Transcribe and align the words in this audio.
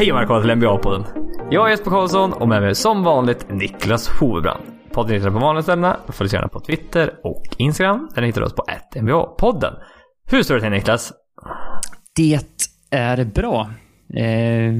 Hej 0.00 0.12
och 0.12 0.18
välkomna 0.18 0.42
till 0.42 0.50
NBA-podden. 0.50 1.04
Jag 1.50 1.66
är 1.66 1.70
Jesper 1.70 1.90
Karlsson 1.90 2.32
och 2.32 2.48
med 2.48 2.62
mig 2.62 2.74
som 2.74 3.02
vanligt 3.02 3.46
Niklas 3.50 4.08
Hovebrand. 4.08 4.62
Podden 4.92 5.14
hittar 5.14 5.26
du 5.26 5.32
på 5.32 5.38
vanliga 5.38 5.62
ställena. 5.62 5.96
Följ 6.08 6.26
oss 6.26 6.32
gärna 6.32 6.48
på 6.48 6.60
Twitter 6.60 7.14
och 7.24 7.42
Instagram. 7.58 8.08
Där 8.14 8.22
hittar 8.22 8.40
du 8.40 8.46
oss 8.46 8.54
på 8.54 8.64
NBA-podden. 8.94 9.74
Hur 10.30 10.42
står 10.42 10.54
det 10.54 10.60
till 10.60 10.70
Niklas? 10.70 11.12
Det 12.16 12.40
är 12.90 13.24
bra. 13.24 13.70
Eh, 14.14 14.72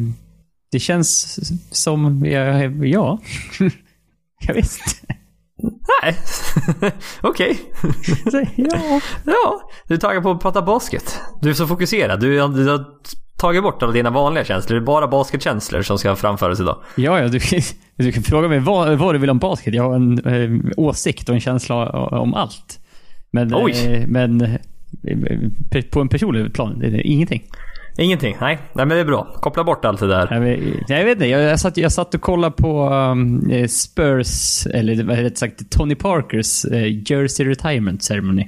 det 0.73 0.79
känns 0.79 1.39
som, 1.71 2.25
ja, 2.25 2.63
ja. 2.85 3.19
jag 4.47 4.55
vet 4.55 4.65
inte. 4.65 5.15
Nej, 6.03 6.17
okej. 7.21 7.61
ja. 8.57 9.01
Ja, 9.25 9.71
du 9.87 9.95
är 9.95 9.99
taggad 9.99 10.23
på 10.23 10.31
att 10.31 10.43
prata 10.43 10.63
basket. 10.63 11.21
Du 11.41 11.51
är 11.51 11.55
så 11.55 11.67
fokuserad. 11.67 12.21
Du, 12.21 12.35
du 12.35 12.69
har 12.71 12.85
tagit 13.41 13.63
bort 13.63 13.83
alla 13.83 13.93
dina 13.93 14.11
vanliga 14.11 14.45
känslor. 14.45 14.77
Det 14.77 14.83
är 14.83 14.87
bara 14.87 15.09
basketkänslor 15.09 15.83
som 15.83 15.99
ska 15.99 16.17
framföras 16.17 16.61
idag. 16.61 16.77
Ja, 16.97 17.21
ja 17.21 17.29
du, 17.29 17.41
du 17.97 18.13
kan 18.13 18.23
fråga 18.23 18.49
mig 18.49 18.59
vad, 18.59 18.99
vad 18.99 19.15
du 19.15 19.19
vill 19.19 19.31
om 19.31 19.39
basket. 19.39 19.75
Jag 19.75 19.83
har 19.83 19.95
en 19.95 20.19
eh, 20.27 20.73
åsikt 20.77 21.29
och 21.29 21.35
en 21.35 21.41
känsla 21.41 21.91
om 21.91 22.35
allt. 22.35 22.79
Men, 23.33 23.55
eh, 23.55 24.07
men 24.07 24.41
eh, 24.41 25.83
på 25.91 26.01
en 26.01 26.09
personlig 26.09 26.55
plan, 26.55 26.79
det 26.79 26.87
är 26.87 27.07
ingenting. 27.07 27.43
Ingenting? 27.99 28.37
Nej, 28.41 28.59
nej 28.73 28.87
men 28.87 28.89
det 28.89 29.01
är 29.01 29.05
bra. 29.05 29.35
Koppla 29.35 29.65
bort 29.65 29.85
allt 29.85 30.01
det 30.01 30.07
där. 30.07 30.29
Jag 30.31 30.41
vet, 30.41 30.61
jag 30.89 31.05
vet 31.05 31.13
inte, 31.13 31.27
jag, 31.27 31.61
satt, 31.61 31.77
jag 31.77 31.93
satt 31.93 32.15
och 32.15 32.21
kollade 32.21 32.57
på 32.57 32.89
um, 32.89 33.51
eh, 33.51 33.67
Spurs, 33.67 34.67
eller 34.67 34.95
rätt 35.05 35.39
sagt 35.39 35.71
Tony 35.71 35.95
Parkers 35.95 36.65
eh, 36.65 37.13
Jersey 37.13 37.47
Retirement 37.47 38.03
Ceremony. 38.03 38.47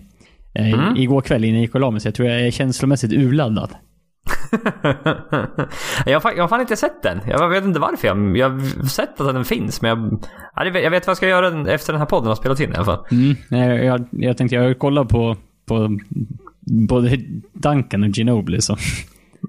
Eh, 0.54 0.72
Mm. 0.72 0.96
Igår 0.96 1.20
kväll 1.20 1.44
innan 1.44 1.54
jag 1.54 1.62
gick 1.62 1.74
och 1.74 1.80
la 1.80 1.90
mig, 1.90 2.00
så 2.00 2.08
jag 2.08 2.14
tror 2.14 2.28
jag 2.28 2.40
är 2.46 2.50
känslomässigt 2.50 3.12
urladdad. 3.12 3.70
jag, 6.06 6.20
har, 6.20 6.32
jag 6.32 6.42
har 6.42 6.48
fan 6.48 6.60
inte 6.60 6.76
sett 6.76 7.02
den. 7.02 7.20
Jag 7.26 7.48
vet 7.48 7.64
inte 7.64 7.80
varför. 7.80 8.08
Jag, 8.08 8.36
jag 8.36 8.50
har 8.50 8.86
sett 8.86 9.20
att 9.20 9.34
den 9.34 9.44
finns, 9.44 9.82
men 9.82 10.20
jag, 10.56 10.76
jag 10.76 10.90
vet 10.90 11.06
vad 11.06 11.10
jag 11.10 11.16
ska 11.16 11.28
göra 11.28 11.72
efter 11.72 11.92
den 11.92 12.00
här 12.00 12.06
podden 12.06 12.28
har 12.28 12.34
spelat 12.34 12.60
in 12.60 12.72
i 12.72 12.74
alla 12.74 12.84
fall. 12.84 13.06
Mm, 13.10 13.36
jag, 13.48 13.84
jag, 13.84 14.06
jag 14.10 14.36
tänkte, 14.36 14.56
jag 14.56 14.78
kollar 14.78 15.04
på, 15.04 15.36
på 15.66 15.98
både 16.60 17.18
Duncan 17.52 18.02
och 18.02 18.08
Ginobili 18.08 18.60
så. 18.60 18.76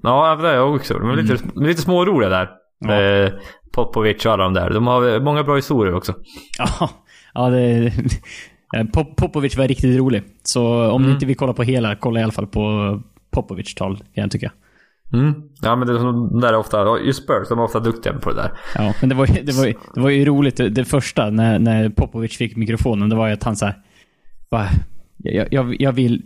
Ja, 0.02 0.36
det 0.36 0.48
har 0.48 0.54
jag 0.54 0.74
också. 0.74 0.98
De 0.98 1.10
är 1.10 1.16
lite, 1.16 1.32
är 1.32 1.66
lite 1.66 1.82
småroliga 1.82 2.28
där. 2.28 2.50
Ja. 2.78 3.02
Eh, 3.02 3.32
Popovic 3.72 4.26
och 4.26 4.32
alla 4.32 4.44
de 4.44 4.54
där. 4.54 4.70
De 4.70 4.86
har 4.86 5.20
många 5.20 5.42
bra 5.44 5.56
historier 5.56 5.94
också. 5.94 6.14
Ja, 6.58 6.90
ja 7.34 7.50
det, 7.50 7.92
eh, 8.76 8.84
Pop, 8.92 9.16
Popovic 9.16 9.56
var 9.56 9.68
riktigt 9.68 9.98
rolig. 9.98 10.22
Så 10.42 10.90
om 10.90 11.02
ni 11.02 11.10
inte 11.10 11.26
vill 11.26 11.36
kolla 11.36 11.52
på 11.52 11.62
hela, 11.62 11.96
kolla 11.96 12.20
i 12.20 12.22
alla 12.22 12.32
fall 12.32 12.46
på 12.46 13.02
Popovic 13.30 13.74
tal, 13.74 13.96
kan 13.96 14.22
jag 14.22 14.30
tycka. 14.30 14.52
Mm. 15.14 15.34
Ja, 15.62 15.76
men 15.76 15.88
det, 15.88 15.92
de 15.98 16.40
där 16.40 16.48
är 16.48 16.56
ofta, 16.56 16.98
just 17.00 17.22
Spurs, 17.24 17.48
de 17.48 17.58
är 17.58 17.62
ofta 17.64 17.80
duktiga 17.80 18.12
på 18.12 18.30
det 18.30 18.36
där. 18.36 18.52
Ja, 18.74 18.94
men 19.00 19.08
det 19.08 19.14
var, 19.14 19.26
ju- 19.26 19.42
det 19.42 19.52
var, 19.52 19.66
ju- 19.66 19.74
det 19.94 20.00
var 20.00 20.10
ju 20.10 20.24
roligt. 20.24 20.56
Det, 20.70 20.84
första, 20.84 21.30
när, 21.30 21.58
när 21.58 21.88
Popovic 21.88 22.36
fick 22.36 22.56
mikrofonen, 22.56 23.08
det 23.08 23.16
var 23.16 23.26
ju 23.28 23.32
att 23.34 23.42
han 23.44 23.56
såhär... 23.56 23.74
Jag, 25.16 25.48
jag, 25.52 25.76
jag 25.80 25.92
vill 25.92 26.22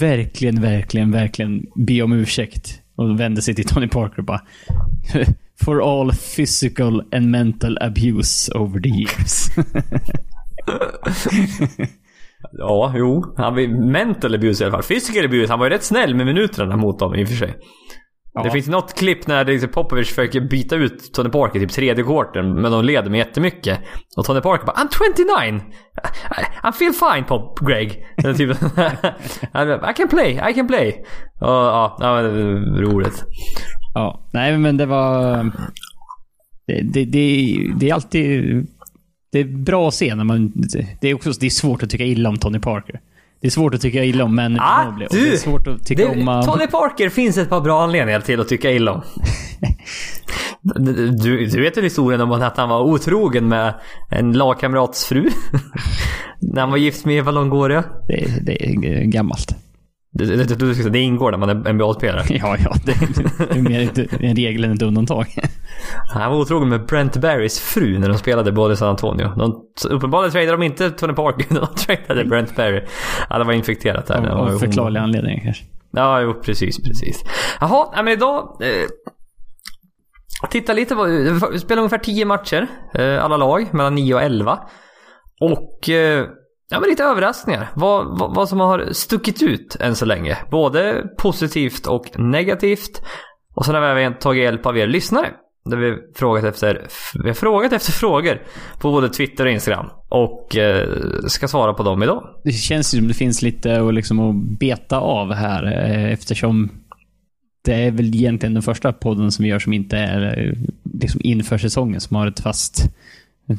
verkligen, 0.00 0.60
verkligen, 0.60 1.12
verkligen 1.12 1.66
be 1.76 2.02
om 2.02 2.12
ursäkt. 2.12 2.78
Och 2.96 3.20
vände 3.20 3.42
sig 3.42 3.54
till 3.54 3.64
Tony 3.68 3.88
Parker 3.88 4.18
och 4.18 4.24
bara... 4.24 4.40
For 5.64 6.00
all 6.00 6.10
physical 6.36 7.02
and 7.12 7.30
mental 7.30 7.78
abuse 7.80 8.52
over 8.58 8.80
the 8.80 8.88
years. 8.88 9.48
Ja, 12.52 12.92
jo. 12.96 13.34
Han 13.36 13.54
var 13.54 13.90
mental 13.92 14.34
abuse 14.34 14.64
i 14.64 14.66
alla 14.66 14.72
fall. 14.72 14.82
Physical 14.82 15.24
abuse, 15.24 15.52
han 15.52 15.58
var 15.58 15.66
ju 15.66 15.70
rätt 15.70 15.84
snäll 15.84 16.14
med 16.14 16.26
minuterna 16.26 16.76
mot 16.76 16.98
dem 16.98 17.14
i 17.14 17.24
och 17.24 17.28
för 17.28 17.34
sig. 17.36 17.54
Ja. 18.34 18.42
Det 18.42 18.50
finns 18.50 18.68
något 18.68 18.94
klipp 18.94 19.26
när 19.26 19.44
liksom 19.44 19.68
Popovic 19.68 20.08
försöker 20.08 20.40
byta 20.40 20.76
ut 20.76 21.12
Tony 21.12 21.30
Parker 21.30 21.60
typ 21.60 21.70
tredje 21.70 22.04
quartern, 22.04 22.60
men 22.62 22.72
de 22.72 22.84
leder 22.84 23.10
med 23.10 23.18
jättemycket. 23.18 23.80
Och 24.16 24.24
Tony 24.24 24.40
Parker 24.40 24.66
bara 24.66 24.76
I'm 24.76 24.88
29! 25.50 25.60
I, 26.68 26.72
feel 26.72 26.92
fine 26.92 27.24
Pop, 27.24 27.58
Greg. 27.60 28.06
Typ, 28.36 28.50
I 29.90 29.94
can 29.96 30.08
play, 30.08 30.40
I 30.50 30.54
can 30.54 30.66
play. 30.66 31.04
Och, 31.40 31.48
ja, 31.48 31.96
det 31.98 32.06
var 32.06 32.22
roligt. 32.82 33.24
Ja, 33.94 34.28
nej 34.32 34.58
men 34.58 34.76
det 34.76 34.86
var... 34.86 35.44
Det, 36.66 36.80
det, 36.82 37.04
det, 37.04 37.56
det 37.80 37.90
är 37.90 37.94
alltid... 37.94 38.66
Det 39.32 39.38
är 39.38 39.44
bra 39.44 39.88
att 39.88 39.94
se 39.94 40.14
när 40.14 40.24
man... 40.24 40.52
Det 41.00 41.08
är 41.08 41.14
också 41.14 41.30
det 41.40 41.46
är 41.46 41.50
svårt 41.50 41.82
att 41.82 41.90
tycka 41.90 42.04
illa 42.04 42.28
om 42.28 42.36
Tony 42.36 42.58
Parker. 42.58 43.00
Det 43.42 43.48
är 43.48 43.50
svårt 43.50 43.74
att 43.74 43.80
tycka 43.80 44.04
illa 44.04 44.24
om 44.24 44.36
Manu 44.36 44.58
Ah, 44.60 44.84
Ginobili. 44.84 45.06
du! 45.10 45.20
Det 45.30 45.32
är 45.32 45.36
svårt 45.36 45.66
att 45.66 45.86
tycka 45.86 46.02
Det, 46.02 46.08
om... 46.08 46.28
uh, 46.28 46.42
Tony 46.42 46.66
Parker 46.66 47.08
finns 47.08 47.38
ett 47.38 47.48
par 47.50 47.60
bra 47.60 47.82
anledningar 47.82 48.20
till 48.20 48.40
att 48.40 48.48
tycka 48.48 48.70
illa 48.70 48.92
om. 48.92 49.02
Du, 51.20 51.46
du 51.46 51.60
vet 51.62 51.76
väl 51.76 51.84
historien 51.84 52.20
om 52.20 52.32
att 52.32 52.56
han 52.56 52.68
var 52.68 52.80
otrogen 52.80 53.48
med 53.48 53.74
en 54.10 54.32
lagkamrats 54.32 55.04
fru? 55.06 55.30
när 56.40 56.60
han 56.60 56.70
var 56.70 56.76
gift 56.76 57.04
med 57.04 57.16
Eva 57.16 57.30
Longoria? 57.30 57.84
Det, 58.08 58.26
det 58.46 58.66
är 58.66 59.04
gammalt. 59.04 59.56
Det, 60.14 60.24
det, 60.24 60.54
det, 60.54 60.90
det 60.90 60.98
ingår 60.98 61.30
när 61.30 61.38
man 61.38 61.48
är 61.66 61.72
NBA-spelare. 61.72 62.24
Ja, 62.30 62.56
ja. 62.58 62.74
Det, 62.84 62.92
det 63.38 63.58
är 63.58 63.62
mer 63.62 64.08
en 64.20 64.36
regel 64.36 64.64
än 64.64 64.72
ett 64.72 64.82
undantag. 64.82 65.26
Han 66.14 66.32
var 66.32 66.38
otrogen 66.38 66.68
med 66.68 66.86
Brent 66.86 67.16
Barrys 67.16 67.60
fru 67.60 67.98
när 67.98 68.08
de 68.08 68.18
spelade 68.18 68.52
båda 68.52 68.74
i 68.74 68.76
San 68.76 68.88
Antonio. 68.88 69.28
De, 69.36 69.64
uppenbarligen 69.90 70.32
tradade 70.32 70.52
de 70.52 70.62
inte 70.62 70.90
Tony 70.90 71.12
Parker, 71.12 71.46
de 71.54 71.66
tradade 71.66 72.24
Brent 72.24 72.56
Barry. 72.56 72.82
Ja, 73.30 73.38
det 73.38 73.44
var 73.44 73.52
infekterat 73.52 74.06
där. 74.06 74.28
Av, 74.28 74.38
av 74.38 74.58
förklarliga 74.58 75.02
anledningar 75.02 75.44
kanske. 75.44 75.64
Ja, 75.92 76.20
jo, 76.20 76.34
precis, 76.34 76.82
precis. 76.82 77.24
Jaha, 77.60 78.02
men 78.02 78.08
idag... 78.08 78.56
Eh, 78.60 78.88
titta 80.50 80.72
lite 80.72 80.94
på... 80.94 81.04
Vi 81.52 81.58
spelar 81.58 81.82
ungefär 81.82 81.98
10 81.98 82.24
matcher, 82.24 82.66
eh, 82.94 83.24
alla 83.24 83.36
lag, 83.36 83.74
mellan 83.74 83.94
9 83.94 84.14
och 84.14 84.22
11. 84.22 84.58
Och... 85.40 85.88
Eh, 85.88 86.26
ja, 86.72 86.80
men 86.80 86.90
lite 86.90 87.04
överraskningar. 87.04 87.68
Vad, 87.74 88.18
vad, 88.18 88.34
vad 88.34 88.48
som 88.48 88.60
har 88.60 88.88
stuckit 88.92 89.42
ut 89.42 89.76
än 89.80 89.96
så 89.96 90.04
länge. 90.04 90.38
Både 90.50 91.04
positivt 91.18 91.86
och 91.86 92.18
negativt. 92.18 93.02
Och 93.54 93.64
sen 93.64 93.74
har 93.74 93.94
vi 93.94 94.02
även 94.02 94.18
tagit 94.18 94.42
hjälp 94.42 94.66
av 94.66 94.78
er 94.78 94.86
lyssnare. 94.86 95.28
Där 95.64 95.76
vi 95.76 95.96
frågat 96.16 96.44
efter, 96.44 96.86
vi 97.22 97.28
har 97.28 97.34
frågat 97.34 97.72
efter 97.72 97.92
frågor 97.92 98.42
på 98.80 98.90
både 98.90 99.08
Twitter 99.08 99.46
och 99.46 99.52
Instagram. 99.52 99.86
Och 100.08 100.56
eh, 100.56 100.88
ska 101.26 101.48
svara 101.48 101.74
på 101.74 101.82
dem 101.82 102.02
idag. 102.02 102.24
Det 102.44 102.52
känns 102.52 102.94
ju 102.94 102.98
som 102.98 103.08
det 103.08 103.14
finns 103.14 103.42
lite 103.42 103.80
att, 103.80 103.94
liksom, 103.94 104.20
att 104.20 104.58
beta 104.58 104.98
av 104.98 105.32
här 105.32 105.64
eh, 105.64 106.12
eftersom 106.12 106.70
det 107.64 107.74
är 107.74 107.90
väl 107.90 108.14
egentligen 108.14 108.54
den 108.54 108.62
första 108.62 108.92
podden 108.92 109.32
som 109.32 109.42
vi 109.42 109.48
gör 109.48 109.58
som 109.58 109.72
inte 109.72 109.96
är 109.96 110.38
eh, 110.38 110.52
liksom 111.00 111.20
inför 111.24 111.58
säsongen 111.58 112.00
som 112.00 112.16
har 112.16 112.26
ett 112.26 112.40
fast 112.40 112.84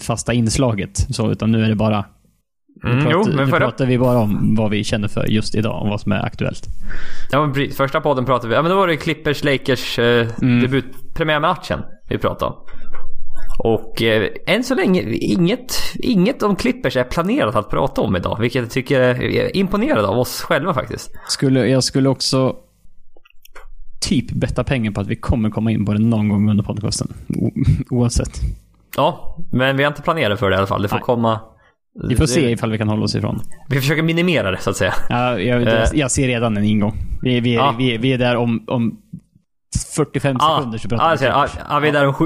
fasta 0.02 0.34
inslaget. 0.34 0.98
Så, 1.10 1.32
utan 1.32 1.52
nu 1.52 1.64
är 1.64 1.70
det 1.70 1.76
bara 1.76 2.06
Mm, 2.84 3.08
jo, 3.12 3.24
men 3.28 3.36
nu 3.36 3.48
förra, 3.48 3.60
pratar 3.60 3.86
vi 3.86 3.98
bara 3.98 4.18
om 4.18 4.56
vad 4.56 4.72
vi 4.72 4.84
känner 4.84 5.08
för 5.08 5.26
just 5.26 5.56
idag 5.56 5.82
och 5.82 5.90
vad 5.90 6.02
som 6.02 6.12
är 6.12 6.26
aktuellt. 6.26 6.68
Ja, 7.32 7.46
men. 7.46 7.72
Första 7.72 8.02
podden 8.02 8.26
pratade 8.26 8.50
vi... 8.50 8.56
Ja, 8.56 8.62
men 8.62 8.72
då 8.72 8.78
var 8.78 8.88
det 8.88 8.98
Clippers 8.98 9.44
Lakers 9.44 10.00
eh, 10.00 10.28
Mm. 10.42 10.62
debut, 10.62 10.86
premiärmatchen 11.14 11.80
vi 12.10 12.18
pratade 12.18 12.52
om. 12.52 12.58
Och 13.60 14.02
eh, 14.02 14.30
än 14.48 14.64
så 14.64 14.76
länge, 14.76 15.02
inget, 15.12 15.74
inget 15.96 16.44
om 16.44 16.56
Clippers 16.56 16.98
är 16.98 17.04
planerat 17.04 17.56
att 17.56 17.70
prata 17.70 18.02
om 18.02 18.16
idag. 18.16 18.38
Vilket 18.40 18.62
jag 18.62 18.72
tycker 18.72 19.00
är 19.02 19.58
imponerande 19.58 20.08
av 20.08 20.18
oss 20.20 20.42
själva 20.42 20.74
faktiskt. 20.74 21.12
Skulle, 21.28 21.68
jag 21.68 21.84
skulle 21.84 22.10
också 22.10 22.56
typ 24.02 24.32
betta 24.32 24.64
pengar 24.64 24.92
på 24.92 25.02
att 25.02 25.08
vi 25.08 25.16
kommer 25.16 25.50
komma 25.50 25.72
in 25.72 25.86
på 25.86 25.94
det 25.94 26.00
någon 26.00 26.30
gång 26.30 26.50
under 26.50 26.64
podcasten. 26.64 27.14
O, 27.40 27.52
oavsett. 27.90 28.40
Ja, 28.96 29.38
men 29.52 29.78
vi 29.78 29.84
har 29.84 29.92
inte 29.92 30.02
planerat 30.02 30.40
för 30.40 30.50
det 30.50 30.56
i 30.56 30.58
alla 30.58 30.68
fall. 30.68 30.82
Det 30.82 30.88
får 30.88 30.96
Nej. 30.96 31.04
komma... 31.04 31.40
Vi 32.10 32.16
får 32.16 32.26
se 32.26 32.52
ifall 32.52 32.72
vi 32.72 32.78
kan 32.78 32.90
hålla 32.90 33.04
oss 33.04 33.16
ifrån. 33.16 33.40
Vi 33.70 33.76
försöker 33.82 34.04
minimera 34.04 34.52
det 34.52 34.58
så 34.58 34.70
att 34.70 34.78
säga. 34.78 34.94
Ja, 35.10 35.40
jag, 35.40 35.62
Eh. 35.62 35.84
jag 35.94 36.12
ser 36.12 36.28
redan 36.28 36.58
en 36.58 36.64
ingång. 36.64 36.94
Vi, 37.22 37.40
vi, 37.40 37.56
Ja. 37.56 37.76
vi, 37.78 37.98
vi 37.98 38.14
är 38.14 38.18
där 38.18 38.36
om, 38.36 38.64
om 38.68 39.00
45 39.96 40.38
sekunder 40.40 40.78
så 40.78 40.90
pratar 40.90 41.04
ja, 41.06 41.08
vi. 41.20 41.28
alltså, 41.28 41.58
ja, 41.60 41.66
ja, 41.70 41.80
vi 41.80 41.88
är 41.88 41.92
där 41.94 42.08
om 42.08 42.14
sju... 42.14 42.26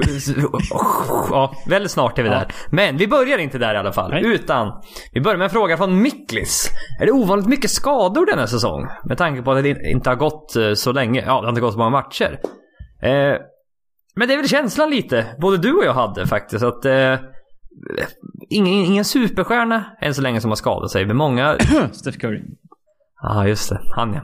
Ja, 1.32 1.54
väldigt 1.70 1.92
snart 1.92 2.20
är 2.20 2.24
vi 2.24 2.30
Ja. 2.30 2.36
där. 2.36 2.48
Men 2.70 2.98
vi 2.98 3.08
börjar 3.08 3.38
inte 3.38 3.58
där 3.58 3.74
i 3.74 3.78
alla 3.78 3.92
fall. 3.92 4.12
Nej. 4.12 4.26
Utan 4.26 4.82
vi 5.14 5.22
börjar 5.22 5.38
med 5.38 5.46
en 5.46 5.50
fråga 5.52 5.78
från 5.78 6.02
Miklis. 6.02 6.70
Är 7.02 7.06
det 7.06 7.12
ovanligt 7.12 7.48
mycket 7.48 7.72
skador 7.72 8.26
denna 8.26 8.48
säsong? 8.48 8.88
Med 9.06 9.18
tanke 9.18 9.42
på 9.42 9.52
att 9.52 9.64
det 9.64 9.70
inte 9.92 10.10
har 10.10 10.16
gått 10.16 10.56
eh, 10.56 10.74
så 10.74 10.92
länge. 10.92 11.20
Ja, 11.26 11.26
det 11.42 11.46
har 11.46 11.50
inte 11.50 11.62
gått 11.62 11.74
så 11.74 11.78
många 11.80 11.90
matcher. 11.90 12.40
Eh, 13.04 13.36
men 14.16 14.28
det 14.28 14.34
är 14.34 14.38
väl 14.38 14.48
känslan 14.48 14.90
lite, 14.90 15.26
både 15.42 15.58
du 15.58 15.74
och 15.74 15.86
jag 15.86 15.94
hade 15.94 16.28
faktiskt, 16.28 16.64
att 16.64 16.86
eh, 16.86 17.14
ingen, 18.50 18.74
ingen 18.74 19.06
superstjärna 19.06 19.86
än 20.02 20.14
så 20.14 20.22
länge 20.22 20.42
som 20.42 20.52
har 20.52 20.56
skadat 20.56 20.92
sig. 20.92 21.06
Men 21.06 21.18
många... 21.18 21.58
Steph 21.92 22.18
Curry. 22.18 22.44
Ja, 23.22 23.30
ah, 23.36 23.48
just 23.48 23.70
det. 23.70 23.82
Han 23.96 24.14
ja. 24.14 24.22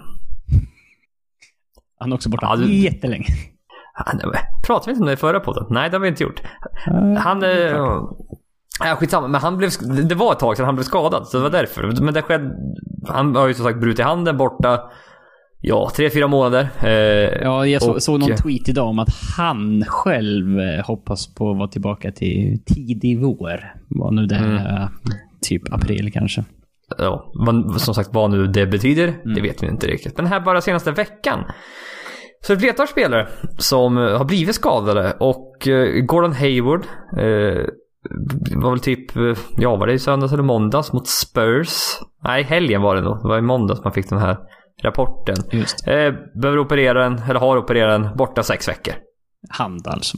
Han 1.99 2.11
är 2.11 2.15
också 2.15 2.29
borta 2.29 2.45
Ja, 2.49 2.55
du- 2.55 2.73
jättelänge. 2.73 3.27
Han, 3.93 4.19
pratade 4.63 4.85
vi 4.85 4.91
inte 4.91 5.01
om 5.01 5.07
det 5.07 5.13
i 5.13 5.17
förra 5.17 5.39
podden? 5.39 5.65
Nej, 5.69 5.89
det 5.89 5.95
har 5.95 6.01
vi 6.01 6.07
inte 6.07 6.23
gjort. 6.23 6.41
Han... 7.17 7.43
Eh, 7.43 7.49
ja, 8.79 8.95
skitsamma, 8.95 9.27
men 9.27 9.41
han 9.41 9.57
blev... 9.57 9.69
Det 10.07 10.15
var 10.15 10.31
ett 10.31 10.39
tag 10.39 10.57
sedan 10.57 10.65
han 10.65 10.75
blev 10.75 10.83
skadad, 10.83 11.27
så 11.27 11.37
det 11.37 11.43
var 11.43 11.49
därför. 11.49 12.01
Men 12.01 12.13
det 12.13 12.21
skedde... 12.21 12.55
Han 13.07 13.35
har 13.35 13.47
ju 13.47 13.53
som 13.53 13.65
sagt 13.65 13.79
brutit 13.79 14.05
handen 14.05 14.37
borta 14.37 14.91
ja, 15.65 15.91
tre, 15.95 16.09
fyra 16.09 16.27
månader. 16.27 16.69
Eh, 16.83 16.89
Ja, 17.43 17.65
jag 17.67 17.81
så, 17.81 17.91
och- 17.93 18.03
såg 18.03 18.19
någon 18.19 18.35
tweet 18.35 18.69
idag 18.69 18.87
om 18.87 18.99
att 18.99 19.09
han 19.37 19.83
själv 19.87 20.59
eh, 20.59 20.85
hoppas 20.85 21.35
på 21.35 21.51
att 21.51 21.57
vara 21.57 21.67
tillbaka 21.67 22.11
till 22.11 22.59
tidig 22.65 23.19
vår. 23.21 23.73
Vad 23.89 24.13
nu 24.13 24.25
det 24.25 24.35
Mm. 24.35 24.55
är. 24.57 24.89
Typ 25.41 25.73
april 25.73 26.11
kanske. 26.13 26.43
ja, 26.97 27.31
vad, 27.33 27.81
som 27.81 27.93
sagt 27.93 28.09
vad 28.13 28.31
nu 28.31 28.47
det 28.47 28.65
betyder, 28.67 29.07
Mm. 29.07 29.33
det 29.35 29.41
vet 29.41 29.63
vi 29.63 29.67
inte 29.67 29.87
riktigt. 29.87 30.17
Men 30.17 30.25
här 30.25 30.39
bara 30.39 30.61
senaste 30.61 30.91
veckan 30.91 31.39
så 32.45 32.53
är 32.53 32.55
det 32.55 32.59
ett 32.59 32.63
flertal 32.63 32.87
spelare 32.87 33.27
som 33.57 33.97
eh, 33.97 34.17
har 34.17 34.25
blivit 34.25 34.55
skadade 34.55 35.13
och 35.19 35.67
eh, 35.67 36.05
Gordon 36.05 36.33
Hayward 36.33 36.85
eh, 37.17 37.63
var 38.55 38.69
väl 38.69 38.79
typ, 38.79 39.15
eh, 39.15 39.23
ja 39.57 39.75
var 39.75 39.87
det 39.87 39.93
i 39.93 39.99
söndags 39.99 40.33
eller 40.33 40.43
måndags 40.43 40.93
mot 40.93 41.07
Spurs? 41.07 41.99
Nej, 42.23 42.43
helgen 42.43 42.81
var 42.81 42.95
det 42.95 43.01
nog. 43.01 43.21
Det 43.21 43.27
var 43.27 43.37
i 43.37 43.41
måndags 43.41 43.83
man 43.83 43.93
fick 43.93 44.09
den 44.09 44.19
här 44.19 44.37
rapporten. 44.81 45.35
Just 45.51 45.87
Eh, 45.87 46.13
behöver 46.41 46.57
operera 46.59 47.03
den, 47.09 47.19
eller 47.29 47.39
har 47.39 47.57
opererat 47.57 48.01
den, 48.03 48.17
borta 48.17 48.43
sex 48.43 48.67
veckor. 48.67 48.93
hand 49.49 49.87
alltså. 49.87 50.17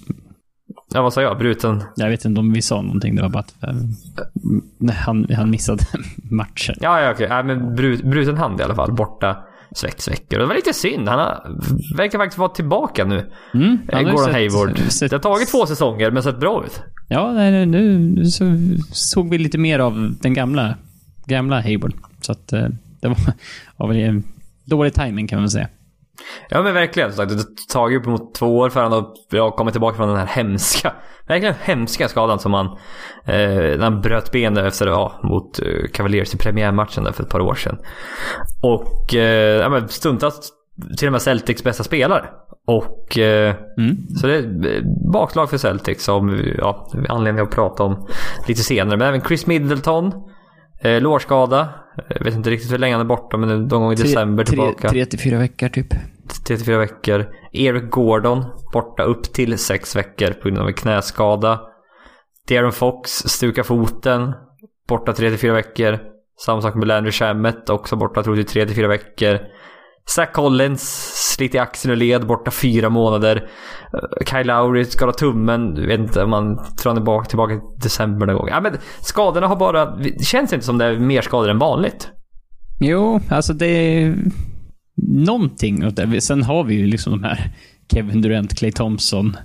Ja, 0.94 1.02
vad 1.02 1.14
sa 1.14 1.22
jag? 1.22 1.38
Bruten? 1.38 1.84
Jag 1.96 2.10
vet 2.10 2.26
inte 2.26 2.40
om 2.40 2.54
vi 2.54 2.62
sa 2.62 2.82
någonting. 2.82 3.16
Det 3.16 3.22
var 3.22 3.30
bara 3.30 3.40
att 3.40 3.64
eh, 3.64 3.76
nej, 4.80 4.96
han, 4.96 5.28
han 5.36 5.50
missade 5.50 5.84
matchen. 6.32 6.76
Ja, 6.82 7.02
ja 7.02 7.12
okej. 7.12 7.30
Nej, 7.30 7.44
men 7.44 7.76
brut, 7.76 8.04
bruten 8.04 8.38
hand 8.38 8.60
i 8.60 8.64
alla 8.64 8.76
fall. 8.76 8.94
Borta 8.94 9.38
sex 9.76 10.08
veckor. 10.08 10.38
Och 10.38 10.42
det 10.42 10.48
var 10.48 10.56
lite 10.56 10.74
synd. 10.74 11.08
Han 11.10 11.20
har, 11.20 11.58
verkar 11.98 12.20
faktiskt 12.20 12.38
vara 12.38 12.50
tillbaka 12.50 13.06
nu. 13.06 13.32
Mm, 13.54 13.78
Eh, 13.90 13.96
han 13.96 14.04
Gordon 14.04 14.20
sett- 14.26 14.34
Hayward. 14.34 14.78
sett- 14.80 15.10
Det 15.10 15.16
har 15.16 15.22
tagit 15.22 15.52
två 15.52 15.66
säsonger 15.66 16.12
men 16.12 16.24
sett 16.24 16.40
bra 16.40 16.64
ut. 16.66 16.82
Ja, 17.08 17.32
nej, 17.32 17.66
nu, 17.66 17.98
nu 18.00 18.26
så 18.26 18.46
såg 18.92 19.30
vi 19.30 19.38
lite 19.38 19.58
mer 19.58 19.80
av 19.80 20.16
den 20.22 20.34
gamla, 20.34 20.76
gamla 21.26 21.62
Hayward. 21.62 21.94
Så 22.22 22.32
att 22.32 22.54
eh, 22.54 22.68
det 23.02 23.08
var, 23.08 23.18
var 23.78 23.88
väl 23.88 23.98
dålig 24.66 24.94
timing 24.94 25.28
kan 25.28 25.40
man 25.40 25.50
säga. 25.50 25.68
Ja 26.50 26.62
men 26.62 26.74
verkligen. 26.74 27.14
Som 27.14 27.18
sagt, 27.18 27.38
det 27.38 27.74
tagit 27.74 28.00
uppemot 28.00 28.36
två 28.36 28.58
år 28.58 28.70
för 28.70 28.84
han 28.84 28.94
att 28.94 29.56
komma 29.58 29.72
tillbaka 29.72 29.98
från 29.98 30.08
den 30.08 30.18
här 30.18 30.26
hemska, 30.26 30.94
verkligen 31.28 31.56
hemska 31.62 32.08
skadan 32.08 32.40
som 32.40 32.54
han, 32.54 32.66
eh, 33.26 33.78
när 33.78 33.84
han 33.84 34.02
bröt 34.02 34.32
benet 34.32 34.66
efter, 34.66 34.88
ja, 34.88 35.20
mot 35.24 35.60
eh, 35.60 35.66
Cavaliers 35.94 36.34
i 36.34 36.38
premiärmatchen 36.38 37.04
där 37.04 37.12
för 37.12 37.24
ett 37.24 37.30
par 37.30 37.40
år 37.40 37.56
sedan. 37.56 37.78
Och 38.62 39.16
eh, 39.16 39.62
ja, 39.62 39.70
men 39.70 39.88
stundtals 39.88 40.52
till 40.98 41.08
och 41.08 41.12
med 41.12 41.22
Celtics 41.22 41.64
bästa 41.64 41.84
spelare. 41.84 42.26
Och 42.68 43.18
eh, 43.18 43.56
Mm. 43.78 43.96
så 44.22 44.28
det 44.28 44.36
är 44.36 45.12
bakslag 45.12 45.50
för 45.50 45.58
Celtics 45.58 46.04
som 46.04 46.42
ja, 46.58 46.92
anledning 47.10 47.44
att 47.44 47.52
prata 47.52 47.84
om 47.84 48.08
lite 48.48 48.62
senare. 48.64 48.98
Men 48.98 49.08
även 49.08 49.22
Chris 49.22 49.48
Middleton, 49.48 50.12
eh, 50.86 51.02
lårskada. 51.02 51.70
Jag 52.08 52.24
vet 52.24 52.34
inte 52.34 52.50
riktigt 52.50 52.72
hur 52.72 52.78
länge 52.78 52.94
han 52.94 53.02
är 53.02 53.10
borta 53.10 53.38
men 53.38 53.50
någon 53.50 53.82
gång 53.82 53.92
i 53.92 53.96
december 53.96 54.44
tillbaka. 54.44 54.90
Tre, 54.90 55.06
till 55.06 55.20
fyra 55.20 55.38
veckor 55.38 55.70
typ. 55.70 55.94
34 56.48 56.78
veckor. 56.78 57.26
Eric 57.52 57.92
Gordon 57.92 58.46
borta 58.74 59.04
upp 59.04 59.24
till 59.24 59.58
6 59.58 59.96
veckor 59.96 60.34
på 60.34 60.48
grund 60.48 60.62
av 60.62 60.68
en 60.68 60.74
knäskada. 60.74 61.62
Darren 62.50 62.72
Fox 62.72 63.12
stukar 63.12 63.64
foten. 63.64 64.34
Borta 64.88 65.12
3-4 65.12 65.54
veckor. 65.54 66.00
Samma 66.46 66.62
sak 66.62 66.76
med 66.76 66.88
Landry 66.88 67.12
Shamet 67.12 67.70
också 67.70 67.96
borta 67.96 68.24
tror 68.24 68.38
jag 68.38 68.46
3-4 68.46 68.88
veckor. 68.88 69.40
Zach 70.10 70.32
Collins 70.34 71.12
sliter 71.34 71.58
i 71.58 71.62
axeln 71.62 71.92
och 71.92 71.98
led 71.98 72.28
borta 72.28 72.52
fyra 72.52 72.90
månader. 72.90 73.50
Eh, 73.94 74.26
Kyle 74.26 74.48
Lowry 74.48 74.86
skadar 74.86 75.14
tummen. 75.14 75.76
Jag 75.78 75.88
vet 75.88 76.00
inte 76.00 76.24
om 76.24 76.30
man 76.30 76.58
tror 76.78 76.92
han 76.94 77.02
är 77.02 77.06
bak, 77.06 77.28
tillbaka 77.28 77.54
i 77.54 77.60
december 77.78 78.26
någon 78.26 78.36
gång. 78.36 78.48
Ja, 78.48 78.62
men 78.62 78.78
skadorna 79.02 79.48
har 79.48 79.56
bara... 79.56 79.96
Det 79.96 80.26
känns 80.26 80.54
inte 80.54 80.66
som 80.66 80.78
det 80.78 80.86
är 80.86 81.00
mer 81.00 81.22
skador 81.22 81.50
än 81.50 81.60
vanligt. 81.60 82.10
Jo, 82.80 83.20
alltså 83.30 83.54
det 83.54 83.68
är 83.68 84.16
någonting 85.08 85.86
åt 85.86 85.96
det. 85.96 86.22
Sen 86.22 86.44
har 86.44 86.64
vi 86.64 86.76
ju 86.76 86.88
liksom 86.88 87.12
de 87.12 87.24
här 87.24 87.52
Kevin 87.94 88.22
Durant, 88.22 88.58
Clay 88.58 88.72
Thompson. 88.72 89.38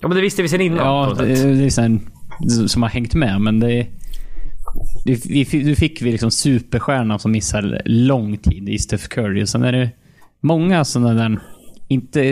Ja 0.00 0.08
men 0.08 0.16
det 0.16 0.22
visste 0.22 0.42
vi 0.42 0.48
sedan 0.48 0.60
innan. 0.60 0.78
Ja, 0.78 1.14
det, 1.18 1.24
det 1.24 1.64
är 1.64 1.70
sen, 1.70 2.10
som 2.68 2.82
har 2.82 2.90
hängt 2.90 3.14
med, 3.14 3.40
men 3.40 3.60
det... 3.60 3.86
fi- 5.44 5.64
nu 5.64 5.74
fick 5.74 6.02
vi 6.02 6.12
liksom 6.12 6.30
superstjärnan 6.30 7.18
som 7.18 7.32
missar 7.32 7.82
lång 7.84 8.36
tid 8.36 8.68
i 8.68 8.78
Steph 8.78 9.06
Curry. 9.06 9.42
Och 9.42 9.48
sen 9.48 9.62
är 9.62 9.72
det 9.72 9.90
många 10.40 10.84
sådana 10.84 11.14
där, 11.14 11.38
inte 11.88 12.22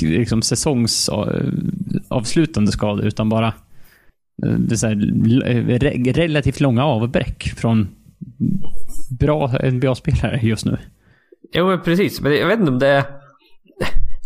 liksom 0.00 0.42
säsongsavslutande 0.42 2.72
skador, 2.72 3.04
utan 3.04 3.28
bara 3.28 3.46
eh, 4.42 4.50
här, 4.82 6.12
relativt 6.12 6.60
långa 6.60 6.84
avbräck 6.84 7.42
från 7.56 7.88
bra 9.20 9.50
NBA-spelare 9.62 10.40
just 10.42 10.64
nu. 10.64 10.78
Jo, 11.52 11.78
precis. 11.84 12.20
Men 12.20 12.36
jag 12.36 12.46
vet 12.46 12.58
inte 12.58 12.72
om 12.72 12.78
det 12.78 12.88
är... 12.88 13.04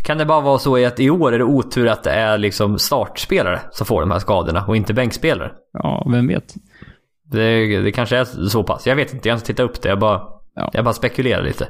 Kan 0.04 0.18
det 0.18 0.24
bara 0.24 0.40
vara 0.40 0.58
så 0.58 0.86
att 0.86 1.00
i 1.00 1.10
år 1.10 1.34
är 1.34 1.38
det 1.38 1.44
otur 1.44 1.86
att 1.86 2.04
det 2.04 2.10
är 2.10 2.38
liksom 2.38 2.78
startspelare 2.78 3.60
som 3.72 3.86
får 3.86 4.00
de 4.00 4.10
här 4.10 4.18
skadorna 4.18 4.64
och 4.66 4.76
inte 4.76 4.94
bänkspelare? 4.94 5.50
Ja, 5.72 6.06
vem 6.10 6.28
vet? 6.28 6.54
Det, 7.30 7.80
det 7.82 7.92
kanske 7.92 8.16
är 8.16 8.24
så 8.48 8.62
pass. 8.62 8.86
Jag 8.86 8.96
vet 8.96 9.14
inte, 9.14 9.28
jag 9.28 9.34
har 9.34 9.38
inte 9.38 9.46
tittat 9.46 9.64
upp 9.70 9.82
det. 9.82 9.88
Jag 9.88 9.98
bara, 9.98 10.20
Ja. 10.54 10.70
jag 10.72 10.84
bara 10.84 10.94
spekulerar 10.94 11.42
lite. 11.42 11.68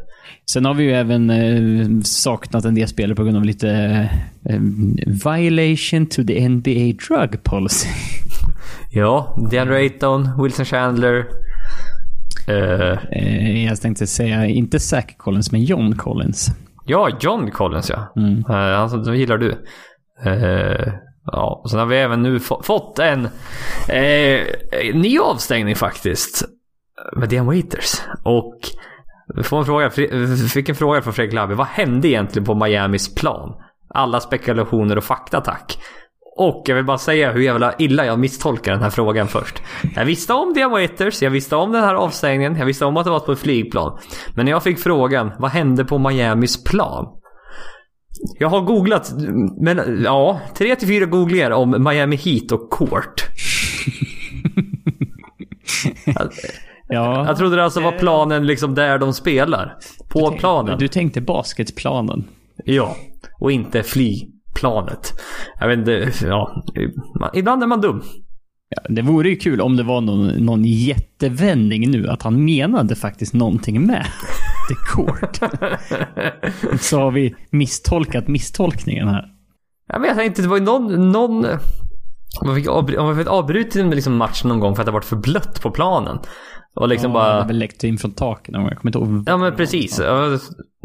Sen 0.51 0.65
har 0.65 0.75
vi 0.75 0.85
ju 0.85 0.93
även 0.93 1.31
eh, 1.31 2.01
saknat 2.05 2.65
en 2.65 2.75
del 2.75 2.89
spelare 2.89 3.15
på 3.17 3.25
grund 3.25 3.37
av 3.37 3.45
lite 3.45 3.71
eh, 4.49 4.61
violation 5.25 6.07
to 6.07 6.23
the 6.27 6.49
NBA 6.49 6.93
drug 7.09 7.43
policy. 7.45 7.89
Ja, 8.91 9.39
DeAndre 9.51 9.77
Ayton, 9.77 10.43
Wilson 10.43 10.65
Chandler. 10.65 11.27
Eh, 12.49 12.99
Eh, 13.13 13.65
jag 13.67 13.81
tänkte 13.81 14.07
säga, 14.07 14.47
inte 14.47 14.81
Zach 14.81 15.05
Collins, 15.17 15.53
men 15.53 15.65
John 15.65 15.95
Collins. 15.97 16.49
ja, 16.87 17.09
John 17.21 17.51
Collins 17.51 17.91
ja. 17.91 18.13
Mm. 18.17 18.39
Eh, 18.49 18.79
han 18.79 18.91
som 19.05 19.17
gillar 19.17 19.39
du. 19.39 19.55
Ja, 21.33 21.61
och 21.65 21.71
sen 21.71 21.79
har 21.79 21.87
vi 21.87 21.97
även 21.97 22.23
nu 22.23 22.41
få, 22.41 22.63
fått 22.63 22.99
en 22.99 23.25
eh, 23.89 24.47
ny 24.95 25.19
avstängning 25.19 25.77
faktiskt. 25.77 26.45
Med 27.17 27.29
Dian 27.29 27.47
Waiters. 27.47 28.01
Och 28.25 28.61
vi 29.37 29.43
får 29.43 29.59
en 29.59 29.65
fråga, 29.65 29.91
fick 30.53 30.69
en 30.69 30.75
fråga 30.75 31.03
från 31.03 31.13
Fredrik 31.13 31.35
Labbe. 31.35 31.55
Vad 31.55 31.67
hände 31.67 32.09
egentligen 32.09 32.47
på 32.47 32.55
Miamis 32.55 33.15
plan? 33.15 33.55
Alla 33.95 34.21
spekulationer 34.21 34.97
och 34.99 35.05
fakta 35.05 35.41
tack. 35.41 35.79
Och 36.37 36.63
jag 36.67 36.77
vill 36.77 36.85
bara 36.85 36.99
säga 36.99 37.33
hur 37.33 37.41
jävla 37.41 37.75
illa 37.79 38.07
jag 38.07 38.19
misstolkar 38.19 38.73
den 38.73 38.83
här 38.83 38.91
frågan 38.91 39.29
först. 39.29 39.63
Jag 39.97 40.05
visste 40.05 40.33
om 40.33 40.55
Dian 40.55 40.71
Waiters, 40.71 41.23
jag 41.23 41.31
visste 41.31 41.57
om 41.57 41.73
den 41.73 41.85
här 41.85 41.95
avstängningen, 41.95 42.57
jag 42.57 42.67
visste 42.67 42.85
om 42.85 42.97
att 42.97 43.05
det 43.05 43.11
var 43.11 43.21
på 43.21 43.33
ett 43.33 43.39
flygplan. 43.39 43.99
Men 44.35 44.45
när 44.45 44.53
jag 44.53 44.63
fick 44.63 44.79
frågan, 44.79 45.33
vad 45.39 45.51
hände 45.51 45.85
på 45.85 45.99
Miamis 45.99 46.65
plan? 46.65 47.18
Jag 48.39 48.49
har 48.49 48.61
googlat, 48.61 49.13
men 49.61 50.03
ja, 50.05 50.41
tre 50.57 50.77
till 50.77 50.89
fyra 50.89 51.07
googlingar 51.07 51.51
om 51.51 51.85
Miami 51.85 52.17
Heat 52.17 52.53
och 52.53 52.71
Court. 52.71 53.25
Ja, 56.91 57.27
Jag 57.27 57.37
trodde 57.37 57.57
det 57.57 57.65
alltså 57.65 57.81
var 57.81 57.93
planen 57.93 58.47
liksom 58.47 58.75
där 58.75 58.99
de 58.99 59.15
spelar. 59.15 59.77
På 60.09 60.31
planen. 60.31 60.79
du 60.79 60.89
tänkte 60.89 61.21
basketplanen. 61.21 62.25
Ja. 62.65 62.97
Och 63.41 63.53
inte 63.53 63.83
flygplanet. 63.83 65.13
Jag 65.61 65.69
vet 65.69 65.79
inte, 65.79 66.13
ja. 66.27 66.65
Ibland 67.35 67.63
är 67.63 67.67
man 67.67 67.81
dum. 67.81 68.03
Ja, 68.69 68.83
det 68.89 69.03
vore 69.03 69.29
ju 69.29 69.37
kul 69.37 69.61
om 69.61 69.77
det 69.77 69.83
var 69.83 70.01
någon, 70.01 70.27
någon 70.27 70.65
jättevändning 70.65 71.91
nu, 71.91 72.09
att 72.09 72.23
han 72.23 72.45
menade 72.45 72.95
faktiskt 72.97 73.35
någonting 73.35 73.87
med 73.87 74.07
the 74.69 74.75
court. 74.75 75.41
Så 76.81 76.99
har 77.01 77.11
vi 77.11 77.35
misstolkat 77.51 78.29
misstolkningen 78.29 79.09
här. 79.09 79.25
Jag 79.93 80.01
vet 80.01 80.21
inte, 80.21 80.43
det 80.43 80.49
var 80.49 80.57
ju 80.57 80.65
någon... 80.65 81.11
någon 81.13 81.47
om 82.41 82.47
man 82.47 82.57
fick, 82.57 82.67
avbry- 82.67 82.97
om 82.97 83.07
man 83.07 83.17
fick 83.17 83.27
avbryta 83.27 83.81
en 83.81 83.91
liksom 83.91 84.17
match 84.17 84.45
någon 84.45 84.61
gång 84.61 84.75
för 84.75 84.83
att 84.83 84.87
det 84.87 84.93
varit 84.93 85.05
för 85.05 85.17
blött 85.17 85.63
på 85.63 85.71
planen. 85.71 86.19
Och 86.81 86.89
liksom 86.89 87.11
Ja, 87.11 87.15
bara... 87.19 87.35
det 87.35 87.41
har 87.41 87.47
väl 87.47 87.59
läckt 87.59 87.85
in 87.85 87.99
från 87.99 88.11
taken 88.13 88.53
någon 88.53 88.63
gång. 88.63 88.71
Jag 88.71 88.79
kommer 88.79 88.97
inte 88.97 89.13
ihåg. 89.15 89.23
Ja 89.27 89.37
men 89.37 89.57
precis. 89.57 89.99
Ja. 89.99 90.39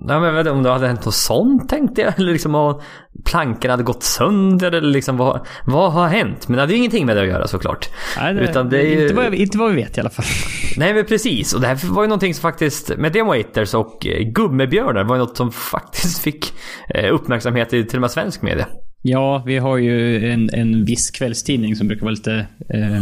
Ja, 0.07 0.19
men 0.19 0.23
jag 0.23 0.31
vet 0.31 0.39
inte 0.39 0.51
om 0.51 0.63
det 0.63 0.69
hade 0.69 0.87
hänt 0.87 1.05
något 1.05 1.13
sånt 1.13 1.69
tänkte 1.69 2.01
jag. 2.01 2.13
Eller 2.19 2.31
liksom 2.31 2.55
om 2.55 2.81
plankorna 3.25 3.73
hade 3.73 3.83
gått 3.83 4.03
sönder. 4.03 4.71
Eller 4.71 4.89
liksom 4.91 5.17
vad, 5.17 5.47
vad 5.65 5.91
har 5.91 6.07
hänt? 6.07 6.47
Men 6.47 6.55
det 6.55 6.61
hade 6.61 6.73
ju 6.73 6.77
ingenting 6.79 7.05
med 7.05 7.17
det 7.17 7.21
att 7.21 7.27
göra 7.27 7.47
såklart. 7.47 7.89
Nej, 8.17 8.33
det, 8.33 8.41
Utan 8.41 8.69
det 8.69 8.77
är 8.77 8.95
ju- 8.95 9.01
inte, 9.03 9.15
vad 9.15 9.25
jag, 9.25 9.35
inte 9.35 9.57
vad 9.57 9.69
vi 9.69 9.75
vet 9.75 9.97
i 9.97 9.99
alla 10.01 10.09
fall. 10.09 10.25
Nej 10.77 10.93
men 10.93 11.05
precis. 11.05 11.53
Och 11.53 11.61
det 11.61 11.67
här 11.67 11.93
var 11.93 12.03
ju 12.03 12.07
någonting 12.07 12.33
som 12.33 12.41
faktiskt, 12.41 12.97
med 12.97 13.13
Dem 13.13 13.27
Waiters 13.27 13.73
och 13.73 14.07
eh, 14.07 14.23
Gummibjörnar 14.23 15.03
var 15.03 15.15
ju 15.15 15.19
något 15.21 15.37
som 15.37 15.51
faktiskt 15.51 16.19
fick 16.19 16.53
eh, 16.95 17.13
uppmärksamhet 17.13 17.73
i 17.73 17.85
till 17.85 17.97
och 17.97 18.01
med 18.01 18.11
svensk 18.11 18.41
media. 18.41 18.65
Ja, 19.05 19.43
vi 19.45 19.57
har 19.57 19.77
ju 19.77 20.29
en, 20.31 20.49
en 20.53 20.85
viss 20.85 21.11
kvällstidning 21.11 21.75
som 21.75 21.87
brukar 21.87 22.03
vara 22.03 22.11
lite 22.11 22.47
eh, 22.69 23.01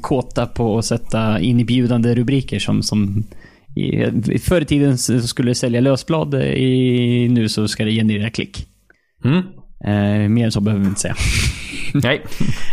kåta 0.00 0.46
på 0.46 0.78
att 0.78 0.84
sätta 0.84 1.40
inbjudande 1.40 2.14
rubriker 2.14 2.58
som, 2.58 2.82
som 2.82 3.24
i, 3.76 4.38
förr 4.38 4.60
i 4.60 4.64
tiden 4.64 4.98
skulle 4.98 5.54
sälja 5.54 5.80
lösblad, 5.80 6.34
i, 6.34 7.28
nu 7.30 7.48
så 7.48 7.68
ska 7.68 7.84
det 7.84 7.90
generera 7.90 8.30
klick. 8.30 8.66
Mm. 9.24 9.42
Eh, 9.84 10.28
mer 10.28 10.44
än 10.44 10.52
så 10.52 10.60
behöver 10.60 10.82
vi 10.82 10.88
inte 10.88 11.00
säga. 11.00 11.14
Nej. 11.94 12.22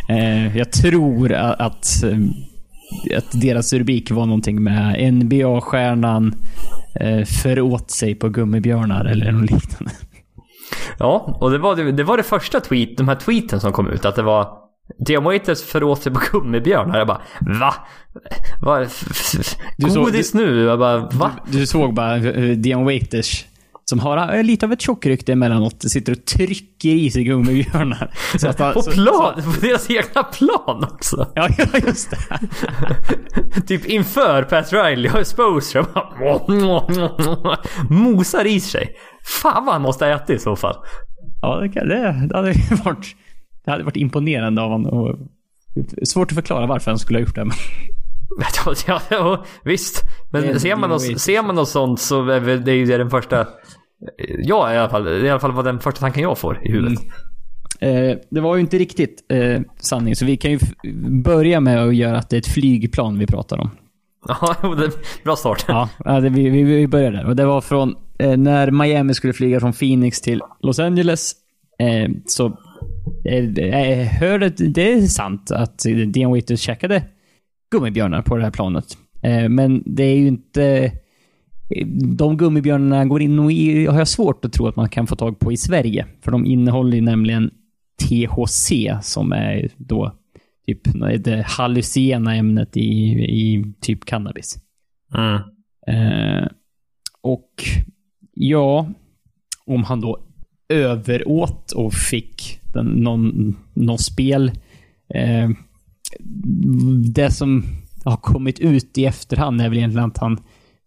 Eh, 0.09 0.57
jag 0.57 0.71
tror 0.71 1.33
att, 1.33 2.03
eh, 2.03 2.17
att 3.17 3.41
deras 3.41 3.73
rubrik 3.73 4.11
var 4.11 4.25
någonting 4.25 4.63
med 4.63 5.13
NBA-stjärnan 5.13 6.35
eh, 6.99 7.25
föråt 7.25 7.91
sig 7.91 8.15
på 8.15 8.29
gummibjörnar 8.29 9.05
eller 9.05 9.31
något 9.31 9.51
liknande. 9.51 9.91
Ja, 10.99 11.37
och 11.41 11.51
det 11.51 11.57
var 11.57 11.75
det, 11.75 11.91
det 11.91 12.03
var 12.03 12.17
det 12.17 12.23
första 12.23 12.59
tweet, 12.59 12.97
de 12.97 13.07
här 13.07 13.15
tweeten 13.15 13.59
som 13.59 13.71
kom 13.71 13.87
ut. 13.89 14.05
Att 14.05 14.15
det 14.15 14.21
var 14.23 14.47
Dion 15.05 15.23
Waiters 15.23 15.63
föråt 15.63 16.01
sig 16.01 16.13
på 16.13 16.19
gummibjörnar. 16.31 16.97
Jag 16.97 17.07
bara 17.07 17.21
va? 17.59 17.73
va? 18.61 18.81
F- 18.81 19.55
Du 19.77 19.89
såg- 19.89 20.03
Godis 20.05 20.33
nu? 20.33 20.63
Jag 20.63 20.79
bara 20.79 20.97
va? 20.97 21.31
Du, 21.45 21.59
du 21.59 21.67
såg 21.67 21.93
bara 21.93 22.15
eh, 22.17 22.51
Dion 22.57 22.85
Waiters, 22.85 23.45
som 23.89 23.99
har 23.99 24.35
eh, 24.35 24.43
lite 24.43 24.65
av 24.65 24.71
ett 24.73 24.81
tjockrykte 24.81 25.31
emellanåt, 25.33 25.91
sitter 25.91 26.11
och 26.11 26.25
trycker 26.25 26.89
i 26.89 27.11
sig 27.11 27.23
gummibjörnar. 27.23 28.13
Så 28.37 28.47
att 28.47 28.57
På 28.73 28.81
så- 28.81 28.91
plan? 28.91 29.33
På 29.43 29.61
deras 29.61 29.89
egna 29.91 30.23
plan 30.23 30.83
också? 30.83 31.31
Ja, 31.35 31.49
just 31.85 32.09
det. 32.11 32.17
typ 33.67 33.85
inför 33.85 34.43
Pat 34.43 34.73
Riley 34.73 35.11
och 35.21 35.27
Sposer. 35.27 35.85
Mosar 37.93 38.45
i 38.45 38.59
sig. 38.59 38.95
Fan 39.41 39.65
vad 39.65 39.73
han 39.73 39.81
måste 39.81 40.05
ha 40.05 40.11
ätit 40.11 40.29
i 40.29 40.39
så 40.39 40.55
fall. 40.55 40.75
Ja, 41.41 41.55
det, 41.59 41.69
kan, 41.69 41.87
det, 41.87 41.95
det 42.29 42.35
hade 42.37 42.53
varit, 42.83 43.15
det 43.65 43.71
hade 43.71 43.83
varit 43.83 43.95
imponerande 43.97 44.61
av 44.61 44.69
honom. 44.71 44.93
Och, 44.93 45.17
svårt 46.07 46.31
att 46.31 46.35
förklara 46.35 46.65
varför 46.65 46.91
han 46.91 46.99
skulle 46.99 47.19
ha 47.19 47.25
gjort 47.25 47.35
det. 47.35 47.45
Men, 47.45 47.55
Ja, 48.65 48.73
ja, 48.87 49.01
ja, 49.09 49.45
visst. 49.63 50.03
Men 50.29 50.59
ser 50.59 50.75
man, 50.75 50.89
Dean 50.89 50.89
något, 50.89 51.21
ser 51.21 51.43
man 51.43 51.55
något 51.55 51.69
sånt 51.69 51.99
så 51.99 52.29
är 52.29 52.57
det 52.57 52.73
ju 52.73 52.85
den 52.85 53.09
första... 53.09 53.47
Ja, 54.37 54.73
i 54.73 54.77
alla 54.77 54.89
fall. 54.89 55.03
Det 55.03 55.11
är 55.11 55.23
i 55.23 55.29
alla 55.29 55.39
fall 55.39 55.51
vad 55.51 55.65
den 55.65 55.79
första 55.79 55.99
tanken 55.99 56.23
jag 56.23 56.37
får 56.37 56.61
i 56.65 56.71
huvudet. 56.71 56.99
eh, 57.79 58.17
det 58.29 58.41
var 58.41 58.55
ju 58.55 58.61
inte 58.61 58.77
riktigt 58.77 59.25
eh, 59.29 59.61
sanning, 59.79 60.15
så 60.15 60.25
vi 60.25 60.37
kan 60.37 60.51
ju 60.51 60.59
börja 61.23 61.59
med 61.59 61.83
att 61.83 61.95
göra 61.95 62.17
att 62.17 62.29
det 62.29 62.35
är 62.35 62.39
ett 62.39 62.47
flygplan 62.47 63.19
vi 63.19 63.27
pratar 63.27 63.57
om. 63.57 63.69
Ja, 64.27 64.55
bra 65.23 65.35
start. 65.35 65.65
Ja, 65.67 65.89
det, 66.05 66.29
vi, 66.29 66.49
vi, 66.49 66.63
vi 66.63 66.87
börjar 66.87 67.11
där. 67.11 67.25
Och 67.25 67.35
det 67.35 67.45
var 67.45 67.61
från 67.61 67.95
eh, 68.19 68.37
när 68.37 68.71
Miami 68.71 69.13
skulle 69.13 69.33
flyga 69.33 69.59
från 69.59 69.73
Phoenix 69.73 70.21
till 70.21 70.41
Los 70.61 70.79
Angeles. 70.79 71.31
Eh, 71.79 72.09
så 72.25 72.57
eh, 73.25 73.65
jag 73.67 74.05
hörde 74.05 74.45
att 74.45 74.57
det 74.57 74.93
är 74.93 75.01
sant 75.01 75.51
att 75.51 75.79
Dion 76.07 76.31
Waiters 76.31 76.59
käkade 76.59 77.03
gummibjörnar 77.71 78.21
på 78.21 78.37
det 78.37 78.43
här 78.43 78.51
planet. 78.51 78.85
Eh, 79.25 79.49
men 79.49 79.83
det 79.85 80.03
är 80.03 80.15
ju 80.15 80.27
inte... 80.27 80.91
De 82.17 82.37
gummibjörnarna 82.37 83.05
går 83.05 83.21
in 83.21 83.39
och 83.39 83.51
i, 83.51 83.85
har 83.85 83.97
jag 83.97 84.07
svårt 84.07 84.45
att 84.45 84.53
tro 84.53 84.67
att 84.67 84.75
man 84.75 84.89
kan 84.89 85.07
få 85.07 85.15
tag 85.15 85.39
på 85.39 85.51
i 85.51 85.57
Sverige. 85.57 86.05
För 86.21 86.31
de 86.31 86.45
innehåller 86.45 86.95
ju 86.95 87.01
nämligen 87.01 87.51
THC 88.01 88.71
som 89.01 89.31
är 89.31 89.69
då 89.77 90.11
typ 90.67 90.81
det 91.23 91.43
hallucinogena 91.47 92.35
ämnet 92.35 92.77
i, 92.77 92.81
i 93.23 93.73
typ 93.81 94.05
cannabis. 94.05 94.57
Mm. 95.15 95.41
Eh, 95.87 96.47
och 97.21 97.63
ja, 98.33 98.87
om 99.65 99.83
han 99.83 100.01
då 100.01 100.19
överåt 100.69 101.71
och 101.71 101.93
fick 101.93 102.59
den, 102.73 102.85
någon, 102.85 103.55
någon 103.73 103.97
spel. 103.97 104.51
Eh, 105.13 105.49
det 107.15 107.31
som 107.31 107.63
har 108.05 108.17
kommit 108.17 108.59
ut 108.59 108.97
i 108.97 109.05
efterhand 109.05 109.61
är 109.61 109.69
väl 109.69 109.77
egentligen 109.77 110.07
att 110.09 110.17
han 110.17 110.39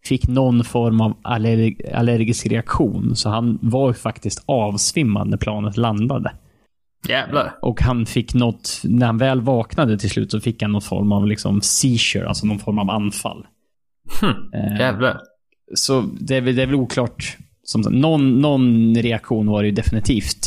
fick 0.05 0.29
någon 0.29 0.65
form 0.65 1.01
av 1.01 1.17
allerg 1.23 1.77
allergisk 1.95 2.47
reaktion. 2.47 3.17
Så 3.17 3.29
han 3.29 3.59
var 3.63 3.89
ju 3.89 3.95
faktiskt 3.95 4.43
avsvimmad 4.47 5.29
när 5.29 5.37
planet 5.37 5.77
landade. 5.77 6.33
Jävlar. 7.09 7.55
Och 7.63 7.81
han 7.83 8.07
fick 8.07 8.35
något, 8.35 8.81
när 8.85 9.07
han 9.07 9.19
väl 9.19 9.41
vaknade 9.41 9.99
till 9.99 10.11
slut 10.11 10.31
så 10.31 10.41
fick 10.41 10.63
han 10.63 10.73
någon 10.73 10.83
form 10.83 11.13
av 11.13 11.27
liksom 11.27 11.61
seizure, 11.61 12.29
alltså 12.29 12.47
någon 12.47 12.59
form 12.59 12.79
av 12.79 12.91
anfall. 12.91 13.47
Hm. 14.21 14.31
Eh, 14.55 14.79
Jävlar. 14.81 15.21
så 15.75 16.05
det 16.21 16.37
är 16.37 16.41
väl, 16.41 16.57
det 16.57 16.63
är 16.63 16.67
väl 16.67 16.75
oklart. 16.75 17.37
Som, 17.63 17.81
någon, 17.81 18.41
någon 18.41 18.95
reaktion 18.95 19.47
var 19.47 19.63
det 19.63 19.69
ju 19.69 19.75
definitivt. 19.75 20.47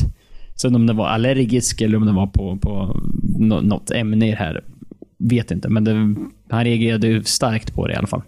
Sen 0.55 0.75
om 0.75 0.87
det 0.87 0.93
var 0.93 1.07
allergisk 1.07 1.81
eller 1.81 1.97
om 1.97 2.05
det 2.05 2.11
var 2.11 2.27
på, 2.27 2.57
på 2.57 3.01
nå- 3.39 3.61
något 3.61 3.91
ämne 3.91 4.27
i 4.27 4.31
det 4.31 4.37
här, 4.37 4.63
vet 5.29 5.51
inte. 5.51 5.69
Men 5.69 5.83
det, 5.83 6.15
han 6.49 6.63
reagerade 6.63 7.07
ju 7.07 7.23
starkt 7.23 7.75
på 7.75 7.87
det 7.87 7.93
i 7.93 7.95
alla 7.95 8.07
fall. 8.07 8.21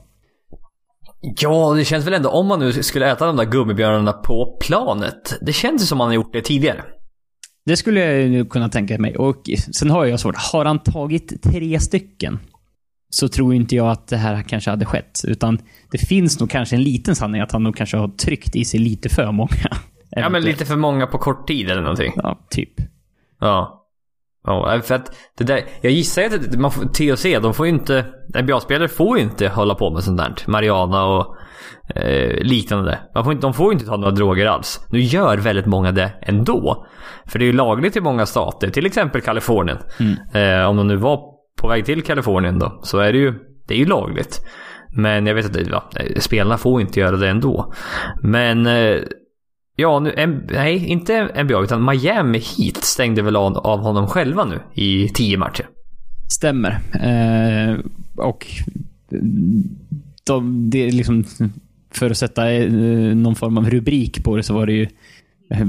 Ja, 1.22 1.74
det 1.74 1.86
känns 1.86 2.08
väl 2.08 2.14
ändå 2.14 2.30
om 2.30 2.48
man 2.48 2.60
nu 2.60 2.84
skulle 2.84 3.12
äta 3.12 3.26
de 3.26 3.38
där 3.38 3.46
gummibjörnarna 3.46 4.14
på 4.14 4.58
planet. 4.62 5.38
Det 5.42 5.54
känns 5.54 5.82
ju 5.82 5.86
som 5.86 5.98
man 5.98 6.08
har 6.08 6.16
gjort 6.16 6.34
det 6.34 6.42
tidigare. 6.42 6.84
Det 7.66 7.78
skulle 7.78 8.00
jag 8.00 8.28
ju 8.28 8.46
kunna 8.46 8.70
tänka 8.70 9.00
mig. 9.00 9.18
Och 9.18 9.50
sen 9.76 9.90
har 9.90 10.06
jag 10.06 10.20
svårt. 10.20 10.36
Har 10.38 10.66
han 10.66 10.80
tagit 10.80 11.44
tre 11.44 11.80
stycken 11.80 12.40
så 13.10 13.28
tror 13.28 13.54
inte 13.54 13.76
jag 13.76 13.88
att 13.88 14.08
det 14.08 14.18
här 14.18 14.42
kanske 14.42 14.70
hade 14.70 14.86
skett. 14.86 15.22
Utan 15.28 15.60
det 15.92 15.98
finns 15.98 16.40
nog 16.40 16.50
kanske 16.50 16.76
en 16.76 16.84
liten 16.84 17.16
sanning 17.16 17.42
att 17.42 17.52
han 17.52 17.64
nog 17.64 17.76
kanske 17.76 17.98
har 17.98 18.08
tryckt 18.08 18.56
i 18.56 18.66
sig 18.66 18.80
lite 18.80 19.10
för 19.10 19.32
många. 19.32 19.70
Ja, 20.10 20.30
men 20.30 20.44
lite 20.44 20.66
för 20.66 20.76
många 20.76 21.08
på 21.08 21.18
kort 21.18 21.48
tid 21.48 21.70
eller 21.70 21.82
någonting. 21.82 22.14
Ja, 22.16 22.40
typ. 22.50 22.74
Ja. 23.40 23.83
Ja, 24.44 24.82
för 24.84 24.96
att 24.96 25.16
det 25.38 25.44
där, 25.44 25.62
jag 25.82 25.92
gissar 25.92 26.22
ju 26.22 26.28
att 26.28 26.60
man 26.60 26.72
får, 26.72 26.86
THC, 26.86 27.42
de 27.42 27.54
får 27.54 27.66
ju 27.66 27.72
inte, 27.72 28.06
NBA-spelare 28.42 28.88
får 28.88 29.18
ju 29.18 29.24
inte 29.24 29.48
hålla 29.48 29.76
på 29.76 29.90
med 29.94 30.04
sånt 30.04 30.18
där. 30.18 30.34
Mariana 30.48 31.06
och 31.06 31.36
eh, 31.96 32.44
liknande. 32.44 33.00
Man 33.16 33.24
får 33.24 33.34
inte, 33.34 33.48
de 33.48 33.54
får 33.54 33.66
ju 33.66 33.74
inte 33.74 33.86
ta 33.86 33.98
några 33.98 34.12
droger 34.12 34.46
alls. 34.46 34.88
Nu 34.90 35.00
gör 35.00 35.38
väldigt 35.38 35.66
många 35.66 35.92
det 35.92 36.12
ändå. 36.22 36.86
För 37.26 37.40
det 37.40 37.46
är 37.46 37.48
ju 37.48 37.54
lagligt 37.54 37.96
i 37.96 38.02
många 38.02 38.26
stater, 38.26 38.70
till 38.70 38.86
exempel 38.86 39.22
Kalifornien. 39.22 39.78
Eh, 40.34 40.70
om 40.70 40.78
de 40.78 40.88
nu 40.88 40.96
var 40.96 41.20
på 41.62 41.68
väg 41.68 41.86
till 41.86 42.04
Kalifornien 42.04 42.60
då, 42.60 42.80
så 42.84 43.00
är 43.00 43.14
det 43.14 43.20
ju, 43.20 43.34
det 43.68 43.74
är 43.74 43.78
ju 43.78 43.86
lagligt. 43.86 44.42
Men 44.96 45.28
jag 45.28 45.36
vet 45.36 45.46
att 45.46 45.68
ja, 45.68 45.90
spelarna 46.20 46.58
får 46.58 46.82
inte 46.82 47.00
göra 47.00 47.18
det 47.18 47.30
ändå. 47.30 47.74
Men 48.24 48.66
eh, 48.66 48.98
Ja, 49.76 50.00
nu, 50.00 50.14
M- 50.18 50.44
nej, 50.52 50.86
inte 50.86 51.44
NBA 51.44 51.64
utan 51.64 51.86
Miami 51.86 52.40
Heat 52.40 52.78
stängde 52.84 53.22
väl 53.22 53.36
av, 53.36 53.80
honom 53.80 54.08
själva 54.08 54.46
nu 54.46 54.60
i 54.74 55.10
tio 55.10 55.38
matcher. 55.38 55.66
Stämmer. 56.30 56.80
Eh, 56.94 57.78
och 58.18 58.48
de, 60.24 60.70
det 60.70 60.88
är 60.88 60.92
liksom, 60.92 61.24
för 61.92 62.10
att 62.10 62.18
sätta 62.18 62.52
eh, 62.52 62.72
någon 63.16 63.36
form 63.36 63.58
av 63.58 63.70
rubrik 63.70 64.24
på 64.24 64.36
det 64.38 64.44
så 64.44 64.54
var 64.54 64.66
det 64.66 64.74
ju 64.74 64.88
eh, 65.50 65.68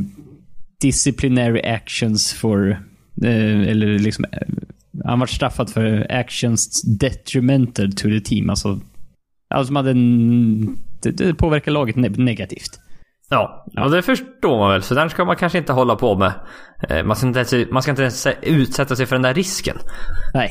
disciplinary 0.80 1.60
actions 1.62 2.32
for, 2.32 2.70
eh, 3.22 3.60
eller 3.68 3.98
liksom, 3.98 4.24
eh, 4.32 4.48
han 5.04 5.18
var 5.20 5.26
straffad 5.26 5.70
för 5.70 6.12
actions 6.12 6.82
detrimental 6.82 7.92
to 7.92 8.08
the 8.08 8.20
team. 8.20 8.50
Alltså, 8.50 8.80
alltså 9.54 9.72
man 9.72 9.84
hade 9.86 9.98
en, 9.98 10.78
det, 11.02 11.10
det 11.10 11.34
påverkar 11.34 11.72
laget 11.72 11.96
ne- 11.96 12.18
negativt. 12.18 12.80
Ja, 13.30 13.66
och 13.78 13.90
det 13.90 14.02
förstår 14.02 14.58
man 14.58 14.70
väl. 14.70 14.82
Så 14.82 14.94
där 14.94 15.08
ska 15.08 15.24
man 15.24 15.36
kanske 15.36 15.58
inte 15.58 15.72
hålla 15.72 15.96
på 15.96 16.16
med. 16.18 16.32
Eh, 16.90 17.04
Man 17.04 17.16
ska 17.16 17.26
inte, 17.26 17.38
ens- 17.38 17.70
man 17.70 17.82
ska 17.82 17.90
inte 17.90 18.02
ens 18.02 18.26
utsätta 18.42 18.96
sig 18.96 19.06
för 19.06 19.14
den 19.16 19.22
där 19.22 19.34
risken. 19.34 19.76
Nej, 20.34 20.50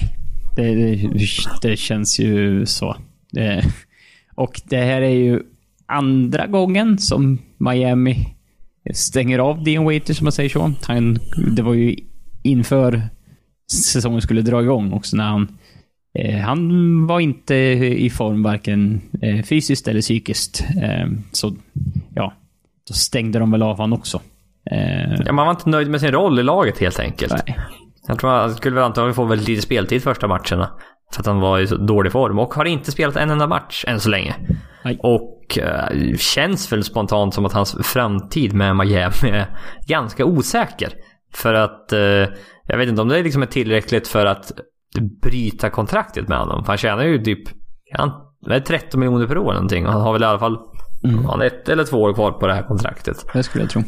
det, 0.56 0.76
det, 0.76 1.10
det 1.62 1.78
känns 1.78 2.20
ju 2.20 2.66
så. 2.66 2.96
Eh, 3.38 3.66
och 4.36 4.62
det 4.66 4.78
här 4.78 5.02
är 5.02 5.10
ju 5.16 5.40
andra 5.86 6.48
gången 6.48 6.98
som 6.98 7.42
Miami 7.58 8.36
stänger 8.94 9.40
av 9.40 9.64
Dean 9.64 9.84
Waiters, 9.84 10.18
som 10.18 10.26
man 10.26 10.32
säger 10.32 10.50
så. 10.50 10.74
Han, 10.88 11.18
det 11.56 11.62
var 11.62 11.74
ju 11.74 11.96
inför 12.44 13.02
säsongen 13.72 14.22
skulle 14.22 14.42
dra 14.42 14.62
igång 14.62 14.94
också 14.94 15.18
när 15.18 15.24
han 15.24 15.58
eh, 16.20 16.38
han 16.40 17.08
var 17.08 17.20
inte 17.20 17.56
i 17.56 18.10
form 18.10 18.44
varken 18.44 19.02
eh, 19.22 19.44
fysiskt 19.44 19.88
eller 19.88 20.02
psykiskt. 20.02 20.66
Eh, 20.82 21.08
så 21.32 21.56
ja, 22.16 22.34
då 22.88 22.94
stängde 22.94 23.40
de 23.40 23.52
väl 23.52 23.64
av 23.64 23.78
honom 23.78 24.00
också. 24.00 24.22
Eh, 24.72 25.14
Ja, 25.26 25.32
man 25.34 25.46
var 25.46 25.52
inte 25.52 25.70
nöjd 25.70 25.90
med 25.90 26.00
sin 26.02 26.12
roll 26.12 26.40
i 26.40 26.44
laget 26.44 26.80
helt 26.80 27.00
enkelt. 27.00 27.34
nej. 27.48 27.60
Jag 28.08 28.20
tror 28.20 28.30
han 28.30 28.56
skulle 28.56 28.76
väl 28.76 28.84
antagligen 28.84 29.14
få 29.14 29.26
väldigt 29.26 29.48
lite 29.48 29.62
speltid 29.62 30.04
första 30.04 30.28
matcherna. 30.28 30.70
För 31.14 31.20
att 31.22 31.26
han 31.26 31.40
var 31.40 31.60
i 31.60 31.68
så 31.68 31.76
dålig 31.78 32.12
form 32.12 32.40
och 32.40 32.54
har 32.54 32.66
inte 32.66 32.92
spelat 32.92 33.16
en 33.16 33.30
enda 33.30 33.48
match 33.48 33.86
än 33.88 34.00
så 34.00 34.10
länge. 34.10 34.36
Nej. 34.84 35.00
Och 35.04 35.58
eh, 35.58 36.16
känns 36.18 36.72
väl 36.72 36.84
spontant 36.84 37.34
som 37.34 37.46
att 37.46 37.54
hans 37.54 37.78
framtid 37.84 38.54
med 38.54 38.76
Miami 38.76 39.30
är 39.32 39.46
ganska 39.88 40.26
osäker. 40.26 40.94
För 41.34 41.54
att 41.54 41.94
eh, 41.94 42.00
jag 42.68 42.78
vet 42.78 42.90
inte 42.90 43.02
om 43.02 43.08
det 43.08 43.24
liksom 43.24 43.42
är 43.42 43.46
tillräckligt 43.46 44.08
för 44.08 44.26
att 44.26 44.52
bryta 45.22 45.70
kontraktet 45.70 46.28
med 46.28 46.38
honom. 46.38 46.64
För 46.64 46.72
han 46.72 46.78
tjänar 46.78 47.04
ju 47.04 47.24
typ 47.24 47.44
han, 47.94 48.12
det 48.48 48.56
är 48.56 48.60
13 48.60 49.00
miljoner 49.00 49.28
per 49.28 49.38
år 49.38 49.54
någonting. 49.54 49.86
Och 49.86 49.94
han 49.94 50.02
har 50.02 50.14
väl 50.14 50.22
i 50.24 50.26
alla 50.26 50.40
fall 50.40 50.58
han 51.04 51.26
har 51.26 51.46
ett 51.46 51.70
eller 51.70 51.84
två 51.84 51.98
år 52.02 52.14
kvar 52.14 52.32
på 52.32 52.48
det 52.48 52.54
här 52.54 52.64
kontraktet. 52.64 53.26
Det 53.34 53.44
skulle 53.44 53.64
jag 53.64 53.72
tro. 53.72 53.84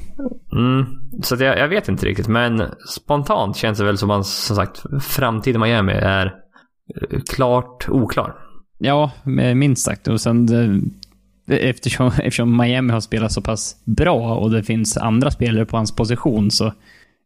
Mm, 0.52 0.86
så 1.24 1.36
jag, 1.40 1.60
jag 1.60 1.68
vet 1.68 1.90
inte 1.90 2.06
riktigt. 2.06 2.28
Men 2.28 2.64
spontant 2.90 3.56
känns 3.58 3.78
det 3.78 3.86
väl 3.86 3.98
som 3.98 4.12
att 4.12 4.26
som 4.26 4.56
sagt 4.56 4.84
framtiden 5.02 5.62
Miami 5.62 5.92
är 5.92 6.26
eh, 6.26 7.20
klart 7.36 7.90
oklar. 7.90 8.36
Ja, 8.78 9.12
minst 9.56 9.86
sagt. 9.86 10.08
Och 10.08 10.22
sen 10.22 10.46
det, 10.46 11.70
eftersom, 11.70 12.08
eftersom 12.18 12.58
Miami 12.58 12.94
har 12.94 13.00
spelat 13.00 13.32
så 13.32 13.42
pass 13.42 13.76
bra 13.86 14.36
och 14.36 14.52
det 14.52 14.64
finns 14.64 14.98
andra 14.98 15.32
spelare 15.32 15.66
på 15.66 15.78
hans 15.78 15.96
position 15.96 16.52
så 16.52 16.66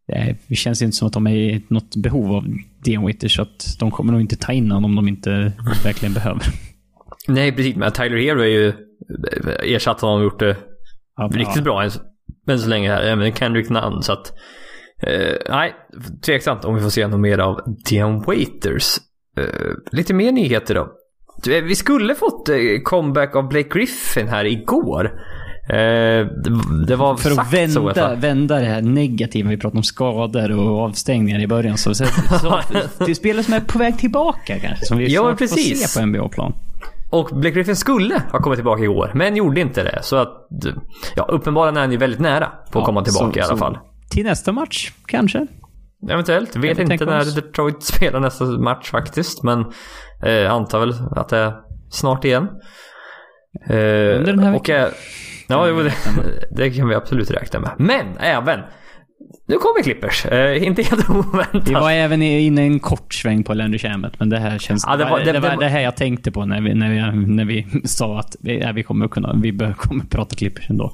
eh, 0.07 0.35
det 0.47 0.55
känns 0.55 0.81
inte 0.81 0.97
som 0.97 1.07
att 1.07 1.13
de 1.13 1.27
är 1.27 1.35
i 1.35 1.61
något 1.67 1.95
behov 1.95 2.35
av 2.35 2.45
Dean 2.83 3.05
Witter 3.05 3.27
så 3.27 3.41
att 3.41 3.75
de 3.79 3.91
kommer 3.91 4.11
nog 4.11 4.21
inte 4.21 4.35
ta 4.35 4.53
in 4.53 4.71
honom 4.71 4.91
om 4.91 4.95
de 4.95 5.07
inte 5.07 5.53
verkligen 5.83 6.13
behöver. 6.13 6.43
Nej, 7.27 7.51
precis. 7.51 7.75
Men 7.75 7.91
Tyler 7.91 8.17
Hero 8.17 8.39
är 8.39 8.45
ju 8.45 8.73
ersatt 9.63 10.01
honom 10.01 10.17
och 10.17 10.23
gjort 10.23 10.39
det 10.39 10.57
Ja, 11.17 11.29
riktigt 11.33 11.63
bra 11.63 11.83
än, 12.47 12.59
så 12.59 12.69
länge 12.69 12.91
här. 12.91 13.01
Även 13.01 13.33
Kendrick 13.33 13.69
Nunn. 13.69 14.03
Så 14.03 14.13
att, 14.13 14.31
eh, 15.03 15.35
nej, 15.49 15.73
tveksamt 16.25 16.65
om 16.65 16.75
vi 16.75 16.81
får 16.81 16.89
se 16.89 17.07
något 17.07 17.19
mer 17.19 17.37
av 17.37 17.59
Dion 17.89 18.21
Waiters. 18.21 18.97
Eh, 19.37 19.45
lite 19.91 20.13
mer 20.13 20.31
nyheter 20.31 20.75
då. 20.75 20.87
Du, 21.43 21.61
Vi 21.61 21.75
skulle 21.75 22.15
fått 22.15 22.49
eh, 22.49 22.55
comeback 22.83 23.35
av 23.35 23.47
Blake 23.47 23.69
Griffin 23.69 24.27
här 24.27 24.45
igår. 24.45 25.05
Eh, 25.69 26.27
det, 26.87 26.95
var 26.95 27.17
För 27.17 27.29
att 27.29 27.35
sagt 27.35 27.73
så 27.73 27.81
vända, 27.85 28.15
vända 28.15 28.59
det 28.59 28.65
här 28.65 28.81
negativa, 28.81 29.49
vi 29.49 29.57
pratade 29.57 29.77
om 29.77 29.83
skador 29.83 30.51
och 30.51 30.79
avstängningar 30.79 31.39
i 31.39 31.47
början. 31.47 31.77
Så, 31.77 31.95
så, 31.95 32.05
så 32.41 32.59
det 33.05 33.11
är 33.11 33.13
spelare 33.13 33.43
som 33.43 33.53
är 33.53 33.59
på 33.59 33.77
väg 33.77 33.97
tillbaka 33.97 34.59
kanske. 34.59 34.85
Som 34.85 34.97
vi 34.97 35.13
Ja, 35.13 35.35
precis. 35.37 35.81
får 35.81 35.87
se 35.87 35.99
på 35.99 36.05
NBA-plan. 36.05 36.53
Och 37.09 37.29
Blake 37.31 37.55
Griffin 37.55 37.75
skulle 37.75 38.21
ha 38.31 38.39
kommit 38.39 38.57
tillbaka 38.57 38.83
igår, 38.83 39.11
men 39.13 39.35
gjorde 39.35 39.61
inte 39.61 39.83
det. 39.83 39.99
Så 40.01 40.15
att, 40.15 40.29
ja, 41.15 41.23
uppenbarligen 41.23 41.77
är 41.77 41.81
han 41.81 41.91
ju 41.91 41.97
väldigt 41.97 42.19
nära 42.19 42.45
på 42.45 42.55
att 42.55 42.75
Ja, 42.75 42.85
komma 42.85 43.03
tillbaka 43.03 43.33
så- 43.33 43.39
i 43.39 43.41
alla 43.41 43.57
fall. 43.57 43.77
Till 44.09 44.23
nästa 44.25 44.51
match, 44.51 44.91
kanske. 45.05 45.47
Eventuellt. 46.09 46.55
Vet 46.55 46.77
vi 46.79 46.81
inte 46.93 47.05
när 47.05 47.19
oss? 47.21 47.35
Detroit 47.35 47.83
spelar 47.83 48.19
nästa 48.19 48.45
match 48.45 48.91
faktiskt. 48.91 49.43
Men 49.43 49.65
eh, 50.23 50.53
antar 50.53 50.79
väl 50.79 50.93
att 51.11 51.29
det 51.29 51.37
är 51.37 51.53
snart 51.91 52.25
igen. 52.25 52.47
Eh, 53.69 53.75
Under 53.75 54.23
den 54.25 54.39
här 54.39 54.55
och, 54.55 54.69
eh, 54.69 54.89
Ja, 55.47 55.65
det, 55.65 55.93
det 56.55 56.69
kan 56.71 56.87
vi 56.87 56.95
absolut 56.95 57.31
räkna 57.31 57.59
med. 57.59 57.71
Men 57.77 58.05
även. 58.19 58.59
Nu 59.49 59.57
kommer 59.57 59.83
Clippers. 59.83 60.25
Eh, 60.25 60.63
inte 60.63 60.81
helt 60.83 61.09
oväntat. 61.09 61.67
Vi 61.67 61.73
var 61.73 61.91
även 61.91 62.21
inne 62.21 62.63
i 62.63 62.67
en 62.67 62.79
kort 62.79 63.13
sväng 63.13 63.43
på 63.43 63.53
Landry 63.53 63.79
Shamet, 63.79 64.13
men 64.19 64.29
det 64.29 64.37
här 64.39 64.57
känns... 64.59 64.83
Ja, 64.87 64.95
det 64.97 65.03
var- 65.05 65.19
det- 65.19 65.25
det, 65.25 65.31
det 65.31 65.39
var- 65.39 65.57
det 65.57 65.67
här 65.67 65.79
jag 65.81 65.95
tänkte 65.97 66.31
på 66.31 66.45
när 66.45 66.61
vi, 66.61 66.73
när 66.73 66.89
vi, 66.89 67.25
när 67.35 67.45
vi 67.45 67.67
sa 67.87 68.19
att 68.19 68.35
vi, 68.39 68.59
ja, 68.59 68.71
vi 68.71 68.83
kommer 68.83 69.07
kunna... 69.07 69.33
Vi 69.41 69.51
bör, 69.53 69.73
kommer 69.73 70.05
prata 70.05 70.35
Clippers 70.35 70.69
ändå. 70.69 70.93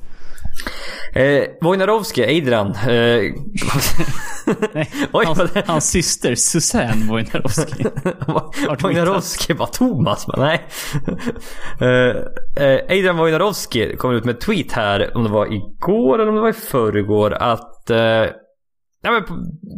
Eh, 1.16 1.44
Wojnarowski, 1.62 2.24
Adrian. 2.24 2.68
Eh, 2.68 2.86
Nej, 4.74 4.90
Oj, 5.12 5.26
hans, 5.26 5.42
hans 5.66 5.90
syster 5.92 6.36
Susanne 6.36 7.06
Wojnarowski. 7.10 7.86
Wojnarowski 8.82 9.54
var 9.54 9.66
Thomas, 9.68 10.28
men 10.28 10.40
nej. 10.40 10.62
Eh, 11.82 12.16
eh, 12.66 12.80
Adrian 12.90 13.18
Wojnarowski 13.18 13.96
kom 13.98 14.12
ut 14.16 14.26
med 14.26 14.36
ett 14.36 14.42
tweet 14.42 14.72
här, 14.72 15.18
om 15.18 15.24
det 15.24 15.30
var 15.30 15.54
igår 15.54 16.20
eller 16.20 16.30
om 16.30 16.36
det 16.36 16.42
var 16.42 16.50
i 16.50 16.54
förrgår, 16.54 17.34
att 17.34 17.90
eh, 17.90 18.24
ja, 19.06 19.12
men 19.12 19.24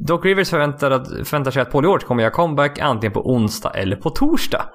Doc 0.06 0.26
Rivers 0.26 0.50
förväntar, 0.50 0.92
att, 0.92 1.08
förväntar 1.08 1.52
sig 1.52 1.62
att 1.62 1.72
Paul 1.72 1.84
George 1.84 2.08
kommer 2.08 2.24
göra 2.24 2.34
comeback 2.34 2.80
antingen 2.80 3.14
på 3.14 3.32
onsdag 3.32 3.70
eller 3.70 3.96
på 3.96 4.10
torsdag. 4.10 4.70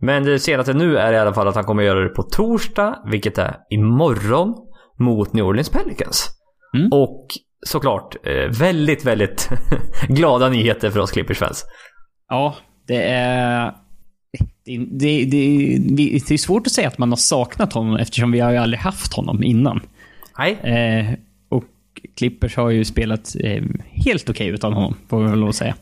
Men 0.00 0.24
det 0.24 0.38
senaste 0.38 0.72
nu 0.72 0.96
är 0.96 1.12
i 1.12 1.18
alla 1.18 1.34
fall 1.34 1.48
att 1.48 1.54
han 1.54 1.64
kommer 1.64 1.82
göra 1.82 2.00
det 2.00 2.08
på 2.08 2.22
torsdag, 2.22 2.98
vilket 3.10 3.38
är 3.38 3.56
imorgon, 3.70 4.54
mot 4.98 5.32
New 5.32 5.44
Orleans 5.44 5.70
Pelicans. 5.70 6.28
Mm. 6.74 6.88
Och 6.92 7.26
såklart, 7.66 8.16
eh, 8.26 8.58
väldigt, 8.60 9.04
väldigt 9.04 9.48
glada 10.08 10.48
nyheter 10.48 10.90
för 10.90 11.00
oss 11.00 11.10
Clippers-fans. 11.10 11.64
Ja, 12.28 12.54
det 12.86 13.02
är... 13.02 13.72
Det, 14.64 14.76
det, 14.76 15.24
det, 15.24 15.78
det, 15.96 16.30
är 16.30 16.38
svårt 16.38 16.66
att 16.66 16.72
säga 16.72 16.88
att 16.88 16.98
man 16.98 17.08
har 17.08 17.16
saknat 17.16 17.72
honom 17.72 17.96
eftersom 17.96 18.32
vi 18.32 18.40
har 18.40 18.50
ju 18.50 18.56
aldrig 18.56 18.80
haft 18.80 19.14
honom 19.14 19.42
innan. 19.42 19.80
Nej, 20.38 20.52
Eh, 20.52 21.18
Clippers 22.16 22.56
har 22.56 22.70
ju 22.70 22.84
spelat 22.84 23.36
eh, 23.40 23.62
helt 23.90 24.30
okej 24.30 24.48
utan 24.48 24.72
honom, 24.72 24.94
får 25.08 25.22
vi 25.24 25.30
väl 25.30 25.38
lov 25.38 25.48
att 25.48 25.54
säga. 25.54 25.74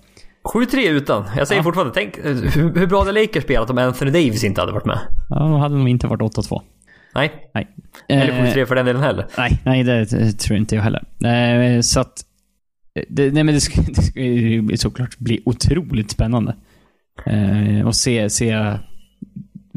7-3 0.54 0.88
utan. 0.90 1.24
Jag 1.36 1.48
säger 1.48 1.58
Ja. 1.60 1.64
fortfarande, 1.64 1.94
tänk 1.94 2.18
eh, 2.18 2.24
hur, 2.24 2.74
hur 2.78 2.86
bra 2.86 2.98
hade 3.04 3.20
Lakers 3.20 3.42
spelat 3.44 3.70
om 3.70 3.78
Anthony 3.78 4.10
Davis 4.10 4.44
inte 4.44 4.60
hade 4.60 4.72
varit 4.72 4.84
med? 4.86 4.98
Ja, 5.30 5.38
de 5.38 5.52
hade 5.52 5.76
nog 5.76 5.88
inte 5.88 6.06
varit 6.06 6.20
8-2. 6.20 6.60
Nej, 7.14 7.32
Nej. 7.54 7.68
eller 8.08 8.46
Eh, 8.46 8.54
7-3 8.54 8.64
för 8.66 8.74
den 8.74 8.86
delen 8.86 9.02
heller. 9.02 9.26
Nej, 9.38 9.60
nej 9.64 9.84
det, 9.84 10.04
det 10.04 10.32
tror 10.32 10.58
inte 10.58 10.74
jag 10.74 10.82
heller. 10.82 11.04
Eh, 11.76 11.80
så 11.80 12.00
att... 12.00 12.24
Det, 13.08 13.30
nej 13.34 13.44
men 13.44 13.54
det 13.54 13.60
ska, 13.60 13.82
det 13.94 14.02
ska 14.02 14.20
ju 14.20 14.76
såklart 14.76 15.18
bli 15.18 15.42
otroligt 15.44 16.10
spännande. 16.10 16.54
Eh, 17.26 17.86
och 17.86 17.96
se, 17.96 18.30
se... 18.30 18.78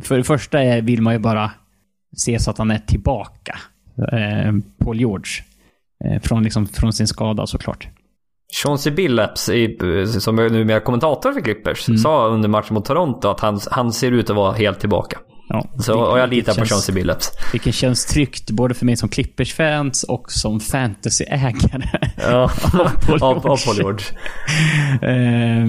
För 0.02 0.18
det 0.18 0.24
första 0.24 0.82
vill 0.82 1.02
man 1.02 1.14
ju 1.14 1.20
bara 1.20 1.52
se 2.18 2.40
så 2.40 2.52
att 2.52 2.58
han 2.58 2.72
är 2.72 2.80
tillbaka. 2.80 3.58
Eh, 4.12 4.54
Paul 4.80 5.00
George. 5.00 5.44
Eh, 6.06 6.22
från, 6.22 6.44
liksom, 6.44 6.68
från 6.68 6.94
sin 6.94 7.08
skada 7.08 7.48
såklart. 7.48 7.88
Chauncey 8.64 8.92
Billups, 8.94 9.50
i- 9.50 10.08
som 10.20 10.40
är 10.40 10.50
numera 10.50 10.80
kommentator 10.80 11.32
för 11.34 11.42
Clippers, 11.42 11.88
Mm. 11.88 11.98
sa 11.98 12.28
under 12.28 12.50
matchen 12.50 12.74
mot 12.74 12.86
Toronto 12.86 13.28
att 13.28 13.40
han, 13.40 13.60
han 13.72 13.92
ser 13.94 14.12
ut 14.12 14.30
att 14.30 14.36
vara 14.36 14.52
helt 14.54 14.80
tillbaka. 14.80 15.18
Ja, 15.50 15.66
Så, 15.80 16.00
och 16.00 16.20
jag 16.20 16.30
litar 16.30 16.54
på 16.54 16.66
Chauncey 16.66 16.96
Billups. 16.96 17.32
Vilket 17.52 17.76
känns 17.76 18.06
tryggt 18.06 18.52
både 18.52 18.74
för 18.74 18.86
mig 18.86 18.98
som 18.98 19.10
Clippers-fans 19.10 20.04
och 20.04 20.32
som 20.32 20.60
fantasy-ägare. 20.60 21.90
Ja, 22.18 22.50
av. 23.22 23.40
Paul 23.42 23.58
George. 23.78 24.06
eh, 25.02 25.66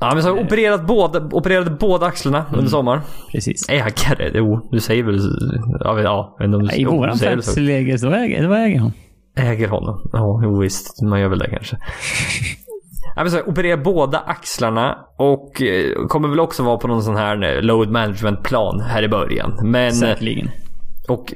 Ja, 0.00 0.10
men 0.14 0.22
så 0.22 0.28
har 0.28 0.36
jag 0.36 0.46
opererat 0.46 0.86
båda, 0.86 1.20
opererade 1.20 1.70
båda 1.70 2.06
axlarna 2.06 2.38
Mm. 2.38 2.54
under 2.58 2.70
sommaren. 2.70 3.00
precis. 3.32 3.68
Ägare? 3.68 4.30
Jo, 4.34 4.68
du 4.72 4.80
säger 4.80 5.02
väl... 5.02 5.18
Ja, 5.80 5.94
men- 5.94 6.04
ja 6.04 6.36
om 6.40 6.50
du, 6.68 6.74
I 6.76 6.84
våran 6.84 7.18
så. 7.18 7.24
fantasy-läge, 7.24 7.96
då 8.02 8.10
äger, 8.10 8.52
äger 8.54 8.78
han. 8.78 8.92
Äger 9.36 9.68
honom. 9.68 10.10
Ja, 10.12 10.40
jo, 10.44 10.58
visst. 10.58 11.02
Man 11.02 11.20
gör 11.20 11.28
väl 11.28 11.38
det 11.38 11.50
kanske. 11.50 11.78
Jag 13.16 13.22
vill 13.22 13.32
säga, 13.32 13.44
operera 13.44 13.76
båda 13.76 14.18
axlarna 14.18 14.98
och 15.16 15.62
eh, 15.62 16.06
kommer 16.08 16.28
väl 16.28 16.40
också 16.40 16.62
vara 16.62 16.76
på 16.76 16.88
någon 16.88 17.02
sån 17.02 17.16
här 17.16 17.42
eh, 17.56 17.62
load 17.62 17.90
management 17.90 18.42
plan 18.42 18.80
här 18.80 19.02
i 19.02 19.08
början. 19.08 19.58
Men... 19.62 19.86
eh, 19.88 19.92
Säkerligen. 19.92 20.50
Och 21.08 21.32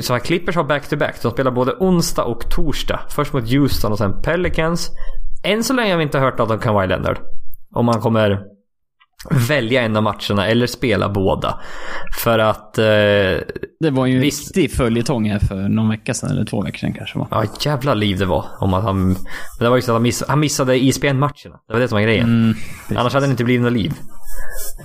så 0.00 0.12
här 0.12 0.20
Clippers 0.20 0.56
har 0.56 0.64
back-to-back. 0.64 1.22
De 1.22 1.30
spelar 1.30 1.50
både 1.50 1.72
onsdag 1.80 2.24
och 2.24 2.50
torsdag. 2.50 3.00
Först 3.10 3.32
mot 3.32 3.50
Houston 3.50 3.92
och 3.92 3.98
sen 3.98 4.22
Pelicans. 4.22 4.90
Än 5.44 5.64
så 5.64 5.72
länge 5.72 5.90
har 5.90 5.98
vi 5.98 6.02
inte 6.04 6.18
hört 6.18 6.38
något 6.38 6.50
om 6.50 6.58
Kawhi 6.58 6.86
Leonard. 6.86 7.18
Om 7.74 7.88
han 7.88 8.00
kommer 8.00 8.40
välja 9.48 9.82
en 9.82 9.96
av 9.96 10.02
matcherna 10.02 10.46
eller 10.46 10.66
spela 10.66 11.08
båda. 11.08 11.60
För 12.24 12.38
att... 12.38 12.78
Eh, 12.78 12.84
Det 13.80 13.90
var 13.90 14.06
ju 14.06 14.14
en 14.14 14.20
Visst. 14.20 14.56
riktig 14.56 14.76
följetong 14.76 15.30
här 15.30 15.38
för 15.38 15.54
någon 15.68 15.88
vecka 15.88 16.14
sedan, 16.14 16.30
eller 16.30 16.44
två 16.44 16.62
veckor 16.62 16.78
sedan 16.78 16.92
kanske. 16.92 17.18
Va? 17.18 17.26
ja, 17.30 17.44
jävla 17.60 17.94
liv 17.94 18.18
det 18.18 18.26
var. 18.26 18.44
Om 18.58 18.74
att 18.74 18.82
han... 18.84 19.16
Det 19.58 19.68
var 19.68 19.76
ju 19.76 19.82
så 19.82 19.90
att 19.90 19.94
han, 19.94 20.02
miss, 20.02 20.22
han 20.28 20.40
missade 20.40 20.78
ISBN-matcherna. 20.78 21.56
Det 21.68 21.72
var 21.72 21.80
det 21.80 21.88
som 21.88 21.96
var 21.96 22.02
grejen. 22.02 22.24
Mm, 22.88 22.98
Annars 23.00 23.14
hade 23.14 23.26
det 23.26 23.30
inte 23.30 23.44
blivit 23.44 23.62
något 23.62 23.72
liv. 23.72 23.92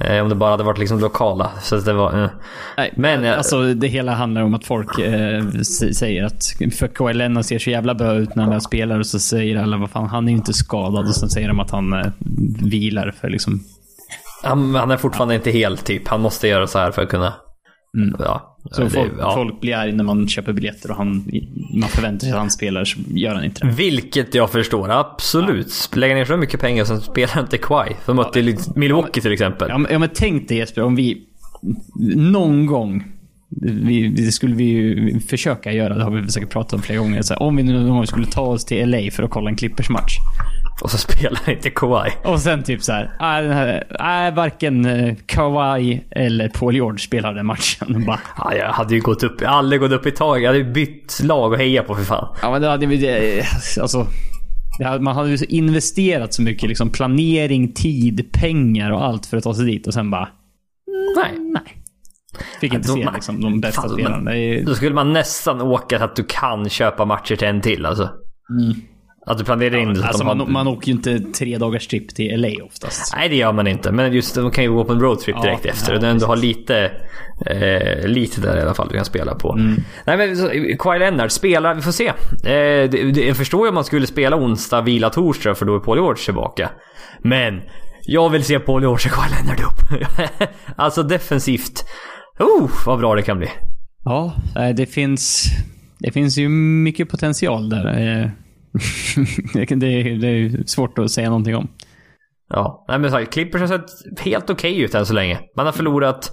Eh, 0.01 0.23
om 0.23 0.29
det 0.29 0.35
bara 0.35 0.51
hade 0.51 0.63
varit 0.63 0.77
liksom 0.79 0.99
lokala. 0.99 1.51
Så 1.61 1.77
det 1.77 1.93
var... 1.93 2.23
Eh. 2.23 2.29
Nej, 2.77 2.93
Men, 2.95 3.23
eh, 3.23 3.37
alltså 3.37 3.73
det 3.73 3.87
hela 3.87 4.13
handlar 4.13 4.41
om 4.41 4.53
att 4.53 4.65
folk 4.65 4.99
eh, 4.99 5.43
säger 5.93 6.23
att 6.23 6.43
för 6.77 7.13
Leonard 7.13 7.45
ser 7.45 7.59
så 7.59 7.69
jävla 7.69 7.95
bra 7.95 8.13
ut 8.13 8.35
när 8.35 8.43
han 8.43 8.61
spelar 8.61 8.99
och 8.99 9.05
så 9.07 9.19
säger 9.19 9.57
alla 9.57 9.77
vad 9.77 9.89
fan, 9.89 10.07
han 10.07 10.29
är 10.29 10.33
inte 10.33 10.53
skadad 10.53 11.07
och 11.07 11.15
sen 11.15 11.29
säger 11.29 11.47
de 11.47 11.59
att 11.59 11.71
han 11.71 11.93
eh, 11.93 12.05
vilar 12.61 13.13
för 13.21 13.29
liksom... 13.29 13.63
Han, 14.43 14.75
han 14.75 14.91
är 14.91 14.97
fortfarande 14.97 15.35
inte 15.35 15.51
helt 15.51 15.85
typ. 15.85 16.07
Han 16.07 16.21
måste 16.21 16.47
göra 16.47 16.67
så 16.67 16.79
här 16.79 16.91
för 16.91 17.01
att 17.01 17.09
kunna... 17.09 17.33
Mm. 17.97 18.15
Ja. 18.19 18.57
Så 18.71 18.83
det- 18.83 18.89
folk, 18.89 19.11
ja. 19.19 19.33
folk 19.35 19.61
blir 19.61 19.75
arga 19.75 19.93
när 19.95 20.03
man 20.03 20.27
köper 20.27 20.53
biljetter 20.53 20.91
och 20.91 20.97
han, 20.97 21.31
man 21.79 21.89
förväntar 21.89 22.19
sig 22.19 22.31
att 22.31 22.37
han 22.37 22.49
spelar, 22.51 22.85
så 22.85 22.99
gör 23.07 23.35
han 23.35 23.43
inte 23.43 23.65
det. 23.67 23.71
Vilket 23.73 24.35
jag 24.35 24.51
förstår, 24.51 24.91
absolut. 24.91 25.89
Lägga 25.95 26.15
ner 26.15 26.25
så 26.25 26.37
mycket 26.37 26.59
pengar 26.59 26.85
sen 26.85 27.01
spelar 27.01 27.39
inte 27.39 27.57
Kawhi. 27.57 27.95
De 28.05 28.15
mötte 28.15 28.39
ju 28.39 28.57
Milwaukee 28.75 29.21
till 29.21 29.33
exempel. 29.33 29.67
Ja 29.69 29.77
men, 29.77 29.91
ja, 29.91 29.99
men 29.99 30.09
tänk 30.13 30.47
dig 30.47 30.57
Jesper, 30.57 30.83
om 30.83 30.95
vi 30.95 31.21
någon 32.15 32.65
gång 32.65 33.03
vi, 33.61 34.07
det 34.07 34.31
skulle 34.31 34.55
vi 34.55 34.63
ju 34.63 35.19
försöka 35.19 35.71
göra, 35.71 35.95
det 35.95 36.03
har 36.03 36.11
vi 36.11 36.31
säkert 36.31 36.49
pratat 36.49 36.73
om 36.73 36.81
flera 36.81 36.99
gånger. 36.99 37.21
Så 37.21 37.33
här, 37.33 37.41
om 37.41 37.55
vi 37.55 37.63
nu 37.63 37.73
någon 37.73 37.89
gång 37.89 38.07
skulle 38.07 38.25
ta 38.25 38.41
oss 38.41 38.65
till 38.65 38.89
LA 38.89 39.11
för 39.11 39.23
att 39.23 39.29
kolla 39.29 39.49
en 39.49 39.55
Clippers-match. 39.55 40.17
Och 40.83 40.91
så 40.91 40.97
spelar 41.13 41.49
inte 41.49 41.69
Kawhi. 41.69 42.11
Och 42.23 42.39
sen 42.39 42.63
typ 42.63 42.83
så 42.83 42.91
här, 42.91 43.11
nej, 43.19 43.43
den 43.43 43.51
här, 43.53 43.83
nej 43.99 44.31
varken 44.31 44.85
eh, 44.85 45.15
Kawhi 45.25 46.01
eller 46.11 46.49
Paul 46.49 46.75
George 46.75 46.99
spelar 46.99 47.33
den 47.33 47.45
matchen. 47.45 48.03
Bara, 48.07 48.19
Ja, 48.37 48.55
jag 48.55 48.67
hade 48.71 48.95
ju 48.95 49.01
gått 49.01 49.23
upp, 49.23 49.41
aldrig 49.45 49.81
gått 49.81 49.91
upp 49.91 50.05
i 50.05 50.11
tag. 50.11 50.41
Jag 50.41 50.47
hade 50.47 50.57
ju 50.57 50.71
bytt 50.73 51.19
lag 51.23 51.51
och 51.51 51.57
heja 51.57 51.83
på 51.83 51.95
för 51.95 52.03
fan. 52.03 52.35
ja 52.41 52.51
men 52.51 52.61
det 52.61 52.67
hade 52.69 52.85
det- 52.85 53.43
alltså. 53.81 54.07
Hade, 54.83 54.99
man 55.03 55.15
hade 55.15 55.29
ju 55.29 55.45
investerat 55.49 56.33
så 56.33 56.41
mycket 56.41 56.69
liksom 56.69 56.89
planering, 56.89 57.73
tid, 57.73 58.29
pengar 58.33 58.91
och 58.91 59.05
allt 59.05 59.25
för 59.25 59.37
att 59.37 59.43
ta 59.43 59.53
sig 59.53 59.65
dit 59.65 59.87
och 59.87 59.93
sen 59.93 60.11
bara, 60.11 60.29
Nej. 61.15 61.31
nej. 61.39 61.77
Fick 62.61 62.73
inte 62.73 62.87
de- 62.87 63.03
se 63.03 63.09
liksom, 63.15 63.41
de 63.41 63.61
bästa 63.61 63.81
Fan, 63.81 63.89
spelarna. 63.89 64.31
Då 64.65 64.75
skulle 64.75 64.95
man 64.95 65.13
nästan 65.13 65.61
åka 65.61 65.97
så 65.97 66.03
att 66.05 66.15
du 66.15 66.23
kan 66.23 66.69
köpa 66.69 67.05
matcher 67.05 67.35
till 67.35 67.47
en 67.47 67.61
till 67.61 67.85
alltså. 67.85 68.09
Att 69.25 69.37
du 69.37 69.43
planerar 69.43 69.77
in 69.77 69.89
det 69.89 69.95
så 69.95 70.01
att 70.01 70.07
Alltså 70.07 70.23
de 70.23 70.27
har... 70.27 70.35
man, 70.35 70.51
man 70.51 70.67
åker 70.67 70.87
ju 70.87 70.93
inte 70.93 71.19
tre 71.19 71.57
dagars 71.57 71.87
trip 71.87 72.15
till 72.15 72.41
LA 72.41 72.65
oftast. 72.65 73.13
Nej 73.15 73.29
det 73.29 73.35
gör 73.35 73.51
man 73.53 73.67
inte. 73.67 73.91
Men 73.91 74.13
just 74.13 74.35
de 74.35 74.51
kan 74.51 74.63
ju 74.63 74.71
gå 74.73 74.83
på 74.85 74.93
en 74.93 74.99
roadtrip 74.99 75.35
Ja, 75.35 75.41
direkt 75.43 75.65
efter. 75.65 75.91
ja, 75.91 75.95
och 75.97 76.01
den 76.03 76.17
du 76.19 76.25
har 76.25 76.35
lite, 76.35 76.91
eh, 77.45 78.07
lite 78.07 78.41
där 78.41 78.57
i 78.57 78.61
alla 78.61 78.73
fall 78.73 78.87
du 78.87 78.95
kan 78.95 79.05
spela 79.05 79.35
på. 79.35 79.53
Mm. 79.53 79.75
Nej 80.05 80.17
men 80.17 80.77
Kawhi 80.77 80.99
Leonard, 80.99 81.31
spelar, 81.31 81.73
vi 81.75 81.81
får 81.81 81.91
se. 81.91 82.07
Eh, 82.07 82.13
det, 82.43 82.87
det, 82.87 83.25
jag 83.27 83.37
förstår 83.37 83.61
ju 83.65 83.69
om 83.69 83.75
man 83.75 83.83
skulle 83.83 84.07
spela 84.07 84.35
onsdag, 84.35 84.81
vila 84.81 85.09
torsdag 85.09 85.55
för 85.55 85.65
då 85.65 85.75
är 85.75 85.79
Paul 85.79 85.97
George 85.97 86.23
tillbaka. 86.23 86.69
Men 87.19 87.61
jag 88.05 88.29
vill 88.29 88.43
se 88.43 88.59
Paul 88.59 88.81
George 88.81 89.11
och 89.11 89.15
Kawhi 89.15 89.29
Leonard 89.35 89.59
upp. 89.59 90.09
alltså 90.75 91.03
defensivt 91.03 91.83
Oh, 92.39 92.69
vad 92.85 92.99
bra 92.99 93.15
det 93.15 93.21
kan 93.21 93.37
bli. 93.37 93.47
Ja, 94.05 94.33
eh, 94.55 94.69
det 94.75 94.85
finns, 94.85 95.45
det 95.99 96.11
finns 96.11 96.37
ju 96.37 96.49
mycket 96.49 97.09
potential 97.09 97.69
där. 97.69 98.31
Eh, 99.55 99.77
det, 99.77 99.87
är- 99.87 100.17
det 100.17 100.27
är 100.27 100.63
svårt 100.67 100.99
att 100.99 101.11
säga 101.11 101.29
någonting 101.29 101.55
om. 101.55 101.67
Ja, 102.49 102.85
nej 102.87 102.99
men 102.99 103.11
här, 103.11 103.25
Clippers 103.25 103.61
har 103.61 103.67
sett 103.67 104.19
helt 104.21 104.49
okej 104.49 104.81
ut 104.81 104.95
än 104.95 105.05
så 105.05 105.13
länge. 105.13 105.39
Man 105.57 105.65
har 105.65 105.73
förlorat 105.73 106.31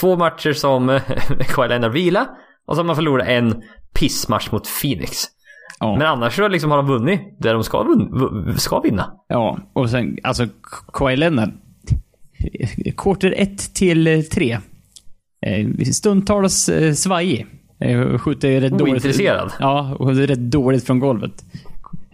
två 0.00 0.16
matcher 0.16 0.52
som 0.52 0.88
eh, 0.90 1.02
Kawhi 1.48 1.68
Leonard 1.68 1.92
vila 1.92 2.28
och 2.66 2.74
så 2.76 2.80
har 2.82 2.86
man 2.86 2.96
förlorat 2.96 3.28
en 3.28 3.62
pissmatch 3.94 4.50
mot 4.52 4.68
Phoenix. 4.82 5.16
Ja. 5.80 5.96
Men 5.98 6.06
annars 6.06 6.36
så 6.36 6.48
liksom 6.48 6.70
har 6.70 6.76
de 6.78 6.86
vunnit 6.86 7.20
där 7.38 7.54
de 7.54 7.62
ska, 7.64 7.82
vunn- 7.82 8.46
v- 8.52 8.58
ska 8.58 8.80
vinna. 8.80 9.12
Ja, 9.28 9.58
och 9.74 9.90
sen 9.90 10.16
alltså 10.22 10.46
Kawhi 10.92 11.16
Leonard. 11.16 11.50
Quarter 12.96 13.34
1 13.36 13.74
till 13.74 14.28
3. 14.32 14.58
Stundtals 15.92 16.68
eh, 16.68 16.92
svajig. 16.92 17.46
Eh, 17.80 18.18
Skjuter 18.18 18.60
rätt 18.60 18.78
dåligt. 18.78 18.92
Ointresserad. 18.94 19.52
Ja, 19.60 19.96
och 19.98 20.14
rätt 20.16 20.38
dåligt 20.50 20.84
från 20.86 20.98
golvet. 20.98 21.32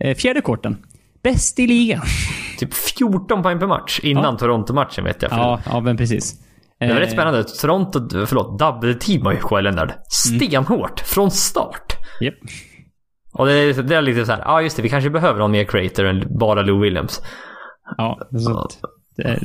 Eh, 0.07 0.15
Fjärde 0.15 0.41
korten. 0.41 0.77
Bäst 1.23 1.59
i 1.59 1.67
ligan. 1.67 2.03
Typ 2.59 2.75
14 2.75 3.43
poäng 3.43 3.59
per 3.59 3.67
match 3.67 4.01
innan 4.03 4.37
Toronto-matchen 4.37 5.05
vet 5.05 5.23
jag. 5.23 5.33
Ja, 5.33 5.61
ja 5.67 5.81
men 5.81 5.97
precis. 5.97 6.41
Det 6.79 6.87
var 6.87 6.95
Eh, 6.95 6.99
rätt 6.99 7.13
spännande. 7.13 7.45
Toronto, 7.45 8.27
förlåt, 8.27 8.59
double-teamar 8.59 9.33
ju 9.33 9.39
Kawhi 9.39 9.63
Leonard. 9.63 9.93
Stenhårt. 10.09 11.01
Från 11.01 11.31
start. 11.31 11.97
Japp. 12.21 12.35
Och 13.33 13.47
det 13.47 13.53
är, 13.53 13.83
det 13.83 13.97
är 13.97 14.03
lite 14.03 14.27
så 14.27 14.33
här, 14.33 14.39
ja 14.39 14.53
ah, 14.53 14.61
just 14.63 14.77
det, 14.77 14.83
vi 14.83 14.89
kanske 14.89 15.11
behöver 15.11 15.39
någon 15.39 15.51
mer 15.51 15.65
creator 15.65 16.05
än 16.05 16.39
bara 16.39 16.63
Lou 16.63 16.81
Williams. 16.81 17.23
Ja, 17.97 18.29
så 18.45 18.69
det, 19.17 19.39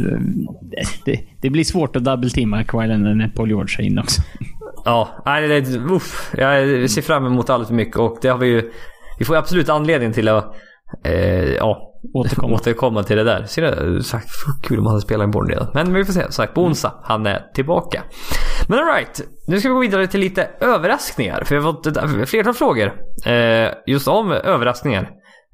det, 1.06 1.20
det 1.42 1.50
blir 1.50 1.64
svårt 1.64 1.96
att 1.96 2.04
double-teama 2.04 2.64
Kawhi 2.64 2.88
Leonard 2.88 3.18
när 3.18 3.28
Paul 3.28 3.50
George 3.50 3.76
är 3.80 3.86
inne 3.86 4.02
också. 4.02 4.22
Ja, 4.86 5.10
nej, 5.26 5.48
det 5.48 5.78
uff, 5.78 6.32
jag 6.38 6.90
ser 6.90 7.02
fram 7.02 7.26
emot 7.26 7.50
alldeles 7.50 7.68
för 7.68 7.76
mycket 7.76 7.98
och 7.98 8.18
det 8.22 8.28
har 8.28 8.38
vi 8.38 8.48
ju... 8.48 8.72
Vi 9.22 9.26
får 9.26 9.36
absolut 9.36 9.70
anledning 9.70 10.14
till 10.14 10.28
att 10.28 10.56
eh, 11.06 11.54
ja, 11.54 11.94
Återkomma. 12.14 12.54
återkomma 12.56 13.04
till 13.04 13.18
det 13.18 13.24
där. 13.24 13.46
Ser 13.46 13.62
det, 13.62 14.04
sagt, 14.04 14.28
kul 14.64 14.80
om 14.80 14.86
han 14.86 14.92
hade 14.92 15.02
spelat 15.02 15.24
imorgon 15.24 15.50
redan. 15.50 15.68
Men 15.74 15.94
vi 15.94 16.06
får 16.06 16.14
se. 16.14 16.32
Sagt, 16.32 16.54
på 16.54 16.62
onsdag, 16.62 16.94
han 17.04 17.26
är 17.26 17.46
tillbaka. 17.54 18.04
Men 18.68 18.80
alright, 18.80 19.22
nu 19.48 19.60
ska 19.60 19.70
vi 19.70 19.74
gå 19.74 19.80
vidare 19.80 20.08
till 20.08 20.20
lite 20.20 20.50
överraskningar. 20.60 21.44
För 21.44 21.56
vi 21.56 21.62
har 21.62 21.74
fått 21.74 21.88
ett 21.88 22.30
flertal 22.30 22.54
frågor 22.54 22.94
eh, 23.26 23.70
just 23.88 24.08
om 24.08 24.32
överraskningar. 24.32 25.10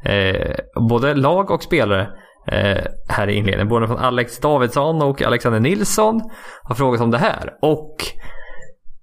Eh, 0.05 0.55
både 0.89 1.15
lag 1.15 1.51
och 1.51 1.63
spelare 1.63 2.09
eh, 2.51 2.83
här 3.09 3.27
i 3.29 3.33
inledningen. 3.33 3.67
Både 3.67 3.87
från 3.87 3.97
Alex 3.97 4.39
Davidsson 4.39 5.01
och 5.01 5.21
Alexander 5.21 5.59
Nilsson 5.59 6.21
har 6.63 6.75
frågat 6.75 7.01
om 7.01 7.11
det 7.11 7.17
här. 7.17 7.53
Och 7.61 7.95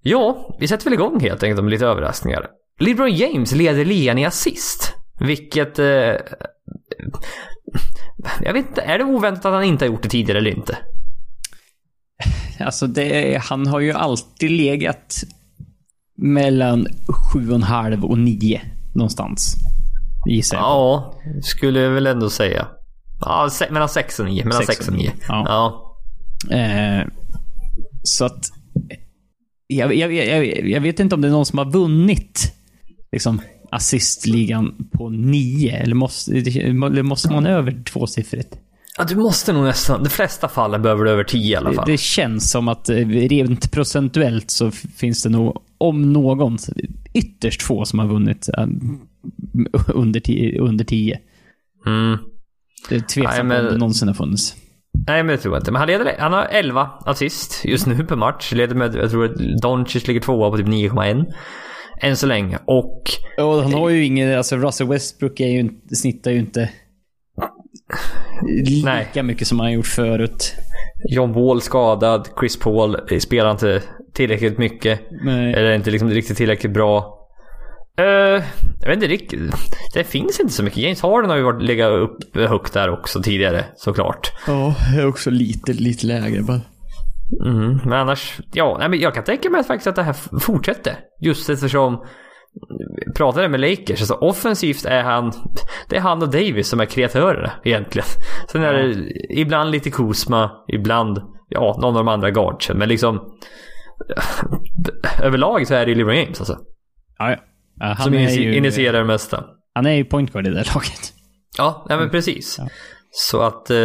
Ja, 0.07 0.57
vi 0.61 0.69
sätter 0.69 0.85
väl 0.85 0.93
igång 0.93 1.21
helt 1.21 1.43
enkelt 1.43 1.63
med 1.63 1.71
lite 1.71 1.87
överraskningar. 1.87 2.47
LeBron 2.81 3.15
James 3.15 3.53
leder 3.53 3.85
ligan 3.85 4.19
i 4.19 4.25
assist. 4.25 4.93
Vilket... 5.21 5.79
Eh, 5.79 6.17
jag 8.41 8.53
vet 8.53 8.69
inte, 8.69 8.81
är 8.81 8.99
det 8.99 9.05
oväntat 9.05 9.45
att 9.45 9.53
han 9.53 9.65
inte 9.65 9.85
har 9.85 9.93
gjort 9.93 10.03
det 10.03 10.09
tidigare 10.09 10.39
eller 10.39 10.51
inte? 10.51 10.79
Alltså, 12.61 12.87
det, 12.87 13.43
han 13.43 13.67
har 13.67 13.81
ju 13.81 13.93
alltid 13.93 14.51
legat 14.51 15.25
mellan 16.17 16.87
7,5 17.35 18.03
och 18.03 18.19
9 18.19 18.61
någonstans. 18.95 19.57
Gissar 20.27 20.57
jag. 20.57 20.65
Ja, 20.65 21.15
skulle 21.43 21.81
jag 21.81 21.91
väl 21.91 22.07
ändå 22.07 22.31
säga. 22.31 22.67
Ja, 23.21 23.49
se, 23.51 23.71
mellan 23.71 23.89
6 23.89 24.21
och 24.21 24.27
9. 24.27 24.45
Mellan 24.45 24.63
Sex 24.63 24.77
6 24.77 24.89
och 24.89 24.95
och 24.95 24.99
9. 24.99 25.11
nio, 25.11 25.17
ja. 25.29 25.45
Ja. 26.49 26.57
Eh, 26.57 27.07
så 28.03 28.25
att... 28.25 28.51
Jag, 29.67 29.95
jag, 29.95 30.13
jag, 30.13 30.69
jag 30.69 30.81
vet 30.81 31.01
inte 31.01 31.15
om 31.15 31.21
det 31.21 31.29
är 31.29 31.33
någon 31.33 31.47
som 31.47 31.59
har 31.59 31.71
vunnit 31.71 32.55
liksom, 33.15 33.41
assistligan 33.71 34.89
på 34.93 35.09
9. 35.11 35.77
Eller 35.77 35.95
måste, 35.95 36.33
eller 36.33 37.03
måste 37.03 37.33
man 37.33 37.47
över 37.47 37.83
tvåsiffrigt? 37.85 38.57
ja, 38.99 39.05
du 39.05 39.17
måste 39.17 39.53
nog 39.53 39.65
nästan... 39.65 40.03
De 40.03 40.11
flesta 40.11 40.49
fallen 40.49 40.83
behöver 40.83 41.05
du 41.05 41.11
över 41.11 41.25
10 41.25 41.53
i 41.53 41.57
alla 41.57 41.71
Det, 41.71 41.77
fall. 41.77 41.85
det 41.87 42.01
känns 42.01 42.51
som 42.51 42.69
att 42.69 42.89
eh, 42.89 42.95
rent 43.07 43.73
procentuellt 43.73 44.51
så 44.51 44.71
finns 44.71 45.23
det 45.23 45.29
nog, 45.29 45.57
om 45.79 46.13
någon, 46.13 46.59
ytterst 47.15 47.63
få 47.63 47.85
som 47.85 47.99
har 47.99 48.07
vunnit 48.07 48.49
eh, 48.59 48.67
under 49.95 50.21
10. 50.21 50.61
Under 50.61 50.85
10. 50.85 51.19
Mm. 51.87 52.19
Det 52.89 52.95
är 52.95 53.01
tveksamt 53.01 53.49
men- 53.49 53.67
om 53.67 53.73
det 53.73 53.79
någonsin 53.79 54.09
har 54.09 54.15
funnits. 54.15 54.55
Nej, 55.07 55.23
men 55.23 55.37
det 55.37 55.43
tror 55.43 55.55
jag 55.55 55.61
inte. 55.61 55.73
Men 55.73 55.79
han 55.79 55.89
leder... 55.89 56.17
Han 56.19 56.33
har 56.33 56.45
11 56.45 56.91
assist 57.07 57.61
just 57.65 57.87
nu 57.87 58.05
per 58.05 58.17
match. 58.17 58.53
Leder 58.53 58.75
med... 58.75 58.95
Jag 58.95 59.11
tror 59.11 59.25
att 59.25 59.61
Doncic 59.63 60.07
ligger 60.07 60.21
tvåa 60.21 60.51
på 60.51 60.57
typ 60.57 60.67
9,1. 60.67 61.25
Än 62.05 62.17
så 62.17 62.27
länge. 62.27 62.59
Och... 62.65 63.03
Ja, 63.37 63.63
han 63.63 63.75
har 63.75 63.89
ju 63.89 64.05
ingen, 64.05 64.39
alltså 64.39 64.57
Russell 64.57 64.89
Westbrook 64.89 65.41
är 65.41 65.49
ju 65.49 65.61
inte, 65.61 65.97
snittar 65.97 66.31
ju 66.31 66.39
inte 66.39 66.71
lika 68.49 68.91
Nej. 69.15 69.23
mycket 69.23 69.49
som 69.49 69.59
han 69.59 69.67
har 69.67 69.73
gjort 69.73 69.87
förut. 69.87 70.55
John 71.11 71.33
Wall 71.33 71.63
skadad. 71.63 72.29
Chris 72.41 72.57
Paul 72.59 72.97
spelar 73.21 73.51
inte 73.51 73.83
tillräckligt 74.13 74.59
mycket. 74.59 75.01
Men, 75.25 75.55
Eller 75.55 75.75
inte 75.75 75.91
liksom 75.91 76.11
riktigt 76.11 76.37
tillräckligt 76.37 76.73
bra. 76.73 77.21
Eh, 77.99 78.43
jag 78.81 78.87
vet 78.87 78.95
inte 78.95 79.07
riktigt. 79.07 79.41
Det 79.95 80.05
finns 80.05 80.41
inte 80.41 80.53
så 80.53 80.63
mycket. 80.63 80.79
James 80.79 81.03
Harden 81.03 81.31
har 81.31 81.37
ju 81.37 81.43
varit, 81.43 81.63
legat 81.63 81.93
upp 81.93 82.37
högt 82.37 82.73
där 82.73 82.91
också 82.91 83.23
tidigare 83.23 83.65
såklart. 83.77 84.33
ja, 84.47 84.75
jag 84.95 85.03
är 85.03 85.09
också 85.09 85.31
lite, 85.31 85.73
lite 85.73 86.07
lägre 86.07 86.43
bara. 86.43 86.61
Mm, 87.45 87.79
men 87.85 87.93
annars, 87.93 88.41
ja, 88.53 88.77
nej, 88.79 88.89
men 88.89 88.99
jag 89.01 89.15
kan 89.15 89.25
tänka 89.25 89.51
mig 89.51 89.65
faktiskt 89.65 89.87
att 89.87 89.97
det 89.97 90.03
här 90.03 90.17
fortsätter. 90.41 90.97
Just 91.21 91.51
eftersom 91.51 92.05
pratade 93.17 93.49
med 93.49 93.61
Lakers, 93.61 94.01
alltså 94.01 94.15
offensivt 94.15 94.85
är 94.85 95.03
han, 95.03 95.33
det 95.89 95.97
är 95.97 96.01
han 96.01 96.23
och 96.23 96.31
Davis 96.31 96.69
som 96.69 96.81
är 96.81 96.85
kreatörerna 96.87 97.53
egentligen. 97.65 98.07
Sen 98.53 98.63
är 98.63 98.73
det 98.73 98.95
ibland 99.41 99.71
lite 99.71 99.91
Kuzma, 99.91 100.51
ibland, 100.73 101.19
ja, 101.49 101.79
någon 101.83 101.97
av 101.97 102.05
de 102.05 102.09
andra 102.09 102.31
guardsen, 102.31 102.79
men 102.79 102.89
liksom 102.89 103.21
överlag 105.23 105.67
så 105.67 105.75
är 105.75 105.85
det 105.87 105.93
ju 105.93 105.99
LeBron 105.99 106.17
James 106.17 106.41
alltså. 106.41 106.59
Ja, 107.19 107.31
ja. 107.31 107.37
Han, 107.77 107.97
Som 107.97 108.15
är 108.15 108.19
initi- 108.19 108.41
ju, 108.41 108.57
initierar 108.57 108.99
det 108.99 109.05
mesta. 109.05 109.45
han 109.75 109.87
är 109.87 109.93
ju 109.93 110.05
point 110.05 110.33
guard 110.33 110.47
i 110.47 110.51
det 110.51 110.57
laget. 110.75 111.13
Ja, 111.59 111.87
nej 111.89 111.99
men 111.99 112.11
precis. 112.11 112.57
Ja. 112.59 112.69
Så 113.17 113.43
att 113.43 113.71
eh, 113.71 113.77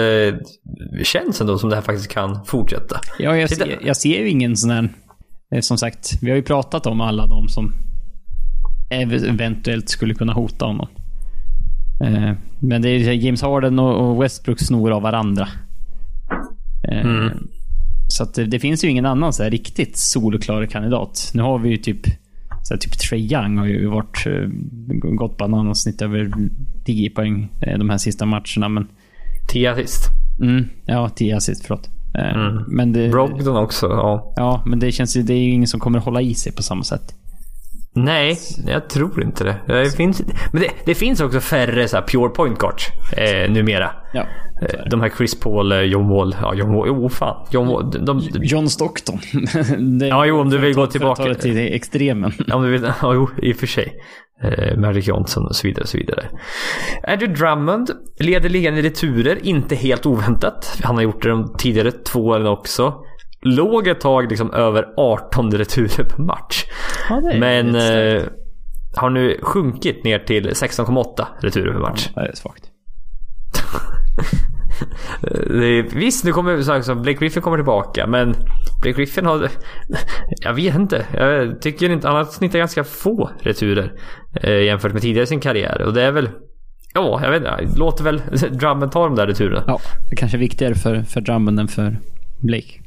det 1.00 1.06
känns 1.06 1.42
ändå 1.42 1.58
som 1.58 1.70
det 1.70 1.76
här 1.76 1.84
faktiskt 1.84 2.12
kan 2.12 2.46
fortsätta. 2.46 3.00
Ja, 3.20 3.38
jag, 3.38 3.50
ser, 3.50 3.80
jag 3.86 3.98
ser 3.98 4.20
ju 4.20 4.30
ingen 4.30 4.58
sån 4.58 4.70
här... 4.70 4.90
eh, 5.56 5.60
Som 5.62 5.78
sagt, 5.78 6.12
vi 6.22 6.30
har 6.30 6.38
ju 6.38 6.44
pratat 6.44 6.86
om 6.86 7.02
alla 7.02 7.28
de 7.28 7.48
som 7.48 7.74
ev- 8.90 9.30
eventuellt 9.30 9.90
skulle 9.90 10.14
kunna 10.14 10.34
hota 10.34 10.66
honom. 10.66 10.88
Eh, 12.04 12.32
Men 12.60 12.82
det 12.82 12.90
är 12.90 13.14
James 13.14 13.42
Harden 13.42 13.80
och 13.80 14.10
och 14.10 14.24
Westbrook 14.24 14.60
snor 14.60 14.92
av 14.92 15.02
varandra. 15.02 15.48
Eh, 16.92 17.06
Mm. 17.06 17.48
Så 18.12 18.24
att 18.24 18.34
det, 18.34 18.46
det 18.46 18.60
finns 18.60 18.84
ju 18.84 18.90
ingen 18.90 19.06
annan 19.06 19.34
så 19.34 19.44
här 19.44 19.52
riktigt 19.52 19.98
solklar 19.98 20.66
kandidat. 20.66 21.32
Nu 21.34 21.42
har 21.42 21.60
vi 21.60 21.70
ju 21.70 21.78
typ 21.78 22.06
så 22.64 22.74
här, 22.74 22.78
typ 22.80 23.00
Trae 23.00 23.20
Young 23.20 23.58
har 23.58 23.66
ju 23.66 23.86
varit 23.88 24.26
eh, 24.28 24.48
gått 25.16 25.38
banansnitt 25.38 26.02
över 26.02 26.32
10 26.86 27.10
poäng 27.10 27.50
eh, 27.62 27.78
de 27.78 27.90
här 27.90 27.98
sista 27.98 28.26
matcherna. 28.26 28.70
Men 28.70 28.88
10 29.50 29.72
assist. 29.72 30.10
mm, 30.42 30.66
ja, 30.86 31.10
10 31.10 31.36
assist, 31.38 31.66
förlåt. 31.66 31.90
Eh, 32.18 32.36
Mm. 32.38 32.64
Men 32.68 32.94
det, 32.94 33.10
Brogdon 33.10 33.58
också, 33.58 33.88
ja. 33.88 34.34
Ja, 34.36 34.64
men 34.66 34.80
det 34.80 34.92
känns 34.92 35.18
ju, 35.18 35.22
det 35.22 35.34
är 35.34 35.38
ju 35.38 35.52
ingen 35.52 35.68
som 35.68 35.80
kommer 35.80 36.00
hålla 36.00 36.22
i 36.22 36.34
sig 36.34 36.52
på 36.56 36.64
samma 36.64 36.84
sätt. 36.84 37.02
Nej, 37.96 38.38
jag 38.68 38.90
tror 38.90 39.24
inte 39.24 39.44
det. 39.44 39.56
Det 39.68 39.96
finns, 39.96 40.22
men 40.52 40.62
det, 40.62 40.70
det 40.86 40.96
finns 40.96 41.22
också 41.22 41.40
färre 41.40 41.88
så 41.88 42.02
pure 42.02 42.30
point 42.30 42.60
guards 42.60 42.88
eh, 43.18 43.52
numera. 43.52 43.92
Ja. 44.14 44.22
Eh, 44.62 44.90
De 44.90 45.02
här 45.02 45.10
Chris 45.18 45.40
Paul, 45.40 45.72
eh, 45.72 45.80
John 45.82 46.10
Wall. 46.10 46.36
Ja, 46.42 46.54
John 46.54 46.74
Wall. 46.76 46.88
Jo, 46.88 47.10
fan. 47.10 47.48
John 47.52 47.68
Wall. 47.68 47.92
De, 47.92 48.06
de, 48.06 48.22
John 48.44 48.70
Stockton. 48.70 49.20
det, 50.00 50.08
ja, 50.08 50.26
jo, 50.26 50.40
om 50.42 50.50
du 50.50 50.58
vill 50.58 50.74
gå 50.76 50.88
tillbaka. 50.88 51.34
till 51.34 51.58
extremen. 51.58 52.32
Om 52.54 52.64
du 52.64 52.70
vill, 52.72 52.84
ja, 53.02 53.14
jo, 53.14 53.30
i 53.42 53.54
och 53.54 53.58
för 53.58 53.68
sig. 53.68 53.94
Eh, 54.44 54.78
Magic 54.78 55.08
Johnson 55.08 55.48
och 55.48 55.56
så 55.56 55.68
vidare. 55.68 55.84
Och 55.84 55.90
så 55.90 55.98
vidare. 55.98 56.30
Andrew 57.08 57.40
Drummond 57.40 57.92
leder 58.20 58.50
ligan 58.50 58.78
i 58.78 58.82
returer, 58.82 59.46
inte 59.46 59.76
helt 59.76 60.06
oväntat. 60.06 60.80
Han 60.84 60.96
har 60.96 61.04
gjort 61.04 61.24
det 61.24 61.30
de 61.30 61.56
tidigare 61.58 61.92
två 61.92 62.26
åren 62.26 62.48
också. 62.48 62.94
Låg 63.42 63.88
ett 63.88 64.02
tag 64.02 64.30
liksom 64.30 64.54
över 64.54 64.86
18 64.98 65.52
returer 65.52 66.04
per 66.04 66.24
match. 66.24 66.66
Ja, 67.10 67.22
Men 67.40 67.76
eh, 67.76 68.24
har 68.96 69.10
nu 69.10 69.40
sjunkit 69.42 70.04
ner 70.04 70.20
till 70.20 70.50
16,8 70.50 71.26
returer 71.40 71.74
per 71.74 71.80
match. 71.80 72.10
Ja, 72.16 72.22
det 72.22 72.30
är 72.30 72.36
svagt. 72.36 72.64
Är, 75.22 75.96
visst, 75.96 76.26
nu 76.26 76.32
kommer 76.32 76.62
så 76.62 76.72
här, 76.72 76.96
Blake 76.96 77.20
Griffin 77.20 77.42
kommer 77.42 77.58
tillbaka, 77.58 78.08
men 78.08 78.36
Blake 78.82 78.98
Griffin 78.98 79.26
har... 79.26 79.50
Jag 80.42 80.54
vet 80.54 80.76
inte. 80.76 81.06
Jag 81.14 81.62
tycker 81.62 81.90
inte... 81.90 82.08
Han 82.08 82.18
har 82.18 82.26
snittat 82.26 82.58
ganska 82.58 82.84
få 82.84 83.30
returer 83.40 83.94
jämfört 84.44 84.94
med 84.94 85.02
tidigare 85.02 85.24
i 85.24 85.28
sin 85.28 85.40
karriär. 85.40 85.82
Och 85.82 85.94
det 85.94 86.04
är 86.04 86.12
väl... 86.12 86.30
Ja, 86.94 87.20
jag 87.24 87.32
vet 87.32 87.40
inte. 87.40 87.80
Låter 87.80 88.04
väl 88.04 88.22
Drummond 88.52 88.92
ta 88.92 89.04
de 89.04 89.16
där 89.16 89.28
returerna. 89.28 89.64
Ja, 89.68 89.80
det 90.10 90.16
kanske 90.16 90.38
är 90.38 90.40
viktigare 90.40 90.76
för, 90.76 91.02
för 91.02 91.22
Drummond 91.22 91.60
än 91.60 91.68
för 91.68 91.98
Blake. 92.42 92.82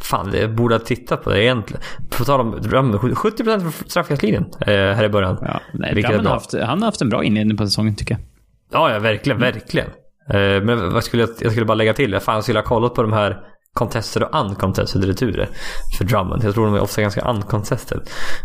Fan, 0.00 0.30
det 0.30 0.48
borde 0.48 0.74
ha 0.74 0.78
tittat 0.78 1.24
på 1.24 1.30
det 1.30 1.44
egentligen. 1.44 1.82
På 2.10 2.24
tal 2.24 2.40
om 2.40 2.60
Drummond, 2.62 2.94
70% 2.94 3.60
från 3.60 3.72
straffkastlinjen 3.72 4.44
eh, 4.60 4.74
här 4.74 5.04
i 5.04 5.08
början. 5.08 5.38
Ja, 5.40 5.60
nej, 5.72 5.94
Drummond 5.94 6.26
har 6.26 6.34
haft, 6.34 6.52
han 6.52 6.78
har 6.78 6.86
haft 6.86 7.02
en 7.02 7.08
bra 7.08 7.24
inledning 7.24 7.56
på 7.56 7.66
säsongen 7.66 7.96
tycker 7.96 8.14
jag. 8.14 8.20
Ja, 8.72 8.92
ja 8.92 8.98
verkligen, 8.98 9.38
verkligen. 9.38 9.88
Eh, 10.30 10.62
men 10.62 10.92
vad 10.92 11.04
skulle 11.04 11.22
jag, 11.22 11.30
jag 11.40 11.50
skulle 11.50 11.66
bara 11.66 11.74
lägga 11.74 11.94
till, 11.94 12.12
jag 12.12 12.22
fan 12.22 12.34
jag 12.34 12.44
skulle 12.44 12.58
ha 12.58 12.64
kollat 12.64 12.94
på 12.94 13.02
de 13.02 13.12
här 13.12 13.40
contested 13.78 14.22
och 14.22 14.40
uncontested 14.40 15.04
returer 15.04 15.48
för 15.98 16.04
Drummond. 16.04 16.44
Jag 16.44 16.54
tror 16.54 16.66
de 16.66 16.74
är 16.74 16.80
ofta 16.80 17.00
ganska 17.02 17.30
uncontested. 17.30 17.98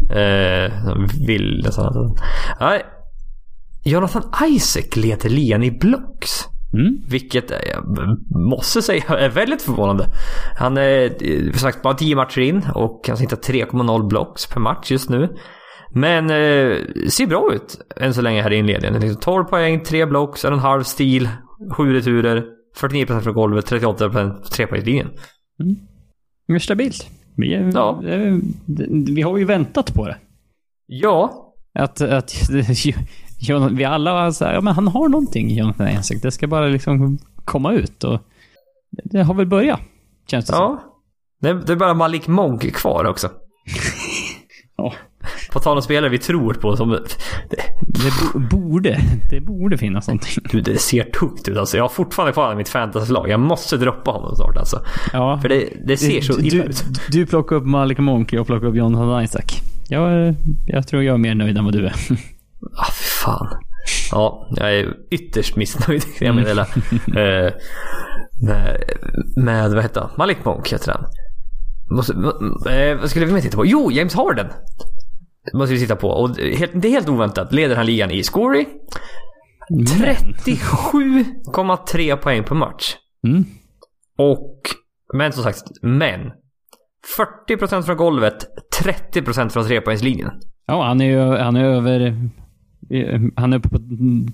Eh, 0.10 0.86
de 0.88 1.08
vill 1.28 1.62
nästan 1.65 1.86
att... 1.86 2.24
Nej. 2.60 2.86
Jonathan 3.86 4.24
Isaac 4.48 4.96
leder 4.96 5.30
ligan 5.30 5.63
i 5.63 5.72
blocks. 5.72 6.46
Mm. 6.74 6.98
Vilket 7.10 7.52
är- 7.52 7.67
jag 7.69 7.84
måste 8.50 8.82
säga 8.82 9.04
är 9.08 9.30
väldigt 9.30 9.62
förvånande. 9.62 10.06
Han 10.58 10.78
är 10.78 11.04
eh, 11.04 11.41
som 11.52 11.60
sagt 11.60 11.82
bara 11.82 11.93
10 11.93 12.15
matcher 12.15 12.39
in 12.41 12.62
och 12.76 13.06
han 13.08 13.17
snittar 13.17 13.38
3,0 13.38 14.08
blocks 14.08 14.48
per 14.48 14.60
match 14.60 14.91
just 14.91 15.10
nu. 15.10 15.30
Men 15.96 16.30
eh, 16.30 16.78
ser 17.10 17.28
bra 17.28 17.50
ut 17.54 17.78
än 17.96 18.13
så 18.13 18.22
länge 18.22 18.41
här 18.41 18.54
i 18.54 18.56
inledningen. 18.58 19.02
Liksom 19.02 19.22
12 19.22 19.43
poäng, 19.43 19.84
3 19.84 20.06
blocks, 20.06 20.46
en 20.46 20.60
halv 20.60 20.84
stil, 20.84 21.30
7 21.78 21.93
returer, 21.93 22.43
49% 22.78 23.20
från 23.22 23.34
golvet, 23.34 23.72
38% 23.72 24.42
på 24.42 24.48
trepoängslinjen. 24.50 25.10
Det 26.48 26.54
är 26.54 26.60
stabilt. 26.60 27.10
Vi, 27.36 27.54
är, 27.54 27.72
Ja. 27.74 28.02
vi 29.16 29.22
har 29.22 29.38
ju 29.38 29.46
väntat 29.46 29.94
på 29.94 30.08
det. 30.08 30.18
Ja, 30.86 31.50
Att, 31.80 32.02
att 32.02 32.34
vi 33.72 33.84
alla 33.86 34.14
var 34.14 34.32
så 34.32 34.46
här, 34.46 34.54
ja 34.54 34.62
men 34.62 34.74
han 34.74 34.88
har 34.88 35.10
någonting 35.10 35.50
Jonathan 35.56 35.88
Isaac. 35.88 36.18
Det 36.22 36.32
ska 36.32 36.48
bara 36.48 36.68
liksom 36.68 37.18
komma 37.46 37.74
ut 37.74 38.04
och 38.04 38.20
det 39.04 39.24
har 39.24 39.34
väl 39.34 39.46
börjat. 39.48 39.80
Känns 40.28 40.46
det 40.46 40.54
som. 40.54 40.62
ja. 40.62 40.84
Det, 41.42 41.54
det 41.54 41.72
är 41.72 41.78
bara 41.78 41.94
Malik 41.94 42.28
Monk 42.28 42.74
kvar 42.74 43.06
också. 43.06 43.30
Ja. 44.78 44.94
På 45.52 45.60
tal 45.60 45.78
om 45.78 45.84
spelare 45.84 46.10
vi 46.10 46.20
tror 46.20 46.54
på 46.54 46.78
som... 46.78 46.90
Det, 46.90 47.58
Det 48.04 48.12
bo, 48.34 48.39
borde, 48.58 49.00
det 49.30 49.39
borde 49.39 49.78
finnas 49.78 50.08
någonting. 50.08 50.44
du, 50.52 50.62
det 50.62 50.78
ser 50.78 51.04
tungt 51.04 51.48
ut 51.48 51.58
alltså. 51.58 51.78
Jag 51.78 51.84
har 51.84 51.89
fortfarande 51.89 52.34
kvar 52.34 52.56
mitt 52.56 52.70
fantasylag. 52.70 53.30
Jag 53.30 53.39
måste 53.39 53.78
droppa 53.78 54.12
honom 54.12 54.36
snart 54.36 54.58
alltså. 54.58 54.86
Ja. 55.13 55.39
För 55.42 55.50
det, 55.50 55.70
det 55.86 55.98
ser 55.98 56.22
så 56.22 56.39
illa 56.39 56.63
du, 56.63 56.70
ut. 56.70 56.86
du 57.12 57.26
plockar 57.26 57.56
upp 57.56 57.66
Malik 57.66 57.98
Monk, 57.98 58.34
jag 58.34 58.46
plockar 58.46 58.68
upp 58.68 58.76
Jonathan 58.76 59.24
Isaac. 59.24 59.46
Jag, 59.88 60.36
jag 60.66 60.88
tror 60.88 61.04
jag 61.04 61.13
är 61.13 61.18
mer 61.18 61.36
nöjd 61.36 61.58
än 61.58 61.66
vad 61.66 61.74
du 61.74 61.86
är. 61.86 61.94
Ah, 62.78 62.92
fy 62.92 63.04
fan. 63.04 63.48
Ja, 64.12 64.48
jag 64.56 64.76
är 64.76 64.94
ytterst 65.12 65.56
missnöjd 65.56 66.04
kan 66.18 66.28
jag 66.28 66.36
meddela. 66.36 66.62
eh, 67.08 67.54
med, 68.42 68.84
med, 69.36 69.72
vad 69.72 69.84
heter 69.84 70.02
han? 70.02 70.10
Malik 70.18 70.46
Monk 70.46 70.74
heter 70.74 70.92
han. 70.92 71.06
Måste, 71.89 72.13
eh, 72.72 73.00
vad 73.00 73.10
skulle 73.10 73.26
vi 73.26 73.34
mer 73.34 73.42
titta 73.42 73.58
på? 73.58 73.66
Jo, 73.66 73.92
James 73.92 74.16
Harden. 74.16 74.48
Måste 75.54 75.74
vi 75.74 75.80
titta 75.80 75.96
på. 75.96 76.10
Och 76.10 76.36
det 76.36 76.54
är 76.88 76.90
helt 76.90 77.10
oväntat. 77.10 77.54
Leder 77.54 77.76
han 77.76 77.86
ligan 77.86 78.12
i 78.12 78.24
scoring. 78.24 78.66
37,3 79.72 82.16
poäng 82.16 82.44
per 82.44 82.56
match. 82.56 82.96
Mm. 83.28 83.46
Och, 84.18 84.60
men 85.14 85.34
som 85.34 85.44
sagt, 85.44 85.62
men. 85.82 86.32
40% 87.50 87.82
från 87.82 87.98
golvet, 87.98 88.46
30% 88.84 89.50
från 89.50 89.68
trepoängslinjen. 89.68 90.32
Ja, 90.68 90.84
han 90.86 91.02
är 91.02 91.06
ju 91.06 91.38
han 91.38 91.56
är 91.56 91.64
över... 91.66 92.02
eh, 92.90 93.22
Han 93.36 93.54
är 93.54 93.58
uppe 93.58 93.70
på 93.70 93.78
mm, 93.78 94.26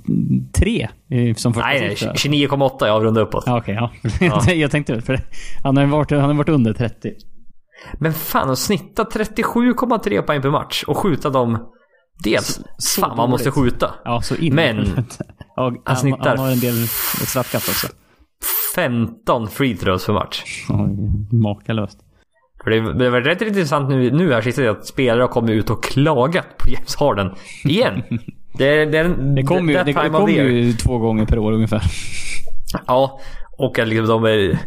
tre 0.54 0.88
eh, 1.10 1.34
som 1.36 1.54
första 1.54 1.68
Nej, 1.68 1.80
nej, 1.82 1.96
siffra. 1.96 2.14
29,8 2.14 2.76
jag 2.80 2.90
avrundar 2.96 3.22
uppåt. 3.22 3.44
Ja, 3.46 3.58
okej, 3.58 3.76
ja. 3.76 3.92
Ja. 4.22 4.52
jag 4.54 4.72
tänkte 4.72 4.94
väl 4.94 5.02
för 5.02 5.14
det. 5.14 5.22
Han 5.64 5.78
har 5.78 5.86
varit, 5.86 6.12
han 6.12 6.22
har 6.22 6.34
varit 6.34 6.50
under 6.50 6.74
30. 6.74 7.14
Men 8.00 8.14
fan, 8.14 8.50
att 8.50 8.60
snitta 8.60 9.04
37,3 9.04 10.22
poäng 10.22 10.42
per 10.42 10.50
match 10.50 10.84
och 10.88 10.98
skjuta 10.98 11.30
dem... 11.30 11.58
Dels, 12.24 12.60
så 12.78 13.02
fan 13.02 13.18
man 13.18 13.30
måste 13.30 13.52
skjuta. 13.52 13.94
Ja, 14.04 14.22
så 14.22 14.36
in. 14.36 14.56
Men- 14.56 14.86
ja, 15.56 15.64
han, 15.64 15.78
han, 15.86 15.96
snittar- 15.96 16.38
har 16.38 16.52
en 16.52 16.60
del 16.60 16.88
straffkast 17.28 17.70
också. 17.70 17.88
15 18.76 19.48
free 19.48 19.76
throws 19.78 20.06
per 20.06 20.14
match. 20.14 20.44
Oj, 20.70 21.38
Makalöst. 21.38 22.00
För 22.64 22.70
det, 22.72 22.94
det 22.94 23.10
var 23.10 23.22
rätt 23.22 23.42
intressant 23.42 23.90
nu, 23.90 24.12
nu 24.12 24.34
här 24.34 24.42
sista 24.42 24.70
att 24.70 24.86
spelare 24.88 25.22
har 25.22 25.28
kommit 25.28 25.52
ut 25.52 25.70
och 25.70 25.84
klagat 25.84 26.58
på 26.58 26.70
James 26.70 26.96
Harden. 26.96 27.32
Igen. 27.64 28.04
Det, 28.58 28.86
det, 28.86 28.98
en- 29.00 29.36
Det 29.36 29.44
kommer 29.44 29.74
ju, 29.74 29.78
det, 29.78 29.84
det 29.84 29.94
year. 30.38 30.46
ju 30.50 30.74
två 30.74 30.98
gånger 30.98 31.26
per 31.26 31.40
år 31.40 31.52
ungefär. 31.52 31.82
Ja, 32.88 33.20
och 33.58 33.80
att 33.80 33.88
liksom 33.88 34.08
de 34.08 34.24
är... 34.26 34.60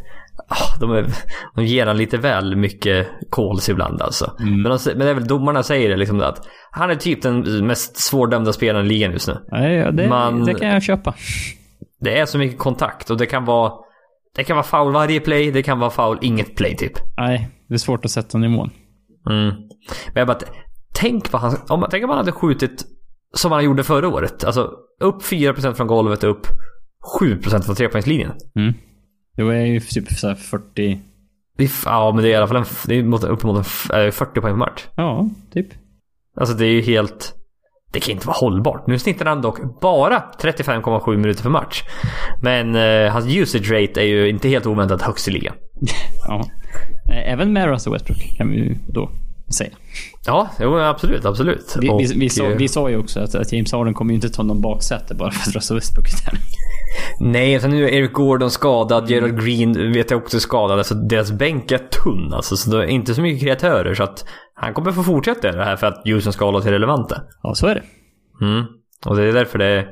ah, 0.49 0.77
De, 0.81 0.91
är, 0.93 1.07
de 1.55 1.65
ger 1.65 1.87
han 1.87 1.97
lite 1.97 2.17
väl 2.19 2.57
mycket 2.57 3.09
calls 3.31 3.69
ibland 3.69 4.03
alltså. 4.03 4.37
Mm. 4.41 4.63
Men, 4.63 4.73
de, 4.73 4.79
men 4.87 4.99
det 4.99 5.11
är 5.11 5.15
väl 5.15 5.27
domarna 5.27 5.63
säger 5.63 5.89
det 5.91 5.97
liksom 5.97 6.21
att 6.21 6.47
han 6.71 6.91
är 6.91 6.95
typ 6.95 7.23
den 7.23 7.67
mest 7.67 7.97
svårdömda 7.97 8.53
spelaren 8.53 8.87
i 8.87 8.89
ligan 8.89 9.13
just 9.13 9.29
nu. 9.29 9.39
Ja, 9.51 9.91
det, 9.91 10.09
Man- 10.09 10.45
det 10.45 10.55
kan 10.55 10.69
jag 10.69 10.83
köpa. 10.83 11.15
Det 12.01 12.19
är 12.19 12.27
så 12.27 12.39
mycket 12.39 12.59
kontakt 12.59 13.11
och 13.11 13.17
det 13.17 13.27
kan 13.27 13.45
vara... 13.45 13.73
Det 14.37 14.45
kan 14.45 14.57
vara 14.57 14.67
foul 14.67 14.93
varje 14.93 15.21
play, 15.21 15.51
det 15.51 15.63
kan 15.63 15.79
vara 15.79 15.91
foul 15.91 16.19
inget 16.23 16.57
play 16.57 16.77
typ. 16.77 16.93
Nej, 17.17 17.51
det 17.69 17.75
är 17.75 17.79
svårt 17.79 18.05
att 18.05 18.11
sätta 18.11 18.39
mål. 18.39 18.71
Mm. 19.31 19.49
Men 20.07 20.15
jag 20.15 20.27
bara... 20.27 20.39
Tänk 20.95 21.33
vad 21.33 21.43
han... 21.43 21.57
Om, 21.69 21.87
tänk 21.91 22.05
om 22.05 22.11
han 22.11 22.19
hade 22.19 22.33
skjutit 22.33 22.85
som 23.35 23.53
han 23.53 23.65
gjorde 23.65 23.83
förra 23.85 24.09
året. 24.09 24.45
Alltså 24.45 24.71
upp 25.01 25.23
4% 25.23 25.75
från 25.75 25.87
golvet 25.87 26.25
och 26.25 26.31
upp 26.31 26.47
7% 27.21 27.63
från 27.63 27.75
trepoängslinjen. 27.77 28.33
Mm. 28.57 28.75
Det 29.37 29.43
var 29.43 29.53
ju 29.53 29.81
typ 29.81 30.13
så 30.13 30.29
här 30.29 30.35
40... 30.35 31.01
Det 31.57 31.63
är 31.65 31.69
f- 31.69 31.83
Ja, 31.87 32.13
men 32.15 32.23
det 32.25 32.29
är 32.29 32.33
i 32.33 32.37
alla 32.37 32.47
fall 32.47 32.57
en, 32.57 32.65
det 32.87 32.95
är 32.99 33.03
mot- 33.03 33.25
uppemot 33.25 33.57
en 33.57 33.61
f- 33.63 33.91
eh, 33.91 34.11
40 34.11 34.41
poäng 34.41 34.53
per 34.53 34.59
match. 34.59 34.87
Ja, 34.97 35.29
typ. 35.53 35.67
Alltså 36.37 36.55
det 36.55 36.67
är 36.67 36.71
ju 36.71 36.81
helt... 36.83 37.35
Det 37.93 38.01
kan 38.01 38.13
inte 38.13 38.27
vara 38.27 38.37
hållbart. 38.37 38.87
Nu 38.87 38.99
snittar 38.99 39.27
han 39.27 39.43
dock 39.43 39.81
bara 39.81 40.23
35,7 40.41 41.17
minuter 41.17 41.43
per 41.43 41.51
match. 41.51 41.83
Men 42.43 42.75
eh, 42.75 43.13
hans 43.13 43.27
usage 43.27 43.71
rate 43.71 44.01
är 44.01 44.05
ju 44.05 44.29
inte 44.29 44.49
helt 44.49 44.67
oväntat 44.67 45.03
högst 45.03 45.29
i 45.29 45.31
ligan. 45.31 45.55
Ja. 46.29 46.45
Eh, 47.13 47.33
Även 47.33 47.53
med 47.53 47.69
Russell 47.69 47.93
Westbrook 47.93 48.19
kan 48.37 48.51
vi 48.51 48.57
ju 48.57 48.77
då 48.89 49.11
säga. 49.57 49.71
Ja, 50.27 50.49
jo, 50.61 50.79
absolut, 50.79 51.25
absolut. 51.25 51.77
Vi, 51.81 51.89
vi, 51.99 52.15
vi, 52.19 52.29
sa, 52.31 52.51
eh, 52.51 52.57
vi 52.57 52.69
sa 52.69 52.91
ju 52.91 52.97
också 52.97 53.21
att, 53.21 53.35
att 53.35 53.53
James 53.53 53.73
Harden 53.73 53.95
kommer 53.95 54.11
ju 54.11 54.15
inte 54.15 54.29
ta 54.31 54.43
någon 54.43 54.61
baksäte 54.61 55.15
bara 55.15 55.31
för 55.31 55.51
att 55.51 55.57
Russell 55.57 55.77
Westbrook 55.77 56.09
är 56.09 56.31
där. 56.31 56.39
Nej, 57.21 57.61
sen 57.61 57.71
nu 57.71 57.85
är 57.85 57.89
Eric 57.89 58.13
Gordon 58.13 58.51
skadad, 58.51 59.11
Gerald 59.11 59.45
Green 59.45 59.93
vet 59.93 60.11
jag 60.11 60.23
också 60.23 60.37
är 60.37 60.41
skadad. 60.41 60.79
Alltså 60.79 60.95
deras 60.95 61.33
bänk 61.33 61.73
är 61.73 61.79
tunn 61.79 62.33
alltså. 62.33 62.57
Så 62.57 62.71
det 62.71 62.85
är 62.85 62.87
inte 62.87 63.15
så 63.15 63.23
mycket 63.23 63.43
kreatörer. 63.43 63.95
Så 63.95 64.03
att 64.03 64.25
han 64.55 64.75
kommer 64.75 64.93
få 64.93 65.03
fortsätta 65.03 65.47
göra 65.47 65.59
det 65.59 65.65
här 65.65 65.77
för 65.77 65.87
att 65.87 66.03
usen 66.05 66.33
ska 66.33 66.45
hålla 66.45 66.61
sig 66.61 66.73
relevanta. 66.73 67.23
Ja, 67.43 67.55
så 67.55 67.67
är 67.67 67.75
det. 67.75 67.83
Mm. 68.47 68.65
Och 69.07 69.17
det 69.17 69.23
är 69.23 69.33
därför 69.33 69.59
det... 69.59 69.87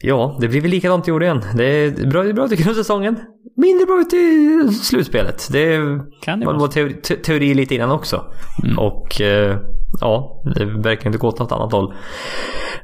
Ja, 0.00 0.38
det 0.40 0.48
blir 0.48 0.60
väl 0.60 0.70
likadant 0.70 1.08
i 1.08 1.12
år 1.12 1.22
igen. 1.22 1.42
Det 1.54 1.64
är 1.64 2.10
bra, 2.10 2.22
det 2.22 2.28
är 2.28 2.32
bra 2.32 2.48
till 2.48 2.62
grundsäsongen. 2.64 3.16
Mindre 3.56 3.86
bra 3.86 4.00
ut 4.00 4.12
i 4.12 4.68
slutspelet. 4.74 5.48
Det 5.52 5.78
Kan 6.22 6.40
det 6.40 6.46
var 6.46 6.58
vår 6.58 6.68
teori, 6.68 6.94
te, 6.94 7.16
teori 7.16 7.54
lite 7.54 7.74
innan 7.74 7.90
också. 7.90 8.24
Mm. 8.64 8.78
Och 8.78 9.20
eh, 9.20 9.58
ja, 10.00 10.42
det 10.54 10.64
verkar 10.64 11.06
inte 11.06 11.18
gå 11.18 11.28
åt 11.28 11.38
något 11.38 11.52
annat 11.52 11.72
håll. 11.72 11.94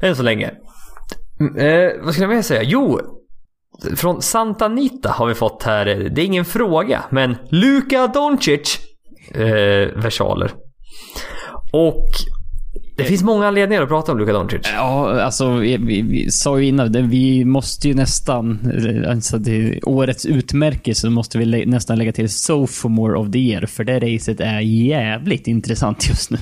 Än 0.01 0.17
så 0.17 0.23
länge. 0.23 0.51
Mm, 1.41 1.57
Eh, 1.57 2.05
vad 2.05 2.13
skulle 2.15 2.27
jag 2.27 2.35
mer 2.35 2.43
säga? 2.43 2.63
Jo, 2.63 3.01
från 3.97 4.23
Santa 4.23 4.65
Anita 4.65 5.09
har 5.09 5.27
vi 5.27 5.35
fått 5.35 5.63
här, 5.63 5.87
eh, 5.87 5.97
det 5.97 6.23
är 6.23 6.27
ingen 6.27 6.45
fråga, 6.45 7.05
men 7.11 7.37
Luka 7.49 8.07
Doncic 8.07 8.79
eh, 9.35 9.43
versaler. 10.03 10.51
Och 11.73 12.07
det 12.97 13.05
finns 13.05 13.23
många 13.23 13.47
anledningar 13.49 13.83
att 13.83 13.89
prata 13.89 14.13
om 14.13 14.19
Luka 14.19 14.33
Doncic. 14.33 14.61
Ja, 14.75 15.21
alltså 15.21 15.51
vi, 15.51 15.77
vi, 15.77 16.03
vi 16.03 16.31
sa 16.31 16.59
ju 16.59 16.67
innan, 16.67 16.93
det, 16.93 17.03
vi 17.03 17.45
måste 17.45 17.89
ju 17.89 17.95
nästan, 17.95 18.59
eh, 19.05 19.11
alltså 19.11 19.39
det, 19.39 19.81
årets 19.83 20.27
utmärkelse 20.27 21.11
måste 21.11 21.39
vi 21.39 21.45
lä- 21.45 21.67
nästan 21.67 21.99
lägga 21.99 22.13
till 22.13 22.29
Sophomore 22.29 23.19
of 23.19 23.31
the 23.33 23.39
Year, 23.39 23.67
för 23.67 23.85
det 23.85 23.99
racet 24.01 24.41
är 24.41 24.61
jävligt 24.61 25.47
intressant 25.47 26.09
just 26.09 26.31
nu. 26.31 26.39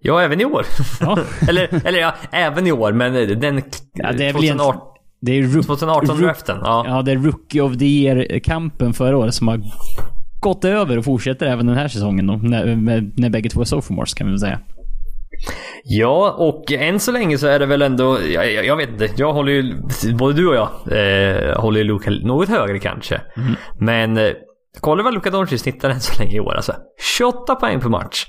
Ja, 0.00 0.22
även 0.22 0.40
i 0.40 0.44
år. 0.44 0.66
Ja. 1.00 1.18
eller, 1.48 1.86
eller 1.86 1.98
ja, 1.98 2.14
även 2.32 2.66
i 2.66 2.72
år, 2.72 2.92
men 2.92 3.12
den 3.40 3.62
Ja, 3.94 4.12
det 4.12 4.24
är 4.24 4.32
väl 4.32 4.42
2018, 4.42 4.80
Det 5.24 5.32
är 5.32 5.42
rook, 5.42 5.66
2018 5.66 6.20
draften. 6.20 6.58
Ja. 6.62 6.84
ja, 6.88 7.02
det 7.02 7.12
är 7.12 7.16
Rookie 7.16 7.62
of 7.62 7.78
the 7.78 7.84
Year-kampen 7.84 8.92
förra 8.92 9.16
året 9.16 9.34
som 9.34 9.48
har 9.48 9.60
gått 10.40 10.64
över 10.64 10.98
och 10.98 11.04
fortsätter 11.04 11.46
även 11.46 11.66
den 11.66 11.76
här 11.76 11.88
säsongen 11.88 12.26
då, 12.26 12.36
när, 12.36 13.20
när 13.20 13.30
bägge 13.30 13.48
två 13.48 13.60
är 13.60 13.64
sophomores 13.64 14.14
kan 14.14 14.26
vi 14.26 14.32
väl 14.32 14.40
säga. 14.40 14.60
ja, 15.84 16.34
och 16.38 16.72
än 16.72 17.00
så 17.00 17.12
länge 17.12 17.38
så 17.38 17.46
är 17.46 17.58
det 17.58 17.66
väl 17.66 17.82
ändå, 17.82 18.18
jag, 18.22 18.66
jag, 18.66 18.76
vet 18.76 18.88
inte, 18.88 19.08
jag 19.16 19.32
håller 19.32 19.52
ju, 19.52 19.74
både 20.18 20.34
du 20.34 20.48
och 20.48 20.54
jag 20.54 20.68
eh, 20.68 21.60
håller 21.60 21.78
ju 21.78 21.84
Luka 21.84 22.10
något 22.10 22.48
högre 22.48 22.78
kanske. 22.78 23.20
Men 23.80 24.16
eh, 24.16 24.30
kolla 24.80 25.02
vad 25.02 25.14
Luka 25.14 25.30
Doncic 25.30 25.62
snittar 25.62 25.90
än 25.90 26.00
så 26.00 26.22
länge 26.22 26.36
i 26.36 26.40
år 26.40 26.54
alltså. 26.54 26.74
28 27.16 27.54
poäng 27.54 27.80
per 27.80 27.88
match. 27.88 28.26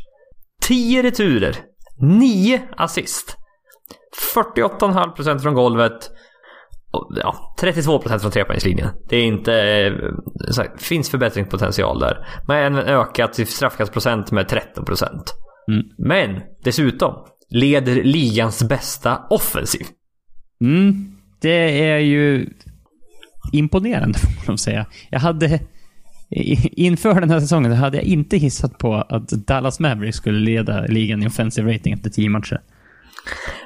10 0.62 1.04
returer. 1.04 1.56
9 1.98 2.62
assist. 2.78 3.38
48,5% 4.36 5.40
från 5.40 5.54
golvet. 5.54 6.12
Ja, 7.24 7.56
32% 7.62 8.20
från 8.20 8.32
trepoängslinjen. 8.32 8.90
Det 9.10 9.18
är 9.18 9.24
inte... 9.24 9.54
eh, 9.54 9.94
här, 10.58 10.78
finns 10.78 11.10
förbättringspotential 11.10 12.00
där. 12.00 12.28
Men 12.48 12.76
ökat 12.76 13.48
straffkastprocent 13.48 14.32
med 14.32 14.46
13%. 14.46 15.06
Mm. 15.72 15.84
Men 15.98 16.42
dessutom 16.64 17.14
leder 17.50 18.04
ligans 18.04 18.64
bästa 18.64 19.22
offensiv. 19.30 19.86
Mm, 20.62 21.16
det 21.42 21.90
är 21.90 21.98
ju 21.98 22.50
imponerande 23.54 24.20
får 24.20 24.52
man 24.52 24.58
säga. 24.58 24.86
Jag 25.10 25.20
hade... 25.20 25.60
Inför 26.30 27.22
den 27.22 27.30
här 27.30 27.40
säsongen 27.40 27.72
hade 27.72 27.98
jag 27.98 28.06
inte 28.06 28.38
hissat 28.38 28.78
på 28.78 28.94
att 28.96 29.30
Dallas 29.30 29.80
Mavericks 29.80 30.18
skulle 30.18 30.40
leda 30.40 30.86
ligan 30.86 31.24
i 31.24 31.28
offensive 31.28 31.74
rating 31.76 31.94
efter 31.94 32.10
10 32.10 32.30
matcher. 32.30 32.62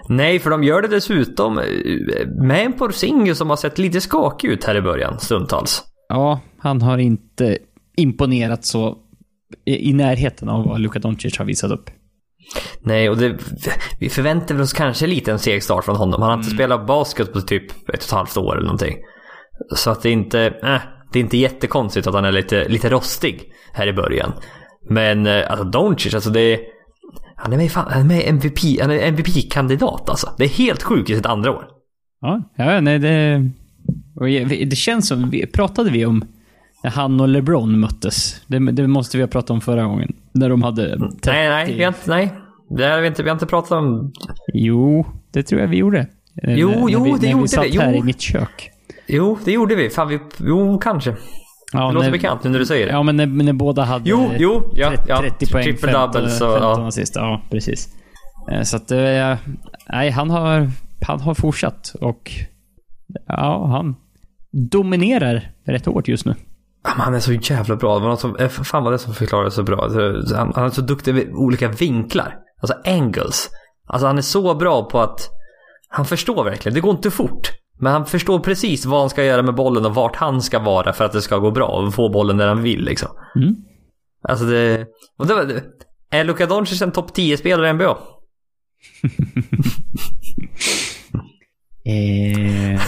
Nej, 0.09 0.39
för 0.39 0.49
de 0.49 0.63
gör 0.63 0.81
det 0.81 0.87
dessutom 0.87 1.59
eh, 1.59 1.65
med 2.27 2.65
en 2.65 2.73
Porzingis 2.73 3.37
som 3.37 3.49
har 3.49 3.57
sett 3.57 3.77
lite 3.77 4.01
skakig 4.01 4.47
ut 4.47 4.63
här 4.63 4.75
i 4.75 4.81
början, 4.81 5.19
stundtals. 5.19 5.83
Ja, 6.09 6.39
han 6.59 6.81
har 6.81 6.97
inte 6.97 7.57
imponerat 7.97 8.65
så 8.65 8.97
i, 9.65 9.93
närheten 9.93 10.49
av 10.49 10.65
vad 10.65 10.81
Luka 10.81 10.99
Doncic 10.99 11.37
har 11.37 11.45
visat 11.45 11.71
upp. 11.71 11.89
Nej, 12.81 13.09
och 13.09 13.17
det, 13.17 13.37
vi 13.99 14.09
förväntar 14.09 14.61
oss 14.61 14.73
kanske 14.73 15.07
lite 15.07 15.31
en 15.31 15.39
seg 15.39 15.63
start 15.63 15.85
från 15.85 15.95
honom. 15.95 16.21
Han 16.21 16.31
har 16.31 16.37
inte 16.37 16.49
spelat 16.49 16.87
basket 16.87 17.33
på 17.33 17.41
typ 17.41 17.71
ett 17.71 17.87
och 17.87 17.93
ett 17.93 18.11
halvt 18.11 18.37
år 18.37 18.53
eller 18.55 18.65
någonting. 18.65 18.97
Så 19.75 19.89
att 19.89 20.01
det 20.01 20.09
är 20.09 20.13
inte, 20.13 20.41
eh, 20.41 20.81
det 21.11 21.19
är 21.19 21.23
inte 21.23 21.37
jättekonstigt 21.37 22.07
att 22.07 22.13
han 22.13 22.25
är 22.25 22.31
lite, 22.31 22.67
lite 22.67 22.89
rostig 22.89 23.43
här 23.73 23.87
i 23.87 23.93
början. 23.93 24.33
Men 24.89 25.27
eh, 25.27 25.51
alltså 25.51 25.65
Doncic, 25.65 26.13
alltså 26.13 26.29
det 26.29 26.41
är, 26.41 26.59
han 27.39 27.53
är 27.53 27.57
med, 27.57 27.71
fan, 27.71 27.85
han 27.89 28.01
är 28.01 28.05
med 28.05 28.23
MVP, 28.27 28.81
han 28.81 28.91
är 28.91 28.99
MVP-kandidat 28.99 30.09
alltså. 30.09 30.33
Det 30.37 30.43
är 30.43 30.49
helt 30.49 30.83
sjukt 30.83 31.09
i 31.09 31.15
sitt 31.15 31.25
andra 31.25 31.51
år. 31.51 31.67
Ja, 32.21 32.41
ja 32.55 32.81
nej 32.81 32.99
det... 32.99 33.49
Det 34.65 34.75
känns 34.75 35.07
som... 35.07 35.31
Pratade 35.53 35.89
vi 35.89 36.05
om 36.05 36.25
när 36.83 36.91
han 36.91 37.21
och 37.21 37.27
LeBron 37.27 37.79
möttes? 37.79 38.41
Det, 38.47 38.71
det 38.71 38.87
måste 38.87 39.17
vi 39.17 39.23
ha 39.23 39.27
pratat 39.27 39.49
om 39.49 39.61
förra 39.61 39.83
gången. 39.83 40.15
När 40.31 40.49
de 40.49 40.63
hade 40.63 40.99
30... 40.99 41.17
Nej, 41.25 41.49
nej, 41.49 41.75
vi 41.77 41.83
har 41.83 41.87
inte, 41.87 42.09
nej. 42.09 42.33
Det 42.77 42.85
har 42.85 43.01
vi 43.01 43.07
inte, 43.07 43.23
vi 43.23 43.29
har 43.29 43.35
inte 43.35 43.45
pratat 43.45 43.71
om. 43.71 44.13
Jo, 44.53 45.05
det 45.31 45.43
tror 45.43 45.61
jag 45.61 45.67
vi 45.67 45.77
gjorde. 45.77 46.07
Jo, 46.43 46.69
när 46.69 46.89
jo, 46.89 47.03
vi, 47.03 47.11
det 47.11 47.17
när 47.21 47.31
gjorde 47.31 47.41
vi 47.41 47.47
satt 47.47 47.65
vi, 47.65 47.79
här 47.79 47.93
jo. 47.93 47.99
i 47.99 48.03
mitt 48.03 48.21
kök. 48.21 48.69
Jo, 49.07 49.37
det 49.45 49.51
gjorde 49.51 49.75
vi. 49.75 49.89
Fan, 49.89 50.07
vi, 50.07 50.19
jo, 50.37 50.79
kanske. 50.79 51.15
Ja, 51.73 51.87
Det 51.87 51.93
låter 51.93 52.05
när, 52.05 52.11
bekant 52.11 52.43
nu 52.43 52.49
när 52.49 52.59
du 52.59 52.65
säger 52.65 52.85
det. 52.85 52.91
Ja, 52.91 53.03
men 53.03 53.17
när, 53.17 53.25
när 53.25 53.53
båda 53.53 53.83
hade 53.83 54.09
Jo, 54.09 54.31
jo, 54.37 54.71
ja, 54.75 54.89
30, 54.89 55.03
ja. 55.07 55.17
30 55.19 55.51
poäng, 55.51 55.63
Triple 55.63 55.91
15, 55.91 56.11
double, 56.11 56.29
så, 56.29 56.51
15 56.51 56.81
ja. 56.81 56.87
assist. 56.87 57.15
Ja, 57.15 57.41
precis. 57.51 57.87
Eh, 58.51 58.61
Så 58.61 58.77
att, 58.77 58.91
eh, 58.91 59.35
nej, 59.89 60.09
han 60.09 60.29
har, 60.29 60.71
han 61.07 61.19
har 61.19 61.33
fortsatt 61.33 61.95
och 62.01 62.31
ja, 63.27 63.67
han 63.67 63.95
dominerar 64.71 65.51
rätt 65.65 65.85
hårt 65.85 66.07
just 66.07 66.25
nu. 66.25 66.35
Ja, 66.83 66.89
Han 66.89 67.13
är 67.13 67.19
så 67.19 67.33
jävla 67.33 67.75
bra. 67.75 67.95
Det 67.95 68.01
var 68.01 68.09
något 68.09 68.19
som, 68.19 68.35
eh, 68.35 68.47
fan 68.47 68.83
vad 68.83 68.93
det 68.93 68.99
som 68.99 69.13
förklarade 69.13 69.51
så 69.51 69.63
bra. 69.63 69.89
Han, 70.35 70.53
han 70.55 70.65
är 70.65 70.69
så 70.69 70.81
duktig 70.81 71.13
med 71.15 71.29
olika 71.33 71.67
vinklar. 71.67 72.35
Alltså 72.61 72.77
angles. 72.85 73.49
Alltså 73.87 74.07
han 74.07 74.17
är 74.17 74.21
så 74.21 74.55
bra 74.55 74.83
på 74.89 74.99
att 74.99 75.29
han 75.89 76.05
förstår 76.05 76.43
verkligen. 76.43 76.73
Det 76.73 76.81
går 76.81 76.91
inte 76.91 77.11
fort. 77.11 77.51
Men 77.79 77.91
han 77.93 78.05
förstår 78.05 78.39
precis 78.39 78.85
vad 78.85 78.99
han 78.99 79.09
ska 79.09 79.23
göra 79.23 79.41
med 79.41 79.55
bollen 79.55 79.85
och 79.85 79.95
vart 79.95 80.15
han 80.15 80.41
ska 80.41 80.59
vara 80.59 80.93
för 80.93 81.05
att 81.05 81.11
det 81.11 81.21
ska 81.21 81.37
gå 81.37 81.51
bra 81.51 81.67
och 81.67 81.93
få 81.93 82.09
bollen 82.09 82.37
där 82.37 82.47
han 82.47 82.61
vill 82.61 82.83
liksom. 82.83 83.09
Mm. 83.35 83.55
Alltså 84.23 84.45
det... 84.45 84.85
Och 85.17 85.27
det 85.27 85.33
var, 85.33 85.61
är 86.11 86.23
Luka 86.23 86.45
Doncic 86.45 86.81
en 86.81 86.91
topp 86.91 87.11
10-spelare 87.17 87.69
i 87.69 87.73
NBA? 87.73 87.97
Eh, 91.85 92.81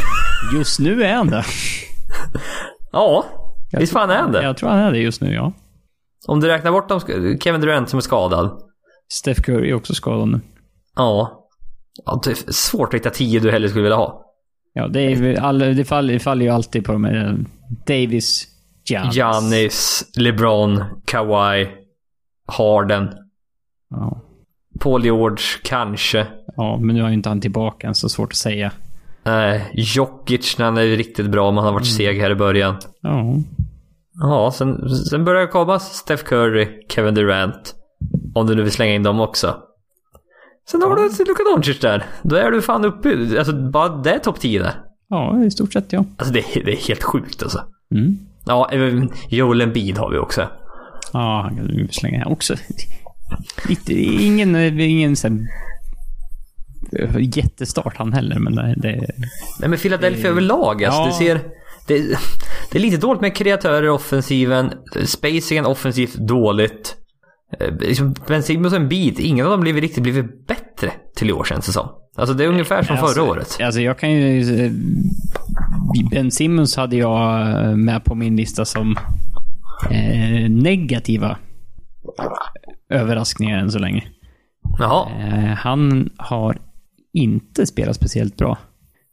just 0.54 0.80
nu 0.80 1.04
är 1.04 1.14
han 1.16 1.28
det. 1.28 1.46
Ja, 2.92 3.26
visst 3.72 3.94
fan 3.94 4.10
är 4.10 4.18
han 4.18 4.32
det. 4.32 4.44
Jag 4.44 4.58
tror 4.58 4.70
han 4.70 4.80
är 4.80 4.92
det 4.92 4.98
just 4.98 5.22
nu, 5.22 5.34
ja. 5.34 5.54
Om 6.28 6.40
du 6.40 6.48
räknar 6.48 6.72
bort 6.72 6.90
de, 6.90 7.00
Kevin 7.40 7.62
Durant 7.62 7.90
som 7.90 7.98
är 7.98 8.02
skadad. 8.02 8.62
Steph 9.12 9.42
Curry 9.42 9.70
är 9.70 9.74
också 9.74 9.94
skadad 9.94 10.28
nu. 10.28 10.40
Ja. 10.96 11.48
ja 12.06 12.22
det 12.24 12.32
är 12.32 12.52
svårt 12.52 12.88
att 12.88 13.00
hitta 13.00 13.10
10 13.10 13.40
du 13.40 13.52
hellre 13.52 13.70
skulle 13.70 13.84
vilja 13.84 13.98
ha. 13.98 14.31
Ja, 14.74 14.88
det, 14.88 15.38
all, 15.38 15.60
det, 15.60 15.86
faller, 15.86 16.14
det 16.14 16.20
faller 16.20 16.46
ju 16.46 16.52
alltid 16.52 16.86
på 16.86 16.92
de 16.92 17.04
här 17.04 17.28
eh, 17.28 17.34
Davis, 17.88 18.48
Giannis. 18.90 19.16
Giannis, 19.16 20.04
LeBron, 20.18 20.84
Kawhi, 21.06 21.68
Harden, 22.48 23.10
Ja. 23.90 24.22
Paul 24.80 25.04
George, 25.06 25.44
kanske. 25.64 26.28
ja, 26.56 26.78
men 26.82 26.96
nu 26.96 27.02
har 27.02 27.10
ju 27.10 27.14
inte 27.14 27.30
han 27.30 27.42
tillbaka 27.42 27.94
så 27.94 28.10
svårt 28.10 28.32
att 28.32 28.38
säga. 28.38 28.72
Eh, 29.26 29.62
Jokic 29.74 30.58
när 30.58 30.66
han 30.66 30.78
är 30.78 30.84
riktigt 30.86 31.30
bra, 31.32 31.52
men 31.52 31.58
han 31.58 31.66
har 31.66 31.74
varit 31.74 31.88
seg 31.96 32.22
här 32.22 32.32
i 32.32 32.36
början. 32.36 32.76
Ja. 33.02 33.36
Ja, 34.14 34.52
sen, 34.52 34.90
sen 34.90 35.26
börjar 35.26 35.42
det 35.42 35.48
komma 35.48 35.80
Steph 35.80 36.24
Curry, 36.24 36.68
Kevin 36.90 37.14
Durant. 37.16 37.76
Om 38.36 38.48
du 38.48 38.56
nu 38.56 38.62
vill 38.62 38.72
slänga 38.72 38.94
in 38.96 39.04
dem 39.04 39.20
också. 39.20 39.56
Sen 40.70 40.82
har 40.82 40.96
du 40.96 41.26
Luka 41.26 41.44
Doncic 41.54 41.80
där. 41.80 42.06
Då 42.24 42.36
är 42.36 42.52
du 42.52 42.62
fan 42.62 42.86
uppe. 42.86 43.10
Alltså 43.38 43.54
bara 43.72 43.90
det 43.90 44.14
är 44.14 44.20
topp 44.20 44.40
10 44.40 44.60
där. 44.60 44.74
ja, 45.10 45.44
i 45.44 45.52
stort 45.52 45.74
sett 45.74 45.94
ja. 45.94 46.06
Alltså 46.18 46.34
det, 46.34 46.40
är- 46.40 46.64
det 46.66 46.72
är 46.72 46.88
helt 46.88 47.04
sjukt 47.04 47.44
alltså. 47.44 47.64
Mm. 47.96 48.18
Ja, 48.46 48.70
Joel 49.30 49.62
Embiid 49.62 49.98
har 49.98 50.12
vi 50.12 50.18
också. 50.18 50.48
Ja, 51.14 51.42
han 51.44 51.58
kan 51.58 51.88
slänga 51.92 52.18
här 52.18 52.32
också. 52.32 52.56
Lite, 53.70 53.94
ingen, 53.94 54.56
ingen 54.80 55.16
här, 55.24 55.48
jättestart 57.38 57.98
han 57.98 58.14
heller, 58.14 58.40
men 58.40 58.56
det, 58.56 58.74
det 58.78 59.06
Nej 59.60 59.70
men 59.70 59.80
Philadelphia 59.80 60.30
överlag 60.30 60.84
alltså. 60.84 61.02
ja. 61.02 61.06
Du 61.08 61.14
ser... 61.14 61.40
Det, 61.88 61.98
det 62.72 62.78
är 62.78 62.80
lite 62.80 62.98
dåligt 62.98 63.22
med 63.22 63.36
kreatörer 63.36 63.84
i 63.86 63.90
offensiven. 63.90 64.72
Spacingen 65.06 65.66
offensivt 65.66 66.16
dåligt. 66.16 66.96
Eh, 67.60 67.74
Liksom 67.80 68.16
ben 68.28 68.44
Simmons 68.44 68.74
och 68.74 68.80
Embiid, 68.80 69.20
ingen 69.20 69.46
av 69.46 69.52
dem 69.52 69.62
blivit 69.62 69.82
riktigt 69.82 70.04
blivit 70.04 70.48
bättre 70.48 70.92
till 71.16 71.30
i 71.30 71.34
år 71.34 71.44
känns 71.44 71.66
det 71.66 71.72
som. 71.72 71.90
Alltså 72.16 72.34
det 72.34 72.44
är 72.44 72.48
ungefär 72.48 72.84
som 72.84 72.96
Alltså, 72.98 73.14
förra 73.14 73.24
året. 73.32 73.58
Alltså 73.62 73.82
jag 73.82 74.00
kan 74.00 74.12
ju... 74.12 74.66
eh, 74.66 74.72
Ben 76.12 76.32
Simmons 76.32 76.76
hade 76.76 76.96
jag 76.96 77.42
eh, 77.66 77.76
med 77.76 78.04
på 78.04 78.16
min 78.16 78.36
lista 78.36 78.66
som 78.66 78.96
eh, 79.92 80.50
negativa 80.50 81.38
överraskningar 82.90 83.58
än 83.58 83.72
så 83.72 83.80
länge. 83.80 84.04
Jaha. 84.80 85.10
Eh, 85.20 85.54
han 85.58 86.10
har 86.18 86.58
inte 87.14 87.66
spelat 87.66 87.96
speciellt 87.96 88.38
bra. 88.38 88.58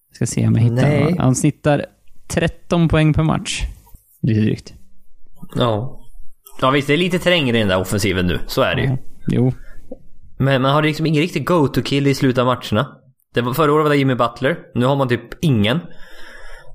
Jag 0.08 0.16
ska 0.16 0.26
se 0.26 0.46
om 0.46 0.54
jag 0.54 0.62
hittar 0.62 0.76
Nej. 0.88 1.16
Han 1.18 1.34
snittar 1.34 1.86
13 2.28 2.88
poäng 2.88 3.12
per 3.14 3.22
match. 3.22 3.62
Lite 4.22 4.40
drygt. 4.40 4.74
Ja. 5.56 6.00
Ja 6.60 6.70
visst, 6.70 6.88
det 6.88 6.92
är 6.94 6.98
lite 6.98 7.18
trängre 7.18 7.56
i 7.56 7.60
den 7.60 7.68
där 7.68 7.80
offensiven 7.80 8.26
nu. 8.26 8.38
Så 8.46 8.62
är 8.62 8.74
det 8.74 8.82
ju. 8.82 8.88
Ja. 8.88 8.96
Jo. 9.30 9.52
Men 10.38 10.62
man 10.62 10.74
har 10.74 10.82
liksom 10.82 11.06
ingen 11.06 11.22
riktig 11.22 11.46
go-to-kill 11.46 12.06
i 12.06 12.14
slutet 12.14 12.38
av 12.38 12.46
matcherna. 12.46 12.88
Det 13.34 13.40
var, 13.40 13.52
förra 13.54 13.72
året 13.72 13.82
var 13.84 13.90
det 13.90 13.96
Jimmy 13.96 14.14
Butler. 14.14 14.58
Nu 14.74 14.86
har 14.86 14.96
man 14.96 15.08
typ 15.08 15.44
ingen. 15.44 15.80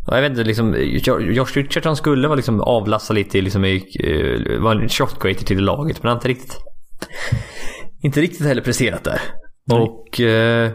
Jag 0.08 0.22
vet 0.22 0.30
inte, 0.30 0.44
liksom, 0.44 0.76
Jo- 0.80 1.20
Josh 1.22 1.54
Richardson 1.54 1.96
skulle 1.96 2.28
vara 2.28 2.36
liksom 2.36 2.62
avlasta 2.62 3.14
lite, 3.14 3.42
liksom, 3.42 3.66
i, 3.66 3.84
uh, 4.04 4.62
var 4.62 4.76
en 4.76 4.90
shot 4.90 5.20
creator 5.20 5.46
till 5.46 5.60
laget. 5.64 6.04
Men 6.04 6.10
han 6.10 6.16
har 6.18 6.20
inte 6.20 6.28
riktigt, 6.28 6.58
inte 8.04 8.22
riktigt 8.22 8.46
heller 8.48 8.62
presterat 8.62 9.04
där. 9.04 9.22
Nej. 9.68 9.80
Och... 9.80 10.20
eh, 10.22 10.72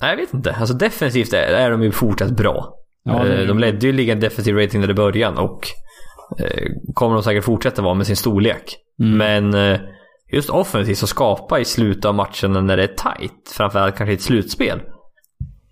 nej, 0.00 0.10
jag 0.10 0.16
vet 0.16 0.34
inte. 0.34 0.52
Alltså 0.52 0.74
defensivt 0.74 1.32
är, 1.32 1.38
är 1.52 1.70
de 1.70 1.82
ju 1.82 1.90
fortsatt 1.90 2.30
bra. 2.30 2.74
Ja, 3.04 3.24
det- 3.24 3.40
Eh, 3.42 3.46
de 3.48 3.58
ledde 3.58 3.86
ju 3.86 3.92
ligan 3.92 4.20
defensiv 4.20 4.56
rating 4.56 4.80
där 4.80 4.90
i 4.90 4.94
början 4.94 5.38
och 5.38 5.66
eh, 5.66 5.70
kommer 6.94 7.14
de 7.14 7.22
säkert 7.22 7.44
fortsätta 7.44 7.82
vara 7.82 7.94
med 7.94 8.06
sin 8.06 8.16
storlek. 8.16 8.76
Mm. 9.00 9.16
Men 9.16 9.72
eh, 9.72 9.80
just 10.32 10.50
offensivt 10.50 10.98
så 10.98 11.06
skapa 11.06 11.60
i 11.60 11.64
slutet 11.64 12.04
av 12.04 12.14
matchen 12.14 12.66
när 12.66 12.76
det 12.76 12.82
är 12.82 12.86
tight. 12.86 13.48
Framförallt 13.56 13.96
kanske 13.96 14.12
i 14.12 14.14
ett 14.14 14.22
slutspel. 14.22 14.80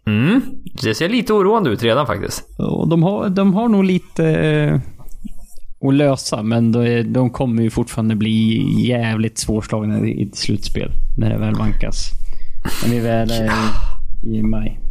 Mm, 0.07 0.41
det 0.83 0.95
ser 0.95 1.09
lite 1.09 1.33
oroande 1.33 1.71
ut 1.71 1.83
redan 1.83 2.07
faktiskt. 2.07 2.45
De, 2.91 3.03
har, 3.03 3.29
de 3.29 3.55
har 3.55 3.69
nog 3.69 3.85
lite 3.85 4.25
eh, 4.29 4.81
att 5.89 5.95
lösa, 5.95 6.43
men 6.43 6.73
de, 6.73 7.03
de 7.03 7.31
kommer 7.31 7.63
ju 7.63 7.71
fortfarande 7.71 8.17
bli 8.17 8.65
jävligt 8.87 9.39
svårslagna 9.39 10.07
i 10.07 10.29
ett 10.29 10.37
slutspel. 10.37 10.91
När 11.19 11.31
det 11.31 11.39
väl 11.39 11.55
vankas. 11.55 12.11
När 12.85 12.95
vi 12.95 13.01
väl 13.01 13.31
är 13.31 13.51
i 14.23 14.43
maj. 14.43 14.88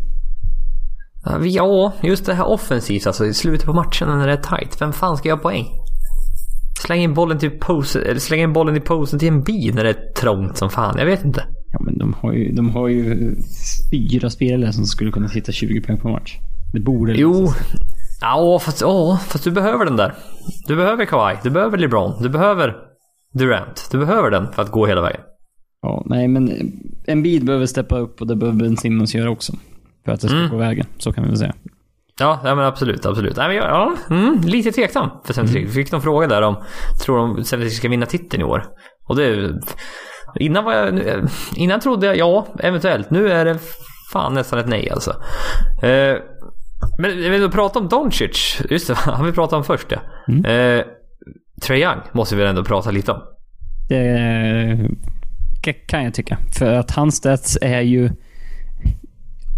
Ja, 1.43 1.93
just 2.01 2.25
det 2.25 2.33
här 2.33 2.47
offensivt 2.47 3.07
alltså 3.07 3.25
i 3.25 3.33
slutet 3.33 3.65
på 3.65 3.73
matchen 3.73 4.07
när 4.07 4.27
det 4.27 4.33
är 4.33 4.37
tight. 4.37 4.81
Vem 4.81 4.93
fan 4.93 5.17
ska 5.17 5.29
göra 5.29 5.39
poäng? 5.39 5.65
Släng 6.85 7.01
in 7.01 7.13
bollen 7.13 7.39
till 7.39 7.51
posen, 7.59 8.01
eller 8.01 8.19
släng 8.19 8.41
in 8.41 8.53
bollen 8.53 8.77
i 8.77 8.79
posen 8.79 9.19
till 9.19 9.27
en 9.27 9.43
bil 9.43 9.75
när 9.75 9.83
det 9.83 9.89
är 9.89 10.13
trångt 10.13 10.57
som 10.57 10.69
fan. 10.69 10.95
Jag 10.97 11.05
vet 11.05 11.25
inte. 11.25 11.43
Ja, 11.71 11.79
men 11.81 11.97
de 11.97 12.13
har 12.13 12.33
ju, 12.33 12.51
de 12.51 12.69
har 12.69 12.87
ju 12.87 13.35
fyra 13.91 14.29
spelare 14.29 14.73
som 14.73 14.85
skulle 14.85 15.11
kunna 15.11 15.27
sitta 15.27 15.51
20 15.51 15.81
poäng 15.81 15.97
per 15.99 16.09
match. 16.09 16.37
Det 16.73 16.79
borde 16.79 17.13
Jo. 17.13 17.47
Ja, 18.21 18.59
fast, 18.59 18.81
ja, 18.81 19.19
fast 19.27 19.43
du 19.43 19.51
behöver 19.51 19.85
den 19.85 19.95
där. 19.95 20.13
Du 20.67 20.75
behöver 20.75 21.05
Kawhi, 21.05 21.35
du 21.43 21.49
behöver 21.49 21.77
LeBron, 21.77 22.23
du 22.23 22.29
behöver 22.29 22.75
Durant. 23.33 23.87
Du 23.91 23.97
behöver 23.97 24.31
den 24.31 24.51
för 24.53 24.61
att 24.61 24.71
gå 24.71 24.85
hela 24.85 25.01
vägen. 25.01 25.21
Ja, 25.81 26.03
nej 26.05 26.27
men 26.27 26.71
en 27.05 27.23
bil 27.23 27.45
behöver 27.45 27.65
steppa 27.65 27.97
upp 27.97 28.21
och 28.21 28.27
det 28.27 28.35
behöver 28.35 28.59
Ben 28.59 28.77
Simmons 28.77 29.15
göra 29.15 29.29
också. 29.29 29.53
För 30.07 30.13
att 30.13 30.21
det 30.21 30.27
ska 30.27 30.37
Mm. 30.37 30.49
gå 30.49 30.57
vägen. 30.57 30.85
Så 30.97 31.13
kan 31.13 31.23
vi 31.23 31.29
väl 31.29 31.37
säga. 31.37 31.53
Ja, 32.19 32.39
ja 32.43 32.55
men 32.55 32.65
absolut, 32.65 33.05
absolut. 33.05 33.35
Nej, 33.37 33.47
men 33.47 33.55
jag, 33.57 33.65
ja, 33.65 33.93
mm, 34.09 34.41
lite 34.45 34.71
tveksam 34.71 35.09
för 35.23 35.33
Celtic. 35.33 35.55
Mm. 35.55 35.69
Fick 35.69 35.91
någon 35.91 36.01
fråga 36.01 36.27
där 36.27 36.41
om, 36.41 36.63
tror 37.05 37.17
de 37.17 37.43
Celtic 37.43 37.77
ska 37.77 37.89
vinna 37.89 38.05
titeln 38.05 38.41
i 38.41 38.45
år? 38.45 38.63
Och 39.07 39.15
det... 39.15 39.53
Innan 40.35 40.63
var 40.63 40.73
jag... 40.73 41.01
Innan 41.55 41.79
trodde 41.79 42.05
jag 42.07 42.17
ja, 42.17 42.47
eventuellt. 42.59 43.09
Nu 43.09 43.31
är 43.31 43.45
det 43.45 43.59
fan 44.13 44.33
nästan 44.33 44.59
ett 44.59 44.67
nej 44.67 44.89
alltså. 44.89 45.11
Eh, 45.81 46.15
men 46.97 47.17
vi 47.17 47.29
vill 47.29 47.51
prata 47.51 47.79
om 47.79 47.87
Doncic. 47.87 48.61
Just 48.69 48.87
det, 48.87 48.93
han 48.97 49.25
vill 49.25 49.33
prata 49.33 49.57
om 49.57 49.63
först 49.63 49.87
ja. 49.91 49.99
Mm. 50.27 50.45
Eh, 50.45 50.85
Trae 51.61 51.79
Young 51.79 52.01
måste 52.11 52.35
vi 52.35 52.41
väl 52.41 52.49
ändå 52.49 52.63
prata 52.63 52.91
lite 52.91 53.11
om. 53.11 53.21
Det 53.89 55.73
kan 55.87 56.03
jag 56.03 56.13
tycka. 56.13 56.37
För 56.59 56.73
att 56.73 56.91
hans 56.91 57.15
stats 57.15 57.57
är 57.61 57.81
ju... 57.81 58.09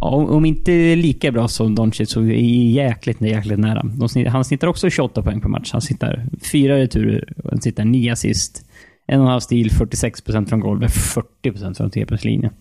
Om 0.01 0.45
inte 0.45 0.95
lika 0.95 1.31
bra 1.31 1.47
som 1.47 1.75
Doncic 1.75 2.11
så 2.11 2.21
är 2.21 2.71
jäkligt, 2.71 3.21
jäkligt 3.21 3.59
nära. 3.59 3.83
Han 4.29 4.43
snittar 4.43 4.67
också 4.67 4.89
28 4.89 5.23
poäng 5.23 5.41
per 5.41 5.49
match. 5.49 5.69
Han 5.71 5.81
snittar 5.81 6.25
fyra 6.51 6.77
returer, 6.77 7.33
han 7.49 7.61
snittar 7.61 7.85
9 7.85 8.11
assist, 8.11 8.65
en 9.07 9.19
och 9.19 9.25
en 9.25 9.31
halv 9.31 9.39
stil, 9.39 9.69
46% 9.69 10.45
från 10.45 10.59
golvet, 10.59 10.91
40% 11.43 11.73
från 11.77 11.91
trepoängslinjen. 11.91 12.53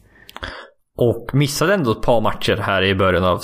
Och 0.98 1.30
missade 1.32 1.74
ändå 1.74 1.92
ett 1.92 2.02
par 2.02 2.20
matcher 2.20 2.56
här 2.56 2.82
i 2.82 2.94
början 2.94 3.24
av 3.24 3.38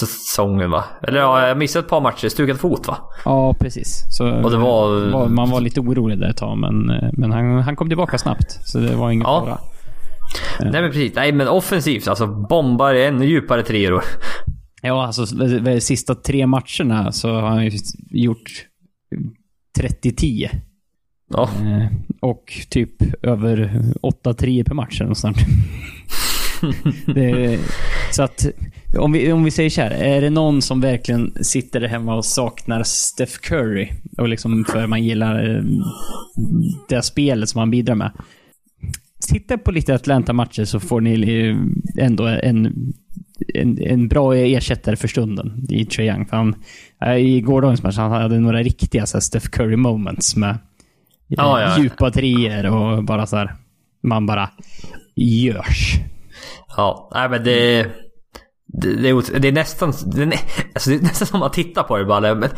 säsongen 0.00 0.70
va? 0.70 0.84
Eller 1.02 1.18
ja, 1.18 1.48
jag 1.48 1.58
missade 1.58 1.84
ett 1.84 1.90
par 1.90 2.00
matcher, 2.00 2.28
stukad 2.28 2.60
fot 2.60 2.88
va? 2.88 2.96
Ja, 3.24 3.54
precis. 3.54 4.04
Så 4.10 4.30
och 4.30 4.50
det 4.50 4.56
var... 4.56 5.28
Man 5.28 5.50
var 5.50 5.60
lite 5.60 5.80
orolig 5.80 6.18
där 6.18 6.28
ett 6.28 6.36
tag, 6.36 6.58
men, 6.58 6.86
men 7.12 7.32
han, 7.32 7.58
han 7.58 7.76
kom 7.76 7.88
tillbaka 7.88 8.18
snabbt. 8.18 8.58
Så 8.64 8.78
det 8.78 8.96
var 8.96 9.10
ingen 9.10 9.26
ja. 9.26 9.40
fara. 9.46 9.58
Nej 10.60 10.82
men 10.82 10.90
precis. 10.90 11.14
Nej 11.14 11.32
men 11.32 11.48
offensivt 11.48 12.08
alltså. 12.08 12.26
Bombar 12.26 12.94
ännu 12.94 13.26
djupare 13.26 13.62
treor. 13.62 14.02
Ja, 14.82 15.06
alltså 15.06 15.24
de 15.24 15.80
sista 15.80 16.14
tre 16.14 16.46
matcherna 16.46 17.12
så 17.12 17.32
har 17.32 17.48
han 17.48 17.64
ju 17.64 17.70
gjort 18.10 18.66
30-10. 19.78 20.48
Ja. 21.30 21.42
Eh, 21.42 21.86
och 22.20 22.52
typ 22.68 23.24
över 23.24 23.82
8-3 24.02 24.64
per 24.64 24.74
match 24.74 25.00
någonstans. 25.00 25.38
det, 27.06 27.58
så 28.10 28.22
att, 28.22 28.46
om 28.98 29.12
vi, 29.12 29.32
om 29.32 29.44
vi 29.44 29.50
säger 29.50 29.70
så 29.70 29.80
här. 29.80 29.90
Är 29.90 30.20
det 30.20 30.30
någon 30.30 30.62
som 30.62 30.80
verkligen 30.80 31.44
sitter 31.44 31.80
hemma 31.80 32.14
och 32.14 32.24
saknar 32.24 32.82
Steph 32.82 33.36
Curry, 33.42 33.88
och 34.18 34.28
liksom 34.28 34.64
för 34.68 34.86
man 34.86 35.04
gillar 35.04 35.56
eh, 35.56 35.62
det 36.88 37.02
spelet 37.02 37.48
som 37.48 37.58
han 37.58 37.70
bidrar 37.70 37.94
med. 37.94 38.12
Titta 39.28 39.58
på 39.58 39.70
lite 39.70 39.94
Atlanta-matcher 39.94 40.64
så 40.64 40.80
får 40.80 41.00
ni 41.00 41.56
ändå 41.98 42.26
en, 42.26 42.92
en, 43.54 43.78
en 43.82 44.08
bra 44.08 44.36
ersättare 44.36 44.96
för 44.96 45.08
stunden 45.08 45.66
i 45.68 45.84
Trae 45.84 46.06
Young. 46.06 46.26
För 46.26 46.36
han, 46.36 46.54
eh, 47.04 47.16
I 47.16 47.40
gårdagens 47.40 47.82
match 47.82 47.96
han 47.96 48.12
hade 48.12 48.40
några 48.40 48.62
riktiga 48.62 49.06
så 49.06 49.16
här, 49.16 49.20
Steph 49.20 49.46
Curry 49.46 49.76
moments 49.76 50.36
med 50.36 50.58
ah, 51.36 51.60
ja. 51.60 51.78
djupa 51.78 52.10
treor 52.10 52.66
och 52.66 53.04
bara 53.04 53.26
så 53.26 53.36
här, 53.36 53.54
Man 54.02 54.26
bara 54.26 54.50
görs. 55.16 55.94
Ja, 56.76 57.10
nej 57.14 57.28
men 57.28 57.44
det... 57.44 57.86
Det, 58.72 58.96
det, 58.96 59.08
är, 59.08 59.38
det 59.38 59.48
är 59.48 59.52
nästan... 59.52 59.92
Det 60.06 60.22
är, 60.22 60.32
alltså 60.74 60.90
det 60.90 60.96
är 60.96 61.00
nästan 61.02 61.26
som 61.28 61.42
att 61.42 61.52
titta 61.52 61.82
på 61.82 61.96
det 61.98 62.04
bara. 62.04 62.34
Men 62.34 62.48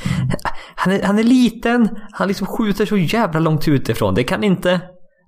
han, 0.75 0.93
är, 0.93 1.03
han 1.03 1.19
är 1.19 1.23
liten. 1.23 1.89
Han 2.13 2.29
liksom 2.29 2.47
skjuter 2.47 2.87
så 2.87 2.97
jävla 2.97 3.41
långt 3.41 3.69
utifrån. 3.69 4.15
Det 4.15 4.25
kan 4.25 4.45
inte... 4.45 4.81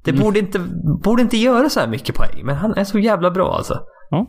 Det 0.04 0.10
mm. 0.10 0.22
borde, 0.22 0.38
inte, 0.38 0.58
borde 1.02 1.22
inte 1.22 1.36
göra 1.36 1.68
så 1.68 1.80
här 1.80 1.86
mycket 1.86 2.14
poäng. 2.14 2.40
Men 2.44 2.56
han 2.56 2.74
är 2.74 2.84
så 2.84 2.98
jävla 2.98 3.30
bra 3.30 3.54
alltså. 3.56 3.80
Ja. 4.10 4.26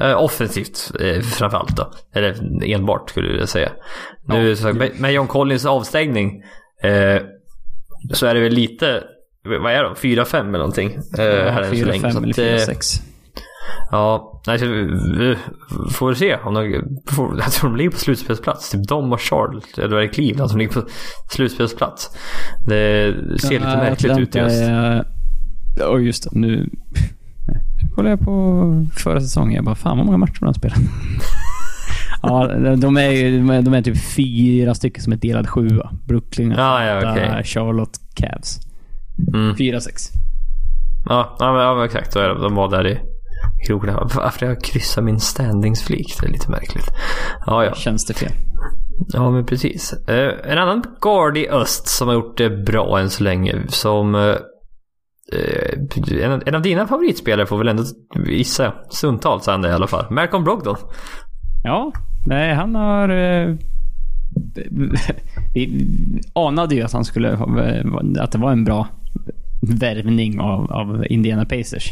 Uh, 0.00 0.22
offensivt 0.22 0.92
eh, 1.00 1.20
framförallt 1.20 1.76
då. 1.76 1.90
Eller 2.14 2.64
enbart 2.64 3.10
skulle 3.10 3.38
jag 3.38 3.48
säga. 3.48 3.70
Nu, 4.24 4.48
ja. 4.48 4.56
så, 4.56 4.72
med, 4.72 5.00
med 5.00 5.12
John 5.12 5.26
Collins 5.26 5.66
avstängning 5.66 6.42
eh, 6.82 7.22
så 8.12 8.26
är 8.26 8.34
det 8.34 8.40
väl 8.40 8.52
lite... 8.52 9.04
Vad 9.44 9.72
är 9.72 9.84
de? 9.84 9.94
4-5 9.94 10.40
eller 10.40 10.58
någonting? 10.58 10.98
Eh, 11.18 11.24
ja, 11.24 11.62
4-5 11.62 12.06
eller 12.06 12.56
4-6. 12.66 13.02
Ja, 13.90 14.40
nej, 14.46 14.58
vi 15.18 15.36
får 15.90 16.14
se 16.14 16.36
om 16.36 16.54
de... 16.54 16.82
Får, 17.06 17.38
jag 17.38 17.52
tror 17.52 17.70
de 17.70 17.76
ligger 17.76 17.90
på 17.90 17.98
slutspelsplats. 17.98 18.70
Typ 18.70 18.88
de 18.88 19.12
och 19.12 19.20
Charlotte, 19.20 19.78
eller 19.78 19.96
är 19.96 20.00
det 20.00 20.08
Cleveland 20.08 20.50
som 20.50 20.58
ligger 20.58 20.72
på 20.72 20.82
slutspelsplats. 21.30 22.10
Det 22.66 23.14
ser 23.40 23.52
ja, 23.52 23.58
lite 23.58 23.76
märkligt 23.76 24.12
Atlanta 24.12 24.20
ut 24.20 24.34
just. 24.34 24.60
Ja, 25.76 25.86
och 25.86 26.02
just 26.02 26.30
det, 26.30 26.38
nu... 26.38 26.70
kollar 27.94 28.10
jag 28.10 28.20
på 28.20 28.86
förra 28.96 29.20
säsongen. 29.20 29.54
Jag 29.54 29.64
bara, 29.64 29.74
fan 29.74 29.96
vad 29.96 30.06
många 30.06 30.18
matcher 30.18 30.40
de 30.40 30.46
har 30.46 30.52
spelat. 30.52 30.78
ja, 32.22 32.46
de 32.76 32.96
är, 32.96 33.62
de 33.62 33.74
är 33.74 33.82
typ 33.82 33.98
fyra 34.16 34.74
stycken 34.74 35.02
som 35.02 35.12
är 35.12 35.16
delad 35.16 35.48
sjua. 35.48 35.90
Brooklyn, 36.04 36.52
ah, 36.58 36.84
ja, 36.84 37.12
okay. 37.12 37.44
Charlotte, 37.44 37.98
Cavs. 38.14 38.60
Mm. 39.34 39.56
Fyra, 39.56 39.80
sex. 39.80 40.02
Ja, 41.04 41.36
ja, 41.38 41.62
ja 41.62 41.84
exakt. 41.84 42.12
De 42.14 42.54
var 42.54 42.70
där 42.70 42.86
i 42.86 42.98
krokarna. 43.66 44.08
Varför 44.14 44.46
jag 44.46 44.64
kryssar 44.64 45.02
min 45.02 45.20
standings-flik? 45.20 46.16
Det 46.20 46.26
är 46.26 46.32
lite 46.32 46.50
märkligt. 46.50 46.90
Ja, 47.46 47.64
ja. 47.64 47.74
Känns 47.74 48.06
det 48.06 48.14
fel? 48.14 48.32
Ja, 49.08 49.30
men 49.30 49.46
precis. 49.46 49.94
Uh, 50.08 50.50
en 50.52 50.58
annan 50.58 50.84
guard 51.00 51.36
i 51.36 51.48
öst 51.48 51.88
som 51.88 52.08
har 52.08 52.14
gjort 52.14 52.38
det 52.38 52.50
bra 52.50 53.00
än 53.00 53.10
så 53.10 53.24
länge. 53.24 53.56
Som... 53.68 54.14
Uh, 54.14 54.36
en, 56.22 56.42
en, 56.46 56.54
av 56.54 56.62
dina 56.62 56.86
favoritspelare 56.86 57.46
får 57.46 57.58
väl 57.58 57.68
ändå 57.68 57.84
gissa. 58.26 58.72
Stundtals 58.90 59.46
han 59.46 59.62
det 59.62 59.68
i 59.68 59.72
alla 59.72 59.86
fall. 59.86 60.06
Malcolm 60.10 60.44
Brogdon. 60.44 60.76
Ja, 61.64 61.92
nej 62.26 62.54
han 62.54 62.74
har... 62.74 63.10
Uh, 63.10 63.56
vi 65.54 65.86
anade 66.34 66.74
ju 66.74 66.82
att 66.82 66.92
han 66.92 67.04
skulle... 67.04 67.32
Att 68.18 68.32
det 68.32 68.38
var 68.38 68.52
en 68.52 68.64
bra 68.64 68.88
värvning 69.62 70.40
av, 70.40 70.72
av 70.72 71.06
Indiana 71.06 71.44
Pacers. 71.44 71.90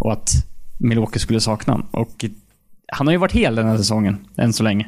Och 0.00 0.12
att 0.12 0.30
Milwaukee 0.78 1.18
skulle 1.18 1.40
sakna. 1.40 1.82
Och 1.90 2.24
han 2.92 3.06
har 3.06 3.12
ju 3.12 3.18
varit 3.18 3.32
hel 3.32 3.54
den 3.54 3.66
här 3.66 3.76
säsongen, 3.76 4.26
än 4.36 4.52
så 4.52 4.62
länge. 4.62 4.86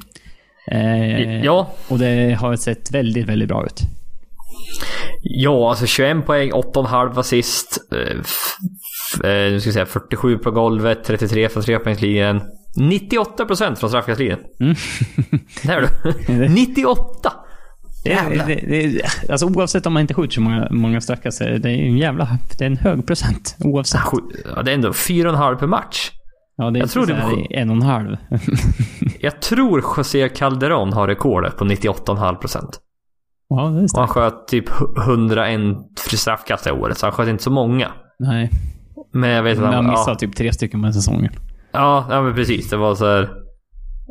Eh, 0.72 1.45
ja. 1.45 1.72
Och 1.89 1.99
det 1.99 2.39
har 2.41 2.57
sett 2.57 2.91
väldigt, 2.91 3.26
väldigt 3.26 3.49
bra 3.49 3.66
ut. 3.66 3.80
Ja, 5.22 5.70
alltså 5.70 5.87
21 5.87 6.26
poäng, 6.26 6.53
8,5 6.53 7.18
assist. 7.18 7.78
Eh, 7.93 8.01
eh, 9.30 9.53
nu 9.53 9.61
ska 9.61 9.68
vi 9.68 9.72
säga 9.72 9.87
47 9.87 10.39
på 10.39 10.51
golvet, 10.51 11.05
33 11.05 11.49
från 11.49 11.62
trepoängslinjen. 11.62 12.43
98% 12.76 13.74
från 13.74 13.91
straffkastlinjen. 13.91 14.39
Mm. 14.61 14.74
Där 15.62 15.80
du. 16.26 16.49
98! 16.49 17.32
Det, 18.09 18.44
det, 18.46 18.86
det, 18.86 19.02
alltså 19.30 19.46
oavsett 19.46 19.86
om 19.86 19.92
man 19.92 20.00
inte 20.00 20.14
skjuter 20.14 20.34
så 20.34 20.40
många, 20.40 20.68
många 20.70 21.00
straffkast, 21.00 21.38
det 21.38 21.44
är 21.44 21.66
en 21.66 21.98
jävla... 21.98 22.38
Det 22.59 22.64
är 22.64 22.70
en 22.70 22.76
hög 22.76 23.07
procent. 23.07 23.57
Oavsett. 23.61 24.00
Ja, 24.57 24.62
det 24.62 24.70
är 24.70 24.74
ändå 24.74 24.90
4,5 24.90 25.57
per 25.57 25.66
match. 25.66 26.11
Ja, 26.57 26.70
det 26.70 26.78
är 26.78 26.80
jag 26.80 26.90
tror 26.90 27.07
det 27.07 27.14
var... 27.14 27.52
en 27.52 27.70
och 27.70 27.76
en 27.76 27.82
halv. 27.82 28.16
jag 29.20 29.42
tror 29.42 29.82
José 29.96 30.28
Calderon 30.28 30.92
har 30.92 31.09
rekordet 31.09 31.57
på 31.57 31.64
98,5 31.64 32.34
procent. 32.34 32.80
Ja, 33.48 33.57
det 33.57 33.80
är 33.80 33.98
han 33.98 34.09
sköt 34.09 34.48
typ 34.48 34.64
101 35.07 35.76
straffkast 35.96 36.66
i 36.66 36.70
året, 36.70 36.98
så 36.98 37.07
han 37.07 37.12
sköt 37.12 37.28
inte 37.28 37.42
så 37.42 37.50
många. 37.50 37.92
Nej. 38.18 38.50
Men 39.12 39.30
jag 39.30 39.42
vet 39.42 39.59
att 39.59 39.64
han... 39.64 39.74
Han 39.74 39.86
missade 39.86 40.11
ja. 40.11 40.14
typ 40.14 40.36
tre 40.36 40.52
stycken 40.52 40.80
med 40.80 40.94
säsongen. 40.94 41.32
Ja, 41.72 42.07
ja 42.11 42.22
men 42.22 42.34
precis. 42.34 42.70
Det 42.70 42.76
var 42.76 42.94
så 42.94 43.07
här... 43.07 43.45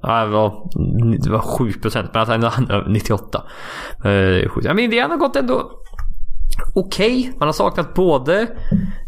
Ja, 0.01 0.25
det 0.25 0.31
var, 0.31 0.69
det 1.23 1.29
var 1.29 1.39
7 1.39 1.73
procent, 1.73 2.09
men 2.13 2.21
att 2.21 2.53
han 2.53 2.71
är 2.71 2.89
98. 2.89 3.43
Eh, 4.05 4.11
ja, 4.11 4.73
men 4.73 4.79
Indiana 4.79 5.13
har 5.13 5.19
gått 5.19 5.35
ändå 5.35 5.71
okej. 6.73 7.19
Okay. 7.19 7.31
Man 7.39 7.47
har 7.47 7.53
saknat 7.53 7.93
både 7.93 8.47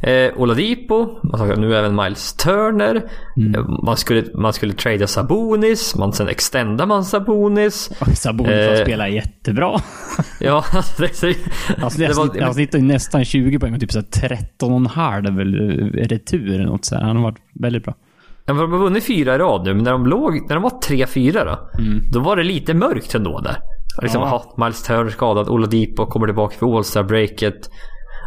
eh, 0.02 0.32
Oladipo, 0.36 1.20
man 1.24 1.32
har 1.32 1.38
saknat 1.38 1.60
nu 1.60 1.76
även 1.76 1.96
Miles 1.96 2.34
Turner. 2.34 3.04
Mm. 3.38 3.56
Eh, 3.56 3.62
man, 3.84 3.98
skulle, 3.98 4.24
man 4.34 4.54
skulle 4.54 4.74
trada 4.74 5.08
Sabonis, 5.08 5.96
man, 5.96 6.14
sen 6.14 6.28
extenda 6.28 6.86
man 6.86 7.06
Sabonis. 7.06 7.92
Sabonis 8.16 8.54
eh, 8.54 8.84
spelar 8.84 9.08
jättebra. 9.08 9.80
ja, 10.40 10.66
alltså 10.74 11.02
det, 11.02 11.22
det, 11.22 11.36
alltså, 11.84 12.00
det 12.00 12.14
var, 12.14 12.42
han 12.42 12.54
snittar 12.54 12.80
nästan 12.80 13.26
20 13.26 13.60
poäng 13.60 13.74
och 13.74 13.80
typ 13.80 13.92
13,5 13.92 16.08
retur 16.08 16.54
eller 16.54 16.66
något 16.66 16.86
så 16.86 16.96
här. 16.96 17.04
Han 17.04 17.16
har 17.16 17.24
varit 17.24 17.42
väldigt 17.54 17.84
bra. 17.84 17.94
Ja, 18.48 18.54
de 18.54 18.72
har 18.72 18.80
vunnit 18.80 19.04
fyra 19.04 19.36
i 19.36 19.38
rad 19.38 19.66
nu, 19.66 19.74
men 19.74 19.84
när 19.84 19.92
de, 19.92 20.06
låg, 20.06 20.50
när 20.50 20.56
de 20.56 20.64
var 20.64 20.70
3-4 20.70 21.46
då. 21.46 21.82
Mm. 21.82 22.12
Då 22.12 22.20
var 22.20 22.36
det 22.36 22.44
lite 22.44 22.74
mörkt 22.74 23.16
ändå 23.16 23.40
där. 23.40 23.58
Liksom, 24.02 24.22
ja. 24.22 24.28
aha, 24.28 24.54
Miles 24.58 24.84
Turner 24.84 25.10
skadad, 25.10 25.50
Oladipo 25.50 26.06
kommer 26.06 26.28
tillbaka 26.28 26.56
för 26.58 26.78
All-Star-breaket. 26.78 27.70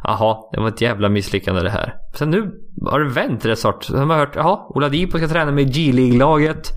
Jaha, 0.04 0.36
det 0.52 0.60
var 0.60 0.68
ett 0.68 0.80
jävla 0.80 1.08
misslyckande 1.08 1.62
det 1.62 1.70
här. 1.70 1.94
Sen 2.14 2.30
nu 2.30 2.50
har 2.86 3.00
det 3.00 3.10
vänt 3.10 3.44
rätt 3.44 3.58
snart. 3.58 3.84
Sen 3.84 3.98
har 3.98 4.06
man 4.06 4.18
hört, 4.18 4.36
jaha, 4.36 4.58
Oladipo 4.68 5.18
ska 5.18 5.28
träna 5.28 5.52
med 5.52 5.74
G-League-laget. 5.74 6.68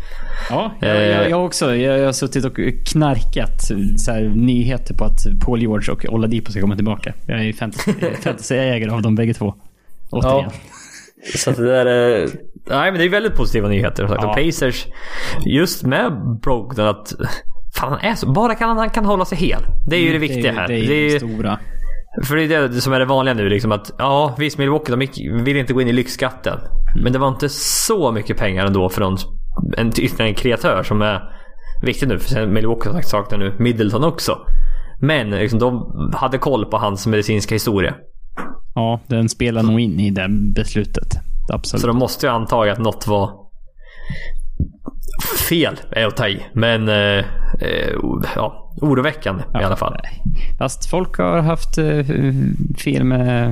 Ja, 0.50 0.72
jag, 0.80 1.08
jag, 1.08 1.30
jag 1.30 1.46
också. 1.46 1.76
Jag, 1.76 2.00
jag 2.00 2.06
har 2.06 2.12
suttit 2.12 2.46
och 2.46 2.60
knarkat 2.86 3.62
så 3.98 4.12
här, 4.12 4.22
nyheter 4.36 4.94
på 4.94 5.06
att 5.06 5.20
Paul 5.46 5.62
George 5.62 5.92
och 5.92 6.06
Oladipo 6.14 6.52
ska 6.52 6.62
komma 6.62 6.76
tillbaka. 6.76 7.14
Jag 7.28 7.40
är 7.40 7.44
ju 7.44 7.54
fantasy-ägare 8.24 8.90
av 8.90 9.02
dem 9.02 9.16
bägge 9.16 9.34
två. 9.34 9.54
Återigen. 10.12 10.46
Ja. 10.46 10.52
Så 11.36 11.52
det 11.52 11.66
där 11.66 11.86
är... 11.86 12.30
Nej 12.70 12.92
men 12.92 13.00
det 13.00 13.06
är 13.06 13.10
väldigt 13.10 13.36
positiva 13.36 13.68
nyheter. 13.68 14.08
Sagt. 14.08 14.24
Ja. 14.24 14.30
Och 14.30 14.36
Pacers, 14.36 14.86
just 15.46 15.84
med 15.84 16.12
Brogdon 16.44 16.88
att... 16.88 17.14
Fan 17.80 17.92
han 17.92 18.00
är 18.12 18.16
så... 18.16 18.32
Bara 18.32 18.56
kan 18.56 18.68
han, 18.70 18.78
han 18.78 18.90
kan 18.90 19.06
hålla 19.06 19.26
sig 19.26 19.38
hel. 19.38 19.60
Det 19.90 19.96
är 19.96 20.00
ju 20.00 20.12
det 20.14 20.18
viktiga 20.20 20.52
Mm, 20.52 20.56
det, 20.56 20.62
här. 20.62 20.68
Det 20.68 20.74
är 20.86 20.88
Det 20.88 21.08
är- 21.08 21.14
det 21.14 21.20
stora. 21.20 21.60
För 22.26 22.36
det 22.36 22.44
är 22.56 22.68
det 22.68 22.82
som 22.82 22.94
är 22.94 23.00
det 23.00 23.06
vanliga 23.06 23.34
nu 23.34 23.50
liksom 23.50 23.72
att 23.72 23.92
ja 23.98 24.36
visst 24.40 24.58
Milwaukee 24.58 24.92
de 24.92 25.02
gick, 25.02 25.20
vill 25.48 25.58
inte 25.58 25.74
gå 25.74 25.82
in 25.82 25.88
i 25.88 25.94
lyxskatten. 25.94 26.60
Men 27.04 27.14
det 27.14 27.20
var 27.20 27.28
inte 27.28 27.50
så 27.50 28.12
mycket 28.12 28.38
pengar 28.38 28.66
ändå 28.66 28.90
från 28.90 29.18
en 29.78 29.88
ytterligare 29.88 30.28
en 30.30 30.36
kreatör 30.36 30.84
som 30.84 31.02
är 31.02 31.22
viktig 31.84 32.08
nu. 32.08 32.20
För 32.20 32.30
sen 32.30 32.54
Milwaukee 32.54 32.84
som 32.84 32.94
sagt 32.94 33.08
saknar 33.08 33.38
nu 33.38 33.56
Middleton 33.60 34.04
också. 34.04 34.38
Men 35.02 35.30
liksom, 35.30 35.60
de 35.60 35.92
hade 36.16 36.38
koll 36.38 36.66
på 36.66 36.78
hans 36.78 37.08
medicinska 37.08 37.56
historia. 37.56 37.94
Ja, 38.76 39.00
den 39.08 39.30
spelar 39.30 39.64
nog 39.64 39.80
in 39.80 40.00
i 40.00 40.10
det 40.12 40.28
beslutet. 40.30 41.18
Absolut. 41.54 41.82
Så 41.82 41.88
de 41.88 41.98
måste 41.98 42.26
ju 42.26 42.32
anta 42.32 42.72
att 42.72 42.80
något 42.80 43.08
var 43.08 43.32
fel, 45.50 45.80
är 45.92 46.06
att 46.08 46.18
ta 46.18 46.28
i. 46.28 46.40
Men 46.54 46.90
eh, 46.90 47.26
eh, 47.60 47.94
ja, 48.36 48.72
oroväckande 48.82 49.44
i 49.62 49.64
alla 49.64 49.76
fall. 49.76 49.98
Fast 50.58 50.90
folk 50.90 51.18
har 51.18 51.40
haft 51.42 51.78
eh, 51.78 52.06
fel 52.78 53.04
med 53.04 53.50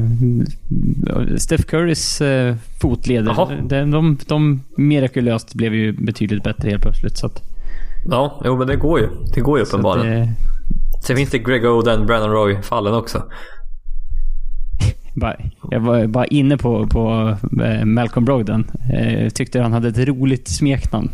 eh, 1.10 1.36
Steph 1.38 1.64
Currys 1.64 2.22
eh, 2.22 2.56
fotleder. 2.82 3.36
De, 3.70 3.92
de, 3.92 4.18
de 4.28 4.64
mirakulöst 4.78 5.54
blev 5.54 5.74
ju 5.74 5.92
betydligt 5.92 6.44
bättre 6.44 6.70
helt 6.70 6.82
plötsligt. 6.84 7.18
Så 7.18 7.26
att, 7.26 7.42
Ja, 8.06 8.42
jo 8.46 8.58
men 8.58 8.68
det 8.68 8.76
går 8.76 9.00
ju. 9.00 9.10
Det 9.36 9.42
går 9.42 9.60
ju 9.60 9.66
uppenbarligen. 9.66 10.20
det, 10.20 10.30
Sen 11.04 11.16
finns 11.16 11.30
det 11.30 11.40
Greg 11.40 11.66
Oden, 11.66 12.06
Brandon 12.06 12.32
Roy 12.32 12.62
fallen 12.62 12.94
också. 12.94 13.24
Bara, 15.14 15.36
jag 15.72 15.80
var 15.80 16.08
bara 16.08 16.26
inne 16.26 16.58
på, 16.58 16.88
på 16.88 17.38
eh, 17.64 17.86
Malcolm 17.86 18.26
Brogdon. 18.26 18.72
Eh, 18.94 19.30
tyckte 19.30 19.62
han 19.62 19.74
hade 19.74 19.88
ett 19.88 20.08
roligt 20.08 20.48
smeknamn. 20.48 21.10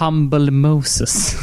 Humble 0.00 0.50
Moses. 0.50 1.36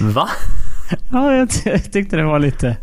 Va? 0.00 0.28
ja, 1.12 1.34
jag, 1.34 1.50
ty- 1.50 1.70
jag 1.70 1.92
tyckte 1.92 2.16
det 2.16 2.24
var 2.24 2.38
lite 2.38 2.76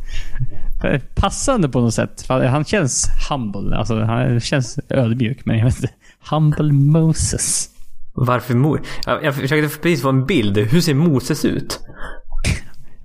eh, 0.84 1.01
passande 1.16 1.70
på 1.70 1.82
något 1.82 1.93
sätt. 1.93 2.26
Han 2.28 2.66
känns 2.66 3.09
humble. 3.30 3.76
Alltså, 3.78 4.01
han 4.01 4.39
känns 4.39 4.80
ödmjuk, 4.89 5.45
men 5.45 5.57
jag 5.57 5.66
vet 5.66 5.76
inte. 5.76 5.93
Humble 6.30 6.74
Moses. 6.74 7.70
Varför 8.13 8.53
Mo... 8.55 8.78
Jag, 9.05 9.24
jag 9.24 9.36
försökte 9.36 9.80
precis 9.82 10.01
få 10.01 10.09
en 10.09 10.26
bild. 10.26 10.57
Hur 10.57 10.82
ser 10.82 10.93
Moses 10.93 11.45
ut? 11.45 11.80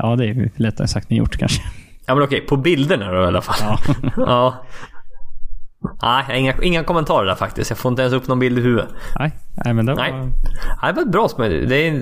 Ja, 0.03 0.16
det 0.16 0.26
är 0.26 0.51
lättare 0.57 0.88
sagt 0.88 1.11
än 1.11 1.16
gjort 1.16 1.36
kanske. 1.36 1.62
Ja 2.07 2.14
men 2.14 2.24
okej, 2.24 2.40
på 2.40 2.57
bilderna 2.57 3.12
då 3.12 3.22
i 3.22 3.26
alla 3.26 3.42
fall. 3.42 3.57
Ja. 3.61 3.78
ja. 4.16 4.55
Nej, 6.03 6.40
inga, 6.40 6.55
inga 6.62 6.84
kommentarer 6.84 7.26
där 7.26 7.34
faktiskt. 7.34 7.70
Jag 7.70 7.78
får 7.78 7.88
inte 7.90 8.03
ens 8.03 8.14
upp 8.14 8.28
någon 8.28 8.38
bild 8.38 8.59
i 8.59 8.62
huvudet. 8.62 8.88
Nej, 9.18 9.32
nej, 9.64 9.74
men 9.74 9.86
det 9.86 9.94
var... 9.94 10.03
Nej. 10.03 10.12
Nej, 10.12 10.92
det 10.92 10.92
var 10.92 11.03
ett 11.03 11.12
bra 11.12 11.28
spel. 11.28 11.68
Det 11.68 11.76
är, 11.88 11.92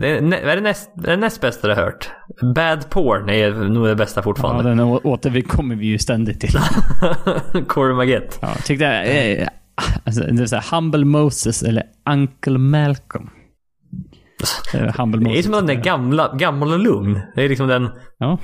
det 0.00 0.08
är, 0.08 0.32
är 0.32 0.56
det, 0.56 0.62
näst, 0.62 0.90
det 0.94 1.16
näst 1.16 1.40
bästa 1.40 1.68
jag 1.68 1.76
har 1.76 1.82
hört. 1.82 2.10
Bad 2.54 2.90
Porn 2.90 3.28
är 3.30 3.50
nog 3.52 3.86
det 3.86 3.96
bästa 3.96 4.18
Ja, 4.20 4.22
fortfarande. 4.22 4.62
den 4.70 4.80
å- 4.80 5.00
återkommer 5.04 5.74
vi 5.74 5.86
ju 5.86 5.98
ständigt 5.98 6.40
till. 6.40 6.50
Corey 7.68 7.94
Maggette. 7.94 8.36
Ja, 8.40 8.48
tyckte 8.64 8.84
jag... 8.84 9.30
Eh, 9.40 9.48
alltså, 10.04 10.20
det 10.24 10.42
är 10.42 10.46
så 10.46 10.56
här, 10.56 10.76
Humble 10.76 11.04
Moses 11.04 11.62
eller 11.62 11.82
Uncle 12.10 12.58
Malcolm. 12.58 13.30
Eh, 14.74 14.94
Humble 14.98 15.30
Det 15.30 15.38
är 15.38 15.42
som 15.42 15.52
den 15.52 15.66
där 15.66 15.74
gamla, 15.74 16.34
gammal 16.34 16.72
och 16.72 16.78
lugn. 16.78 17.20
Det 17.34 17.44
är 17.44 17.48
liksom 17.48 17.68
den 17.68 17.88
Ja, 18.18 18.38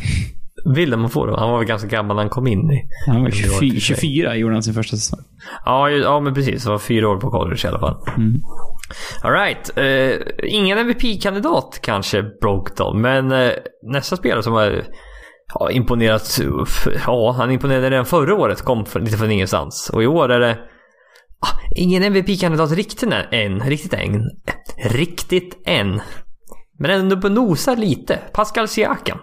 bilden 0.74 1.00
man 1.00 1.10
får. 1.10 1.36
Han 1.38 1.50
var 1.50 1.58
väl 1.58 1.66
ganska 1.66 1.88
gammal 1.88 2.16
när 2.16 2.22
han 2.22 2.30
kom 2.30 2.46
in 2.46 2.70
i... 2.70 2.88
han 3.06 3.22
var 3.22 3.30
Det 3.30 3.48
var 3.48 3.60
24, 3.60 3.66
inte 3.66 3.80
24 3.80 4.36
gjorde 4.36 4.54
han 4.54 4.62
sin 4.62 4.74
första 4.74 4.96
säsong. 4.96 5.20
Ja, 5.64 5.90
ja 5.90 6.20
men 6.20 6.34
precis. 6.34 6.64
Det 6.64 6.70
var 6.70 6.78
fyra 6.78 7.08
år 7.08 7.16
på 7.16 7.30
college 7.30 7.60
i 7.64 7.66
alla 7.66 7.78
fall. 7.78 7.96
Mm. 8.16 8.40
Alright. 9.22 9.70
Uh, 9.78 10.20
ingen 10.42 10.78
MVP-kandidat 10.78 11.78
kanske, 11.82 12.22
Brogdon. 12.22 13.00
Men 13.00 13.32
eh, 13.32 13.50
nästa 13.92 14.16
spelare 14.16 14.42
som 14.42 14.52
har 14.52 14.84
ja, 15.54 15.70
imponerat. 15.70 16.40
Ja, 17.06 17.34
han 17.38 17.50
imponerade 17.50 17.90
redan 17.90 18.06
förra 18.06 18.34
året. 18.34 18.62
Kom 18.62 18.84
för, 18.84 19.00
lite 19.00 19.16
från 19.16 19.30
ingenstans. 19.30 19.90
Och 19.92 20.02
i 20.02 20.06
år 20.06 20.28
är 20.32 20.40
det 20.40 20.58
ah, 21.40 21.60
ingen 21.76 22.02
MVP-kandidat 22.02 22.72
riktigt 22.72 23.12
än. 23.30 23.60
Riktigt 23.60 23.92
än. 23.94 24.30
Riktigt 24.84 25.62
än. 25.66 26.00
Men 26.78 26.90
ändå 26.90 27.20
på 27.20 27.28
nosar 27.28 27.76
lite. 27.76 28.18
Pascal 28.32 28.68
Siakam. 28.68 29.18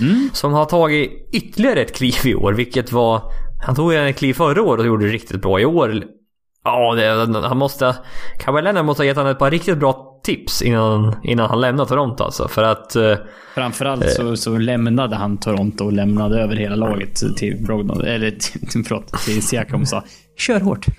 Mm. 0.00 0.30
Som 0.32 0.52
har 0.52 0.64
tagit 0.64 1.28
ytterligare 1.32 1.80
ett 1.80 1.96
kliv 1.96 2.14
i 2.24 2.34
år, 2.34 2.52
vilket 2.52 2.92
var... 2.92 3.22
Han 3.66 3.74
tog 3.74 3.94
ett 3.94 4.16
kliv 4.16 4.34
förra 4.34 4.62
året 4.62 4.80
och 4.80 4.86
gjorde 4.86 5.06
det 5.06 5.12
riktigt 5.12 5.42
bra. 5.42 5.60
I 5.60 5.64
år... 5.64 6.04
Ja, 6.64 6.94
det, 6.94 7.38
han 7.48 7.58
måste... 7.58 7.96
Kawhi 8.38 8.62
Leonard 8.62 8.84
måste 8.84 9.02
ha 9.02 9.06
gett 9.06 9.16
honom 9.16 9.32
ett 9.32 9.38
par 9.38 9.50
riktigt 9.50 9.78
bra 9.78 10.20
tips 10.24 10.62
innan, 10.62 11.16
innan 11.22 11.50
han 11.50 11.60
lämnade 11.60 11.88
Toronto 11.88 12.24
alltså. 12.24 12.48
För 12.48 12.62
att... 12.62 12.96
eh, 12.96 13.16
Framförallt 13.54 14.10
så, 14.10 14.36
så 14.36 14.58
lämnade 14.58 15.16
han 15.16 15.38
Toronto 15.38 15.84
och 15.84 15.92
lämnade 15.92 16.40
över 16.42 16.56
hela 16.56 16.76
laget 16.76 17.36
till 17.36 17.64
Brogdon. 17.64 18.00
Eller 18.04 18.30
till, 18.30 18.84
förlåt, 18.84 19.12
till 19.24 19.42
Siakam 19.42 19.80
och 19.80 19.88
sa 19.88 20.04
Kör 20.38 20.60
hårt. 20.60 20.86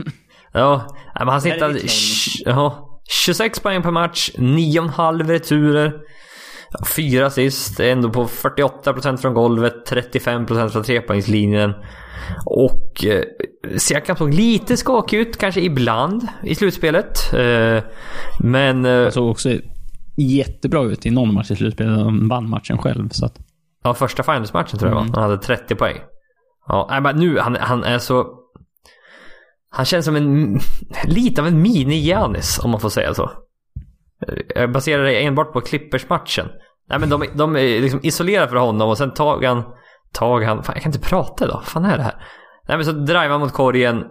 Ja, 0.53 0.87
men 1.19 1.27
han 1.27 1.41
sh- 1.41 2.41
Ja, 2.45 2.89
26 3.25 3.59
poäng 3.59 3.81
per 3.81 3.91
match, 3.91 4.31
9,5 4.37 5.27
returer. 5.27 5.93
Fyra 6.95 7.25
assist, 7.25 7.79
ändå 7.79 8.09
på 8.09 8.25
48% 8.25 9.17
från 9.17 9.33
golvet, 9.33 9.91
35% 9.91 10.69
från 10.69 10.83
trepoängslinjen. 10.83 11.73
Och 12.45 13.05
eh, 13.05 13.23
Siakam 13.77 14.15
såg 14.15 14.33
lite 14.33 14.77
skakig 14.77 15.17
ut, 15.17 15.37
kanske 15.37 15.61
ibland, 15.61 16.27
i 16.43 16.55
slutspelet. 16.55 17.33
Eh, 17.33 17.83
men... 18.39 18.85
Eh, 18.85 19.09
såg 19.09 19.29
också 19.29 19.49
jättebra 20.17 20.83
ut 20.83 21.05
i 21.05 21.09
någon 21.09 21.33
match 21.33 21.51
i 21.51 21.55
slutspelet. 21.55 21.97
Han 21.99 22.27
vann 22.29 22.49
matchen 22.49 22.77
själv. 22.77 23.09
Så 23.09 23.25
att, 23.25 23.33
ja, 23.83 23.93
första 23.93 24.23
finalsmatchen 24.23 24.79
tror 24.79 24.91
jag 24.91 25.01
Mm. 25.01 25.13
Han 25.13 25.23
hade 25.23 25.37
30 25.37 25.75
poäng. 25.75 25.97
Ja, 26.67 26.99
men 27.03 27.15
nu, 27.15 27.39
han, 27.39 27.57
han 27.59 27.83
är 27.83 27.99
så... 27.99 28.25
Han 29.75 29.85
känns 29.85 30.05
som 30.05 30.15
en... 30.15 30.59
Lite 31.05 31.41
av 31.41 31.47
en 31.47 31.65
mini-Giannis, 31.65 32.59
om 32.63 32.71
man 32.71 32.79
får 32.79 32.89
säga 32.89 33.13
så. 33.13 33.31
Jag 34.55 34.71
baserar 34.71 35.03
det 35.03 35.23
enbart 35.23 35.53
på 35.53 35.61
Clippers-matchen. 35.61 36.47
Nej 36.89 36.99
men 36.99 37.09
de, 37.09 37.23
de 37.35 37.55
är 37.55 37.81
liksom 37.81 37.99
isolerade 38.03 38.47
för 38.47 38.55
honom 38.55 38.89
och 38.89 38.97
sen 38.97 39.13
tag 39.13 39.43
han... 39.43 39.63
Tag 40.11 40.43
han... 40.43 40.63
Fan, 40.63 40.75
jag 40.75 40.83
kan 40.83 40.89
inte 40.93 41.07
prata 41.07 41.45
idag. 41.45 41.55
Vad 41.55 41.65
fan 41.65 41.85
är 41.85 41.97
det 41.97 42.03
här? 42.03 42.15
Nej 42.67 42.77
men 42.77 42.85
så 42.85 42.91
driver 42.91 43.29
han 43.29 43.39
mot 43.39 43.53
korgen. 43.53 44.03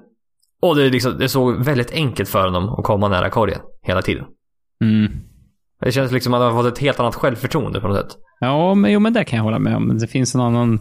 Och 0.62 0.76
det, 0.76 0.82
är 0.82 0.90
liksom, 0.90 1.18
det 1.18 1.28
såg 1.28 1.64
väldigt 1.64 1.92
enkelt 1.92 2.28
för 2.28 2.44
honom 2.44 2.68
att 2.68 2.84
komma 2.84 3.08
nära 3.08 3.30
korgen 3.30 3.60
hela 3.82 4.02
tiden. 4.02 4.24
mm. 4.84 5.12
Det 5.80 5.92
känns 5.92 6.12
liksom 6.12 6.34
att 6.34 6.40
han 6.40 6.52
har 6.52 6.62
fått 6.62 6.72
ett 6.72 6.78
helt 6.78 7.00
annat 7.00 7.14
självförtroende 7.14 7.80
på 7.80 7.88
något 7.88 7.96
sätt. 7.96 8.18
Ja, 8.40 8.74
men, 8.74 8.92
jo, 8.92 9.00
men 9.00 9.12
det 9.12 9.24
kan 9.24 9.36
jag 9.36 9.44
hålla 9.44 9.58
med 9.58 9.76
om. 9.76 9.98
Det 9.98 10.06
finns 10.06 10.34
en 10.34 10.40
annan 10.40 10.80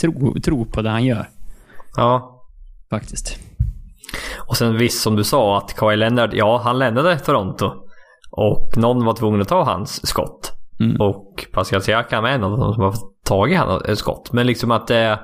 tro, 0.00 0.40
tro 0.40 0.64
på 0.64 0.82
det 0.82 0.90
han 0.90 1.04
gör. 1.04 1.28
Ja. 1.96 2.42
Faktiskt. 2.90 3.47
Och 4.48 4.56
sen 4.56 4.78
visst 4.78 5.02
som 5.02 5.16
du 5.16 5.24
sa 5.24 5.58
att 5.58 5.74
Kawhi 5.76 5.96
Leonard, 5.96 6.34
ja 6.34 6.60
han 6.64 6.78
lämnade 6.78 7.18
Toronto. 7.18 7.72
Och 8.30 8.72
någon 8.76 9.04
var 9.04 9.14
tvungen 9.14 9.40
att 9.40 9.48
ta 9.48 9.64
hans 9.64 10.06
skott. 10.06 10.52
Mm. 10.80 11.00
Och 11.00 11.46
Pascal 11.52 11.82
Siakam 11.82 12.24
är 12.24 12.28
en 12.28 12.44
av 12.44 12.58
dem 12.58 12.74
som 12.74 12.82
har 12.82 12.94
tagit 13.24 13.58
hans 13.58 13.98
skott. 13.98 14.32
Men 14.32 14.46
liksom 14.46 14.70
att 14.70 14.86
det... 14.86 15.20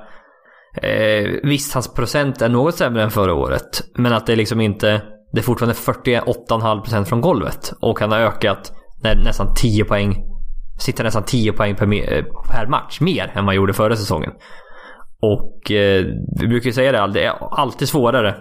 Eh, 0.81 1.31
visst, 1.43 1.73
hans 1.73 1.93
procent 1.93 2.41
är 2.41 2.49
något 2.49 2.75
sämre 2.75 3.03
än 3.03 3.11
förra 3.11 3.33
året. 3.33 3.83
Men 3.97 4.13
att 4.13 4.27
det 4.27 4.35
liksom 4.35 4.61
inte... 4.61 5.01
Det 5.31 5.39
är 5.39 5.43
fortfarande 5.43 5.75
48,5% 5.75 7.03
från 7.03 7.21
golvet. 7.21 7.73
Och 7.81 7.99
han 7.99 8.11
har 8.11 8.19
ökat 8.19 8.73
nä, 9.03 9.15
nästan 9.15 9.53
10 9.55 9.85
poäng. 9.85 10.15
Sitter 10.79 11.03
nästan 11.03 11.23
10 11.23 11.53
poäng 11.53 11.75
per, 11.75 11.93
eh, 11.93 12.23
per 12.51 12.67
match. 12.67 12.99
Mer 13.01 13.23
än 13.23 13.35
vad 13.35 13.45
han 13.45 13.55
gjorde 13.55 13.73
förra 13.73 13.95
säsongen. 13.95 14.31
Och 15.21 15.71
eh, 15.71 16.05
vi 16.39 16.47
brukar 16.47 16.65
ju 16.65 16.73
säga 16.73 16.91
det, 16.91 17.13
det 17.13 17.25
är 17.25 17.33
alltid 17.51 17.89
svårare. 17.89 18.35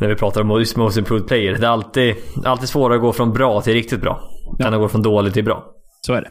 När 0.00 0.08
vi 0.08 0.14
pratar 0.14 0.40
om 0.40 0.46
most 0.76 0.96
improved 0.96 1.26
player. 1.26 1.58
Det 1.58 1.66
är 1.66 1.70
alltid, 1.70 2.14
alltid 2.44 2.68
svårare 2.68 2.96
att 2.96 3.02
gå 3.02 3.12
från 3.12 3.32
bra 3.32 3.60
till 3.60 3.72
riktigt 3.72 4.00
bra. 4.00 4.30
Ja. 4.58 4.66
Än 4.66 4.74
att 4.74 4.80
gå 4.80 4.88
från 4.88 5.02
dåligt 5.02 5.34
till 5.34 5.44
bra. 5.44 5.64
Så 6.00 6.12
är 6.12 6.20
det. 6.22 6.30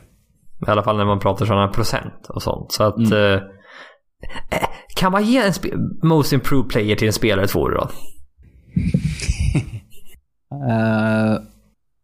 I 0.67 0.71
alla 0.71 0.83
fall 0.83 0.97
när 0.97 1.05
man 1.05 1.19
pratar 1.19 1.45
sådana 1.45 1.67
procent 1.67 2.25
och 2.29 2.41
sånt. 2.41 2.71
Så 2.71 2.83
att... 2.83 2.97
Mm. 2.97 3.33
Eh, 3.33 3.41
kan 4.95 5.11
man 5.11 5.25
ge 5.25 5.37
en 5.37 5.53
most 6.03 6.33
improved 6.33 6.69
player 6.69 6.95
till 6.95 7.07
en 7.07 7.13
spelare 7.13 7.47
två 7.47 7.59
år 7.59 7.73
i 7.73 7.75
rad? 7.75 7.89
Eh, 10.69 11.37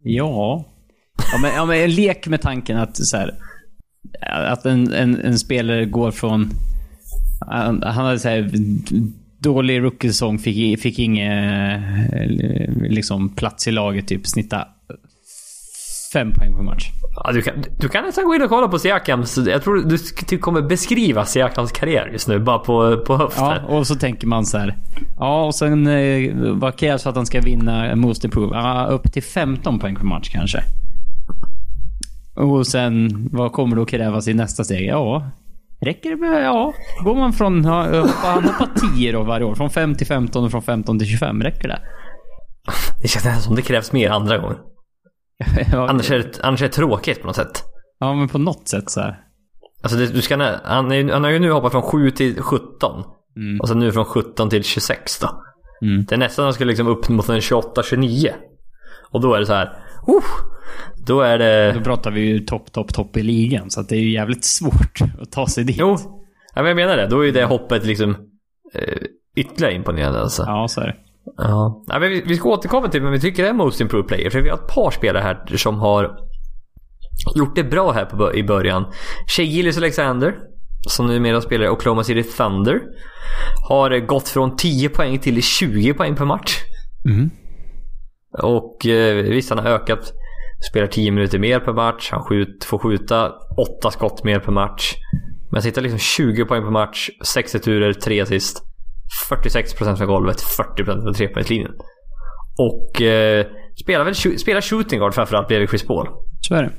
ja. 0.03 0.65
Ja 1.31 1.37
men, 1.41 1.55
ja, 1.55 1.65
men 1.65 1.95
lek 1.95 2.27
med 2.27 2.41
tanken 2.41 2.77
att 2.77 2.97
så 2.97 3.17
här, 3.17 3.35
Att 4.51 4.65
en, 4.65 4.93
en, 4.93 5.21
en 5.21 5.39
spelare 5.39 5.85
går 5.85 6.11
från... 6.11 6.49
Han, 7.47 7.83
han 7.83 8.05
hade 8.05 8.19
så 8.19 8.29
här, 8.29 8.51
dålig 9.39 9.83
rookie-säsong, 9.83 10.39
fick, 10.39 10.81
fick 10.81 10.99
ingen 10.99 11.81
liksom, 12.81 13.35
plats 13.35 13.67
i 13.67 13.71
laget, 13.71 14.07
typ 14.07 14.27
snitta 14.27 14.67
fem 16.13 16.33
poäng 16.33 16.55
per 16.55 16.63
match. 16.63 16.89
Ja, 17.15 17.31
du, 17.31 17.41
kan, 17.41 17.53
du 17.79 17.89
kan 17.89 18.05
nästan 18.05 18.25
gå 18.25 18.35
in 18.35 18.41
och 18.41 18.49
kolla 18.49 18.67
på 18.67 18.79
Siakams. 18.79 19.37
Jag 19.37 19.63
tror 19.63 19.75
du, 19.75 19.97
du 20.29 20.37
kommer 20.37 20.61
beskriva 20.61 21.25
Siakams 21.25 21.71
karriär 21.71 22.09
just 22.11 22.27
nu, 22.27 22.39
bara 22.39 22.59
på, 22.59 22.97
på 22.97 23.17
höften. 23.17 23.45
Ja, 23.45 23.61
och 23.61 23.87
så 23.87 23.95
tänker 23.95 24.27
man 24.27 24.45
så 24.45 24.57
här. 24.57 24.77
Ja, 25.17 25.45
och 25.45 25.55
sen 25.55 25.87
eh, 25.87 26.33
vad 26.35 26.75
krävs 26.75 27.03
för 27.03 27.09
att 27.09 27.15
han 27.15 27.25
ska 27.25 27.41
vinna 27.41 27.95
Most 27.95 28.23
Improved? 28.23 28.57
Ja, 28.57 28.85
upp 28.85 29.13
till 29.13 29.23
15 29.23 29.79
poäng 29.79 29.95
per 29.95 30.03
match 30.03 30.29
kanske. 30.29 30.63
Och 32.35 32.67
sen, 32.67 33.29
vad 33.31 33.51
kommer 33.51 33.75
då 33.75 33.85
krävas 33.85 34.27
i 34.27 34.33
nästa 34.33 34.63
steg? 34.63 34.87
Ja, 34.87 35.31
räcker 35.81 36.09
det 36.09 36.15
med... 36.15 36.43
Ja, 36.43 36.73
går 37.03 37.15
man 37.15 37.33
från... 37.33 37.65
Han 37.65 38.43
hoppar 38.43 38.95
10 38.95 39.11
då 39.11 39.23
varje 39.23 39.45
år. 39.45 39.55
Från 39.55 39.69
5 39.69 39.95
till 39.95 40.07
15 40.07 40.45
och 40.45 40.51
från 40.51 40.61
15 40.61 40.99
till 40.99 41.07
25. 41.07 41.43
Räcker 41.43 41.67
det? 41.67 41.79
Det 43.01 43.07
känns 43.07 43.25
nästan 43.25 43.41
som 43.41 43.55
det 43.55 43.61
krävs 43.61 43.91
mer 43.91 44.09
andra 44.09 44.37
gången. 44.37 44.57
ja, 45.71 45.89
Annars 45.89 46.11
är, 46.11 46.17
det, 46.17 46.39
annars 46.43 46.61
är 46.61 46.65
det 46.65 46.73
tråkigt 46.73 47.21
på 47.21 47.27
något 47.27 47.35
sätt. 47.35 47.63
ja, 47.99 48.13
men 48.13 48.27
på 48.27 48.37
något 48.37 48.67
sätt 48.67 48.89
så 48.89 49.01
här. 49.01 49.19
Alltså 49.83 49.97
det, 49.97 50.07
du 50.07 50.21
ska, 50.21 50.35
han, 50.63 50.91
är, 50.91 51.11
han 51.11 51.23
har 51.23 51.31
ju 51.31 51.39
nu 51.39 51.51
hoppat 51.51 51.71
från 51.71 51.81
7 51.81 52.11
till 52.11 52.41
17. 52.41 53.03
Mm. 53.35 53.59
Och 53.61 53.67
sen 53.67 53.79
nu 53.79 53.91
från 53.91 54.05
17 54.05 54.49
till 54.49 54.63
26 54.63 55.19
då. 55.19 55.29
Mm. 55.81 56.05
Det 56.05 56.15
är 56.15 56.19
nästan 56.19 56.45
han 56.45 56.53
skulle 56.53 56.67
liksom 56.67 56.87
upp 56.87 57.09
mot 57.09 57.29
en 57.29 57.39
28-29. 57.39 58.29
Och 59.11 59.21
då 59.21 59.33
är 59.33 59.39
det 59.39 59.45
så 59.45 59.53
här. 59.53 59.69
Uh, 60.15 60.23
då 61.07 61.21
är 61.21 61.37
det... 61.37 61.71
Då 61.71 61.81
pratar 61.81 62.11
vi 62.11 62.21
ju 62.21 62.39
topp, 62.39 62.71
topp, 62.71 62.93
topp 62.93 63.17
i 63.17 63.23
ligan. 63.23 63.69
Så 63.69 63.79
att 63.79 63.89
det 63.89 63.95
är 63.95 63.99
ju 63.99 64.11
jävligt 64.11 64.45
svårt 64.45 64.99
att 65.21 65.31
ta 65.31 65.47
sig 65.47 65.63
dit. 65.63 65.75
Jo, 65.79 65.97
ja, 66.55 66.61
men 66.61 66.65
jag 66.65 66.75
menar 66.75 66.97
det. 66.97 67.07
Då 67.07 67.21
är 67.21 67.25
ju 67.25 67.31
det 67.31 67.45
hoppet 67.45 67.85
liksom 67.85 68.15
eh, 68.73 68.97
ytterligare 69.35 69.73
imponerande 69.73 70.19
alltså. 70.19 70.43
Ja, 70.47 70.67
så 70.67 70.81
är 70.81 70.87
det. 70.87 70.95
Ja. 71.37 71.83
Ja, 71.87 71.99
men 71.99 72.09
vi, 72.09 72.21
vi 72.25 72.35
ska 72.35 72.49
återkomma 72.49 72.87
till 72.87 73.01
vem 73.01 73.11
vi 73.11 73.19
tycker 73.19 73.43
är 73.43 73.53
Most 73.53 73.81
Improved 73.81 74.07
Player. 74.07 74.29
För 74.29 74.41
vi 74.41 74.49
har 74.49 74.57
ett 74.57 74.67
par 74.67 74.91
spelare 74.91 75.23
här 75.23 75.57
som 75.57 75.79
har 75.79 76.11
gjort 77.35 77.55
det 77.55 77.63
bra 77.63 77.91
här 77.91 78.05
på, 78.05 78.35
i 78.35 78.43
början. 78.43 78.85
Shea 79.27 79.45
Gillis 79.45 79.77
Alexander, 79.77 80.35
som 80.87 81.07
numera 81.07 81.41
spelar 81.41 81.65
i 81.65 81.69
Oklahoma 81.69 82.03
City 82.03 82.23
Thunder, 82.23 82.81
har 83.69 83.99
gått 83.99 84.27
från 84.27 84.55
10 84.55 84.89
poäng 84.89 85.19
till 85.19 85.43
20 85.43 85.93
poäng 85.93 86.15
per 86.15 86.25
match. 86.25 86.57
Mm. 87.05 87.29
Och 88.37 88.85
eh, 88.85 89.23
visst, 89.23 89.49
han 89.49 89.59
har 89.59 89.69
ökat. 89.71 90.13
Spelar 90.69 90.87
10 90.87 91.11
minuter 91.11 91.39
mer 91.39 91.59
per 91.59 91.73
match. 91.73 92.09
Han 92.11 92.23
skjut, 92.23 92.63
får 92.63 92.77
skjuta 92.79 93.31
8 93.79 93.91
skott 93.91 94.23
mer 94.23 94.39
per 94.39 94.51
match. 94.51 94.95
Men 95.51 95.61
sitter 95.61 95.81
liksom 95.81 95.99
20 95.99 96.45
poäng 96.45 96.63
per 96.63 96.71
match, 96.71 97.09
6 97.25 97.53
returer, 97.55 97.93
3 97.93 98.21
assist. 98.21 98.63
46% 99.29 99.95
från 99.95 100.07
golvet, 100.07 100.37
40% 100.77 100.85
från 100.85 101.13
trepoängslinjen. 101.13 101.71
Och 102.59 103.01
eh, 103.01 103.45
spelar 103.83 104.05
väl 104.05 104.15
spelar 104.15 104.61
shooting 104.61 104.99
guard 104.99 105.13
framförallt 105.13 105.47
bredvid 105.47 105.69
Chris 105.69 105.87
Paul. 105.87 106.07
Så 106.41 106.55
är 106.55 106.63
det. 106.63 106.71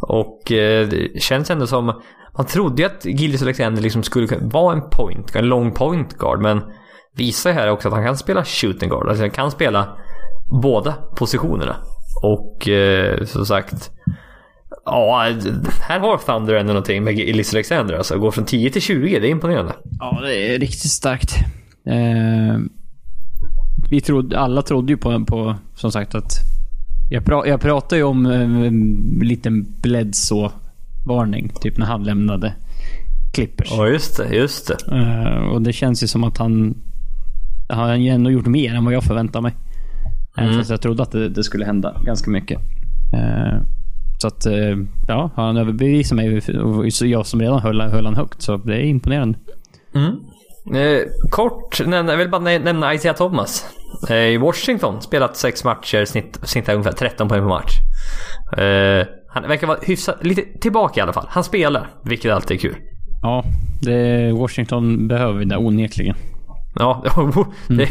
Och 0.00 0.52
eh, 0.52 0.88
det 0.88 1.22
känns 1.22 1.50
ändå 1.50 1.66
som... 1.66 2.02
Man 2.38 2.46
trodde 2.46 2.82
ju 2.82 2.86
att 2.86 3.04
Gillis 3.04 3.42
Alexander 3.42 3.82
liksom 3.82 4.02
skulle 4.02 4.26
kunna 4.26 4.48
vara 4.48 4.74
en 4.74 4.90
point, 4.90 5.36
en 5.36 5.46
lång 5.46 5.72
point 5.72 6.18
guard. 6.18 6.40
Men 6.40 6.62
visar 7.16 7.50
ju 7.50 7.56
här 7.56 7.70
också 7.70 7.88
att 7.88 7.94
han 7.94 8.04
kan 8.04 8.16
spela 8.16 8.44
shooting 8.44 8.88
guard. 8.88 9.08
Alltså 9.08 9.22
han 9.22 9.30
kan 9.30 9.50
spela 9.50 9.98
båda 10.62 10.92
positionerna. 10.92 11.76
Och 12.22 12.68
eh, 12.68 13.24
som 13.24 13.46
sagt... 13.46 13.90
Ja, 14.84 15.28
här 15.80 16.00
har 16.00 16.18
Thunder 16.18 16.54
ändå 16.54 16.72
någonting 16.72 17.04
med 17.04 17.14
Gillis 17.14 17.54
Alexander. 17.54 17.94
Alltså 17.94 18.18
gå 18.18 18.30
från 18.30 18.44
10 18.44 18.70
till 18.70 18.82
20, 18.82 19.18
det 19.20 19.26
är 19.26 19.30
imponerande. 19.30 19.72
Ja, 19.98 20.20
det 20.22 20.54
är 20.54 20.58
riktigt 20.58 20.90
starkt. 20.90 21.34
Eh, 21.86 22.58
vi 23.90 24.00
trodde, 24.00 24.38
alla 24.38 24.62
trodde 24.62 24.92
ju 24.92 24.96
på, 24.96 25.24
på 25.24 25.56
som 25.74 25.92
sagt 25.92 26.14
att... 26.14 26.32
Jag, 27.10 27.24
pra, 27.24 27.46
jag 27.46 27.60
pratade 27.60 27.96
ju 27.96 28.02
om 28.02 28.26
eh, 28.26 28.40
en 28.40 29.20
liten 29.22 29.66
Bledsoe-varning, 29.82 31.52
typ 31.60 31.78
när 31.78 31.86
han 31.86 32.04
lämnade 32.04 32.54
Clippers. 33.34 33.68
Ja, 33.70 33.88
just 33.88 34.16
det. 34.16 34.34
Just 34.34 34.68
det. 34.68 34.96
Eh, 34.96 35.48
och 35.48 35.62
det 35.62 35.72
känns 35.72 36.02
ju 36.02 36.06
som 36.06 36.24
att 36.24 36.38
han... 36.38 36.74
Han 37.68 37.88
har 37.88 37.96
ju 37.96 38.08
ändå 38.08 38.30
gjort 38.30 38.46
mer 38.46 38.74
än 38.74 38.84
vad 38.84 38.94
jag 38.94 39.04
förväntade 39.04 39.42
mig. 39.42 39.54
Mm. 40.38 40.58
fast 40.58 40.70
jag 40.70 40.80
trodde 40.80 41.02
att 41.02 41.10
det, 41.12 41.28
det 41.28 41.44
skulle 41.44 41.64
hända 41.64 41.96
ganska 42.04 42.30
mycket. 42.30 42.58
Eh, 43.12 43.58
så 44.18 44.26
att, 44.28 44.46
eh, 44.46 44.76
ja, 45.08 45.30
han 45.36 45.56
överbevisade 45.56 46.22
mig. 46.22 46.40
Och 46.62 46.86
jag 47.00 47.26
som 47.26 47.40
redan 47.40 47.58
höll, 47.60 47.80
höll 47.80 48.04
han 48.06 48.16
högt. 48.16 48.42
Så 48.42 48.56
det 48.56 48.74
är 48.76 48.80
imponerande. 48.82 49.38
Mm. 49.94 50.10
Eh, 50.76 51.02
kort, 51.30 51.80
jag 51.80 52.16
vill 52.16 52.30
bara 52.30 52.40
nä- 52.40 52.58
nämna 52.58 52.94
Isaiah 52.94 53.16
Thomas. 53.16 53.64
Eh, 54.10 54.16
I 54.16 54.36
Washington, 54.36 55.00
spelat 55.00 55.36
sex 55.36 55.64
matcher, 55.64 56.04
snitt, 56.04 56.38
snittar 56.42 56.72
ungefär 56.74 56.92
13 56.92 57.28
poäng 57.28 57.40
per 57.40 57.48
match. 57.48 57.72
Eh, 58.58 59.06
han 59.28 59.48
verkar 59.48 59.66
vara 59.66 59.78
hyfsat, 59.82 60.16
lite 60.26 60.42
tillbaka 60.60 61.00
i 61.00 61.02
alla 61.02 61.12
fall. 61.12 61.26
Han 61.30 61.44
spelar, 61.44 61.88
vilket 62.04 62.32
alltid 62.32 62.54
är 62.56 62.60
kul. 62.60 62.76
Ja, 63.22 63.44
det, 63.82 64.32
Washington 64.32 65.08
behöver 65.08 65.44
det 65.44 65.56
onekligen. 65.56 66.16
Ja, 66.74 67.04
det, 67.68 67.88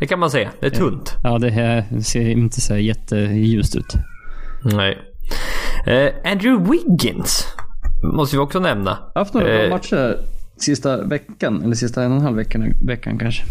det 0.00 0.06
kan 0.06 0.18
man 0.18 0.30
säga. 0.30 0.50
Det 0.60 0.66
är 0.66 0.70
tunt. 0.70 1.14
Ja, 1.22 1.38
det, 1.38 1.50
här 1.50 2.00
ser 2.02 2.28
inte 2.28 2.60
så 2.60 2.76
jätteljust 2.76 3.76
ut. 3.76 3.94
Nej. 4.64 4.98
Eh, 5.86 6.32
Andrew 6.32 6.70
Wiggins 6.70 7.46
måste 8.16 8.36
vi 8.36 8.42
också 8.42 8.60
nämna. 8.60 8.90
Jag 8.90 9.20
har 9.20 9.24
haft 9.24 9.34
några 9.34 9.64
Eh, 9.64 9.70
matcher 9.70 10.16
sista 10.56 11.02
veckan. 11.02 11.62
Eller 11.62 11.74
sista 11.74 12.02
en 12.02 12.10
och 12.10 12.16
en 12.16 12.22
halv 12.22 12.36
veckan, 12.36 12.72
veckan 12.86 13.18
kanske. 13.18 13.44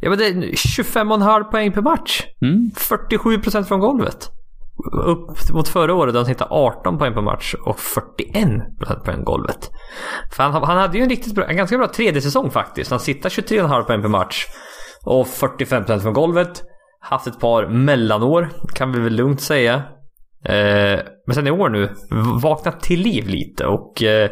Ja, 0.00 0.10
men 0.10 0.18
det 0.18 0.26
är 0.26 0.32
25,5 0.32 1.44
poäng 1.44 1.72
per 1.72 1.82
match. 1.82 2.22
Mm. 2.42 2.70
47% 2.76 3.62
från 3.62 3.80
golvet. 3.80 4.30
Upp 5.04 5.52
mot 5.52 5.68
förra 5.68 5.94
året 5.94 6.14
där 6.14 6.18
han 6.18 6.26
snittade 6.26 6.50
18 6.50 6.98
poäng 6.98 7.14
per 7.14 7.20
match 7.20 7.54
och 7.66 7.78
41 7.78 8.78
procent 8.78 9.04
poäng 9.04 9.24
golvet. 9.24 9.70
För 10.32 10.42
han, 10.42 10.52
han 10.52 10.78
hade 10.78 10.98
ju 10.98 11.02
en 11.02 11.10
riktigt 11.10 11.34
bra, 11.34 11.44
en 11.44 11.56
ganska 11.56 11.78
bra 11.78 11.88
tredje 11.88 12.20
säsong 12.20 12.50
faktiskt. 12.50 12.90
Han 12.90 13.00
sitter 13.00 13.28
23,5 13.28 13.82
poäng 13.82 14.02
per 14.02 14.08
match 14.08 14.46
och 15.04 15.26
45 15.26 15.84
procent 15.84 16.02
från 16.02 16.12
golvet. 16.12 16.62
Haft 17.00 17.26
ett 17.26 17.40
par 17.40 17.66
mellanår 17.66 18.50
kan 18.74 18.92
vi 18.92 19.00
väl 19.00 19.14
lugnt 19.14 19.40
säga. 19.40 19.74
Eh, 20.44 20.98
men 21.26 21.34
sen 21.34 21.46
i 21.46 21.50
år 21.50 21.68
nu 21.68 21.94
vaknat 22.42 22.80
till 22.80 23.00
liv 23.00 23.28
lite 23.28 23.66
och 23.66 24.02
eh, 24.02 24.30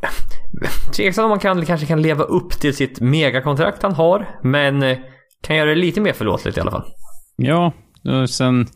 Tveksamt 0.96 1.24
om 1.24 1.30
man 1.30 1.38
kan, 1.38 1.66
kanske 1.66 1.86
kan 1.86 2.02
leva 2.02 2.24
upp 2.24 2.50
till 2.50 2.76
sitt 2.76 3.00
megakontrakt 3.00 3.82
han 3.82 3.94
har. 3.94 4.38
Men 4.42 4.82
eh, 4.82 4.98
kan 5.42 5.56
göra 5.56 5.68
det 5.68 5.76
lite 5.76 6.00
mer 6.00 6.12
förlåtligt 6.12 6.58
i 6.58 6.60
alla 6.60 6.70
fall. 6.70 6.84
Ja, 7.36 7.72
sen, 8.28 8.66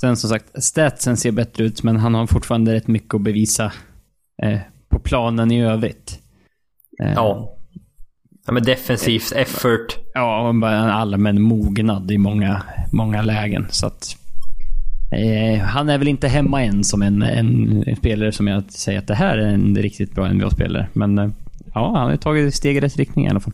sen 0.00 0.16
som 0.16 0.30
sagt, 0.30 0.62
statsen 0.62 1.16
ser 1.16 1.32
bättre 1.32 1.64
ut, 1.64 1.82
men 1.82 1.96
han 1.96 2.14
har 2.14 2.26
fortfarande 2.26 2.74
rätt 2.74 2.86
mycket 2.88 3.14
att 3.14 3.20
bevisa 3.20 3.72
eh, 4.42 4.58
på 4.88 4.98
planen 4.98 5.50
i 5.52 5.62
övrigt. 5.64 6.18
Eh, 7.02 7.12
Ja. 7.12 7.56
ja 8.46 8.52
men 8.52 8.62
defensivt, 8.62 9.32
effort. 9.32 9.96
Ja, 10.14 10.48
och 10.48 10.54
bara 10.54 10.76
en 10.76 10.90
allmän 10.90 11.42
mognad 11.42 12.10
i 12.10 12.18
många, 12.18 12.62
många 12.92 13.22
lägen. 13.22 13.66
Så 13.70 13.86
att, 13.86 14.16
eh, 15.12 15.62
han 15.62 15.88
är 15.88 15.98
väl 15.98 16.08
inte 16.08 16.28
hemma 16.28 16.62
än 16.62 16.84
som 16.84 17.02
en, 17.02 17.22
en, 17.22 17.82
en 17.86 17.96
spelare 17.96 18.32
som 18.32 18.46
jag 18.46 18.72
säger 18.72 18.98
att 18.98 19.06
det 19.06 19.14
här 19.14 19.38
är 19.38 19.46
en 19.48 19.76
riktigt 19.76 20.14
bra 20.14 20.32
NBA-spelare. 20.32 20.88
Men 20.92 21.18
eh, 21.18 21.30
ja, 21.74 21.92
han 21.96 22.10
har 22.10 22.16
tagit 22.16 22.54
steg 22.54 22.76
i 22.76 22.80
rätt 22.80 22.96
riktning 22.96 23.26
i 23.26 23.28
alla 23.30 23.40
fall. 23.40 23.52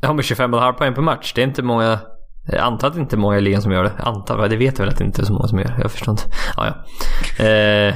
Ja 0.00 0.12
men 0.12 0.22
25,5 0.22 0.72
poäng 0.72 0.94
per 0.94 1.02
match. 1.02 1.32
Det 1.34 1.42
är 1.42 1.46
inte 1.46 1.62
många... 1.62 1.98
Jag 2.52 2.58
antar 2.60 2.88
att 2.88 2.94
det 2.94 3.00
inte 3.00 3.16
är 3.16 3.18
många 3.18 3.38
i 3.38 3.40
ligan 3.40 3.62
som 3.62 3.72
gör 3.72 3.84
det. 3.84 3.92
Antar, 3.98 4.48
det 4.48 4.56
vet 4.56 4.78
jag 4.78 4.84
väl 4.84 4.92
att 4.92 4.98
det 4.98 5.04
inte 5.04 5.22
är 5.22 5.26
så 5.26 5.32
många 5.32 5.46
som 5.48 5.58
gör. 5.58 5.74
Jag 5.82 5.90
förstår 5.90 6.12
inte. 6.12 6.22
Ja, 6.56 6.66
ja. 7.38 7.44
Eh, 7.44 7.94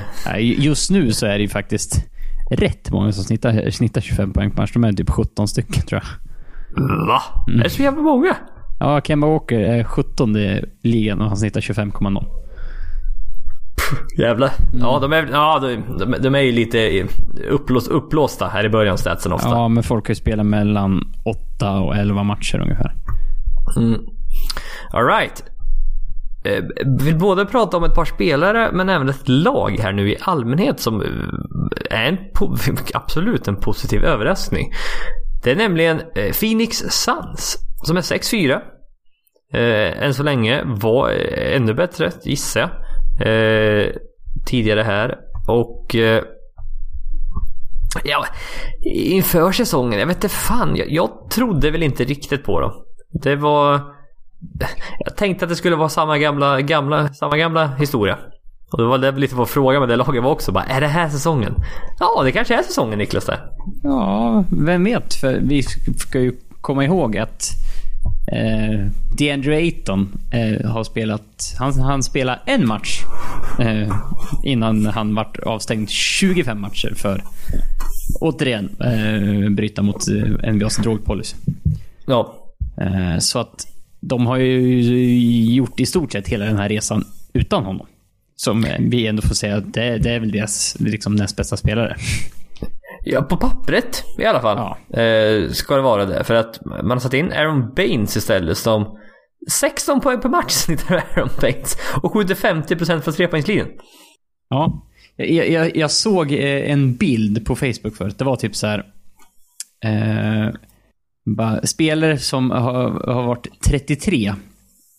Just 0.65 0.91
nu 0.91 1.13
så 1.13 1.27
är 1.27 1.33
det 1.33 1.43
ju 1.43 1.49
faktiskt 1.49 2.07
rätt 2.51 2.91
många 2.91 3.13
som 3.13 3.25
snittar, 3.25 3.71
snittar 3.71 4.01
25 4.01 4.33
poäng 4.33 4.51
per 4.51 4.63
match. 4.63 4.73
De 4.75 4.85
är 4.85 4.93
typ 4.93 5.11
17 5.11 5.49
stycken 5.49 5.83
tror 5.83 6.03
jag. 6.03 7.07
va? 7.07 7.23
Är 7.47 7.63
det 7.65 7.71
så 7.71 7.83
jävla 7.83 8.03
många? 8.03 8.37
Ja, 8.81 9.01
Kemba 9.01 9.27
Walker 9.27 9.61
är 9.61 9.85
17 9.85 10.37
i 10.37 10.65
ligan 10.83 11.21
och 11.21 11.27
han 11.29 11.37
snittar 11.37 11.61
25,0. 11.61 12.25
Jävlar. 14.19 14.51
Ja, 14.81 14.99
de 15.03 15.13
är, 15.13 15.29
ja 15.33 15.59
de, 15.59 15.77
de, 15.99 16.17
de 16.23 16.35
är 16.35 16.41
ju 16.41 16.53
lite 16.53 17.07
upplås, 17.51 17.89
upplåsta 17.89 18.47
här 18.49 18.65
i 18.65 18.69
början 18.69 18.99
statsen 18.99 19.33
ofta. 19.33 19.49
Ja, 19.49 19.69
men 19.69 19.83
folk 19.83 20.07
har 20.07 20.11
ju 20.11 20.15
spelat 20.17 20.47
mellan 20.47 21.13
8 21.59 21.81
och 21.81 21.97
11 21.97 22.23
matcher 22.23 22.59
ungefär. 22.61 22.95
Mm. 23.77 24.01
Alright. 24.93 25.45
Eh, 26.45 26.65
vill 27.05 27.19
både 27.19 27.47
prata 27.47 27.77
om 27.77 27.85
ett 27.85 27.95
par 27.95 28.05
spelare 28.05 28.71
men 28.73 28.89
även 28.89 29.09
ett 29.09 29.29
lag 29.29 29.79
här 29.79 29.93
nu 29.93 30.11
i 30.11 30.17
allmänhet 30.21 30.81
som 30.81 31.03
eh, 31.03 31.99
är 31.99 32.05
en 32.05 32.19
absolut 32.95 33.49
en 33.49 33.57
positiv 33.57 34.05
överraskning. 34.05 34.73
Det 35.45 35.51
är 35.51 35.57
nämligen 35.57 36.01
eh, 36.15 36.33
Phoenix 36.33 36.77
Suns 36.77 37.59
som 37.85 37.97
är 37.97 38.01
6-4. 38.01 38.61
Eh, 39.53 40.03
än 40.05 40.15
så 40.15 40.23
länge 40.23 40.63
var 40.65 41.11
eh, 41.11 41.57
ännu 41.57 41.75
bättre 41.75 42.11
gissar 42.25 42.61
jag. 42.61 42.71
Eh, 43.29 43.89
tidigare 44.47 44.83
här. 44.83 45.19
Och 45.49 45.95
eh, 45.95 46.23
Ja, 48.05 48.27
inför 48.95 49.53
säsongen, 49.53 50.01
jag 50.01 50.07
vet 50.07 50.17
inte 50.17 50.29
fan. 50.29 50.77
Jag, 50.77 50.91
jag 50.91 51.31
trodde 51.31 51.71
väl 51.71 51.83
inte 51.83 52.05
riktigt 52.05 52.45
på 52.45 52.61
dem. 52.61 52.73
Det 53.23 53.37
var... 53.37 53.81
Jag 55.05 55.17
tänkte 55.17 55.45
att 55.45 55.49
det 55.49 55.57
skulle 55.57 55.77
vara 55.77 55.89
samma 55.89 56.19
gamla, 56.19 56.61
gamla, 56.61 57.09
samma 57.09 57.37
gamla 57.37 57.67
historia. 57.67 58.19
Och 58.71 58.79
det 58.79 58.85
var 58.85 58.99
det 58.99 59.13
lite 59.13 59.35
på 59.35 59.47
frågan 59.47 59.81
med 59.81 59.89
det 59.89 59.97
laget 59.97 60.23
var 60.23 60.31
också. 60.31 60.53
Bara, 60.53 60.65
är 60.65 60.81
det 60.81 60.87
här 60.87 61.09
säsongen? 61.09 61.55
Ja, 61.99 62.23
det 62.25 62.33
kanske 62.33 62.55
är 62.55 62.63
säsongen 62.63 62.99
Niklas 62.99 63.25
det. 63.25 63.39
Ja, 63.83 64.45
vem 64.51 64.85
vet? 64.85 65.15
För 65.15 65.39
vi 65.43 65.63
ska 65.97 66.21
ju 66.21 66.33
komma 66.61 66.85
ihåg 66.85 67.17
att 67.17 67.51
eh, 68.33 68.87
DeAndre 69.19 69.57
Ayton 69.57 70.13
eh, 70.31 70.71
har 70.71 70.85
spelat... 70.85 71.55
Han, 71.59 71.81
han 71.81 72.03
spelade 72.03 72.41
en 72.47 72.67
match 72.67 73.03
eh, 73.59 73.95
innan 74.45 74.87
han 74.87 75.15
vart 75.15 75.39
avstängd 75.39 75.91
25 75.91 76.61
matcher 76.61 76.93
för 76.97 77.25
återigen 78.21 78.77
eh, 78.81 79.51
bryta 79.51 79.83
mot 79.83 80.09
eh, 80.09 80.53
NBAs 80.53 80.77
drogpolicy. 80.77 81.37
Ja. 82.07 82.35
Eh, 82.77 83.19
så 83.19 83.39
att 83.39 83.67
de 84.01 84.27
har 84.27 84.37
ju 84.37 85.55
gjort 85.55 85.81
i 85.81 85.87
stort 85.87 86.13
sett 86.13 86.29
hela 86.29 86.45
den 86.45 86.57
här 86.57 86.69
resan 86.69 87.05
utan 87.33 87.65
honom. 87.65 87.87
Som 88.37 88.67
vi 88.79 89.07
ändå 89.07 89.23
får 89.23 89.35
säga 89.35 89.61
det, 89.61 89.99
det 89.99 90.11
är 90.11 90.21
väl 90.21 90.33
deras 90.33 90.77
liksom, 90.81 91.15
näst 91.15 91.37
bästa 91.37 91.57
spelare. 91.57 91.97
Ja, 93.05 93.23
på 93.23 93.37
pappret 93.37 94.05
i 94.19 94.25
alla 94.25 94.41
fall. 94.41 94.57
Ja. 94.91 95.01
Eh, 95.01 95.51
ska 95.51 95.77
det 95.77 95.83
vara 95.83 96.05
det. 96.05 96.25
För 96.25 96.35
att 96.35 96.61
man 96.65 96.91
har 96.91 96.99
satt 96.99 97.15
in 97.15 97.33
Aaron 97.33 97.75
Baines 97.75 98.17
istället 98.17 98.59
som 98.59 98.99
16 99.51 100.01
poäng 100.01 100.21
per 100.21 100.29
match 100.29 100.51
snittar 100.53 100.95
Aaron 100.95 101.29
Baines. 101.41 101.77
Och 102.03 102.13
skjuter 102.13 102.35
50% 102.35 103.01
från 103.01 103.15
trepoängslinjen. 103.15 103.69
Ja. 104.49 104.87
Jag, 105.17 105.51
jag, 105.51 105.77
jag 105.77 105.91
såg 105.91 106.33
eh, 106.33 106.71
en 106.71 106.97
bild 106.97 107.47
på 107.47 107.57
Facebook 107.57 107.97
förut. 107.97 108.19
Det 108.19 108.25
var 108.25 108.37
typ 108.37 108.57
så 108.57 108.67
här. 108.67 108.85
Eh, 109.85 110.49
spelare 111.65 112.19
som 112.19 112.51
har, 112.51 113.13
har 113.15 113.23
varit 113.23 113.47
33 113.65 114.35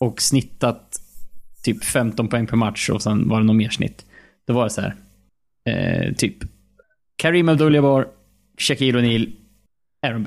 och 0.00 0.22
snittat 0.22 1.00
typ 1.64 1.84
15 1.84 2.28
poäng 2.28 2.46
per 2.46 2.56
match 2.56 2.88
och 2.88 3.02
sen 3.02 3.28
var 3.28 3.40
det 3.40 3.46
något 3.46 3.56
mer 3.56 3.68
snitt. 3.68 4.06
Då 4.46 4.52
var 4.54 4.64
det 4.64 4.70
så 4.70 4.80
här. 4.80 4.94
Eh, 5.68 6.14
typ 6.14 6.36
Karim 7.16 7.48
Abdul-Jabbar, 7.48 8.06
Shaquille 8.58 8.98
O'Neal, 8.98 9.32
Aaron 10.06 10.26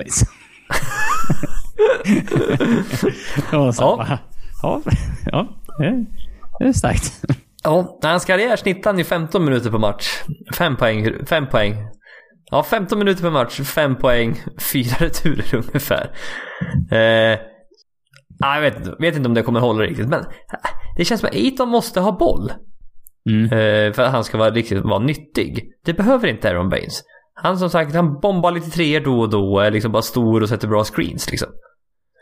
ja, 3.52 3.72
så, 3.72 3.82
Ja. 3.82 4.18
ja. 4.62 4.82
ja, 5.32 5.48
ja, 5.78 6.04
det 6.58 6.64
är 6.64 6.72
starkt. 6.72 7.24
Ja, 7.62 7.98
hans 8.02 8.24
karriär 8.24 8.56
snittar 8.56 8.90
han 8.90 8.98
ju 8.98 9.04
15 9.04 9.44
minuter 9.44 9.70
per 9.70 9.78
match. 9.78 10.06
5 10.54 10.76
poäng, 10.76 11.26
5 11.26 11.46
poäng. 11.46 11.74
Ja, 12.50 12.62
15 12.62 12.98
minuter 12.98 13.22
per 13.22 13.30
match, 13.30 13.60
5 13.60 13.96
poäng, 13.96 14.40
4 14.72 14.84
returer 14.98 15.54
ungefär. 15.54 16.10
Eh, 16.90 17.38
ja, 18.38 18.54
jag 18.54 18.60
vet, 18.60 18.76
inte- 18.76 18.96
vet 18.98 19.16
inte 19.16 19.28
om 19.28 19.34
det 19.34 19.42
kommer 19.42 19.60
hålla 19.60 19.82
riktigt, 19.82 20.08
men 20.08 20.24
det 20.96 21.04
känns 21.04 21.20
som 21.20 21.28
att 21.28 21.34
Aiton 21.34 21.68
måste 21.68 22.00
ha 22.00 22.12
boll. 22.12 22.52
Mm. 23.30 23.44
Eh, 23.44 23.92
för 23.92 24.02
att 24.02 24.12
han 24.12 24.24
ska 24.24 24.38
vara 24.38 24.50
riktigt 24.50 24.84
vara 24.84 24.98
nyttig. 24.98 25.72
Det 25.84 25.94
behöver 25.94 26.28
inte 26.28 26.50
Aaron 26.50 26.68
Baines. 26.68 27.02
Han 27.34 27.58
som 27.58 27.70
sagt, 27.70 27.94
han 27.94 28.20
bombar 28.20 28.50
lite 28.50 28.70
treor 28.70 29.00
då 29.00 29.20
och 29.20 29.30
då, 29.30 29.58
är 29.58 29.70
liksom 29.70 29.92
bara 29.92 30.02
stor 30.02 30.42
och 30.42 30.48
sätter 30.48 30.68
bra 30.68 30.84
screens 30.84 31.30
liksom. 31.30 31.48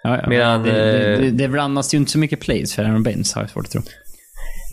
Ja, 0.03 0.17
ja. 0.23 0.29
Medan, 0.29 0.63
det, 0.63 0.71
det, 0.73 1.13
eh, 1.15 1.21
det, 1.21 1.31
det 1.31 1.49
ju 1.95 1.99
inte 1.99 2.11
så 2.13 2.19
mycket 2.19 2.41
plays 2.41 2.75
för 2.75 2.85
Aaron 2.85 3.03
Baines 3.03 3.35
har 3.35 3.43
jag 3.43 3.51
svårt 3.51 3.65
att 3.65 3.71
tro. 3.73 3.81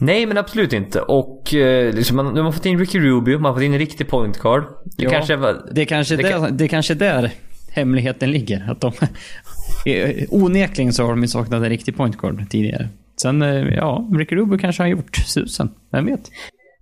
Nej, 0.02 0.26
men 0.26 0.38
absolut 0.38 0.74
inte. 0.74 1.02
Och 1.02 1.54
eh, 1.54 1.94
liksom, 1.94 2.16
man, 2.18 2.36
de 2.36 2.46
har 2.46 2.52
fått 2.52 2.66
in 2.66 2.80
Ricky 2.80 3.00
Rubio, 3.00 3.40
man 3.40 3.46
har 3.46 3.54
fått 3.54 3.64
in 3.64 3.74
en 3.74 3.80
riktig 3.80 4.08
point 4.10 4.38
guard. 4.40 4.64
Det 4.98 5.04
Ja. 5.04 5.10
kanske. 5.12 5.36
Det 5.72 5.86
kanske, 5.86 6.16
Det 6.16 6.24
där, 6.24 6.32
kan- 6.32 6.58
det 6.58 6.68
kanske 6.68 6.94
där 6.94 7.32
hemligheten 7.72 8.32
ligger. 8.32 8.72
Att 8.72 8.82
de, 8.82 8.92
onekligen 10.30 10.94
så 10.94 11.04
har 11.06 11.16
de 11.16 11.28
saknat 11.28 11.64
en 11.64 11.70
riktig 11.70 11.98
point 11.98 12.18
guard 12.18 12.50
tidigare. 12.50 12.90
Sen, 13.22 13.42
eh, 13.42 13.50
ja, 13.76 14.10
Ricky 14.14 14.36
Rubio 14.36 14.58
kanske 14.58 14.84
har 14.84 14.88
gjort 14.88 15.16
susen. 15.16 15.70
Vem 15.92 16.06
vet? 16.06 16.22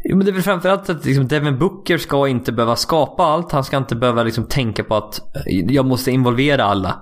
Jo, 0.03 0.15
men 0.17 0.25
det 0.25 0.31
är 0.31 0.33
väl 0.33 0.41
framförallt 0.41 0.89
att 0.89 1.05
liksom, 1.05 1.27
Devin 1.27 1.59
Booker 1.59 1.97
ska 1.97 2.27
inte 2.27 2.51
behöva 2.51 2.75
skapa 2.75 3.23
allt. 3.23 3.51
Han 3.51 3.63
ska 3.63 3.77
inte 3.77 3.95
behöva 3.95 4.23
liksom, 4.23 4.43
tänka 4.45 4.83
på 4.83 4.95
att 4.95 5.19
eh, 5.35 5.73
jag 5.73 5.85
måste 5.85 6.11
involvera 6.11 6.63
alla. 6.63 6.95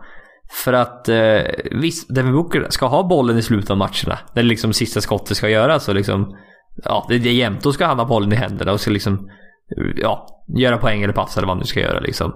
För 0.50 0.74
att 0.74 1.10
eh, 1.10 1.42
visst, 1.72 2.16
Devin 2.16 2.32
Booker 2.32 2.68
ska 2.70 2.88
ha 2.88 3.08
bollen 3.08 3.38
i 3.38 3.42
slutet 3.42 3.72
av 3.72 3.78
matcherna. 3.78 4.20
När 4.34 4.44
liksom 4.44 4.74
sista 4.74 5.02
skottet 5.02 5.38
ska 5.38 5.50
göras. 5.50 5.90
Och 5.90 5.96
liksom, 5.96 6.38
ja, 6.84 7.06
det 7.10 7.16
är 7.16 7.20
jämnt. 7.20 7.64
Då 7.64 7.72
ska 7.72 7.86
han 7.86 8.00
ha 8.00 8.06
bollen 8.06 8.34
i 8.34 8.36
händerna 8.36 8.72
och 8.72 8.80
ska 8.80 8.92
liksom, 8.92 9.30
ja, 9.96 10.28
göra 10.58 10.78
poäng 10.78 11.04
eller 11.04 11.14
passa 11.14 11.40
eller 11.40 11.48
vad 11.48 11.56
han 11.56 11.60
nu 11.60 11.66
ska 11.66 11.80
göra 11.80 12.00
liksom. 12.00 12.34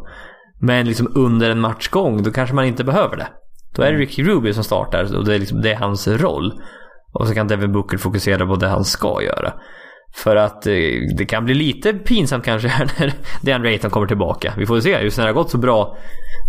Men 0.61 0.87
liksom 0.87 1.11
under 1.15 1.49
en 1.49 1.59
matchgång, 1.59 2.23
då 2.23 2.31
kanske 2.31 2.55
man 2.55 2.65
inte 2.65 2.83
behöver 2.83 3.17
det. 3.17 3.27
Då 3.75 3.81
är 3.81 3.91
det 3.91 3.97
Ricky 3.97 4.23
Rubio 4.23 4.53
som 4.53 4.63
startar 4.63 5.17
och 5.17 5.25
det 5.25 5.35
är, 5.35 5.39
liksom, 5.39 5.61
det 5.61 5.71
är 5.71 5.75
hans 5.75 6.07
roll. 6.07 6.53
Och 7.13 7.27
så 7.27 7.33
kan 7.33 7.47
Devin 7.47 7.71
Booker 7.71 7.97
fokusera 7.97 8.45
på 8.45 8.55
det 8.55 8.67
han 8.67 8.85
ska 8.85 9.21
göra. 9.21 9.53
För 10.15 10.35
att 10.35 10.67
eh, 10.67 10.73
det 11.17 11.25
kan 11.25 11.45
bli 11.45 11.53
lite 11.53 11.93
pinsamt 11.93 12.45
kanske 12.45 12.67
här 12.67 12.91
när 12.99 13.13
DeAndre 13.41 13.69
Ayton 13.69 13.91
kommer 13.91 14.07
tillbaka. 14.07 14.53
Vi 14.57 14.65
får 14.65 14.79
se. 14.79 15.03
Just 15.03 15.17
när 15.17 15.25
det 15.25 15.31
har 15.31 15.35
gått 15.35 15.49
så 15.49 15.57
bra 15.57 15.97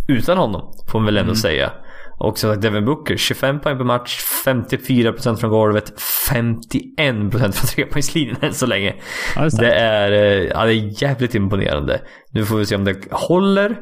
utan 0.08 0.38
honom, 0.38 0.72
får 0.90 0.98
man 0.98 1.06
väl 1.06 1.16
ändå 1.16 1.34
säga. 1.34 1.72
Och 2.18 2.38
som 2.38 2.50
sagt 2.50 2.62
Devin 2.62 2.84
Booker, 2.84 3.16
25 3.16 3.60
poäng 3.60 3.76
per 3.78 3.84
match, 3.84 4.18
54% 4.46 5.36
från 5.36 5.50
golvet, 5.50 5.92
51% 6.30 7.30
från 7.38 7.50
trepoängslinjen 7.52 8.36
än 8.40 8.54
så 8.54 8.66
länge. 8.66 8.94
Ja, 9.36 9.40
det 9.40 9.46
är 9.46 9.48
starkt. 9.50 9.60
det, 9.70 9.74
är, 9.74 10.12
eh, 10.12 10.44
ja, 10.44 10.64
det 10.64 10.72
är 10.74 11.02
jävligt 11.02 11.34
imponerande. 11.34 12.00
Nu 12.32 12.44
får 12.44 12.56
vi 12.56 12.66
se 12.66 12.76
om 12.76 12.84
det 12.84 12.96
håller. 13.10 13.76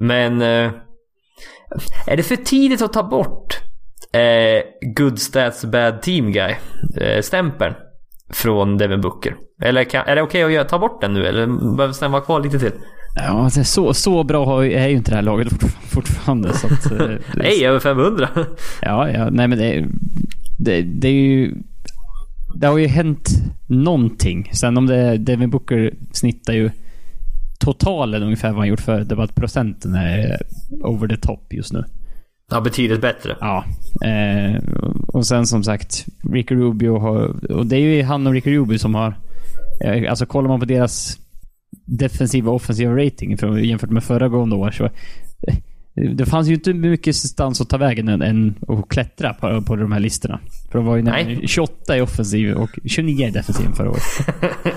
Men 0.00 0.42
eh, 0.42 0.70
är 2.06 2.16
det 2.16 2.22
för 2.22 2.36
tidigt 2.36 2.82
att 2.82 2.92
ta 2.92 3.02
bort 3.02 3.58
eh, 4.12 4.62
Good 4.96 5.18
Stats 5.18 5.64
Bad 5.64 6.02
Team 6.02 6.32
Guy 6.32 6.54
eh, 7.00 7.20
stämpeln 7.20 7.74
från 8.32 8.76
Devin 8.78 9.00
Booker? 9.00 9.36
Eller 9.62 9.84
kan, 9.84 10.06
är 10.06 10.16
det 10.16 10.22
okej 10.22 10.42
att 10.42 10.52
göra- 10.52 10.64
ta 10.64 10.78
bort 10.78 11.00
den 11.00 11.12
nu 11.14 11.26
eller 11.26 11.46
behöver 11.76 12.00
den 12.00 12.12
vara 12.12 12.22
kvar 12.22 12.40
lite 12.40 12.58
till? 12.58 12.72
Ja, 13.16 13.44
alltså, 13.44 13.64
så, 13.64 13.94
så 13.94 14.24
bra 14.24 14.66
är 14.66 14.88
ju 14.88 14.96
inte 14.96 15.10
det 15.10 15.14
här 15.14 15.22
laget 15.22 15.48
fort- 15.52 15.76
fortfarande. 15.82 16.52
Så 16.52 16.66
att, 16.66 16.92
eh, 16.92 17.08
Nej, 17.36 17.64
över 17.66 17.78
500. 17.80 18.28
Ja, 18.82 19.10
ja, 19.10 19.30
nej 19.30 19.48
men 19.48 19.58
det, 19.58 19.86
det, 20.58 20.82
det 20.82 21.08
är 21.08 21.12
ju... 21.12 21.54
Det 22.54 22.66
har 22.66 22.78
ju 22.78 22.86
hänt 22.86 23.28
någonting. 23.66 24.50
Sen 24.52 24.76
om 24.76 24.86
det 24.86 24.96
är 24.96 25.16
Devin 25.18 25.50
Booker 25.50 25.94
snittar 26.12 26.52
ju 26.52 26.70
totalen 27.58 28.22
ungefär 28.22 28.48
vad 28.48 28.58
han 28.58 28.68
gjort 28.68 28.80
för 28.80 29.00
Det 29.04 29.14
var 29.14 29.24
att 29.24 29.34
procenten 29.34 29.94
är 29.94 30.40
over 30.82 31.08
the 31.08 31.16
top 31.16 31.52
just 31.52 31.72
nu. 31.72 31.84
ja, 32.50 32.60
betydligt 32.60 33.00
bättre. 33.00 33.36
Ja. 33.40 33.64
Eh, 34.08 34.60
och 35.08 35.26
sen 35.26 35.46
som 35.46 35.64
sagt, 35.64 36.06
Ricky 36.32 36.54
Rubio 36.54 36.98
har... 36.98 37.50
Och 37.52 37.66
det 37.66 37.76
är 37.76 37.80
ju 37.80 38.02
han 38.02 38.26
och 38.26 38.32
Ricky 38.32 38.56
Rubio 38.56 38.78
som 38.78 38.94
har... 38.94 39.14
Eh, 39.84 40.10
alltså 40.10 40.26
kollar 40.26 40.48
man 40.48 40.60
på 40.60 40.66
deras 40.66 41.18
defensiva 41.86 42.50
och 42.50 42.56
offensiva 42.56 42.96
rating 42.96 43.38
för, 43.38 43.58
jämfört 43.58 43.90
med 43.90 44.04
föregående 44.04 44.56
år 44.56 44.70
så... 44.70 44.84
eh, 44.84 45.54
Det 46.16 46.26
fanns 46.26 46.48
ju 46.48 46.54
inte 46.54 46.74
mycket 46.74 47.16
stans 47.16 47.60
att 47.60 47.68
ta 47.68 47.76
vägen 47.76 48.08
än, 48.08 48.22
än 48.22 48.54
att 48.68 48.88
klättra 48.88 49.34
på, 49.34 49.62
på 49.62 49.76
de 49.76 49.92
här 49.92 50.00
listorna. 50.00 50.40
För 50.70 50.78
de 50.78 50.86
var 50.86 50.96
ju 50.96 51.02
nämligen 51.02 51.46
28 51.48 51.96
i 51.96 52.00
offensiv 52.00 52.54
och 52.54 52.70
29 52.84 53.26
i 53.26 53.30
defensiv 53.30 53.66
förra 53.76 53.90
året. 53.90 54.02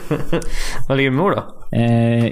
Vad 0.87 0.97
ligger 0.97 1.11
de 1.11 1.17
då? 1.17 1.77
Eh, 1.77 2.31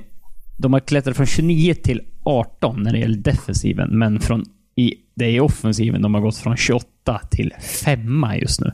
de 0.58 0.74
har 0.74 0.80
klättrat 0.80 1.18
från 1.18 1.26
29 1.26 1.74
till 1.74 2.02
18 2.24 2.84
när 2.84 2.92
det 2.94 3.00
gäller 3.00 3.18
defensiven, 3.18 3.90
men 4.00 4.20
från 4.20 4.44
i, 4.76 4.94
det 5.16 5.26
är 5.26 5.30
i 5.30 5.40
offensiven 5.40 6.02
de 6.02 6.14
har 6.14 6.22
gått 6.22 6.38
från 6.38 6.58
28 6.58 6.88
till 7.32 7.54
5 7.86 8.26
just 8.42 8.62
nu. 8.62 8.72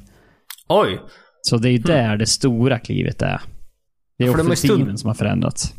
Oj! 0.70 1.00
Så 1.42 1.58
det 1.58 1.70
är 1.70 1.72
ju 1.72 1.78
där 1.78 2.18
det 2.18 2.26
stora 2.26 2.80
klivet 2.80 3.22
är. 3.22 3.42
Det 4.24 4.30
är 4.30 4.32
För 4.32 4.38
de 4.38 4.48
offensiven 4.48 4.78
stund- 4.82 5.00
som 5.00 5.08
har 5.08 5.16
förändrats. 5.16 5.74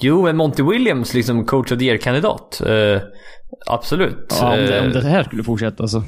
Jo, 0.00 0.22
men 0.22 0.36
Monty 0.36 0.62
Williams 0.62 1.14
liksom 1.14 1.44
coach 1.44 1.72
of 1.72 1.78
the 1.78 1.84
year-kandidat. 1.84 2.60
Eh, 2.66 3.00
absolut. 3.70 4.36
Ja, 4.40 4.52
om, 4.52 4.58
det, 4.58 4.78
Eh, 4.78 4.84
om 4.84 4.92
det 4.92 5.08
här 5.08 5.22
skulle 5.22 5.44
fortsätta 5.44 5.88
så. 5.88 6.02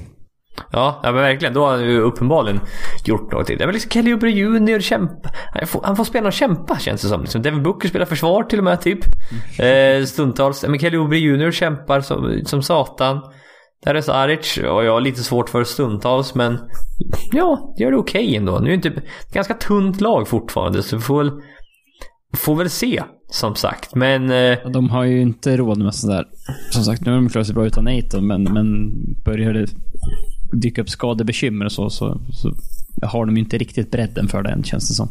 Ja, 0.73 1.01
ja 1.03 1.13
men 1.13 1.23
verkligen. 1.23 1.55
Då 1.55 1.65
har 1.65 1.71
han 1.71 1.81
ju 1.85 2.01
uppenbarligen 2.01 2.61
gjort 3.05 3.33
någonting. 3.33 3.59
Det 3.59 3.65
är 3.65 3.67
väl 3.67 3.75
liksom 3.75 3.91
Kelly 3.91 4.13
Oubre 4.15 4.31
Jr. 4.31 4.81
kämpa. 4.81 5.31
Han 5.55 5.67
får, 5.67 5.83
han 5.85 5.97
får 5.97 6.05
spela 6.05 6.27
och 6.27 6.33
kämpa 6.33 6.79
känns 6.79 7.03
det 7.03 7.09
som. 7.09 7.21
Liksom 7.21 7.43
Devin 7.43 7.63
Booker 7.63 7.89
spelar 7.89 8.07
försvar 8.07 8.43
till 8.43 8.59
och 8.59 8.65
med 8.65 8.81
typ. 8.81 8.99
Eh, 9.59 10.05
stundtals. 10.05 10.65
Men 10.69 10.79
Kelly 10.79 10.97
Oubre 10.97 11.19
Jr. 11.19 11.51
kämpar 11.51 12.01
som, 12.01 12.41
som 12.45 12.63
satan. 12.63 13.21
Där 13.85 13.95
är 13.95 14.01
Saric 14.01 14.59
och 14.59 14.85
jag 14.85 14.93
har 14.93 15.01
lite 15.01 15.23
svårt 15.23 15.49
för 15.49 15.65
stundtals 15.65 16.35
men 16.35 16.59
ja, 17.33 17.75
det 17.77 17.83
gör 17.83 17.91
det 17.91 17.97
okej 17.97 18.37
ändå. 18.37 18.59
Nu 18.59 18.67
är 18.67 18.77
det 18.77 18.89
inte 18.89 18.89
ett 18.89 19.33
ganska 19.33 19.55
tunt 19.55 20.01
lag 20.01 20.29
fortfarande 20.29 20.83
så 20.83 20.97
vi 20.97 21.03
får 21.03 21.25
väl, 21.25 21.33
får 22.37 22.55
väl 22.55 22.71
se 22.71 23.03
som 23.31 23.55
sagt. 23.55 23.95
Men 23.95 24.31
eh, 24.31 24.59
De 24.73 24.91
har 24.91 25.05
ju 25.05 25.21
inte 25.21 25.57
råd 25.57 25.79
med 25.79 25.95
sådär. 25.95 26.25
Som 26.71 26.85
sagt, 26.85 27.01
nu 27.05 27.11
har 27.11 27.19
de 27.19 27.29
klarat 27.29 27.47
sig 27.47 27.55
bra 27.55 27.67
utan 27.67 27.85
Nathan, 27.85 28.27
men, 28.27 28.43
men 28.43 28.93
börjar 29.25 29.53
det 29.53 29.67
dyka 30.53 30.83
upp 30.83 30.89
skadebekymmer 30.89 31.65
och 31.65 31.73
så, 31.73 31.91
så, 31.91 32.21
så 32.33 32.55
har 33.03 33.27
de 33.27 33.37
ju 33.37 33.43
inte 33.43 33.59
riktigt 33.59 33.91
bredden 33.91 34.29
för 34.29 34.43
det 34.43 34.51
än, 34.51 34.63
känns 34.63 34.89
det 34.89 34.95
som. 34.95 35.09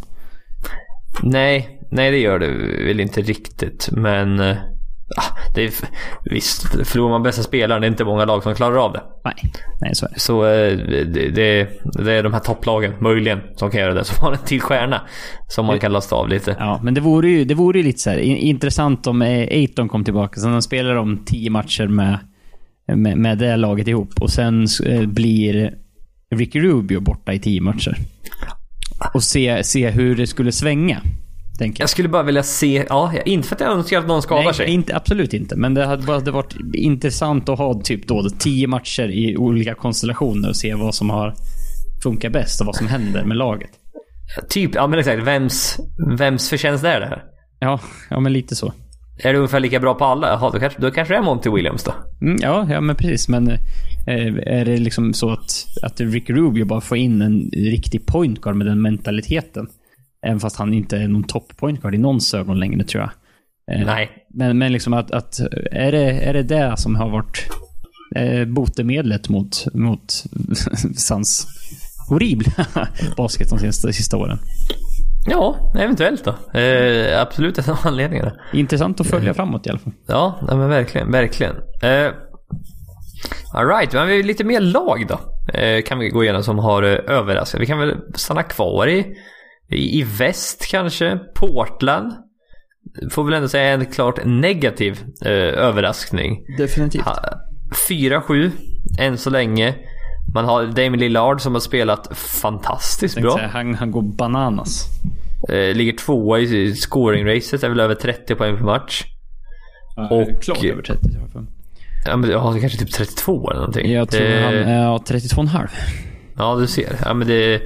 Nej, 1.23 1.79
nej 1.91 2.11
det 2.11 2.17
gör 2.17 2.39
det 2.39 2.47
väl 2.85 2.99
inte 2.99 3.21
riktigt. 3.21 3.89
Men 3.91 4.39
eh, 4.39 4.57
det 5.55 5.63
är, 5.63 5.71
visst, 6.31 6.87
förlorar 6.87 7.09
man 7.09 7.23
bästa 7.23 7.43
spelaren, 7.43 7.81
det 7.81 7.87
är 7.87 7.91
inte 7.91 8.05
många 8.05 8.25
lag 8.25 8.43
som 8.43 8.55
klarar 8.55 8.85
av 8.85 8.93
det. 8.93 9.01
Nej, 9.25 9.51
nej 9.81 9.95
så 9.95 10.05
är 10.05 10.09
det. 10.09 10.19
Så 10.19 10.45
eh, 10.45 10.77
det, 10.77 11.29
det, 11.29 11.69
det 12.03 12.13
är 12.13 12.23
de 12.23 12.33
här 12.33 12.39
topplagen, 12.39 12.93
möjligen, 12.99 13.39
som 13.55 13.71
kan 13.71 13.79
göra 13.79 13.93
det. 13.93 14.03
Som 14.09 14.25
har 14.25 14.31
en 14.31 14.37
till 14.45 14.61
stjärna. 14.61 15.01
Som 15.47 15.65
man 15.65 15.79
kan 15.79 15.91
lasta 15.91 16.15
av 16.15 16.29
lite. 16.29 16.55
Ja, 16.59 16.79
men 16.83 16.93
det 16.93 17.01
vore 17.01 17.29
ju, 17.29 17.45
det 17.45 17.53
vore 17.53 17.77
ju 17.79 17.83
lite 17.83 17.99
så 17.99 18.09
här, 18.09 18.17
in- 18.17 18.37
intressant 18.37 19.07
om 19.07 19.21
eh, 19.21 19.47
Aiton 19.51 19.89
kom 19.89 20.03
tillbaka. 20.03 20.39
Sen 20.39 20.51
de 20.51 20.61
spelar 20.61 20.95
de 20.95 21.25
tio 21.25 21.49
matcher 21.49 21.87
med, 21.87 22.17
med, 22.95 23.17
med 23.17 23.37
det 23.37 23.55
laget 23.57 23.87
ihop. 23.87 24.13
Och 24.21 24.29
sen 24.29 24.67
eh, 24.85 25.05
blir 25.05 25.73
Ricky 26.35 26.59
Rubio 26.59 26.99
borta 26.99 27.33
i 27.33 27.39
tio 27.39 27.61
matcher. 27.61 27.97
Och 29.13 29.23
se, 29.23 29.63
se 29.63 29.89
hur 29.89 30.15
det 30.15 30.27
skulle 30.27 30.51
svänga. 30.51 31.01
Tänker 31.59 31.81
jag. 31.81 31.83
Jag 31.83 31.89
skulle 31.89 32.09
bara 32.09 32.23
vilja 32.23 32.43
se, 32.43 32.85
ja, 32.89 33.13
inte 33.25 33.47
för 33.47 33.55
att 33.55 33.61
jag 33.61 33.71
önskar 33.71 33.99
att 33.99 34.07
någon 34.07 34.21
skadar 34.21 34.43
Nej, 34.43 34.53
sig. 34.53 34.69
inte, 34.69 34.95
absolut 34.95 35.33
inte. 35.33 35.55
Men 35.55 35.73
det 35.73 35.85
hade 35.85 36.03
bara 36.03 36.17
hade 36.17 36.31
varit 36.31 36.55
intressant 36.73 37.49
att 37.49 37.57
ha 37.57 37.81
typ 37.81 38.07
då 38.07 38.29
tio 38.39 38.67
matcher 38.67 39.09
i 39.09 39.37
olika 39.37 39.75
konstellationer 39.75 40.49
och 40.49 40.55
se 40.55 40.73
vad 40.73 40.95
som 40.95 41.09
har 41.09 41.33
funkat 42.03 42.33
bäst 42.33 42.61
och 42.61 42.67
vad 42.67 42.75
som 42.75 42.87
händer 42.87 43.23
med 43.23 43.37
laget. 43.37 43.69
Typ, 44.49 44.75
ja 44.75 44.87
men 44.87 44.99
exakt. 44.99 45.23
Vems, 45.23 45.79
vems 46.17 46.49
förtjänst 46.49 46.83
är 46.83 46.99
det 46.99 47.05
här? 47.05 47.23
Ja, 47.59 47.79
ja 48.09 48.19
men 48.19 48.33
lite 48.33 48.55
så. 48.55 48.73
Är 49.23 49.33
du 49.33 49.39
ungefär 49.39 49.59
lika 49.59 49.79
bra 49.79 49.93
på 49.93 50.05
alla? 50.05 50.27
Jaha, 50.27 50.51
då 50.53 50.59
kanske, 50.59 50.81
då 50.81 50.91
kanske 50.91 51.13
det 51.13 51.17
är 51.17 51.23
Monty 51.23 51.49
Williams 51.49 51.83
då. 51.83 51.93
Mm, 52.21 52.37
ja, 52.41 52.67
ja, 52.69 52.81
men 52.81 52.95
precis. 52.95 53.29
Men 53.29 53.47
eh, 54.07 54.27
är 54.45 54.65
det 54.65 54.77
liksom 54.77 55.13
så 55.13 55.29
att, 55.29 55.65
att 55.83 55.99
Rick 55.99 56.29
Rubio 56.29 56.65
bara 56.65 56.81
får 56.81 56.97
in 56.97 57.21
en 57.21 57.49
riktig 57.53 58.05
point 58.05 58.41
guard 58.41 58.55
med 58.55 58.67
den 58.67 58.81
mentaliteten? 58.81 59.67
Även 60.25 60.39
fast 60.39 60.55
han 60.55 60.73
inte 60.73 60.97
är 60.97 61.07
någon 61.07 61.23
top 61.23 61.57
point 61.57 61.81
guard 61.81 61.95
i 61.95 61.97
någons 61.97 62.33
ögon 62.33 62.59
längre, 62.59 62.83
tror 62.83 63.03
jag. 63.03 63.11
Eh, 63.75 63.85
Nej. 63.85 64.09
Men, 64.29 64.57
men 64.57 64.71
liksom 64.71 64.93
att, 64.93 65.11
att 65.11 65.39
är, 65.71 65.91
det, 65.91 66.11
är 66.11 66.33
det 66.33 66.43
det 66.43 66.77
som 66.77 66.95
har 66.95 67.09
varit 67.09 67.49
eh, 68.15 68.45
botemedlet 68.45 69.29
mot, 69.29 69.65
mot 69.73 70.23
Sans 70.97 71.47
horribla 72.09 72.65
basket 73.17 73.49
de 73.49 73.59
senaste 73.59 73.93
sista 73.93 74.17
åren? 74.17 74.39
Ja, 75.25 75.73
eventuellt 75.79 76.23
då. 76.25 76.59
Eh, 76.59 77.21
absolut 77.21 77.57
en 77.57 77.63
av 77.69 77.77
anledningarna. 77.83 78.33
Intressant 78.53 79.01
att 79.01 79.07
följa 79.07 79.33
framåt 79.33 79.67
i 79.67 79.69
alla 79.69 79.79
fall. 79.79 79.93
Ja, 80.07 80.39
nej, 80.47 80.57
men 80.57 80.69
verkligen, 80.69 81.11
verkligen. 81.11 81.55
Eh, 81.81 82.11
Alright, 83.53 83.93
men 83.93 84.07
vi 84.07 84.15
har 84.15 84.23
lite 84.23 84.43
mer 84.43 84.59
lag 84.59 85.05
då. 85.07 85.19
Eh, 85.59 85.81
kan 85.81 85.99
vi 85.99 86.09
gå 86.09 86.23
igenom 86.23 86.43
som 86.43 86.59
har 86.59 86.83
eh, 86.83 87.17
överraskat. 87.17 87.61
Vi 87.61 87.65
kan 87.65 87.79
väl 87.79 87.95
stanna 88.15 88.43
kvar 88.43 88.87
i, 88.87 89.05
i, 89.71 89.99
i 89.99 90.03
väst 90.03 90.67
kanske. 90.71 91.17
Portland. 91.35 92.13
Får 93.11 93.23
väl 93.23 93.33
ändå 93.33 93.47
säga 93.47 93.73
en 93.73 93.85
klart 93.85 94.19
negativ 94.25 94.99
eh, 95.25 95.31
överraskning. 95.31 96.39
Definitivt. 96.57 97.01
Ha- 97.03 97.29
4-7 97.89 98.51
än 98.99 99.17
så 99.17 99.29
länge. 99.29 99.75
Man 100.33 100.45
har 100.45 100.65
Damien 100.65 100.99
Lillard 100.99 101.41
som 101.41 101.53
har 101.53 101.59
spelat 101.59 102.17
fantastiskt 102.17 103.21
bra. 103.21 103.39
Han, 103.51 103.75
han 103.75 103.91
går 103.91 104.01
bananas. 104.01 104.85
Eh, 105.49 105.75
ligger 105.75 105.93
tvåa 105.93 106.39
i 106.39 106.73
scoring-racet, 106.75 107.63
är 107.65 107.69
väl 107.69 107.79
över 107.79 107.95
30 107.95 108.35
poäng 108.35 108.57
per 108.57 108.63
match. 108.65 109.03
Och- 110.11 110.41
Klart 110.43 110.63
över 110.63 110.81
30. 110.81 111.09
tror 111.11 111.21
jag 111.23 111.31
för 111.31 111.39
mig. 111.39 111.49
Ja, 112.05 112.17
men, 112.17 112.29
ja, 112.29 112.55
kanske 112.61 112.79
typ 112.79 112.91
32 112.91 113.49
eller 113.49 113.59
någonting. 113.59 113.91
Jag 113.91 114.09
tror 114.09 114.21
det, 114.27 114.41
han 114.41 114.53
är 114.53 114.83
ja, 114.83 115.03
32,5. 115.07 115.67
Ja, 116.39 116.55
du 116.55 116.67
ser. 116.67 116.95
Ja, 117.05 117.13
men 117.13 117.27
det 117.27 117.53
är 117.53 117.61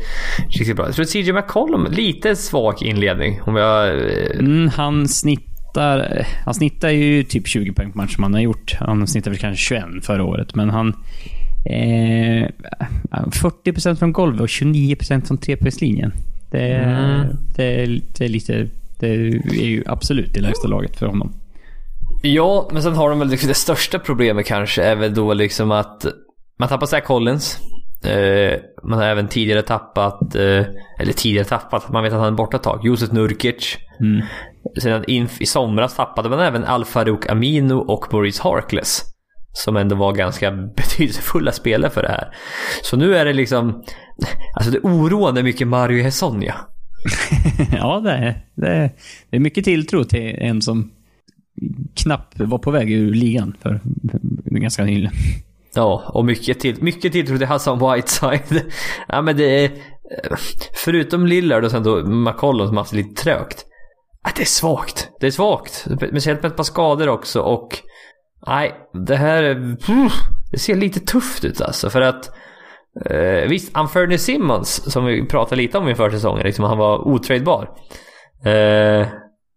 riktigt 0.49 0.76
bra. 0.76 0.86
Jag 0.86 0.95
tror 0.95 1.03
att 1.03 1.09
CJ 1.09 1.34
McCollum, 1.34 1.88
lite 1.91 2.36
svag 2.36 2.82
inledning. 2.82 3.41
Om 3.41 3.55
jag... 3.55 3.88
eh, 3.88 4.39
Mm, 4.39 4.69
han 4.69 5.07
snittar... 5.07 6.28
Han 6.45 6.53
snittar 6.53 6.89
ju 6.89 7.24
typ 7.24 7.47
20 7.47 7.74
poäng 7.74 7.91
per 7.91 7.97
match 7.97 8.15
som 8.15 8.24
han 8.24 8.34
har 8.34 8.41
gjort. 8.41 8.76
Han 8.80 9.07
snittade 9.07 9.30
väl 9.30 9.39
kanske 9.39 9.63
21 9.63 9.84
förra 10.05 10.24
året, 10.24 10.55
men 10.55 10.69
han... 10.69 10.88
Eh, 11.65 12.47
40% 13.11 13.95
från 13.95 14.13
golvet 14.13 14.41
och 14.41 14.47
29% 14.47 15.28
från 15.28 15.38
trepoängslinjen. 15.38 16.13
Det, 16.51 16.59
Mm. 16.76 17.28
det, 17.55 17.86
det 18.17 18.26
är 18.26 18.30
lite... 18.30 18.67
Det 18.99 19.07
är 19.09 19.65
ju 19.65 19.84
absolut 19.88 20.34
det 20.34 20.41
lägsta 20.41 20.67
laget 20.67 20.95
för 20.99 21.05
honom. 21.05 21.34
Ja, 22.21 22.69
men 22.74 22.84
sen 22.84 22.95
har 22.95 23.09
de 23.09 23.19
väl 23.19 23.28
liksom 23.30 23.47
det 23.47 23.53
största 23.53 23.99
problemet 23.99 24.45
kanske 24.45 24.84
är 24.84 24.95
väl 24.95 25.13
då 25.13 25.34
liksom 25.34 25.71
att 25.71 26.05
man 26.59 26.69
tappar 26.69 26.86
Zach 26.86 27.03
Collins. 27.03 27.59
Eh, 28.05 28.59
man 28.83 28.99
har 28.99 29.05
även 29.05 29.27
tidigare 29.27 29.61
tappat, 29.61 30.35
eh, 30.35 30.65
eller 30.99 31.13
tidigare 31.15 31.45
tappat, 31.45 31.89
man 31.91 32.03
vet 32.03 32.13
att 32.13 32.19
han 32.19 32.33
är 32.33 32.37
borta 32.37 32.57
ett 32.57 32.63
tag. 32.63 32.79
Josef 32.83 33.11
Nurkic. 33.11 33.77
Mm. 33.99 34.25
Sen 34.81 35.03
in, 35.07 35.29
i 35.39 35.45
somras 35.45 35.95
tappade 35.95 36.29
man 36.29 36.39
även 36.39 36.65
Al 36.65 36.85
Farouk 36.85 37.29
Amino 37.29 37.73
och 37.73 38.13
Maurice 38.13 38.43
Harkless. 38.43 39.01
Som 39.53 39.75
ändå 39.77 39.95
var 39.95 40.13
ganska 40.13 40.51
betydelsefulla 40.75 41.51
spelare 41.51 41.91
för 41.91 42.01
det 42.01 42.09
här. 42.09 42.35
Så 42.83 42.97
nu 42.97 43.15
är 43.15 43.25
det 43.25 43.33
liksom, 43.33 43.83
alltså 44.55 44.71
det 44.71 44.79
oroande 44.79 45.43
mycket 45.43 45.67
Mario 45.67 46.03
Hesonja. 46.03 46.55
ja, 47.71 47.99
det 47.99 48.11
är, 48.11 48.45
det, 48.55 48.67
är, 48.67 48.91
det 49.29 49.35
är 49.35 49.39
mycket 49.39 49.63
tilltro 49.63 50.03
till 50.03 50.35
en 50.39 50.61
som 50.61 50.91
knappt 51.95 52.39
var 52.39 52.57
på 52.57 52.71
väg 52.71 52.91
ur 52.91 53.13
ligan 53.13 53.55
för, 53.61 53.79
för 54.11 54.59
ganska 54.59 54.83
nyligen. 54.83 55.13
Ja, 55.76 56.03
och 56.13 56.26
mycket 56.26 56.59
till, 56.59 56.84
mycket 56.84 57.11
tilltro 57.11 57.38
till 57.38 57.47
Hassan 57.47 57.93
Whiteside. 57.93 58.71
ja 59.07 59.21
men 59.21 59.38
det 59.38 59.65
är, 59.65 59.65
eh, 59.65 60.38
förutom 60.74 61.28
Lillard 61.28 61.63
och 61.63 61.71
sen 61.71 61.84
då 61.84 62.05
McCollum 62.05 62.67
som 62.67 62.78
har 62.78 62.84
haft 62.84 62.91
det 62.91 62.97
lite 62.97 63.24
trögt. 63.24 63.65
Ja, 64.24 64.32
det 64.36 64.41
är 64.41 64.45
svagt. 64.45 65.09
Det 65.19 65.28
är 65.28 65.32
svagt. 65.32 65.88
Speciellt 66.07 66.43
med 66.43 66.51
ett 66.51 66.57
par 66.57 66.63
skador 66.63 67.09
också 67.09 67.41
och 67.41 67.80
nej, 68.47 68.74
det 69.07 69.15
här 69.15 69.43
är, 69.43 69.78
det 70.51 70.59
ser 70.59 70.76
lite 70.76 70.99
tufft 70.99 71.45
ut 71.45 71.61
alltså 71.61 71.89
för 71.89 72.01
att 72.01 72.32
eh, 73.05 73.49
visst, 73.49 73.78
Anferny 73.78 74.17
Simmons 74.17 74.91
som 74.91 75.05
vi 75.05 75.28
pratade 75.28 75.61
lite 75.61 75.78
om 75.78 75.89
inför 75.89 76.09
säsongen, 76.09 76.45
liksom 76.45 76.65
han 76.65 76.78
var 76.78 77.07
otradbar. 77.07 77.69
Eh, 78.45 79.07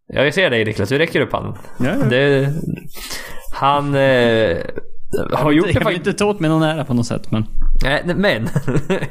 jag 0.09 0.35
ser 0.35 0.51
dig 0.51 0.64
Niklas, 0.64 0.89
du 0.89 0.99
räcker 0.99 1.21
upp 1.21 1.33
handen. 1.33 1.55
Ja, 1.79 1.87
ja. 2.01 2.07
Det, 2.07 2.53
han 3.53 3.95
eh, 3.95 4.57
har 5.33 5.53
gjort 5.53 5.67
det 5.67 5.73
Jag 5.73 5.75
vill 5.81 5.85
faktiskt. 5.85 6.07
inte 6.07 6.19
ta 6.19 6.25
åt 6.25 6.41
mig 6.41 6.51
någon 6.51 6.63
ära 6.63 6.85
på 6.85 6.95
något 6.95 7.07
sätt, 7.07 7.31
men... 7.31 7.45
Nej, 7.83 8.03
men. 8.17 8.49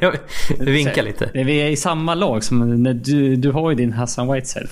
jag 0.00 0.12
vinkar 0.58 1.02
lite. 1.02 1.30
Vi 1.34 1.56
är 1.62 1.68
i 1.70 1.76
samma 1.76 2.14
lag 2.14 2.44
som 2.44 2.82
när 2.82 2.94
du, 2.94 3.36
du 3.36 3.50
har 3.52 3.70
ju 3.70 3.76
din 3.76 3.92
Hassan 3.92 4.32
Whiteside. 4.32 4.68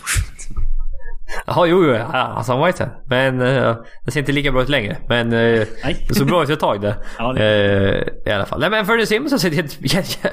Jaha, 1.47 1.67
jo, 1.67 1.85
jo. 1.85 1.95
Hassan 2.13 2.67
Whitehead. 2.67 2.91
Men 3.07 3.41
uh, 3.41 3.77
det 4.05 4.11
ser 4.11 4.21
inte 4.21 4.33
lika 4.33 4.53
bra 4.53 4.63
ut 4.63 4.69
längre. 4.69 4.97
Men 5.09 5.33
uh, 5.33 5.67
Nej. 5.85 6.05
det 6.09 6.15
såg 6.15 6.27
bra 6.27 6.43
ut 6.43 6.51
ett 6.51 6.61
tag 6.61 6.81
det. 6.83 6.97
Ja, 7.19 7.37
Eh, 7.39 8.03
I 8.27 8.31
alla 8.31 8.47
fall. 8.47 8.61
Nej, 8.61 8.71
men 8.71 8.87
Fernie 8.87 9.07
Simpson 9.07 9.39
ser 9.39 9.51
jä- 9.51 9.81
jä- 9.83 10.29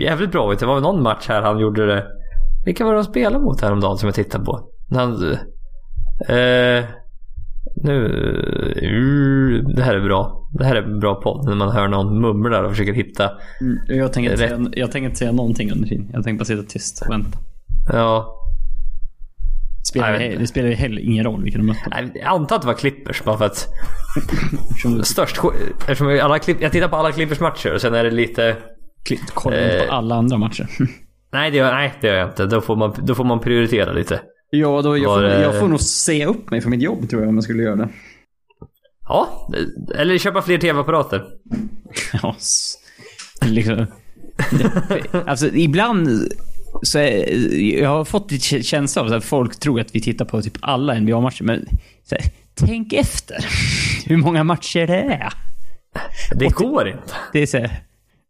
jävligt 0.00 0.32
bra 0.32 0.52
ut. 0.52 0.58
Det 0.58 0.66
var 0.66 0.74
väl 0.74 0.82
någon 0.82 1.02
match 1.02 1.28
här 1.28 1.42
han 1.42 1.58
gjorde 1.58 1.86
det. 1.86 2.04
Vilka 2.64 2.84
var 2.84 2.92
det 2.92 2.98
de 2.98 3.04
spelade 3.04 3.44
mot 3.44 3.60
häromdagen 3.60 3.98
som 3.98 4.06
jag 4.06 4.14
tittade 4.14 4.44
på? 4.44 4.60
När 4.90 5.00
Han, 5.00 5.32
eh, 6.28 6.84
nu... 7.84 7.92
Uh, 8.82 9.64
det 9.76 9.82
här 9.82 9.94
är 9.94 10.00
bra. 10.00 10.48
Det 10.58 10.64
här 10.64 10.76
är 10.76 10.82
en 10.82 11.00
bra 11.00 11.14
podd. 11.14 11.48
När 11.48 11.54
man 11.54 11.70
hör 11.72 11.88
någon 11.88 12.20
mumla 12.20 12.64
och 12.64 12.70
försöker 12.70 12.92
hitta... 12.92 13.30
Jag 13.88 14.12
tänker, 14.12 14.30
inte 14.32 14.42
Rätt. 14.44 14.50
säga, 14.50 14.68
jag 14.72 14.92
tänker 14.92 15.06
inte 15.06 15.18
säga 15.18 15.32
någonting 15.32 15.72
under 15.72 15.88
tiden. 15.88 16.10
Jag 16.12 16.24
tänker 16.24 16.38
bara 16.38 16.44
sitta 16.44 16.62
tyst 16.62 17.02
och 17.06 17.12
vänta. 17.12 17.38
Ja, 17.92 18.32
Det 19.82 19.88
spelar, 19.88 20.20
inte. 20.22 20.38
det 20.38 20.46
spelar 20.46 20.68
ju 20.68 20.74
heller 20.74 21.00
ingen 21.00 21.24
roll 21.24 21.42
vilka 21.42 21.58
de 21.58 21.66
mötte. 21.66 21.80
nej, 21.90 22.10
jag 22.14 22.26
antar 22.26 22.56
att 22.56 22.62
det 22.62 22.66
var 22.68 22.74
Clippers 22.74 23.22
bara 23.24 23.38
för 23.38 23.44
att... 23.44 23.68
Störst... 25.06 25.38
Eftersom 25.80 26.20
alla 26.22 26.38
klipp, 26.38 26.56
jag 26.60 26.72
tittar 26.72 26.88
på 26.88 26.96
alla 26.96 27.12
Clippers 27.12 27.40
matcher 27.40 27.74
och 27.74 27.80
sen 27.80 27.94
är 27.94 28.04
det 28.04 28.10
lite... 28.10 28.56
kollar 29.34 29.56
inte 29.64 29.78
Eh. 29.78 29.86
på 29.88 29.92
alla 29.92 30.14
andra 30.14 30.38
matcher. 30.38 30.66
Nej 31.32 31.50
det, 31.50 31.56
gör, 31.56 31.72
nej, 31.72 31.92
det 32.00 32.06
gör 32.06 32.14
jag 32.16 32.28
inte. 32.28 32.46
Då 32.46 32.60
får 32.60 32.76
man, 32.76 32.94
då 33.02 33.14
får 33.14 33.24
man 33.24 33.40
prioritera 33.40 33.92
lite. 33.92 34.20
Ja, 34.50 34.82
då, 34.82 34.98
jag, 34.98 35.14
får, 35.14 35.22
det- 35.22 35.42
jag 35.42 35.60
får 35.60 35.68
nog 35.68 35.80
säga 35.80 36.26
upp 36.26 36.50
mig 36.50 36.60
för 36.60 36.70
mitt 36.70 36.82
jobb 36.82 37.08
tror 37.10 37.22
jag 37.22 37.28
om 37.28 37.34
jag 37.34 37.44
skulle 37.44 37.62
göra 37.62 37.76
det. 37.76 37.88
Ja, 39.08 39.50
eller 39.98 40.18
köpa 40.18 40.42
fler 40.42 40.58
tv-apparater. 40.58 41.24
Ja, 42.22 42.36
liksom. 43.46 43.86
alltså 45.26 45.46
ibland 45.54 46.08
så 46.82 46.98
är, 46.98 47.54
jag 47.80 47.88
har 47.88 48.04
fått 48.04 48.30
lite 48.30 48.56
kä- 48.56 48.62
känsla 48.62 49.02
av 49.02 49.12
att 49.12 49.24
folk 49.24 49.60
tror 49.60 49.80
att 49.80 49.94
vi 49.94 50.00
tittar 50.00 50.24
på 50.24 50.42
typ 50.42 50.58
alla 50.60 51.00
NBA-matcher, 51.00 51.42
men 51.44 51.66
här, 52.10 52.20
tänk 52.54 52.92
efter 52.92 53.46
hur 54.06 54.16
många 54.16 54.44
matcher 54.44 54.86
det 54.86 55.00
är. 55.00 55.32
Det 56.34 56.48
går 56.48 56.88
inte. 56.88 57.12
Det 57.32 57.38
är 57.42 57.46
så 57.46 57.58
här, 57.58 57.70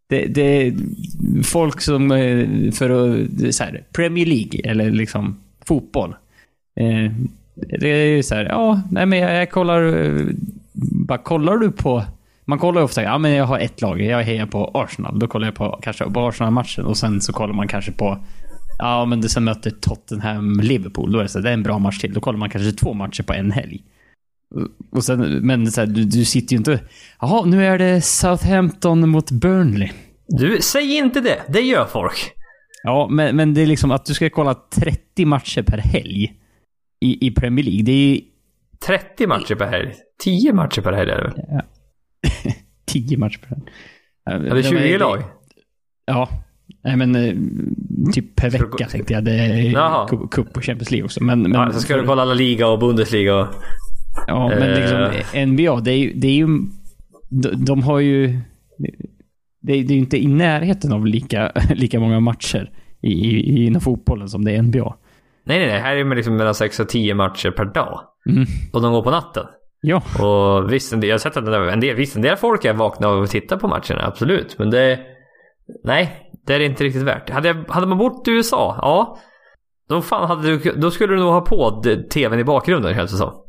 det, 0.08 0.26
det 0.26 0.42
är 0.66 0.74
folk 1.42 1.80
som 1.80 2.12
eh, 2.12 2.48
för 2.72 2.90
att, 2.90 3.54
så 3.54 3.64
här, 3.64 3.84
Premier 3.92 4.26
League 4.26 4.60
eller 4.70 4.90
liksom 4.90 5.40
fotboll. 5.68 6.14
Eh, 6.80 7.12
det 7.80 7.88
är 7.88 8.16
ju 8.16 8.22
så 8.22 8.34
här, 8.34 8.44
ja, 8.44 8.80
nej 8.90 9.06
men 9.06 9.18
jag, 9.18 9.34
jag 9.34 9.50
kollar, 9.50 9.82
eh, 9.82 10.26
bara 11.06 11.18
kollar 11.18 11.56
du 11.56 11.70
på, 11.70 12.04
man 12.44 12.58
kollar 12.58 12.80
ju 12.80 12.84
ofta, 12.84 13.02
ja 13.02 13.18
men 13.18 13.30
jag 13.30 13.44
har 13.44 13.58
ett 13.58 13.80
lag, 13.80 14.00
jag 14.00 14.22
hejar 14.22 14.46
på 14.46 14.70
Arsenal. 14.74 15.18
Då 15.18 15.26
kollar 15.26 15.46
jag 15.46 15.54
på 15.54 15.78
kanske 15.82 16.10
på 16.10 16.28
Arsenal-matchen 16.28 16.84
och 16.84 16.96
sen 16.96 17.20
så 17.20 17.32
kollar 17.32 17.54
man 17.54 17.68
kanske 17.68 17.92
på, 17.92 18.18
ja 18.78 19.04
men 19.04 19.20
det 19.20 19.28
sen 19.28 19.44
möter 19.44 19.70
Tottenham 19.70 20.60
Liverpool, 20.60 21.12
då 21.12 21.18
är 21.18 21.22
det 21.22 21.28
så 21.28 21.38
här, 21.38 21.42
det 21.42 21.48
är 21.48 21.54
en 21.54 21.62
bra 21.62 21.78
match 21.78 21.98
till. 21.98 22.14
Då 22.14 22.20
kollar 22.20 22.38
man 22.38 22.50
kanske 22.50 22.72
två 22.72 22.94
matcher 22.94 23.22
på 23.22 23.32
en 23.32 23.50
helg. 23.50 23.82
Och 24.90 25.04
sen, 25.04 25.46
men 25.46 25.72
så 25.72 25.80
här, 25.80 25.88
du, 25.88 26.04
du 26.04 26.24
sitter 26.24 26.52
ju 26.52 26.58
inte... 26.58 26.80
Jaha, 27.20 27.44
nu 27.44 27.66
är 27.66 27.78
det 27.78 28.00
Southampton 28.00 29.08
mot 29.08 29.30
Burnley. 29.30 29.90
Du, 30.28 30.58
säg 30.62 30.96
inte 30.96 31.20
det. 31.20 31.42
Det 31.48 31.60
gör 31.60 31.84
folk. 31.84 32.35
Ja, 32.86 33.08
men, 33.10 33.36
men 33.36 33.54
det 33.54 33.62
är 33.62 33.66
liksom 33.66 33.90
att 33.90 34.04
du 34.06 34.14
ska 34.14 34.30
kolla 34.30 34.54
30 34.54 35.24
matcher 35.24 35.62
per 35.62 35.78
helg 35.78 36.32
i, 37.00 37.26
i 37.26 37.30
Premier 37.30 37.64
League. 37.64 37.82
Det 37.82 37.92
är 37.92 38.20
30 38.86 39.26
matcher 39.26 39.54
per 39.54 39.66
helg. 39.66 39.94
10 40.24 40.52
matcher 40.52 40.80
per 40.80 40.92
helg 40.92 41.10
är 41.10 41.16
det 41.16 41.22
väl? 41.22 41.62
10 42.86 43.18
matcher 43.18 43.38
per 43.38 43.48
helg. 43.48 43.62
Ja, 44.24 44.38
det 44.54 44.58
är 44.58 44.62
20 44.62 44.98
lag. 44.98 45.22
Ja. 46.06 46.28
Nej 46.84 46.96
men 46.96 47.14
eh, 47.14 47.34
typ 48.12 48.36
per 48.36 48.50
vecka 48.50 48.86
tänkte 48.88 49.12
jag. 49.12 49.24
Det 49.24 49.32
är 49.32 49.72
cup 50.28 50.56
och 50.56 50.62
Champions 50.64 50.90
League 50.90 51.04
också. 51.04 51.24
Men, 51.24 51.42
men, 51.42 51.52
Ja, 51.52 51.72
så 51.72 51.80
ska 51.80 51.96
du 51.96 52.04
kolla 52.06 52.22
alla 52.22 52.34
liga 52.34 52.68
och 52.68 52.78
Bundesliga 52.78 53.36
och... 53.36 53.46
Ja, 54.26 54.48
men 54.48 54.70
liksom 54.80 54.98
Eh. 55.34 55.46
NBA, 55.46 55.80
det 55.80 55.92
är, 55.92 55.96
ju- 55.98 56.12
det 56.14 56.28
är 56.28 56.34
ju... 56.34 56.46
De, 57.28 57.64
de 57.64 57.82
har 57.82 57.98
ju... 58.00 58.38
Det 59.66 59.72
är, 59.72 59.82
ju 59.82 59.98
inte 59.98 60.18
i 60.18 60.26
närheten 60.26 60.92
av 60.92 61.06
lika, 61.06 61.52
lika 61.74 62.00
många 62.00 62.20
matcher 62.20 62.70
i, 63.02 63.12
i, 63.12 63.66
inom 63.66 63.80
fotbollen 63.80 64.28
som 64.28 64.44
det 64.44 64.52
är 64.52 64.62
NBA. 64.62 64.96
Nej, 65.44 65.58
nej, 65.58 65.66
nej. 65.66 65.80
Här 65.80 65.92
är 65.92 65.96
det 65.96 66.04
mellan 66.04 66.16
liksom 66.16 66.54
6 66.54 66.80
och 66.80 66.88
10 66.88 67.14
matcher 67.14 67.50
per 67.50 67.64
dag. 67.64 68.00
Mm. 68.28 68.44
Och 68.72 68.82
de 68.82 68.92
går 68.92 69.02
på 69.02 69.10
natten. 69.10 69.46
Ja. 69.80 69.96
Och 69.96 70.72
visst, 70.72 70.92
jag 70.92 71.14
har 71.14 71.18
sett 71.18 71.36
att 71.36 71.48
en 71.72 71.80
del, 71.80 71.96
visst, 71.96 72.16
en 72.16 72.22
del 72.22 72.36
folk 72.36 72.64
är 72.64 72.72
vakna 72.72 73.08
och 73.08 73.30
tittar 73.30 73.56
på 73.56 73.68
matcherna, 73.68 74.06
absolut. 74.06 74.58
Men 74.58 74.70
det... 74.70 75.00
Nej, 75.84 76.30
det 76.46 76.54
är 76.54 76.60
inte 76.60 76.84
riktigt 76.84 77.02
värt. 77.02 77.30
Hade, 77.30 77.48
jag, 77.48 77.64
hade 77.68 77.86
man 77.86 77.98
bott 77.98 78.28
i 78.28 78.30
USA, 78.30 78.78
ja. 78.82 79.18
Då, 79.88 80.02
fan 80.02 80.28
hade 80.28 80.56
du, 80.56 80.72
då 80.72 80.90
skulle 80.90 81.12
du 81.12 81.18
nog 81.20 81.32
ha 81.32 81.40
på 81.40 81.82
tvn 82.12 82.38
i 82.38 82.44
bakgrunden 82.44 82.94
känns 82.94 83.10
det 83.10 83.16
som. 83.16 83.45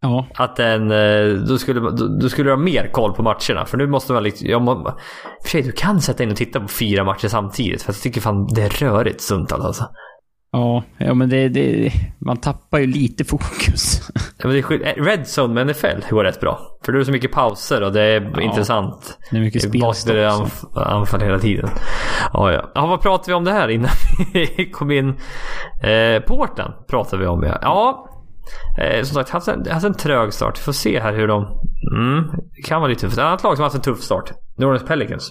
Ja. 0.00 0.26
Att 0.34 0.56
den, 0.56 0.90
eh, 0.90 1.28
då 1.48 1.58
skulle, 1.58 1.80
då, 1.80 1.90
då 2.20 2.28
skulle 2.28 2.48
du 2.50 2.52
ha 2.52 2.62
mer 2.62 2.90
koll 2.92 3.12
på 3.12 3.22
matcherna. 3.22 3.64
För 3.66 3.76
nu 3.78 3.86
måste 3.86 4.12
man 4.12 4.22
liksom, 4.22 4.48
ja, 4.48 4.58
man, 4.58 4.84
för 5.42 5.48
sig, 5.50 5.62
du 5.62 5.72
kan 5.72 6.00
sätta 6.00 6.22
in 6.22 6.30
och 6.30 6.36
titta 6.36 6.60
på 6.60 6.68
fyra 6.68 7.04
matcher 7.04 7.28
samtidigt. 7.28 7.82
För 7.82 7.92
jag 7.92 8.00
tycker 8.00 8.20
fan 8.20 8.46
det 8.54 8.62
är 8.62 8.68
rörigt 8.68 9.20
stundtals 9.20 9.64
alltså. 9.64 9.84
Ja, 10.52 10.82
ja 10.98 11.14
men 11.14 11.28
det, 11.28 11.48
det... 11.48 11.90
Man 12.20 12.36
tappar 12.36 12.78
ju 12.78 12.86
lite 12.86 13.24
fokus. 13.24 14.00
Ja, 14.38 14.48
men 14.48 14.50
det 14.52 14.58
är, 14.58 14.98
eh, 14.98 15.04
Red 15.04 15.24
Zone 15.38 15.54
med 15.54 15.66
NFL 15.66 16.10
går 16.10 16.24
rätt 16.24 16.40
bra. 16.40 16.60
För 16.84 16.92
det 16.92 16.98
är 17.00 17.04
så 17.04 17.12
mycket 17.12 17.32
pauser 17.32 17.82
och 17.82 17.92
det 17.92 18.02
är 18.02 18.32
Ja. 18.34 18.40
intressant. 18.42 19.18
Det 19.30 19.36
är 19.36 19.40
mycket 19.40 19.62
spelstopp. 19.62 20.14
det 20.14 20.28
anf- 20.28 20.82
anfall 20.84 21.20
hela 21.20 21.38
tiden. 21.38 21.68
Ja, 22.32 22.52
ja. 22.52 22.70
ja, 22.74 22.86
vad 22.86 23.00
pratade 23.00 23.30
vi 23.30 23.34
om 23.34 23.44
det 23.44 23.52
här 23.52 23.68
innan 23.68 23.90
vi 24.32 24.70
kom 24.72 24.90
in? 24.90 25.08
Eh, 25.82 26.22
porten 26.26 26.72
pratade 26.90 27.22
vi 27.22 27.28
om 27.28 27.42
ja. 27.42 27.58
Ja, 27.62 28.04
eh, 28.78 29.02
som 29.02 29.14
sagt, 29.14 29.30
haft 29.30 29.48
en, 29.48 29.66
haft 29.70 29.86
en 29.86 29.94
trög 29.94 30.32
start. 30.32 30.58
Vi 30.58 30.62
får 30.62 30.72
se 30.72 31.00
här 31.00 31.12
hur 31.12 31.28
de... 31.28 31.46
Mm, 31.96 32.24
det 32.56 32.62
kan 32.62 32.80
vara 32.80 32.88
lite 32.88 33.00
tufft. 33.00 33.18
Ett 33.18 33.24
annat 33.24 33.42
lag 33.42 33.56
som 33.56 33.62
haft 33.62 33.76
en 33.76 33.82
tuff 33.82 34.00
start. 34.02 34.32
New 34.58 34.68
Orleans 34.68 34.88
Pelicans. 34.88 35.30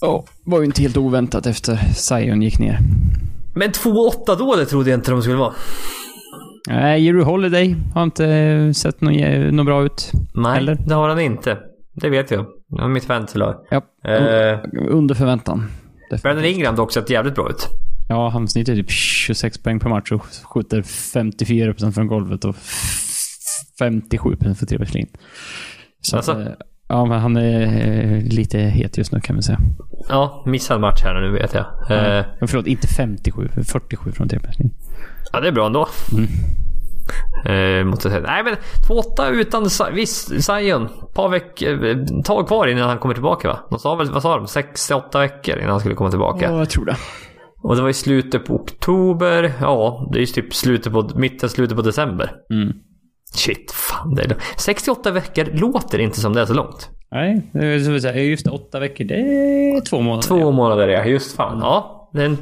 Ja, 0.00 0.24
var 0.44 0.58
ju 0.58 0.64
inte 0.64 0.82
helt 0.82 0.96
oväntat 0.96 1.46
efter 1.46 1.76
Zion 1.94 2.42
gick 2.42 2.58
ner. 2.58 2.78
Men 3.54 3.70
2-8 3.70 4.36
då, 4.38 4.56
det 4.56 4.66
trodde 4.66 4.90
jag 4.90 4.98
inte 4.98 5.10
de 5.10 5.22
skulle 5.22 5.36
vara. 5.36 5.52
Nej, 6.68 7.04
Jero 7.04 7.22
Holiday 7.24 7.76
har 7.94 8.02
inte 8.02 8.26
eh, 8.26 8.72
sett 8.72 9.00
något, 9.00 9.52
något 9.54 9.66
bra 9.66 9.84
ut. 9.84 10.10
Nej, 10.34 10.58
Eller? 10.58 10.74
det 10.86 10.94
har 10.94 11.08
han 11.08 11.20
inte. 11.20 11.58
Det 11.94 12.08
vet 12.08 12.30
jag. 12.30 12.44
Det 12.68 12.82
var 12.82 12.88
mitt 12.88 13.04
fantasylag. 13.04 13.54
Ja, 13.70 13.82
Eh, 14.10 14.58
under 14.88 15.14
förväntan. 15.14 15.70
Brandon 16.22 16.44
Ingram 16.44 16.76
dock 16.76 16.92
sett 16.92 17.10
jävligt 17.10 17.34
bra 17.34 17.50
ut. 17.50 17.68
Ja, 18.08 18.28
han 18.28 18.48
snittar 18.48 18.74
typ 18.74 18.90
26 18.90 19.58
poäng 19.58 19.80
per 19.80 19.88
match 19.88 20.12
och 20.12 20.22
skjuter 20.44 20.82
54% 20.82 21.92
från 21.92 22.06
golvet 22.06 22.44
och 22.44 22.56
57% 23.80 24.54
för 24.54 24.66
trepoängslinjen. 24.66 25.10
Så 26.00 26.16
Alltså? 26.16 26.32
att, 26.32 26.38
eh, 26.38 26.52
ja, 26.88 27.04
men 27.04 27.20
han 27.20 27.36
är 27.36 27.62
eh, 27.62 28.22
lite 28.22 28.58
het 28.58 28.98
just 28.98 29.12
nu 29.12 29.20
kan 29.20 29.36
man 29.36 29.42
säga. 29.42 29.58
Ja, 30.08 30.42
missad 30.46 30.80
match 30.80 31.02
här 31.04 31.20
nu 31.20 31.30
vet 31.30 31.54
jag. 31.54 31.64
Eh, 31.90 32.24
Men 32.40 32.48
förlåt, 32.48 32.66
inte 32.66 32.86
57, 32.88 33.48
47 33.66 34.12
från 34.12 34.28
trepoängslinjen. 34.28 34.76
Ja, 35.32 35.40
det 35.40 35.48
är 35.48 35.52
bra 35.52 35.66
ändå. 35.66 35.88
Mm. 36.12 36.28
Eh, 37.46 37.84
måste 37.84 38.10
säga. 38.10 38.22
Nej, 38.26 38.42
men 38.44 38.56
2-8 38.88 39.30
utan 39.30 39.68
Visst, 39.92 40.44
Zion. 40.44 40.84
Ett 40.84 41.14
par 41.14 41.28
veckor, 41.28 41.84
eh, 41.86 41.96
tag 42.24 42.46
kvar 42.48 42.66
innan 42.66 42.88
han 42.88 42.98
kommer 42.98 43.14
tillbaka 43.14 43.48
va? 43.48 43.58
De 43.70 43.78
sa 43.78 43.94
väl, 43.94 44.10
vad 44.12 44.22
sa 44.22 44.36
de? 44.36 44.46
6-8 44.46 45.18
veckor 45.20 45.58
innan 45.58 45.70
han 45.70 45.80
skulle 45.80 45.94
komma 45.94 46.10
tillbaka. 46.10 46.44
Ja, 46.50 46.58
jag 46.58 46.70
tror 46.70 46.84
det. 46.84 46.96
Och 47.64 47.76
det 47.76 47.82
var 47.82 47.88
i 47.88 47.94
slutet 47.94 48.44
på 48.44 48.54
oktober. 48.54 49.52
Ja, 49.60 50.08
det 50.12 50.18
är 50.18 50.20
ju 50.20 50.26
typ 50.26 50.54
slutet 50.54 50.92
på, 50.92 51.10
mitten, 51.14 51.48
slutet 51.48 51.76
på 51.76 51.82
december. 51.82 52.32
Mm. 52.52 52.72
Shit, 53.34 53.72
fan 53.72 54.14
det 54.14 54.22
är 54.22 54.36
68 54.56 55.10
veckor 55.10 55.44
låter 55.52 55.98
inte 55.98 56.20
som 56.20 56.32
det 56.32 56.40
är 56.40 56.46
så 56.46 56.54
långt. 56.54 56.90
Nej, 57.10 57.50
det 57.52 57.66
är 57.66 57.80
så 57.80 57.94
att 57.94 58.02
säga, 58.02 58.22
just 58.24 58.44
det, 58.44 58.50
åtta 58.50 58.80
veckor. 58.80 59.04
Det 59.04 59.14
är 59.14 59.80
två 59.80 60.00
månader. 60.00 60.22
Två 60.22 60.52
månader 60.52 60.88
ja, 60.88 61.04
just 61.04 61.36
fan. 61.36 61.58
Ja, 61.60 62.10
det 62.12 62.22
är 62.22 62.26
en 62.26 62.38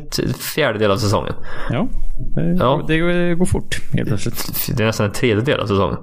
fjärdedel 0.55 0.91
av 0.91 0.97
säsongen. 0.97 1.35
Ja, 1.70 1.89
det, 2.37 2.57
Ja. 2.59 2.85
det 2.89 2.99
går, 2.99 3.35
går 3.35 3.47
fort 3.47 3.77
helt 3.95 4.09
plötsligt. 4.09 4.77
Det 4.77 4.83
är 4.83 4.87
nästan 4.87 5.07
en 5.07 5.12
tredjedel 5.12 5.61
av 5.61 5.66
säsongen. 5.66 5.99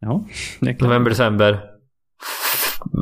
Ja, 0.00 0.24
det 0.60 0.70
är 0.70 0.74
klart. 0.74 0.88
November, 0.88 1.10
december, 1.10 1.60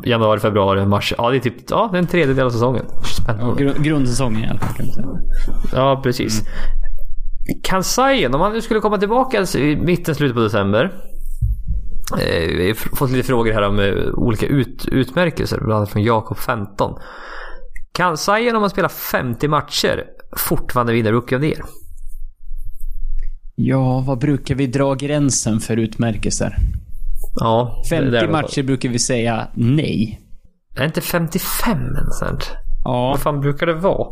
januari, 0.05 0.39
februari, 0.39 0.85
mars. 0.85 1.13
Ja, 1.17 1.29
det 1.29 1.37
är 1.37 1.39
typ 1.39 1.55
ja, 1.69 1.89
det 1.91 1.97
är 1.97 2.01
en 2.01 2.07
tredjedel 2.07 2.45
av 2.45 2.49
säsongen. 2.49 2.85
Ja, 2.89 3.03
Spännande. 3.03 3.63
grund, 3.63 3.83
grundsäsongen 3.83 4.43
i 4.43 4.47
alla 4.47 4.59
fall 4.59 4.75
kan 4.75 4.85
man 4.85 4.95
säga. 4.95 5.07
Ja, 5.73 6.01
precis. 6.03 6.43
Kan 7.63 7.83
Zion, 7.83 8.35
om 8.35 8.41
han 8.41 8.53
nu 8.53 8.61
skulle 8.61 8.79
komma 8.79 8.97
tillbaka 8.97 9.45
i 9.57 9.75
mitten, 9.75 10.15
slutet 10.15 10.35
på 10.35 10.41
december. 10.41 10.93
Eh, 12.19 12.47
vi 12.57 12.67
har 12.67 12.95
fått 12.95 13.11
lite 13.11 13.27
frågor 13.27 13.53
här 13.53 13.61
om 13.61 13.79
eh, 13.79 13.93
olika 14.13 14.45
ut, 14.45 14.85
utmärkelser, 14.91 15.57
bland 15.57 15.73
annat 15.73 15.89
från 15.89 16.03
Jakob 16.03 16.37
15. 16.37 16.93
Kan 17.91 18.17
Zion 18.17 18.55
om 18.55 18.61
han 18.61 18.69
spelar 18.69 18.89
50 18.89 19.47
matcher 19.47 20.03
fortfarande 20.37 20.93
vinna 20.93 21.11
Rookie? 21.11 21.55
Ja, 23.55 24.03
vad 24.07 24.19
brukar 24.19 24.55
vi 24.55 24.67
dra 24.67 24.93
gränsen 24.93 25.59
för 25.59 25.77
utmärkelser? 25.77 26.57
Ja, 27.35 27.81
det 27.89 27.95
är 27.95 27.99
50 27.99 28.11
där 28.11 28.21
de- 28.21 28.31
matcher 28.31 28.63
brukar 28.63 28.89
vi 28.89 28.99
säga 28.99 29.47
nej. 29.53 30.19
Är 30.77 30.85
inte 30.85 31.01
55 31.01 31.77
ens? 31.77 32.21
Ja, 32.83 33.09
Vad 33.11 33.19
fan 33.19 33.41
brukar 33.41 33.65
det 33.65 33.73
vara? 33.73 34.07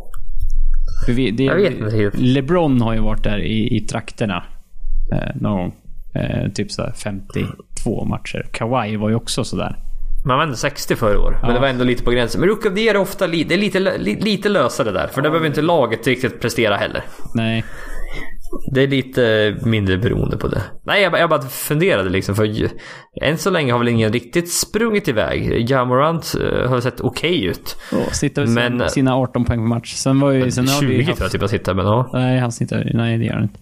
för 1.06 1.14
vi, 1.14 1.32
det, 1.32 1.44
Jag 1.44 1.56
vet 1.56 1.72
inte 1.74 1.86
riktigt. 1.86 2.22
LeBron 2.22 2.82
har 2.82 2.94
ju 2.94 3.00
varit 3.00 3.24
där 3.24 3.38
i, 3.40 3.78
i 3.78 3.82
trakterna 3.82 4.44
eh, 5.14 5.36
någon 5.36 5.58
gång. 5.58 5.74
Eh, 6.16 6.52
typ 6.52 6.72
sådär 6.72 6.94
52 7.04 8.06
matcher. 8.06 8.50
Kawhi 8.52 8.96
var 8.96 9.10
ju 9.10 9.16
också 9.16 9.44
sådär. 9.44 9.76
Man 10.26 10.38
var 10.38 10.44
ändå 10.44 10.56
60 10.56 10.96
förra 10.96 11.20
år, 11.20 11.32
men 11.42 11.50
Ja. 11.50 11.54
det 11.56 11.60
var 11.60 11.68
ändå 11.68 11.84
lite 11.84 12.04
på 12.04 12.12
gränsen. 12.12 12.42
Men 12.42 12.50
Rookie 12.50 12.70
of 12.70 12.76
the 12.76 12.82
Year 12.82 12.96
är 12.96 13.00
ofta 13.00 13.28
li, 13.28 13.44
det 13.44 13.54
är 13.54 13.58
lite, 13.58 13.80
li, 13.80 14.16
lite 14.22 14.50
lösare 14.50 14.92
där, 14.92 15.08
för 15.08 15.22
där 15.22 15.30
behöver 15.30 15.48
inte 15.48 15.62
laget 15.62 16.08
riktigt 16.08 16.42
prestera 16.42 16.76
heller. 16.76 17.04
Nej. 17.34 17.64
Det 18.74 18.84
är 18.84 18.88
lite 18.88 19.56
mindre 19.66 19.98
beroende 19.98 20.38
på 20.38 20.48
det. 20.48 20.62
Nej, 20.86 21.02
jag, 21.04 21.12
bara- 21.12 21.22
jag 21.22 21.30
bara 21.30 21.42
funderade 21.42 22.10
liksom, 22.10 22.36
för 22.36 22.70
än 23.22 23.38
så 23.38 23.50
länge 23.50 23.72
har 23.72 23.80
väl 23.80 23.88
ingen 23.88 24.14
riktigt 24.14 24.52
sprungit 24.52 25.08
iväg. 25.08 25.70
Jamorant 25.70 26.36
uh, 26.40 26.70
har 26.70 26.82
sett 26.82 27.02
okej 27.02 27.44
ut. 27.46 27.78
Oh, 27.92 28.10
sitter 28.12 28.46
Men- 28.48 28.90
sina 28.90 29.16
18 29.16 29.46
poäng 29.46 29.60
per 29.60 29.68
match. 29.68 29.94
Sen 29.94 30.20
var 30.20 30.32
ju... 30.32 30.52
Sen 30.52 30.68
har 30.68 30.80
20 30.82 30.88
vi 30.88 30.96
tror 30.98 31.06
haft, 31.08 31.20
jag 31.22 31.32
typ 31.32 31.42
jag 31.42 31.50
sitter, 31.50 31.74
men 31.74 31.86
ja. 31.86 32.10
Nej, 32.14 32.40
han 32.40 32.52
sitter... 32.52 32.92
Nej, 32.94 33.18
det 33.18 33.26
gör 33.26 33.34
han 33.34 33.44
inte. 33.44 33.60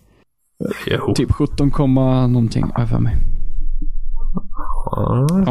Jo. 0.87 1.13
Typ 1.13 1.31
17, 1.31 1.71
komma 1.71 2.27
någonting 2.27 2.63
har 2.63 2.79
jag 2.81 2.89
för 2.89 2.99
mig. 2.99 3.15
Vi 3.15 3.21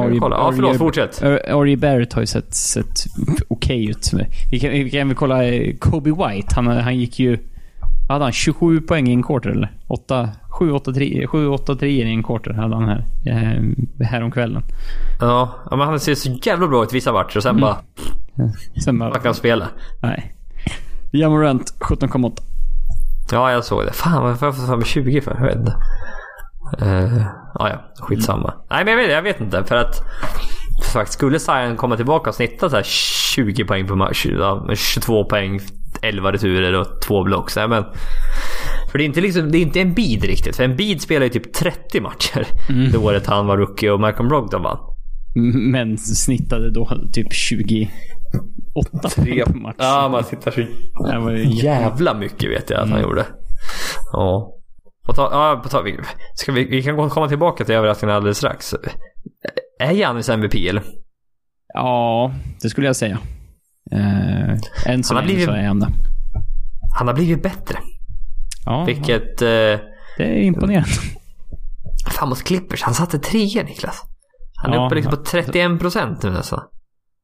Ari- 0.01 0.19
kolla. 0.21 0.37
ja, 0.37 0.51
Ari- 0.51 0.55
förlåt, 0.55 0.79
fortsätt. 0.79 1.23
R.J. 1.23 1.77
Barrett 1.77 2.13
har 2.13 2.21
ju 2.23 2.27
sett, 2.27 2.55
sett 2.55 3.05
okej 3.49 3.91
ut. 3.91 4.11
Vi 4.51 4.61
kan, 4.61 4.71
vi 4.71 4.91
kan 4.91 5.09
väl 5.09 5.17
kolla 5.17 5.45
eh, 5.45 5.77
Kobe 5.77 6.11
White. 6.11 6.49
Han, 6.55 6.67
han 6.67 6.99
gick 6.99 7.19
ju... 7.19 7.39
Hade 8.09 8.25
han 8.25 8.33
27 8.33 8.81
poäng 8.81 9.09
i 9.09 9.13
en 9.13 9.23
quarter 9.23 9.51
eller? 9.51 9.73
8, 9.87 10.29
7, 10.51 10.73
8, 10.73 10.93
3, 10.93 11.27
7, 11.27 11.49
8, 11.49 11.75
3 11.77 11.89
i 11.89 12.03
en 12.03 12.23
quarter 12.23 12.53
hade 12.53 12.75
han 12.75 12.89
här, 12.89 13.05
eh, 13.27 14.07
här 14.07 14.23
om 14.23 14.31
kvällen. 14.31 14.63
Ja, 15.21 15.51
men 15.71 15.81
han 15.81 16.01
ser 16.01 16.15
så 16.15 16.31
jävla 16.43 16.69
bra 16.69 16.83
ut 16.83 16.93
vissa 16.93 17.13
matcher 17.13 17.37
och 17.37 17.43
sen 17.43 17.61
bara... 17.61 17.77
Sen 18.85 18.99
Man 18.99 19.11
bara... 19.11 19.21
kan 19.21 19.35
spela. 19.35 19.69
Nej. 20.03 20.35
Jamorant 21.13 21.75
17,8. 21.81 22.39
Ja, 23.33 23.53
jag 23.53 23.65
såg 23.65 23.85
det. 23.85 23.93
Fan, 23.93 24.23
varför 24.23 24.47
har 24.47 24.53
jag 24.53 24.67
för 24.67 24.77
mig 24.77 24.87
20 24.87 25.21
för? 25.21 25.35
Jag 25.35 25.47
vet 25.47 25.57
inte. 25.57 25.77
Uh, 26.83 27.23
ja, 27.55 27.69
ja. 27.69 27.81
Skitsamma. 28.01 28.55
Nej, 28.71 28.85
men 28.85 28.93
jag 28.93 29.03
vet, 29.03 29.11
jag 29.11 29.23
vet 29.23 29.41
inte. 29.41 29.65
För 29.65 29.77
att... 29.77 29.95
Som 30.83 30.93
sagt, 30.93 31.13
skulle 31.13 31.39
Zion 31.39 31.77
komma 31.77 31.97
tillbaka 31.97 32.31
och 32.31 32.37
snitta 32.37 32.71
så 32.71 32.77
här 32.77 32.83
20 32.83 33.65
poäng 33.65 33.87
på 33.87 33.97
match. 33.97 34.27
Ja, 34.27 34.65
med 34.67 34.79
22 34.79 35.25
poäng, 35.25 35.61
11 36.05 36.33
returer 36.33 36.73
och 36.73 37.01
2 37.01 37.25
blocks. 37.25 37.57
Nej, 37.57 37.69
men... 37.69 37.85
För 38.91 38.99
det 38.99 39.05
är 39.05 39.07
inte 39.07 39.21
liksom, 39.21 39.53
det 39.53 39.59
är 39.59 39.63
inte 39.63 39.81
en 39.81 39.95
bid 39.95 40.25
riktigt. 40.25 40.57
För 40.57 40.65
en 40.65 40.77
bid 40.77 41.01
spelar 41.01 41.25
ju 41.25 41.31
typ 41.31 41.53
30 41.53 42.01
matcher. 42.01 42.47
Det 42.93 42.99
året 42.99 43.27
han 43.27 43.47
var 43.47 43.57
rookie 43.57 43.91
och 43.91 44.01
Malcolm 44.01 44.29
Brogdon 44.29 44.63
vann. 44.63 44.79
Men 45.73 45.99
snittade 45.99 46.71
då 46.71 46.89
typ 47.13 47.33
28 47.33 47.91
poäng 49.17 49.43
per 49.47 49.55
match. 49.55 49.77
Ja, 49.79 50.09
man 50.13 50.25
tittar 50.25 50.51
så 50.51 50.61
Det 51.11 51.19
var 51.19 51.31
ju 51.31 51.45
jävla 51.45 52.15
mycket 52.15 52.51
vet 52.51 52.71
jag 52.71 52.81
att 52.81 52.91
han 52.91 53.03
gjorde. 53.03 53.27
Ja. 54.13 54.51
På 55.07 55.13
ta, 55.13 55.29
ja, 55.33 55.61
på 55.63 55.69
ta, 55.69 55.83
vi, 55.83 55.99
ska 56.35 56.53
vi, 56.53 56.65
vi 56.65 56.83
kan 56.83 57.11
komma 57.11 57.29
tillbaka 57.29 57.65
till 57.65 57.75
överraskningen 57.75 58.17
alldeles 58.17 58.39
strax. 58.39 58.75
Är 59.81 59.93
Giannis 59.93 60.29
MVP 60.29 60.55
eller? 60.55 60.83
Ja, 61.75 62.33
det 62.63 62.69
skulle 62.69 62.87
jag 62.87 62.97
säga. 62.97 63.19
Uh, 63.93 64.59
än 64.87 65.05
så 65.05 65.15
länge 65.15 65.27
blivit, 65.27 65.45
så 65.45 65.51
är 65.51 65.67
han 65.67 65.81
det. 65.81 65.89
Han 66.99 67.07
har 67.07 67.15
blivit 67.15 67.43
bättre. 67.43 67.79
Ja, 68.65 68.85
Vilket... 68.85 69.43
Uh, 69.43 69.79
det 70.17 70.25
är 70.25 70.43
imponerande. 70.43 70.91
Fan 72.11 72.29
mot 72.29 72.45
Clippers, 72.45 72.83
han 72.83 72.95
satte 72.95 73.19
trea 73.19 73.63
Niklas. 73.63 74.03
Han 74.55 74.73
är 74.73 74.77
ja, 74.77 74.87
uppe 74.87 74.95
liksom 74.95 75.11
på 75.11 75.17
31 75.17 75.81
procent 75.81 76.23
nu 76.23 76.37
alltså. 76.37 76.63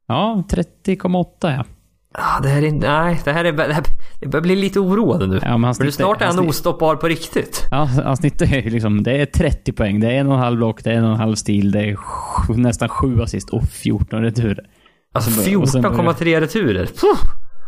Ja, 0.08 0.44
30,8 0.50 1.24
ja. 1.40 1.64
Ah, 2.12 2.40
det 2.40 2.48
här 2.48 2.62
är, 2.62 2.72
nej, 2.72 3.20
det 3.24 3.32
här 3.32 3.44
är, 3.44 3.52
det, 3.52 3.74
här, 3.74 3.84
det 4.20 4.28
börjar 4.28 4.42
bli 4.42 4.56
lite 4.56 4.80
oroande 4.80 5.26
nu. 5.26 5.40
Ja, 5.42 5.50
men 5.50 5.64
han 5.64 5.74
snittar, 5.74 5.90
snart 5.90 6.20
är 6.20 6.26
han, 6.26 6.36
han 6.36 6.48
ostoppbar 6.48 6.96
på 6.96 7.08
riktigt. 7.08 7.66
Ja, 7.70 7.84
han 7.84 8.16
snittar 8.16 8.46
ju 8.46 8.70
liksom, 8.70 9.02
det 9.02 9.20
är 9.20 9.26
30 9.26 9.72
poäng, 9.72 10.00
det 10.00 10.06
är 10.06 10.20
en 10.20 10.26
och 10.26 10.34
en 10.34 10.40
halv 10.40 10.56
block, 10.56 10.84
det 10.84 10.90
är 10.90 10.94
en 10.94 11.04
och 11.04 11.10
en 11.10 11.20
halv 11.20 11.34
stil, 11.34 11.70
det 11.70 11.80
är 11.80 11.96
sju, 11.96 12.54
nästan 12.56 12.88
7 12.88 13.22
assist 13.22 13.50
och 13.50 13.62
14 13.64 14.22
returer. 14.22 14.66
Alltså 15.12 15.30
14,3 15.40 16.40
returer? 16.40 16.86
Puh. 16.86 17.18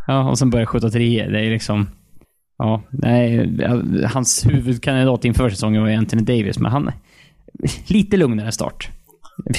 Ja, 0.07 0.31
och 0.31 0.39
sen 0.39 0.51
börjar 0.51 0.67
skjuta 0.67 0.91
3 0.91 1.29
Det 1.31 1.41
är 1.41 1.51
liksom... 1.51 1.87
Ja, 2.59 2.83
nej, 2.91 3.51
hans 4.13 4.47
huvudkandidat 4.47 5.25
inför 5.25 5.51
säsongen 5.51 5.83
var 5.83 5.91
Anthony 5.91 6.23
Davis, 6.23 6.59
men 6.59 6.73
han... 6.73 6.93
Lite 7.87 8.17
lugnare 8.17 8.53
start. 8.53 8.91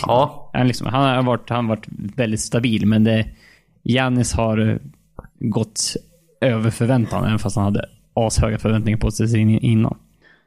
Ja. 0.06 0.50
Han, 0.54 0.68
liksom, 0.68 0.88
han, 0.88 1.16
har 1.16 1.24
varit, 1.24 1.50
han 1.50 1.66
har 1.66 1.76
varit 1.76 1.88
väldigt 2.16 2.40
stabil, 2.40 2.86
men 2.86 3.04
det... 3.04 3.26
Giannis 3.84 4.34
har 4.34 4.80
gått 5.40 5.96
över 6.42 6.70
förväntan, 6.70 7.26
även 7.26 7.40
fast 7.40 7.56
han 7.56 7.66
hade 7.66 7.86
ashöga 8.14 8.58
förväntningar 8.58 8.98
på 8.98 9.12
sig 9.12 9.40
innan. 9.66 9.98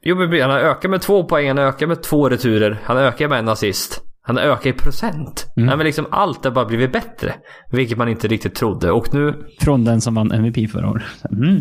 Jo, 0.03 0.17
men 0.17 0.41
han 0.41 0.51
har 0.51 0.59
ökat 0.59 0.91
med 0.91 1.01
två 1.01 1.25
poäng, 1.25 1.49
han 1.49 1.59
har 1.59 1.65
ökat 1.65 1.89
med 1.89 2.03
två 2.03 2.29
returer, 2.29 2.79
han 2.85 2.97
har 2.97 3.05
ökat 3.05 3.31
med 3.31 3.39
en 3.39 3.49
assist. 3.49 4.03
Han 4.27 4.37
har 4.37 4.43
ökat 4.43 4.67
i 4.67 4.73
procent. 4.73 5.47
Mm. 5.57 5.67
Nej, 5.67 5.77
men 5.77 5.87
liksom 5.87 6.07
allt 6.11 6.45
har 6.45 6.51
bara 6.51 6.65
blivit 6.65 6.93
bättre. 6.93 7.35
Vilket 7.73 7.99
man 7.99 8.09
inte 8.09 8.29
riktigt 8.29 8.55
trodde. 8.55 8.91
Och 8.91 9.15
nu... 9.15 9.35
Från 9.61 9.85
den 9.85 10.01
som 10.01 10.15
vann 10.15 10.33
MVP 10.33 10.71
förra 10.71 10.91
året. 10.91 11.03
Mm. 11.31 11.61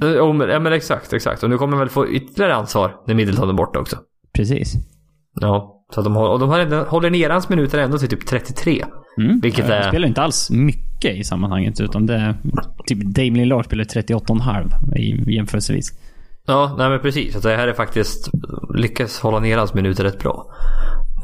Ja, 0.49 0.59
men 0.59 0.73
exakt, 0.73 1.13
exakt. 1.13 1.43
Och 1.43 1.49
nu 1.49 1.57
kommer 1.57 1.73
han 1.73 1.79
väl 1.79 1.89
få 1.89 2.07
ytterligare 2.07 2.55
ansvar 2.55 2.95
när 3.07 3.15
Middleton 3.15 3.49
är 3.49 3.53
borta 3.53 3.79
också. 3.79 3.97
Precis. 4.35 4.73
Ja, 5.41 5.85
så 5.95 6.01
de, 6.01 6.17
och 6.17 6.39
de 6.39 6.49
håller 6.87 7.09
ner 7.09 7.29
hans 7.29 7.49
minuter 7.49 7.79
ändå 7.79 7.97
till 7.97 8.09
typ 8.09 8.25
33. 8.25 8.85
Mm. 9.21 9.39
Vilket 9.39 9.69
är... 9.69 9.89
Spelar 9.89 10.07
inte 10.07 10.21
alls 10.21 10.49
mycket 10.51 11.15
i 11.15 11.23
sammanhanget. 11.23 11.81
Utan 11.81 12.05
det 12.05 12.15
är 12.15 12.35
typ 12.85 12.99
Damien 13.15 13.37
Lillard 13.37 13.65
spelar 13.65 13.83
38,5 13.83 14.97
i 14.97 15.35
jämförelsevis. 15.35 15.99
Ja, 16.47 16.75
nej 16.77 16.89
men 16.89 16.99
precis. 16.99 17.33
Så 17.33 17.39
det 17.39 17.55
här 17.55 17.67
är 17.67 17.73
faktiskt 17.73 18.29
lyckas 18.75 19.19
hålla 19.19 19.39
ner 19.39 19.57
hans 19.57 19.73
minuter 19.73 20.03
rätt 20.03 20.19
bra. 20.19 20.45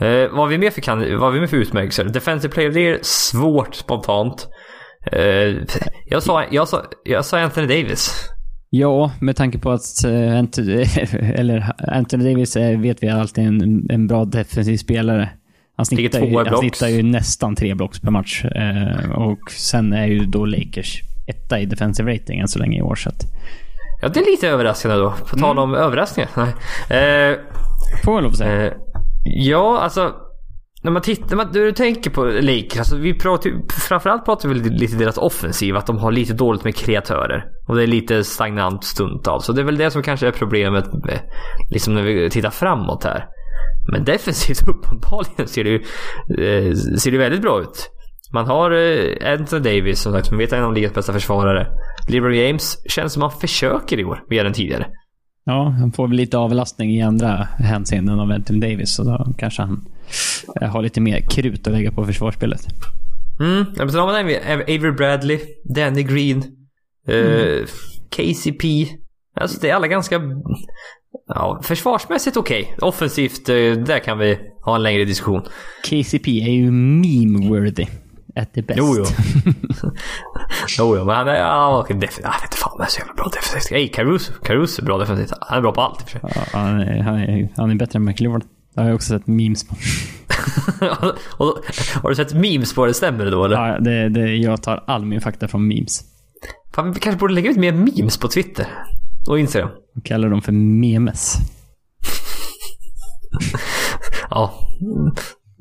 Eh, 0.01 0.29
vad 0.29 0.39
har 0.39 0.47
vi 0.47 0.57
mer 0.57 0.69
för, 0.69 0.81
kan, 0.81 1.19
vad 1.19 1.33
vi 1.33 1.39
mer 1.39 1.47
för 1.47 1.57
utmärkelser? 1.57 2.03
Defensive 2.03 2.53
player, 2.53 2.71
det 2.71 2.89
är 2.89 2.99
svårt 3.01 3.75
spontant. 3.75 4.47
Eh, 5.11 5.55
jag, 6.05 6.23
sa, 6.23 6.43
jag, 6.51 6.67
sa, 6.67 6.83
jag 7.03 7.25
sa 7.25 7.39
Anthony 7.39 7.67
Davis. 7.67 8.29
Ja, 8.69 9.11
med 9.19 9.35
tanke 9.35 9.59
på 9.59 9.71
att 9.71 10.05
uh, 10.05 10.37
Anthony, 10.37 10.85
eller 11.35 11.73
Anthony 11.77 12.33
Davis 12.33 12.55
är, 12.55 12.77
vet 12.77 13.03
vi 13.03 13.09
alltid 13.09 13.47
en, 13.47 13.87
en 13.89 14.07
bra 14.07 14.25
defensiv 14.25 14.77
spelare. 14.77 15.29
Han 15.77 15.85
snittar, 15.85 16.19
ju, 16.19 16.37
han 16.37 16.57
snittar 16.57 16.87
ju 16.87 17.03
nästan 17.03 17.55
tre 17.55 17.73
blocks 17.75 17.99
per 17.99 18.11
match. 18.11 18.45
Uh, 18.45 19.11
och 19.11 19.51
sen 19.51 19.93
är 19.93 20.05
ju 20.05 20.19
då 20.19 20.45
Lakers 20.45 21.01
etta 21.27 21.59
i 21.59 21.65
defensive 21.65 22.13
rating 22.13 22.39
än 22.39 22.47
så 22.47 22.59
länge 22.59 22.77
i 22.77 22.81
år. 22.81 22.95
Så 22.95 23.09
att... 23.09 23.23
Ja, 24.01 24.09
det 24.09 24.19
är 24.19 24.31
lite 24.31 24.47
överraskande 24.47 24.97
då. 24.97 25.11
På 25.11 25.37
tal 25.37 25.57
mm. 25.57 25.63
om 25.63 25.75
överraskningar. 25.75 26.29
Nej. 26.35 27.31
Uh, 27.31 27.37
Får 28.03 28.13
man 28.13 28.23
lov 28.23 28.31
att 28.31 28.37
säga. 28.37 28.73
Ja, 29.23 29.79
alltså. 29.79 30.15
När 30.83 30.91
man 30.91 31.01
tittar, 31.01 31.35
när 31.35 31.45
du 31.45 31.71
tänker 31.71 32.09
på 32.09 32.25
Lakers, 32.25 32.77
alltså 32.77 32.97
vi 32.97 33.13
pratar 33.13 33.51
framförallt 33.87 34.25
pratar 34.25 34.49
vi 34.49 34.55
lite 34.55 34.95
deras 34.95 35.17
offensiv, 35.17 35.75
att 35.75 35.87
de 35.87 35.97
har 35.97 36.11
lite 36.11 36.33
dåligt 36.33 36.63
med 36.63 36.75
kreatörer. 36.75 37.45
Och 37.67 37.75
det 37.75 37.83
är 37.83 37.87
lite 37.87 38.23
stagnant 38.23 38.83
stundtals. 38.83 39.45
Så 39.45 39.53
det 39.53 39.61
är 39.61 39.65
väl 39.65 39.77
det 39.77 39.91
som 39.91 40.03
kanske 40.03 40.27
är 40.27 40.31
problemet 40.31 40.85
med, 40.93 41.19
liksom 41.71 41.93
när 41.93 42.03
vi 42.03 42.29
tittar 42.29 42.49
framåt 42.49 43.03
här. 43.03 43.25
Men 43.91 44.03
defensivt 44.03 44.61
uppenbarligen 44.67 45.47
ser 45.47 45.63
det 45.63 45.69
ju 45.69 45.79
eh, 46.29 46.75
ser 46.75 47.11
det 47.11 47.17
väldigt 47.17 47.41
bra 47.41 47.61
ut. 47.61 47.89
Man 48.33 48.45
har 48.45 48.71
eh, 48.71 49.33
Anthony 49.33 49.61
Davis 49.61 50.01
som 50.01 50.13
sagt, 50.13 50.31
man 50.31 50.37
vet 50.37 50.53
är 50.53 50.57
en 50.57 50.63
av 50.63 50.73
ligans 50.73 50.93
bästa 50.93 51.13
försvarare. 51.13 51.67
LeBron 52.09 52.35
James 52.35 52.77
känns 52.89 53.13
som 53.13 53.21
han 53.21 53.31
försöker 53.31 53.99
i 53.99 54.05
år 54.05 54.23
mer 54.29 54.45
än 54.45 54.53
tidigare. 54.53 54.87
Ja, 55.51 55.69
han 55.79 55.91
får 55.91 56.07
väl 56.07 56.17
lite 56.17 56.37
avlastning 56.37 56.91
i 56.91 57.01
andra 57.01 57.47
hänseenden 57.59 58.19
av 58.19 58.31
Anthony 58.31 58.59
Davis. 58.59 58.95
Så 58.95 59.03
då 59.03 59.33
kanske 59.37 59.61
han 59.61 59.85
eh, 60.61 60.69
har 60.69 60.81
lite 60.81 61.01
mer 61.01 61.21
krut 61.29 61.67
att 61.67 61.73
lägga 61.73 61.91
på 61.91 62.05
försvarsspelet. 62.05 62.61
Mm, 63.39 63.65
men 63.77 63.91
sen 63.91 63.99
har 63.99 64.07
man 64.07 64.15
Avery 64.61 64.91
Bradley, 64.91 65.39
Danny 65.75 66.03
Green, 66.03 66.43
eh, 67.07 67.15
mm. 67.15 67.65
KCP. 68.09 68.87
Alltså 69.35 69.59
det 69.61 69.69
är 69.69 69.75
alla 69.75 69.87
ganska... 69.87 70.21
Ja, 71.27 71.61
försvarsmässigt 71.63 72.37
okej. 72.37 72.61
Okay. 72.61 72.87
Offensivt, 72.87 73.49
eh, 73.49 73.55
där 73.55 73.99
kan 73.99 74.17
vi 74.17 74.39
ha 74.65 74.75
en 74.75 74.83
längre 74.83 75.05
diskussion. 75.05 75.41
KCP 75.83 76.41
är 76.41 76.51
ju 76.51 76.71
meme-worthy 76.71 77.87
at 78.35 78.53
the 78.53 78.61
best. 78.61 78.77
Jo, 78.77 78.95
jo. 78.97 79.05
jo, 80.77 80.97
jo 80.97 81.05
men 81.05 81.15
han 81.15 81.27
är, 81.27 81.35
ja, 81.35 81.79
okej, 81.79 81.95
definitivt. 81.95 82.23
Jag 82.23 82.41
vet 82.41 82.55
fan, 82.55 82.71
han 82.77 82.85
är 82.85 82.89
så 82.89 82.99
jävla 82.99 83.13
bra 83.13 83.29
defensivt. 83.33 83.71
Hey, 83.71 83.87
Caruso, 83.87 84.33
Caruso 84.43 84.81
är 84.81 84.85
bra 84.85 84.97
defensivt. 84.97 85.33
Han 85.41 85.57
är 85.57 85.61
bra 85.61 85.71
på 85.71 85.81
allt 85.81 86.01
i 86.01 86.03
och 86.03 86.09
för 86.09 86.19
sig. 86.19 86.31
Ja, 86.35 86.59
han, 86.59 86.81
är, 86.81 87.03
han, 87.03 87.19
är, 87.19 87.49
han 87.57 87.71
är 87.71 87.75
bättre 87.75 87.97
än 87.97 88.05
McLeod. 88.05 88.43
Det 88.75 88.81
har 88.81 88.87
jag 88.87 88.95
också 88.95 89.07
sett 89.07 89.27
memes 89.27 89.67
på. 89.67 89.75
har 92.01 92.09
du 92.09 92.15
sett 92.15 92.33
memes 92.33 92.73
på 92.73 92.85
det? 92.85 92.93
Stämmer 92.93 93.25
det 93.25 93.31
då 93.31 93.45
eller? 93.45 93.67
Ja, 93.67 93.79
det, 93.79 94.09
det, 94.09 94.35
jag 94.35 94.63
tar 94.63 94.83
all 94.87 95.05
min 95.05 95.21
fakta 95.21 95.47
från 95.47 95.67
memes. 95.67 96.01
Fan, 96.73 96.91
vi 96.91 96.99
kanske 96.99 97.19
borde 97.19 97.33
lägga 97.33 97.51
ut 97.51 97.57
mer 97.57 97.71
memes 97.71 98.17
på 98.17 98.27
Twitter. 98.27 98.67
Och 99.27 99.39
Instagram. 99.39 99.69
Och 99.95 100.05
kallar 100.05 100.29
dem 100.29 100.41
för 100.41 100.51
memes. 100.51 101.35
ja. 104.29 104.53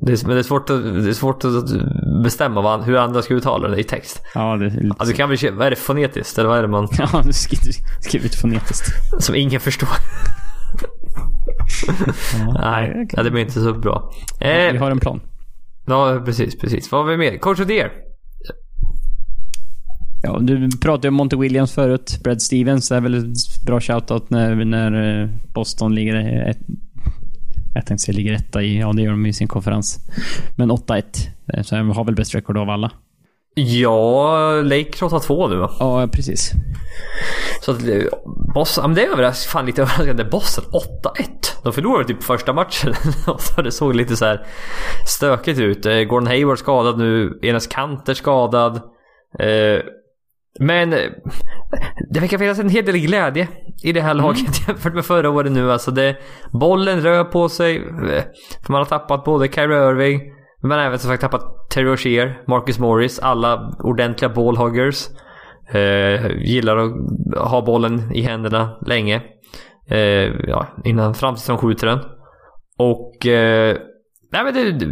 Det 0.05 0.11
är, 0.11 0.27
men 0.27 0.35
det 0.35 0.41
är, 0.41 0.43
svårt 0.43 0.69
att, 0.69 0.83
det 0.83 1.09
är 1.09 1.13
svårt 1.13 1.45
att 1.45 1.53
bestämma 2.23 2.61
vad, 2.61 2.83
hur 2.83 2.97
andra 2.97 3.21
ska 3.21 3.33
uttala 3.33 3.67
det 3.67 3.79
i 3.79 3.83
text. 3.83 4.21
Ja, 4.33 4.57
det 4.57 4.65
är 4.65 4.69
lite... 4.69 4.95
Alltså 4.97 5.15
kan 5.15 5.29
vi, 5.29 5.49
vad 5.49 5.67
är 5.67 5.69
det 5.69 5.75
fonetiskt? 5.75 6.37
Eller 6.37 6.49
vad 6.49 6.57
är 6.57 6.61
det 6.61 6.67
man... 6.67 6.87
Ja, 6.97 7.21
du 7.25 7.33
skriver, 7.33 8.25
ut 8.25 8.35
fonetiskt. 8.35 8.85
Som 9.19 9.35
ingen 9.35 9.59
förstår. 9.59 9.89
ja, 12.39 12.53
Nej, 12.61 13.05
okay. 13.05 13.23
det 13.23 13.31
blir 13.31 13.41
inte 13.41 13.61
så 13.61 13.73
bra. 13.73 14.11
Ja, 14.39 14.47
eh, 14.47 14.71
vi 14.71 14.77
har 14.77 14.91
en 14.91 14.99
plan. 14.99 15.21
Ja, 15.85 16.21
precis, 16.25 16.57
precis. 16.57 16.91
Vad 16.91 17.01
har 17.01 17.11
vi 17.11 17.17
mer? 17.17 17.37
Coach 17.37 17.59
of 17.59 17.67
the 17.67 17.73
year? 17.73 17.91
Ja, 20.23 20.39
du 20.41 20.69
pratade 20.81 21.07
om 21.07 21.13
Monty 21.13 21.35
Williams 21.35 21.73
förut. 21.73 22.19
Brad 22.23 22.41
Stevens 22.41 22.91
är 22.91 23.01
väl 23.01 23.13
ett 23.13 23.65
bra 23.65 23.81
shoutout 23.81 24.29
när, 24.29 24.65
när 24.65 25.21
eh, 25.21 25.29
Boston 25.53 25.95
ligger 25.95 26.49
ett, 26.49 26.59
jag 27.73 27.85
tänkte 27.85 28.05
säga 28.05 28.17
ligger 28.17 28.33
etta 28.33 28.61
i, 28.61 28.79
ja 28.79 28.93
det 28.93 29.01
gör 29.01 29.11
de 29.11 29.25
i 29.25 29.33
sin 29.33 29.47
konferens. 29.47 29.99
Men 30.57 30.71
8-1. 30.71 31.03
Eh, 31.53 31.63
så 31.63 31.75
jag 31.75 31.83
har 31.83 32.05
väl 32.05 32.15
bäst 32.15 32.35
record 32.35 32.57
av 32.57 32.69
alla. 32.69 32.91
Ja, 33.53 34.61
Lakers 34.61 35.01
har 35.01 35.19
två 35.19 35.47
nu 35.47 35.55
va? 35.55 35.71
Ja, 35.79 36.07
precis. 36.07 36.51
Så 37.61 37.71
att 37.71 37.87
eh, 37.87 38.03
Boston, 38.53 38.93
det 38.93 39.05
är 39.05 39.11
överraskande, 39.11 39.51
fan 39.51 39.65
lite 39.65 39.81
överraskande. 39.81 40.23
Boston 40.23 40.65
8-1. 40.65 41.63
De 41.63 41.73
förlorade 41.73 42.07
typ 42.07 42.23
första 42.23 42.53
matchen. 42.53 42.93
så 43.39 43.61
det 43.63 43.71
såg 43.71 43.95
lite 43.95 44.17
så 44.17 44.25
här 44.25 44.45
stökigt 45.07 45.59
ut. 45.59 45.85
Eh, 45.85 45.99
Gordon 45.99 46.27
Hayward 46.27 46.59
skadad 46.59 46.97
nu. 46.97 47.39
Enes 47.41 47.67
Kanter 47.67 48.13
skadad. 48.13 48.81
Men 50.59 50.89
det 52.09 52.19
verkar 52.19 52.37
finnas 52.37 52.59
en 52.59 52.69
hel 52.69 52.85
del 52.85 52.97
glädje 52.97 53.47
i 53.83 53.91
det 53.91 54.01
här 54.01 54.11
mm. 54.11 54.23
laget 54.23 54.39
mm. 54.39 54.53
jämfört 54.67 54.93
med 54.93 55.05
förra 55.05 55.29
året 55.29 55.51
nu. 55.51 55.71
Alltså 55.71 55.91
det, 55.91 56.17
bollen 56.51 57.01
rör 57.01 57.23
på 57.23 57.49
sig. 57.49 57.81
För 58.65 58.71
man 58.71 58.79
har 58.79 58.85
tappat 58.85 59.23
både 59.23 59.47
Kyrie 59.47 59.89
Irving, 59.89 60.21
men 60.61 60.79
även 60.79 60.99
som 60.99 61.09
sagt 61.09 61.21
tappat 61.21 61.69
Terry 61.69 61.85
Rozier, 61.85 62.41
Marcus 62.47 62.79
Morris. 62.79 63.19
Alla 63.19 63.75
ordentliga 63.79 64.29
ballhuggers. 64.29 65.07
Eh, 65.73 66.31
gillar 66.37 66.77
att 66.77 66.91
ha 67.49 67.61
bollen 67.65 68.11
i 68.15 68.21
händerna 68.21 68.77
länge. 68.85 69.21
Eh, 69.89 70.29
ja, 70.47 70.67
innan 70.83 71.13
fram 71.13 71.35
tills 71.35 71.47
de 71.47 71.57
skjuter 71.57 71.87
den. 71.87 71.99
Och... 72.77 73.25
Eh, 73.25 73.77
nej 74.31 74.43
men 74.43 74.53
det, 74.53 74.87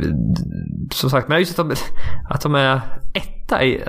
som 0.96 1.10
sagt, 1.10 1.28
men 1.28 1.40
just 1.40 1.60
att 1.60 1.70
de, 1.70 1.76
att 2.30 2.42
de 2.42 2.56
är 2.56 2.82
etta 3.14 3.64
i 3.64 3.84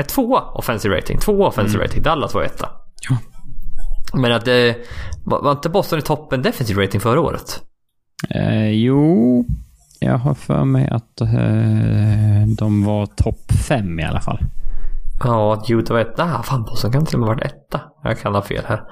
Nej, 0.00 0.06
tvåa 0.06 0.40
offensive 0.40 0.96
rating. 0.96 1.18
Tvåa 1.18 1.48
offensive 1.48 1.78
mm. 1.78 1.86
rating. 1.86 2.02
Dallas 2.02 2.34
var 2.34 2.42
etta. 2.42 2.68
Ja. 3.10 3.16
Men 4.20 4.32
att 4.32 4.44
det... 4.44 4.76
Var 5.24 5.52
inte 5.52 5.68
Boston 5.68 5.98
i 5.98 6.02
toppen 6.02 6.42
defensive 6.42 6.82
rating 6.82 7.00
förra 7.00 7.20
året? 7.20 7.62
Eh, 8.30 8.70
jo, 8.70 9.44
jag 10.00 10.18
har 10.18 10.34
för 10.34 10.64
mig 10.64 10.88
att 10.88 11.20
eh, 11.20 11.28
de 12.58 12.84
var 12.84 13.06
topp 13.06 13.52
fem 13.68 14.00
i 14.00 14.04
alla 14.04 14.20
fall. 14.20 14.38
Ja, 15.24 15.54
att 15.54 15.70
Utah 15.70 15.94
var 15.94 16.00
etta. 16.00 16.42
Fan, 16.42 16.62
Boston 16.62 16.92
kan 16.92 17.06
till 17.06 17.14
och 17.14 17.20
med 17.20 17.28
varit 17.28 17.44
etta. 17.44 17.80
Jag 18.02 18.20
kan 18.20 18.34
ha 18.34 18.42
fel 18.42 18.64
här. 18.66 18.82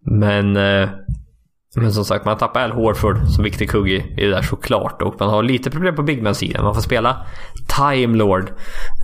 Men... 0.00 0.56
Eh, 0.56 0.88
Men 1.76 1.92
som 1.92 2.04
sagt, 2.04 2.24
man 2.24 2.38
tappar 2.38 2.60
Al 2.60 2.72
Horford 2.72 3.28
som 3.28 3.44
viktig 3.44 3.70
kugg 3.70 3.90
i, 3.90 4.14
det 4.16 4.30
där 4.30 4.42
såklart. 4.42 5.02
Och 5.02 5.14
man 5.20 5.28
har 5.28 5.42
lite 5.42 5.70
problem 5.70 5.96
på 5.96 6.02
Big 6.02 6.22
Man-sidan. 6.22 6.64
Man 6.64 6.74
får 6.74 6.80
spela 6.80 7.26
Time 7.76 8.16
Lord. 8.16 8.52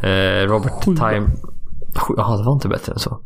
Eh, 0.03 0.49
Robert 0.49 0.83
Time... 0.85 1.27
Ja, 2.17 2.37
det 2.37 2.45
var 2.45 2.53
inte 2.53 2.69
bättre 2.69 2.93
än 2.93 2.99
så. 2.99 3.21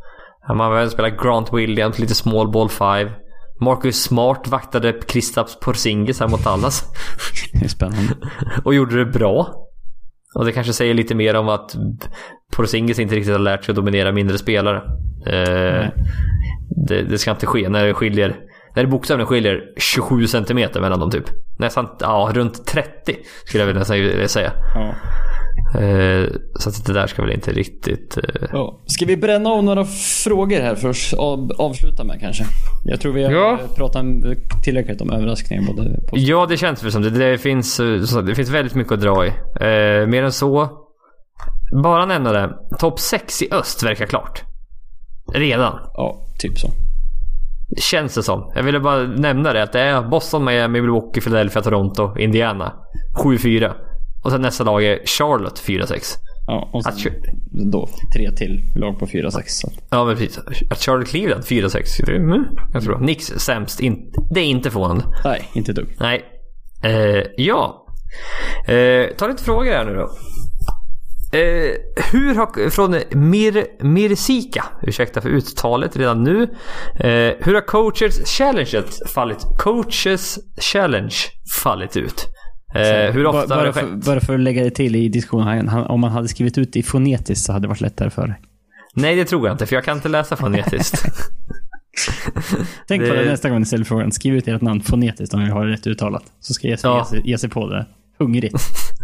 Man 0.49 0.61
har 0.61 0.77
även 0.77 0.91
spelat 0.91 1.23
Grant 1.23 1.53
Williams, 1.53 1.99
lite 1.99 2.15
small 2.15 2.53
ball 2.53 2.69
5. 2.69 3.09
Marcus 3.61 4.03
Smart 4.03 4.49
vaktade 4.49 4.93
Kristaps 4.93 5.61
Porzingis 5.61 6.21
här 6.21 6.29
mot 6.29 6.45
Dallas. 6.45 6.85
Det 7.53 7.65
är 7.65 7.69
spännande. 7.69 8.15
och 8.65 8.75
gjorde 8.75 8.97
det 8.97 9.07
bra. 9.07 9.65
Och 10.35 10.45
det 10.45 10.53
kanske 10.53 10.73
säger 10.73 10.95
lite 10.95 11.15
mer 11.15 11.37
om 11.37 11.49
att 11.49 11.77
Porzingis 12.57 12.99
inte 12.99 13.15
riktigt 13.15 13.33
har 13.33 13.39
lärt 13.39 13.65
sig 13.65 13.73
att 13.73 13.77
dominera 13.77 14.13
mindre 14.13 14.39
spelare. 14.39 14.77
Eh, 15.27 15.89
det, 16.89 17.03
det, 17.03 17.19
ska 17.19 17.31
inte 17.31 17.47
ske 17.47 17.69
när 17.69 17.87
det 17.87 17.95
skiljer 17.95 18.37
när 18.79 18.85
det 18.85 18.91
bokstavligen 18.91 19.27
skiljer 19.27 19.61
27 19.77 20.27
centimeter 20.27 20.81
mellan 20.81 21.01
dem 21.01 21.11
typ. 21.11 21.25
Nästan, 21.59 21.89
ja 22.01 22.31
runt 22.35 22.67
30 22.67 23.17
skulle 23.45 23.65
jag 23.65 23.85
vilja 23.85 24.29
säga. 24.29 24.53
Ja. 24.75 24.95
Eh, 25.81 26.29
så 26.55 26.69
att 26.69 26.87
det 26.87 26.93
där 26.93 27.07
ska 27.07 27.23
väl 27.23 27.33
inte 27.33 27.53
riktigt... 27.53 28.17
Eh... 28.17 28.49
Ja. 28.53 28.83
Ska 28.87 29.07
vi 29.07 29.17
bränna 29.17 29.51
av 29.51 29.65
några 29.65 29.85
frågor 30.25 30.61
här 30.61 30.75
för 30.75 30.89
att 30.91 31.61
avsluta 31.61 32.05
med 32.05 32.21
kanske? 32.21 32.45
Jag 32.85 33.01
tror 33.01 33.13
vi 33.13 33.25
har 33.25 33.33
ja. 33.33 33.59
pratat 33.77 34.05
tillräckligt 34.65 35.01
om 35.01 35.11
överraskningar. 35.11 35.63
Både 35.67 36.01
på... 36.01 36.19
Ja, 36.19 36.47
det 36.47 36.57
känns 36.57 36.85
väl 36.85 36.93
som 36.93 37.03
det. 37.03 37.11
Det 37.11 37.39
finns, 37.39 37.77
det 38.27 38.35
finns 38.35 38.51
väldigt 38.51 38.75
mycket 38.75 38.93
att 38.93 39.01
dra 39.01 39.27
i. 39.27 39.29
Eh, 39.29 40.07
mer 40.07 40.23
än 40.23 40.33
så. 40.33 40.69
Bara 41.83 42.07
nämna 42.07 42.33
det. 42.33 42.51
Topp 42.79 43.01
6 43.01 43.43
i 43.43 43.49
öst 43.53 43.83
verkar 43.83 44.07
klart. 44.07 44.43
Redan. 45.35 45.79
Ja, 45.95 46.27
typ 46.39 46.59
så. 46.59 46.69
Känns 47.77 48.15
det 48.15 48.23
som. 48.23 48.53
Jag 48.55 48.63
ville 48.63 48.81
bara 48.81 49.03
nämna 49.03 49.53
det. 49.53 49.63
Att 49.63 49.73
det 49.73 49.81
är 49.81 50.03
Boston, 50.03 50.45
Miami, 50.45 50.81
Milwaukee, 50.81 51.21
Philadelphia, 51.21 51.63
Toronto, 51.63 52.19
Indiana. 52.19 52.73
7-4. 53.25 53.73
Och 54.25 54.31
sen 54.31 54.43
nästa 54.43 54.65
lag 54.65 54.85
är 54.85 55.07
Charlotte 55.07 55.63
4-6. 55.67 56.17
Ja, 56.47 56.71
och 56.73 56.85
sen 56.85 57.13
då 57.51 57.89
tre 58.15 58.31
till 58.31 58.63
lag 58.77 58.99
på 58.99 59.07
4-6. 59.07 59.43
Ja, 59.91 60.05
men 60.05 60.17
precis. 60.17 60.39
Att 60.71 60.79
Charlotte 60.79 61.09
Cleveland 61.09 61.45
4-6. 61.45 62.11
Mm, 62.11 62.45
jag 62.73 62.83
tror 62.83 62.99
Nix 62.99 63.27
sämst. 63.27 63.81
In, 63.81 64.13
det 64.31 64.41
är 64.41 64.45
inte 64.45 64.71
förvånande. 64.71 65.05
Nej, 65.25 65.49
inte 65.53 65.73
dugg. 65.73 65.97
Nej. 66.01 66.25
Eh, 66.85 67.23
ja. 67.37 67.87
Eh, 68.69 69.07
ta 69.17 69.29
lite 69.29 69.45
frågor 69.45 69.73
här 69.73 69.85
nu 69.85 69.95
då. 69.95 70.09
Eh, 71.33 71.75
hur 72.13 72.35
har, 72.35 72.71
från 72.71 72.91
Mir, 73.11 73.85
Mirsika, 73.85 74.65
ursäkta 74.83 75.21
för 75.21 75.29
uttalet 75.29 75.97
redan 75.97 76.25
nu. 76.25 76.43
Eh, 77.01 77.35
hur 77.39 77.55
har 77.55 77.67
coaches 77.67 78.39
challenge 78.39 78.83
fallit, 79.07 79.39
coaches 79.59 80.39
challenge 80.61 81.17
fallit 81.63 81.97
ut? 81.97 82.27
Eh, 82.75 83.13
hur 83.13 83.27
ofta 83.27 83.47
bara, 83.47 83.59
har 83.59 83.67
det 83.67 83.73
skett? 83.73 83.85
För, 83.85 84.13
bara 84.13 84.21
för 84.21 84.35
att 84.35 84.41
lägga 84.41 84.65
det 84.65 84.71
till 84.71 84.97
i 84.97 85.09
diskussionen. 85.09 85.69
om 85.69 86.01
man 86.01 86.11
hade 86.11 86.29
skrivit 86.29 86.59
ut 86.59 86.73
det 86.73 86.83
fonetiskt 86.83 87.45
så 87.45 87.53
hade 87.53 87.65
det 87.65 87.69
varit 87.69 87.81
lättare 87.81 88.11
för 88.11 88.27
dig. 88.27 88.41
Nej, 88.95 89.17
det 89.17 89.25
tror 89.25 89.47
jag 89.47 89.55
inte, 89.55 89.67
för 89.67 89.75
jag 89.75 89.85
kan 89.85 89.97
inte 89.97 90.09
läsa 90.09 90.37
fonetiskt. 90.47 91.05
Tänk 92.89 93.03
det... 93.03 93.09
på 93.09 93.15
det 93.15 93.25
nästa 93.25 93.51
gång 93.51 93.59
ni 93.59 93.67
ställer 93.67 93.85
frågan. 93.85 94.13
Skriv 94.13 94.35
ut 94.35 94.49
ert 94.49 94.63
namn 94.63 94.81
fonetiskt 94.81 95.35
om 95.35 95.45
ni 95.45 95.51
har 95.51 95.67
det 95.67 95.73
rätt 95.73 95.87
uttalat. 95.87 96.23
Så 96.41 96.55
ska 96.55 96.69
jag 96.69 96.79
ja. 96.83 96.99
ge, 96.99 97.05
sig, 97.05 97.31
ge 97.31 97.39
sig 97.39 97.51
på 97.51 97.69
det. 97.69 97.87
Hungrigt. 98.19 98.55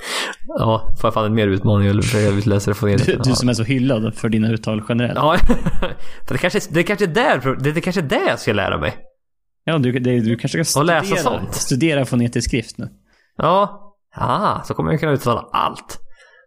Ja, 0.46 0.94
får 1.00 1.10
fan 1.10 1.24
en 1.24 1.34
mer 1.34 1.46
utmaning 1.46 1.88
att 1.88 2.04
försöka 2.04 2.48
läsa 2.48 2.70
det 2.70 2.74
fonetiskt. 2.74 3.24
Du, 3.24 3.30
du 3.30 3.36
som 3.36 3.48
är 3.48 3.54
så 3.54 3.62
hyllad 3.62 4.14
för 4.14 4.28
dina 4.28 4.48
uttal 4.48 4.82
generellt. 4.88 5.16
Ja, 5.16 5.36
det 6.28 6.38
kanske, 6.38 6.60
det 6.70 6.82
kanske 6.82 7.04
är 7.04 7.08
där, 7.08 7.56
det, 7.56 7.72
det 7.72 7.80
kanske 7.80 8.00
är 8.00 8.08
där 8.08 8.28
jag 8.28 8.40
ska 8.40 8.52
lära 8.52 8.78
mig. 8.78 8.96
Ja, 9.64 9.78
du, 9.78 9.92
det, 9.92 10.20
du 10.20 10.36
kanske 10.36 10.64
ska 10.64 10.64
studera, 10.64 11.00
läsa 11.00 11.16
sånt. 11.16 11.54
studera 11.54 12.04
fonetisk 12.04 12.48
skrift 12.48 12.78
nu. 12.78 12.88
Ja, 13.36 13.82
ah, 14.14 14.62
så 14.62 14.74
kommer 14.74 14.90
jag 14.90 15.00
kunna 15.00 15.12
uttala 15.12 15.48
allt. 15.52 16.05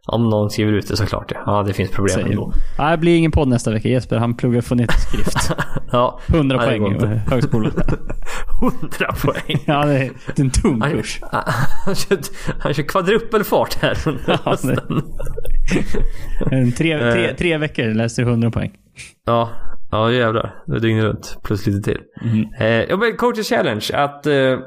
Om 0.10 0.30
någon 0.30 0.50
skriver 0.50 0.72
ut 0.72 0.88
det 0.88 0.98
såklart. 0.98 1.32
Ja, 1.46 1.64
det 1.64 1.74
finns 1.74 1.92
problem 1.92 2.14
Säger 2.14 2.30
ändå. 2.30 2.54
Nej, 2.78 2.92
det 2.92 2.98
blir 2.98 3.18
ingen 3.18 3.32
podd 3.32 3.48
nästa 3.48 3.72
vecka. 3.72 3.88
Jesper, 3.90 4.18
han 4.18 4.34
pluggar 4.34 4.62
fonetisk 4.62 5.10
skrift. 5.10 5.52
ja, 5.92 6.20
100 6.28 6.58
nej, 6.58 6.80
poäng 6.80 7.00
högskolan. 7.28 7.72
100 8.62 9.14
poäng? 9.22 9.64
ja, 9.66 9.86
det 9.86 9.98
är 9.98 10.12
en 10.36 10.50
tung 10.50 10.82
kurs. 10.82 11.20
Han, 11.32 11.44
han, 11.86 11.96
kör, 11.96 12.18
han 12.60 12.74
kör 12.74 12.84
kvadrupelfart 12.84 13.76
här 13.82 13.98
ja, 14.28 14.58
tre, 16.78 17.00
tre, 17.00 17.30
eh. 17.30 17.36
tre 17.36 17.58
veckor 17.58 17.94
läser 17.94 18.24
100 18.24 18.52
poäng. 18.52 18.72
Ja, 19.26 19.50
ja 19.92 20.12
jävlar. 20.12 20.56
Det 20.66 20.76
är 20.76 20.80
dygnet 20.80 21.04
runt. 21.04 21.38
Plus 21.44 21.68
lite 21.68 21.82
till. 21.82 22.02
Mm. 22.22 22.48
Eh, 22.60 22.90
ja, 22.90 22.98
men 22.98 23.18
coaches 23.18 23.50
challenge. 23.50 23.90
Att 23.94 24.26
eh, 24.26 24.60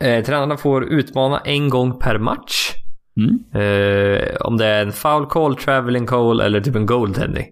eh, 0.00 0.24
tränarna 0.24 0.56
får 0.56 0.84
utmana 0.84 1.38
en 1.38 1.68
gång 1.68 1.98
per 1.98 2.18
match. 2.18 2.81
Mm. 3.16 3.44
Eh, 3.52 4.36
om 4.40 4.56
det 4.56 4.66
är 4.66 4.82
en 4.82 4.92
foul 4.92 5.26
call, 5.26 5.56
traveling 5.56 6.06
call 6.06 6.40
eller 6.40 6.60
typ 6.60 6.76
en 6.76 6.86
goaltending. 6.86 7.46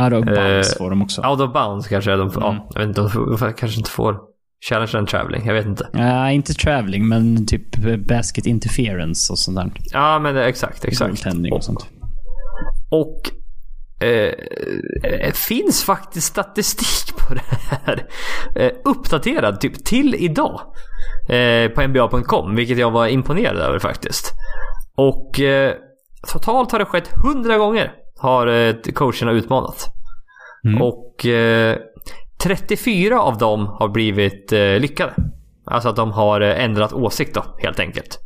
Out 0.00 0.12
of 0.12 0.24
bounds 0.24 0.72
eh, 0.72 0.78
får 0.78 0.90
de 0.90 1.02
också. 1.02 1.22
Out 1.22 1.40
of 1.40 1.52
bounds 1.52 1.88
kanske 1.88 2.10
de 2.10 2.30
får. 2.30 2.44
Mm. 2.44 2.56
Ja, 2.56 2.68
jag 2.74 2.80
vet 2.80 2.98
inte, 2.98 3.18
de 3.46 3.52
kanske 3.52 3.78
inte 3.78 3.90
får 3.90 4.18
challenge 4.68 4.90
and 4.94 5.08
traveling. 5.08 5.46
Jag 5.46 5.54
vet 5.54 5.66
inte. 5.66 5.88
Nej, 5.92 6.30
uh, 6.30 6.34
inte 6.34 6.54
traveling, 6.54 7.08
men 7.08 7.46
typ 7.46 7.76
basket 8.06 8.46
interference 8.46 9.32
och 9.32 9.38
sånt 9.38 9.56
där. 9.56 9.70
Ja, 9.92 10.18
men 10.18 10.36
exakt, 10.36 10.84
exakt. 10.84 11.10
Goaltending 11.10 11.52
och, 11.52 11.58
och 11.58 11.64
sånt. 11.64 11.86
Och 12.90 13.30
Eh, 14.02 14.32
eh, 15.02 15.32
finns 15.32 15.84
faktiskt 15.84 16.26
statistik 16.26 17.16
på 17.16 17.34
det 17.34 17.42
här. 17.70 18.06
Eh, 18.56 18.70
uppdaterad 18.84 19.60
typ 19.60 19.84
till 19.84 20.14
idag. 20.14 20.60
Eh, 21.28 21.68
på 21.68 21.82
NBA.com, 21.82 22.56
vilket 22.56 22.78
jag 22.78 22.90
var 22.90 23.06
imponerad 23.06 23.56
över 23.56 23.78
faktiskt. 23.78 24.32
Och 24.96 25.40
eh, 25.40 25.74
totalt 26.32 26.72
har 26.72 26.78
det 26.78 26.84
skett 26.84 27.10
hundra 27.24 27.58
gånger 27.58 27.92
har 28.20 28.46
eh, 28.46 28.74
coacherna 28.94 29.32
utmanat. 29.32 29.86
Mm. 30.64 30.82
Och 30.82 31.26
34 32.42 33.14
eh, 33.14 33.20
av 33.20 33.38
dem 33.38 33.66
har 33.66 33.88
blivit 33.88 34.52
eh, 34.52 34.78
lyckade. 34.78 35.12
Alltså 35.66 35.88
att 35.88 35.96
de 35.96 36.12
har 36.12 36.40
eh, 36.40 36.64
ändrat 36.64 36.92
åsikt 36.92 37.34
då, 37.34 37.44
helt 37.58 37.80
enkelt. 37.80 38.18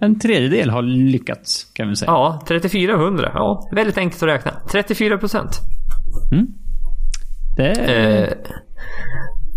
En 0.00 0.20
tredjedel 0.20 0.70
har 0.70 0.82
lyckats, 0.82 1.64
kan 1.74 1.88
vi 1.88 1.96
säga. 1.96 2.10
Ja, 2.10 2.42
34 2.48 2.94
av 2.94 3.00
100. 3.00 3.30
Ja, 3.34 3.68
väldigt 3.74 3.98
enkelt 3.98 4.22
att 4.22 4.28
räkna. 4.28 4.52
34 4.70 5.18
procent. 5.18 5.60
Mm. 6.32 6.46
Det 7.56 7.70
är... 7.70 8.36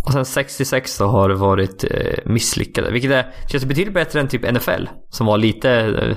Och 0.06 0.14
sen 0.14 0.26
66 0.26 0.98
då 0.98 1.06
har 1.06 1.30
varit 1.30 1.84
eh, 1.84 2.32
misslyckade. 2.32 2.91
Vilket 2.91 3.11
är, 3.11 3.26
känns 3.52 3.65
betydligt 3.65 3.94
bättre 3.94 4.19
än 4.19 4.27
typ 4.27 4.53
NFL. 4.53 4.88
Som 5.10 5.26
var 5.27 5.38
lite... 5.38 5.72
Eh, 5.72 6.15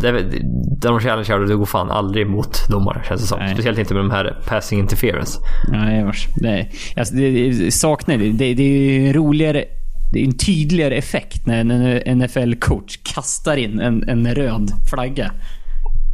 där, 0.00 0.12
där 0.80 0.88
de 0.88 1.00
challengeade 1.00 1.46
det 1.46 1.54
går 1.54 1.66
fan 1.66 1.90
aldrig 1.90 2.26
mot 2.26 2.68
domare 2.68 3.02
känns 3.08 3.20
det 3.20 3.26
som. 3.26 3.38
Nej. 3.38 3.54
Speciellt 3.54 3.78
inte 3.78 3.94
med 3.94 4.04
de 4.04 4.10
här 4.10 4.42
passing 4.48 4.80
interference. 4.80 5.38
Nej, 5.68 6.04
vars. 6.04 6.26
Det, 6.36 6.68
alltså, 6.96 7.14
det, 7.14 7.50
det 7.50 7.70
saknar 7.70 8.16
det. 8.16 8.32
Det, 8.32 8.54
det 8.54 8.62
är 9.08 9.12
roligare 9.12 9.64
det 10.12 10.20
är 10.20 10.24
en 10.24 10.36
tydligare 10.36 10.94
effekt 10.94 11.46
när 11.46 11.58
en 11.58 12.22
NFL-coach 12.22 13.14
kastar 13.14 13.56
in 13.56 13.80
en, 13.80 14.08
en 14.08 14.34
röd 14.34 14.70
flagga. 14.90 15.32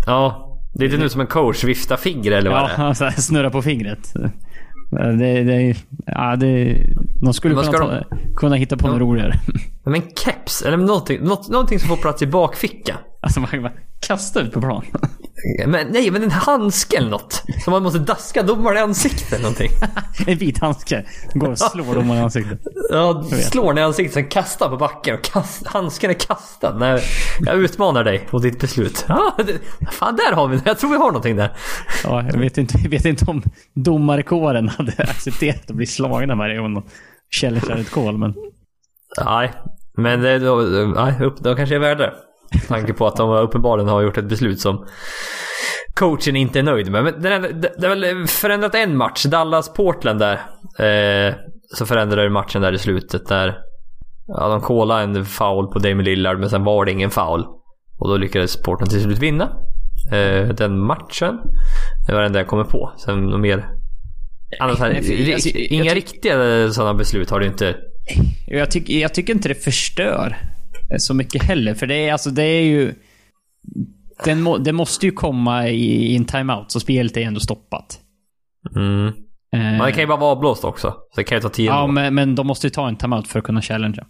Ja, 0.06 0.50
det 0.74 0.84
är 0.84 0.86
inte 0.86 0.98
nu 0.98 1.08
som 1.08 1.20
en 1.20 1.26
coach 1.26 1.64
viftar 1.64 1.96
finger 1.96 2.32
eller 2.32 2.50
vad 2.50 2.70
ja, 2.76 2.94
det 2.98 3.04
är. 3.04 3.10
snurrar 3.20 3.50
på 3.50 3.62
fingret. 3.62 4.12
Det, 4.90 5.44
det, 5.44 5.86
ja, 6.06 6.36
det, 6.36 6.76
de 7.20 7.34
skulle 7.34 7.54
kunna, 7.54 7.72
ta, 7.72 8.02
kunna 8.36 8.56
hitta 8.56 8.76
på 8.76 8.88
något 8.88 9.00
roligare. 9.00 9.40
Men 9.84 10.02
keps, 10.16 10.62
eller 10.62 10.76
någonting, 10.76 11.20
något, 11.20 11.48
någonting 11.48 11.78
som 11.78 11.88
får 11.88 11.96
plats 11.96 12.22
i 12.22 12.26
bakfickan. 12.26 12.96
Alltså 13.22 13.40
man 13.40 13.50
kan 13.50 13.62
bara 13.62 13.72
kasta 14.06 14.40
ut 14.40 14.52
på 14.52 14.60
plan. 14.60 14.84
Men, 15.66 15.88
nej, 15.88 16.10
men 16.10 16.22
en 16.22 16.30
handske 16.30 16.96
eller 16.96 17.10
något. 17.10 17.42
Som 17.64 17.70
man 17.70 17.82
måste 17.82 17.98
daska 17.98 18.42
domaren 18.42 18.76
i 18.76 18.80
ansiktet 18.80 19.32
eller 19.32 19.42
någonting. 19.42 19.70
en 20.26 20.38
vit 20.38 20.58
handske. 20.58 21.04
Går 21.34 21.50
och 21.50 21.58
slår 21.58 21.94
domaren 21.94 22.20
i 22.20 22.22
ansiktet. 22.22 22.60
Ja, 22.90 23.24
slår 23.50 23.66
den 23.66 23.78
i 23.78 23.82
ansiktet, 23.82 24.14
sen 24.14 24.28
kastar 24.28 24.68
på 24.68 24.76
backen. 24.76 25.14
Och 25.14 25.22
kast, 25.22 25.66
handsken 25.66 26.10
är 26.10 26.14
kastad. 26.14 26.74
Nej, 26.78 27.02
jag 27.40 27.56
utmanar 27.56 28.04
dig 28.04 28.28
och 28.30 28.42
ditt 28.42 28.60
beslut. 28.60 29.04
Ja, 29.08 29.36
det, 29.36 29.58
fan, 29.92 30.16
där 30.16 30.34
har 30.34 30.48
vi 30.48 30.60
Jag 30.64 30.78
tror 30.78 30.90
vi 30.90 30.96
har 30.96 31.06
någonting 31.06 31.36
där. 31.36 31.56
Ja, 32.04 32.22
jag 32.22 32.38
vet 32.38 32.58
inte, 32.58 32.78
jag 32.82 32.90
vet 32.90 33.04
inte 33.04 33.24
om 33.24 33.42
domarkåren 33.74 34.68
hade 34.68 34.92
accepterat 34.98 35.70
att 35.70 35.76
bli 35.76 35.86
slagna 35.86 36.34
varje 36.34 36.58
gång 36.58 36.74
de 36.74 36.84
challengear 37.40 37.76
ett 37.76 37.90
call, 37.90 38.18
men... 38.18 38.34
Nej, 39.24 39.52
men 39.96 40.20
det, 40.20 40.38
då, 40.38 40.56
nej, 40.96 41.14
upp, 41.20 41.36
då 41.36 41.54
kanske 41.54 41.74
är 41.74 41.78
värde 41.78 42.12
med 42.52 42.68
tanke 42.68 42.92
på 42.92 43.06
att 43.06 43.16
de 43.16 43.30
uppenbarligen 43.30 43.88
har 43.88 44.02
gjort 44.02 44.18
ett 44.18 44.28
beslut 44.28 44.60
som 44.60 44.86
coachen 45.94 46.36
inte 46.36 46.58
är 46.58 46.62
nöjd 46.62 46.90
med. 46.90 47.04
Men 47.04 47.20
det, 47.60 47.72
det 47.78 47.88
har 47.88 47.96
väl 47.96 48.26
förändrat 48.26 48.74
en 48.74 48.96
match. 48.96 49.24
Dallas-Portland 49.24 50.20
där. 50.20 50.34
Eh, 50.78 51.34
så 51.74 51.86
förändrade 51.86 52.30
matchen 52.30 52.62
där 52.62 52.72
i 52.72 52.78
slutet. 52.78 53.26
Där 53.26 53.58
ja, 54.26 54.48
de 54.48 54.60
callade 54.60 55.02
en 55.02 55.24
foul 55.24 55.66
på 55.66 55.78
Damien 55.78 56.04
Lillard 56.04 56.38
men 56.38 56.50
sen 56.50 56.64
var 56.64 56.84
det 56.84 56.92
ingen 56.92 57.10
foul. 57.10 57.46
Och 57.98 58.08
då 58.08 58.16
lyckades 58.16 58.62
Portland 58.62 58.90
till 58.90 59.02
slut 59.02 59.18
vinna 59.18 59.44
eh, 60.12 60.48
den 60.48 60.78
matchen. 60.78 61.38
Det 62.06 62.12
var 62.12 62.20
det 62.20 62.26
enda 62.26 62.38
jag 62.38 62.48
kommer 62.48 62.64
på. 62.64 62.92
Sen 62.96 63.26
något 63.26 63.40
mer... 63.40 63.68
Annars, 64.60 64.78
här, 64.78 64.94
alltså, 64.94 65.48
inga 65.54 65.94
riktiga 65.94 66.70
sådana 66.70 66.94
beslut 66.94 67.30
har 67.30 67.40
det 67.40 67.46
inte 67.46 67.76
Jag, 68.46 68.70
tycker, 68.70 68.94
jag 69.00 69.14
tycker 69.14 69.32
inte 69.34 69.48
det 69.48 69.54
förstör 69.54 70.36
så 70.98 71.14
mycket 71.14 71.42
heller. 71.42 71.74
För 71.74 71.86
det 71.86 71.94
är, 72.08 72.12
alltså, 72.12 72.30
det 72.30 72.42
är 72.42 72.62
ju... 72.62 72.94
Den 74.24 74.42
må, 74.42 74.58
det 74.58 74.72
måste 74.72 75.06
ju 75.06 75.12
komma 75.12 75.68
i, 75.68 76.12
i 76.12 76.16
en 76.16 76.24
timeout, 76.24 76.70
så 76.72 76.80
spelet 76.80 77.16
är 77.16 77.20
ändå 77.20 77.40
stoppat. 77.40 78.00
Mm. 78.76 79.06
Eh, 79.06 79.12
Men 79.52 79.78
det 79.78 79.92
kan 79.92 80.00
ju 80.00 80.06
bara 80.06 80.18
vara 80.20 80.30
avblåst 80.32 80.64
också. 80.64 80.90
Så 80.90 81.20
det 81.20 81.24
kan 81.24 81.38
ju 81.38 81.42
ta 81.42 81.48
tid. 81.48 81.66
ja, 81.66 81.86
men, 81.86 82.14
men 82.14 82.34
de 82.34 82.46
måste 82.46 82.66
ju 82.66 82.70
ta 82.70 82.88
en 82.88 82.96
timeout 82.96 83.28
för 83.28 83.38
att 83.38 83.44
kunna 83.44 83.62
challengea. 83.62 84.06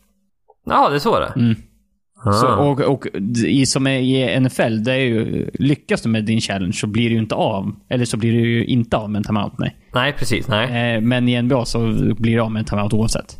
ja, 0.66 0.88
det 0.88 0.94
är 0.94 0.98
så 0.98 1.20
det 1.20 1.32
Mm. 1.36 1.54
ah. 2.24 2.32
Så, 2.32 2.46
och 2.48 2.80
och 2.80 3.06
i, 3.46 3.66
som 3.66 3.86
är 3.86 3.98
i 3.98 4.40
NFL, 4.40 4.82
det 4.84 4.92
är 4.92 4.98
ju, 4.98 5.50
lyckas 5.54 6.02
du 6.02 6.08
med 6.08 6.24
din 6.24 6.40
challenge 6.40 6.72
så 6.72 6.86
blir 6.86 7.08
det 7.08 7.12
ju 7.14 7.18
inte 7.20 7.34
av. 7.34 7.74
Eller 7.88 8.04
så 8.04 8.16
blir 8.16 8.32
det 8.32 8.38
ju 8.48 8.64
inte 8.64 8.96
av 8.96 9.10
med 9.10 9.18
en 9.18 9.24
timeout, 9.24 9.52
nej. 9.58 9.76
Nej, 9.94 10.12
precis. 10.18 10.48
Nej. 10.48 10.94
Eh, 10.96 11.00
men 11.00 11.28
i 11.28 11.42
NBA 11.42 11.64
så 11.64 11.78
blir 12.18 12.34
det 12.36 12.42
av 12.42 12.52
med 12.52 12.60
en 12.60 12.66
timeout 12.66 12.92
oavsett. 12.92 13.38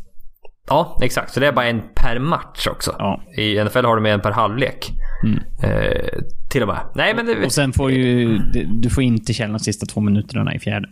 Ja, 0.69 0.99
exakt. 1.03 1.32
Så 1.32 1.41
det 1.41 1.47
är 1.47 1.53
bara 1.53 1.66
en 1.66 1.82
per 1.95 2.19
match 2.19 2.66
också. 2.66 2.97
Ja. 2.99 3.23
I 3.36 3.65
NFL 3.65 3.85
har 3.85 3.97
du 3.97 4.03
med 4.03 4.15
en 4.15 4.20
per 4.20 4.31
halvlek. 4.31 4.91
Mm. 5.24 5.39
Eh, 5.62 6.09
till 6.51 6.62
och 6.62 6.69
med. 6.69 6.81
Nej, 6.95 7.15
men 7.15 7.27
det... 7.27 7.45
Och 7.45 7.53
sen 7.53 7.73
får 7.73 7.91
ju, 7.91 8.39
du 8.82 8.91
får 8.91 9.03
inte 9.03 9.32
challenge 9.32 9.59
de 9.59 9.65
sista 9.65 9.86
två 9.86 10.01
minuterna 10.01 10.55
i 10.55 10.59
fjärde. 10.59 10.89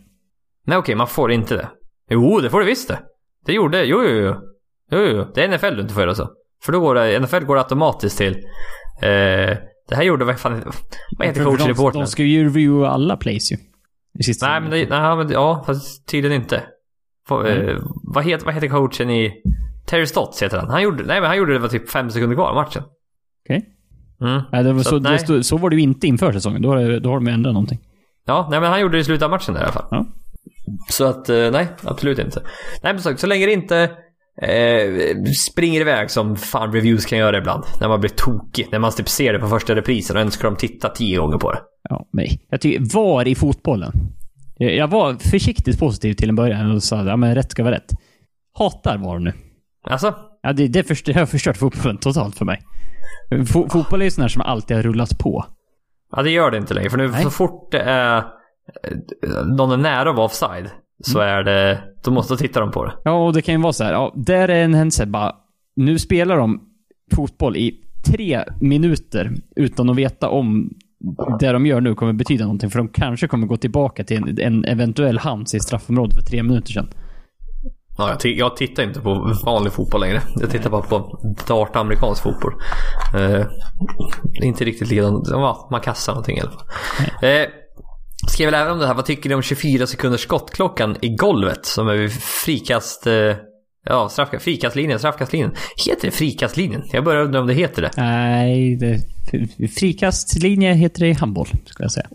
Nej, 0.67 0.79
okej, 0.79 0.95
man 0.95 1.07
får 1.07 1.33
inte 1.33 1.57
det. 1.57 1.69
Jo, 2.11 2.41
det 2.41 2.51
får 2.51 2.61
du 2.61 2.67
visst 2.67 2.89
det. 2.89 2.99
Det 3.47 3.53
gjorde... 3.53 3.85
Jo, 3.85 4.03
jo, 4.05 4.15
jo. 4.15 4.35
Jo, 4.91 4.99
jo. 4.99 5.27
Det 5.35 5.45
är 5.45 5.49
NFL 5.49 5.77
du 5.77 5.81
inte 5.81 5.95
får 5.95 6.03
göra 6.03 6.15
så. 6.15 6.31
För 6.65 6.73
då 6.73 6.81
går 6.81 6.95
det... 6.95 7.21
NFL 7.21 7.45
går 7.45 7.55
det 7.55 7.61
automatiskt 7.63 8.19
till... 8.19 8.33
Eh, 9.03 9.57
det 9.89 9.95
här 9.95 10.03
gjorde... 10.03 10.25
Vad 10.25 10.39
fan... 10.39 10.73
Vad 11.19 11.29
heter 11.29 11.45
coachen 11.45 11.71
i 11.71 11.75
Portland? 11.75 12.07
de 12.07 12.11
ska 12.11 12.23
ju 12.23 12.45
reviewa 12.45 12.89
alla 12.89 13.17
plays 13.17 13.53
ju. 13.53 13.57
I 14.19 14.23
sista 14.23 14.49
Nej, 14.49 14.61
men, 14.61 14.71
det, 14.71 14.89
nej, 14.89 15.17
men 15.17 15.31
ja, 15.31 15.63
fast 15.67 16.09
tydligen 16.09 16.43
inte. 16.43 16.63
Få- 17.29 17.45
eh, 17.47 17.77
vad, 18.15 18.25
heter, 18.25 18.45
vad 18.45 18.55
heter 18.55 18.69
coachen 18.69 19.11
i... 19.11 19.33
Terry 19.87 20.07
Stotts 20.07 20.43
heter 20.43 20.59
han. 20.59 20.71
Han 20.71 20.83
gjorde, 20.83 21.05
nej, 21.05 21.21
men 21.21 21.29
han 21.29 21.39
gjorde 21.39 21.53
det 21.53 21.59
var 21.59 21.69
typ 21.69 21.91
fem 21.91 22.11
sekunder 22.11 22.37
kvar 22.37 22.49
av 22.49 22.55
matchen. 22.55 22.83
Okej. 23.45 23.65
Mm. 24.21 24.43
Nej, 24.53 24.65
det 24.65 24.73
var 24.73 24.83
Så 24.83 24.89
så, 24.91 24.97
att, 24.97 25.03
det 25.03 25.09
nej. 25.11 25.19
stod, 25.19 25.45
så 25.45 25.57
var 25.57 25.71
det 25.71 25.77
ju 25.77 25.83
inte 25.83 26.07
inför 26.07 26.33
säsongen. 26.33 26.63
Då 26.63 26.69
har, 26.69 26.77
det- 26.77 27.01
då 27.01 27.09
har 27.11 27.17
de 27.17 27.27
ändrat 27.29 27.53
någonting. 27.55 27.79
Ja, 28.27 28.49
nej 28.51 28.61
men 28.61 28.71
han 28.71 28.81
gjorde 28.81 28.97
det 28.97 29.01
i 29.01 29.05
slutet 29.05 29.23
av 29.23 29.31
matchen 29.31 29.55
där 29.55 29.61
i 29.61 29.65
alla 29.65 29.73
fall. 29.73 29.87
Ja. 29.91 30.07
Så 30.91 31.05
att, 31.05 31.29
eh, 31.29 31.51
nej, 31.53 31.67
absolut 31.83 32.19
inte. 32.19 32.41
Nej 32.83 32.93
men 32.93 33.03
så, 33.03 33.17
så 33.17 33.27
länge 33.27 33.47
det 33.47 33.53
inte 33.53 33.91
eh, 34.43 35.17
springer 35.51 35.81
iväg 35.81 36.11
som 36.11 36.37
fan 36.37 36.73
reviews 36.73 37.07
kan 37.07 37.19
göra 37.19 37.39
ibland. 37.39 37.65
När 37.81 37.89
man 37.89 38.01
blir 38.01 38.11
tokig. 38.11 38.69
När 38.73 38.79
man 38.79 38.93
typ 38.93 39.09
ser 39.09 39.33
det 39.33 39.39
på 39.39 39.47
första 39.49 39.75
reprisen 39.75 40.17
och 40.17 40.23
önskar 40.23 40.45
de 40.49 40.57
titta 40.57 40.89
tio 40.89 41.19
gånger 41.19 41.39
på 41.39 41.53
det. 41.53 41.59
Ja, 41.89 42.07
men 42.13 42.27
jag 42.51 42.61
tycker, 42.61 42.95
VAR 42.95 43.29
i 43.29 43.35
fotbollen. 43.35 43.93
Jag 44.63 44.75
jag 44.75 44.89
var 44.89 45.15
försiktigt 45.15 45.79
positiv 45.79 46.15
till 46.15 46.29
en 46.29 46.35
början 46.37 46.71
och 46.71 46.83
sa 46.83 47.05
ja, 47.05 47.17
men 47.17 47.35
rätt 47.35 47.51
ska 47.51 47.63
vara 47.63 47.75
rätt. 47.75 47.93
Hatar 48.59 48.99
VAR 48.99 49.19
nu. 49.19 49.33
Alltså, 49.85 50.15
Ja, 50.45 50.53
det, 50.53 50.69
det, 50.69 50.83
förstör, 50.85 51.13
det 51.13 51.19
har 51.19 51.27
förstört 51.27 51.57
fotbollen 51.57 51.97
totalt 51.99 52.39
för 52.39 52.45
mig. 52.45 52.61
Fo, 53.53 53.69
fotboll 53.69 54.01
är 54.01 54.05
ju 54.05 54.11
sån 54.11 54.23
här 54.23 54.29
som 54.29 54.43
alltid 54.43 54.77
har 54.77 54.83
rullat 54.83 55.19
på. 55.19 55.45
ja 56.17 56.23
det 56.23 56.31
gör 56.31 56.51
det 56.51 56.57
inte 56.57 56.75
längre. 56.75 56.91
För 56.91 56.99
nu 56.99 57.09
Nej. 57.09 57.23
så 57.23 57.31
fort 57.31 57.73
det 57.73 57.81
är 57.81 58.17
eh, 58.17 58.25
någon 59.47 59.73
är 59.73 59.77
nära 59.77 60.11
att 60.11 60.17
vara 60.17 60.27
offside. 60.27 60.71
Så 61.05 61.21
Mm. 61.21 61.35
är 61.39 61.43
det, 61.45 61.79
då 62.05 62.11
måste 62.11 62.37
titta 62.37 62.61
de 62.61 62.71
på 62.71 62.85
det. 62.85 62.93
Ja, 63.05 63.27
och 63.27 63.33
det 63.33 63.43
kan 63.43 63.55
ju 63.55 63.61
vara 63.61 63.73
så 63.73 63.85
här. 63.85 63.93
Ja, 63.93 64.13
där 64.17 64.49
är 64.49 64.65
en 64.65 64.75
händelse 64.75 65.07
bara. 65.07 65.33
Nu 65.77 65.99
spelar 65.99 66.37
de 66.37 66.61
fotboll 67.15 67.57
i 67.57 67.81
tre 68.07 68.45
minuter 68.61 69.33
utan 69.57 69.91
att 69.91 69.97
veta 69.97 70.29
om 70.29 70.71
det 71.41 71.53
de 71.53 71.67
gör 71.67 71.81
nu 71.81 71.95
kommer 71.95 72.13
betyda 72.13 72.45
någonting. 72.45 72.71
För 72.71 72.79
de 72.79 72.89
kanske 72.89 73.29
kommer 73.29 73.47
gå 73.47 73.57
tillbaka 73.57 74.05
till 74.05 74.17
en, 74.17 74.39
en 74.39 74.65
eventuell 74.65 75.19
hands 75.19 75.55
i 75.55 75.61
straffområdet 75.61 76.15
för 76.15 76.23
tre 76.23 76.43
minuter 76.43 76.73
sedan. 76.73 76.89
Ja, 77.99 78.09
jag, 78.09 78.21
t- 78.21 78.35
jag 78.39 78.57
tittar 78.57 78.83
inte 78.83 79.01
på 79.01 79.35
vanlig 79.47 79.73
fotboll 79.73 80.01
längre. 80.01 80.23
Jag 80.41 80.51
tittar 80.51 80.71
bara 80.71 80.83
på 80.83 81.21
dart 81.49 81.77
amerikansk 81.77 82.23
fotboll. 82.23 82.53
Eh, 83.17 83.47
inte 84.43 84.65
riktigt 84.65 84.89
likadant. 84.91 85.29
Ja, 85.31 85.69
man 85.71 85.81
kastar 85.81 86.13
någonting 86.13 86.37
i 86.37 86.41
alla 86.41 86.51
fall. 86.51 86.67
Eh, 87.23 87.47
skrev 88.29 88.47
väl 88.51 88.61
även 88.61 88.73
om 88.73 88.79
det 88.79 88.87
här. 88.87 88.95
Vad 88.95 89.05
tycker 89.05 89.29
ni 89.29 89.35
om 89.35 89.43
24 89.43 89.87
sekunders 89.87 90.21
skottklockan 90.21 90.97
i 91.01 91.09
golvet? 91.17 91.67
Som 91.67 91.89
är 91.89 91.95
vid 91.97 92.13
frikast... 92.13 93.07
Eh, 93.07 93.13
ja, 93.85 94.09
straffka, 94.09 94.41
frikastlinjen, 94.41 94.99
straffkastlinjen. 94.99 95.51
Heter 95.87 96.03
det 96.03 96.11
frikastlinjen? 96.11 96.83
Jag 96.93 97.05
börjar 97.05 97.23
undra 97.23 97.41
om 97.41 97.47
det 97.47 97.55
heter 97.55 97.83
det. 97.83 97.91
Nej, 97.97 98.77
det, 98.77 99.01
frikastlinje 99.69 100.73
heter 100.75 101.01
det 101.01 101.09
i 101.09 101.13
handboll, 101.13 101.47
skulle 101.47 101.85
jag 101.85 101.93
säga. 101.93 102.07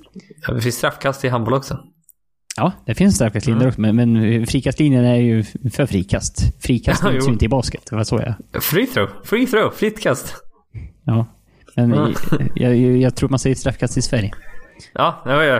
Ja, 0.47 0.53
Det 0.53 0.61
finns 0.61 0.75
straffkast 0.75 1.25
i 1.25 1.27
handboll 1.29 1.53
också. 1.53 1.79
Ja, 2.57 2.71
det 2.85 2.95
finns 2.95 3.15
straffkastlinjer 3.15 3.61
Mm. 3.61 3.69
också, 3.69 3.81
men, 3.81 3.95
men 3.95 4.47
frikastlinjen 4.47 5.05
är 5.05 5.15
ju 5.15 5.43
för 5.73 5.85
frikast. 5.85 6.41
Frikast 6.63 7.01
Ja, 7.05 7.11
finns 7.11 7.27
ju 7.27 7.31
inte 7.31 7.45
i 7.45 7.49
basket. 7.49 7.81
Det 7.89 7.95
var 7.95 8.03
så 8.03 8.15
jag... 8.51 8.63
Free 8.63 8.85
throw, 8.87 9.09
free 9.23 9.45
throw, 9.47 9.71
fritt 9.71 10.01
kast. 10.01 10.35
Ja. 11.03 11.25
Men 11.75 11.93
Mm. 11.93 12.13
jag, 12.55 12.75
jag, 12.77 12.97
jag 12.97 13.15
tror 13.15 13.29
man 13.29 13.39
säger 13.39 13.55
straffkast 13.55 13.97
i 13.97 14.01
Sverige. 14.01 14.31
Ja, 14.93 15.21
det 15.25 15.35
var 15.35 15.43
ju... 15.43 15.55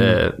Eh, 0.00 0.32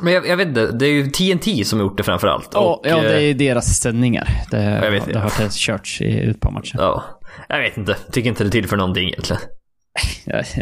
men 0.00 0.12
jag, 0.12 0.26
jag 0.26 0.36
vet 0.36 0.48
inte, 0.48 0.72
det 0.72 0.86
är 0.86 0.92
ju 0.92 1.06
TNT 1.06 1.64
som 1.64 1.78
har 1.78 1.86
gjort 1.86 1.96
det 1.96 2.02
framförallt. 2.02 2.48
Ja, 2.52 2.60
Och, 2.60 2.88
ja, 2.88 3.02
det 3.02 3.16
eh, 3.16 3.30
är 3.30 3.34
deras 3.34 3.66
sändningar. 3.66 4.28
Det, 4.50 4.62
Jag 4.62 4.90
vet 4.90 5.06
det 5.06 5.18
har 5.18 5.32
det 5.44 5.52
körts 5.52 6.00
i 6.00 6.30
ett 6.30 6.40
par 6.40 6.50
matcher. 6.50 6.74
Ja, 6.78 7.04
jag 7.48 7.60
vet 7.60 7.76
inte. 7.76 7.96
Tycker 8.12 8.28
inte 8.28 8.44
det 8.44 8.50
tillför 8.50 8.76
någonting 8.76 9.08
egentligen. 9.08 9.42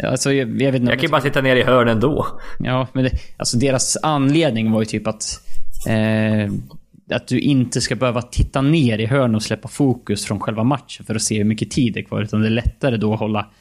Alltså, 0.03 0.33
jag, 0.33 0.61
jag 0.61 0.71
vet 0.71 0.81
inte. 0.81 0.91
Jag 0.91 0.99
kan 0.99 1.07
ju 1.07 1.11
bara 1.11 1.21
sitta 1.21 1.41
ner 1.41 1.55
i 1.55 1.63
hörn 1.63 1.87
ändå. 1.87 2.27
Ja, 2.59 2.87
men 2.93 3.03
det, 3.03 3.11
alltså 3.37 3.57
deras 3.57 3.97
anledning 4.03 4.71
var 4.71 4.79
ju 4.79 4.85
typ 4.85 5.07
att... 5.07 5.23
Eh, 5.87 6.51
att 7.11 7.27
du 7.27 7.39
inte 7.39 7.81
ska 7.81 7.95
behöva 7.95 8.21
titta 8.21 8.61
ner 8.61 8.97
i 8.99 9.05
hörn 9.05 9.35
och 9.35 9.43
släppa 9.43 9.67
fokus 9.67 10.25
från 10.25 10.39
själva 10.39 10.63
matchen 10.63 11.05
för 11.05 11.15
att 11.15 11.21
se 11.21 11.37
hur 11.37 11.43
mycket 11.43 11.71
tid 11.71 11.93
det 11.93 11.99
är 11.99 12.03
kvar. 12.03 12.21
Utan 12.21 12.41
det 12.41 12.47
är 12.47 12.51
lättare 12.51 12.97
då 12.97 13.13
att 13.13 13.19
hålla... 13.19 13.51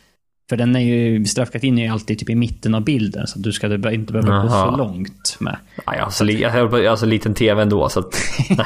För 0.49 0.57
den 0.57 0.77
är 0.77 0.81
ju... 0.81 1.25
Straffkatinen 1.25 1.79
är 1.79 1.83
ju 1.83 1.89
alltid 1.93 2.19
typ 2.19 2.31
i 2.31 2.35
mitten 2.35 2.75
av 2.75 2.85
bilden. 2.85 3.27
Så 3.27 3.39
du 3.39 3.53
ska 3.53 3.67
inte 3.67 4.13
behöva 4.13 4.43
gå 4.43 4.47
Jaha. 4.49 4.71
för 4.71 4.79
långt 4.79 5.37
med. 5.41 5.57
Ja, 5.87 5.97
jag 5.97 6.05
har 6.05 6.11
så, 6.11 6.25
li- 6.25 6.41
jag 6.43 6.51
har 6.51 6.97
så 6.97 7.07
liten 7.07 7.35
TV 7.35 7.63
ändå 7.63 7.89
så 7.89 8.01
att... 8.01 8.15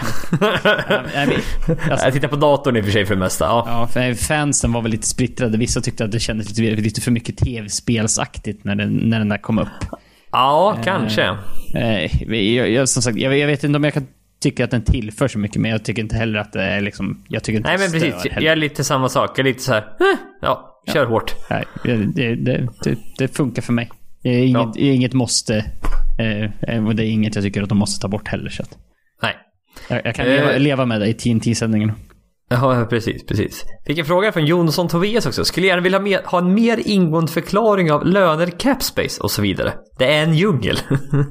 Alltså, 1.90 2.06
jag 2.06 2.12
tittar 2.12 2.28
på 2.28 2.36
datorn 2.36 2.76
i 2.76 2.80
och 2.80 2.84
för 2.84 2.92
sig 2.92 3.06
för 3.06 3.14
det 3.14 3.20
mesta. 3.20 3.44
Ja. 3.44 3.64
Ja, 3.66 3.86
för 3.86 4.14
fansen 4.14 4.72
var 4.72 4.82
väl 4.82 4.90
lite 4.90 5.06
splittrade. 5.06 5.58
Vissa 5.58 5.80
tyckte 5.80 6.04
att 6.04 6.12
det 6.12 6.20
kändes 6.20 6.58
lite, 6.58 6.82
lite 6.82 7.00
för 7.00 7.10
mycket 7.10 7.36
tv-spelsaktigt 7.36 8.64
när 8.64 8.74
den, 8.74 8.92
när 8.96 9.18
den 9.18 9.28
där 9.28 9.38
kom 9.38 9.58
upp. 9.58 9.68
Ja, 10.32 10.76
kanske. 10.84 11.36
Eh, 11.74 12.32
jag, 12.32 12.70
jag, 12.70 12.88
som 12.88 13.02
sagt, 13.02 13.18
jag, 13.18 13.38
jag 13.38 13.46
vet 13.46 13.64
inte 13.64 13.76
om 13.76 13.84
jag 13.84 13.94
kan 13.94 14.06
tycka 14.42 14.64
att 14.64 14.70
den 14.70 14.84
tillför 14.84 15.28
så 15.28 15.38
mycket, 15.38 15.60
men 15.60 15.70
jag 15.70 15.84
tycker 15.84 16.02
inte 16.02 16.16
heller 16.16 16.38
att 16.38 16.52
det 16.52 16.62
är 16.62 16.80
liksom... 16.80 17.24
Jag 17.28 17.44
tycker 17.44 17.56
inte 17.56 17.68
Nej 17.68 17.78
men 17.78 17.92
precis. 17.92 18.14
stör 18.14 18.28
Jag 18.28 18.34
heller. 18.34 18.50
är 18.50 18.56
lite 18.56 18.84
samma 18.84 19.08
sak. 19.08 19.30
Jag 19.30 19.38
är 19.38 19.44
lite 19.44 19.62
så 19.62 19.72
här. 19.72 19.78
Eh, 19.82 20.18
ja, 20.42 20.82
kör 20.92 21.06
hårt. 21.06 21.34
Nej, 21.50 21.64
det, 21.84 21.96
det, 22.36 22.68
det, 22.84 22.98
det 23.18 23.28
funkar 23.36 23.62
för 23.62 23.72
mig. 23.72 23.90
Det 24.22 24.28
är 24.28 24.38
inget, 24.44 24.54
Ja. 24.54 24.72
inget 24.76 25.12
måste. 25.12 25.56
Eh, 26.68 26.86
och 26.86 26.94
det 26.94 27.04
är 27.04 27.08
inget 27.10 27.34
jag 27.34 27.44
tycker 27.44 27.62
att 27.62 27.68
de 27.68 27.78
måste 27.78 28.02
ta 28.02 28.08
bort 28.08 28.28
heller. 28.28 28.50
Så 28.50 28.62
att 28.62 28.78
Nej. 29.22 29.34
jag, 29.88 30.00
jag 30.06 30.14
kan 30.14 30.26
Eh. 30.26 30.32
leva, 30.32 30.58
leva 30.58 30.86
med 30.86 31.00
det 31.00 31.06
i 31.08 31.14
TNT-sändningen. 31.14 31.92
Ja, 32.48 32.86
precis, 32.90 33.26
precis. 33.26 33.64
Fick 33.86 33.98
en 33.98 34.04
fråga 34.04 34.32
från 34.32 34.46
Jonsson 34.46 34.88
Tobias 34.88 35.26
också. 35.26 35.44
Skulle 35.44 35.66
gärna 35.66 35.82
vilja 35.82 35.98
ha, 35.98 36.04
mer, 36.04 36.20
ha 36.24 36.38
en 36.38 36.54
mer 36.54 36.80
ingående 36.84 37.32
förklaring 37.32 37.92
av 37.92 38.06
löner, 38.06 38.46
capspace 38.46 39.22
och 39.22 39.30
så 39.30 39.42
vidare. 39.42 39.72
Det 39.98 40.14
är 40.14 40.22
en 40.22 40.34
djungel. 40.34 40.78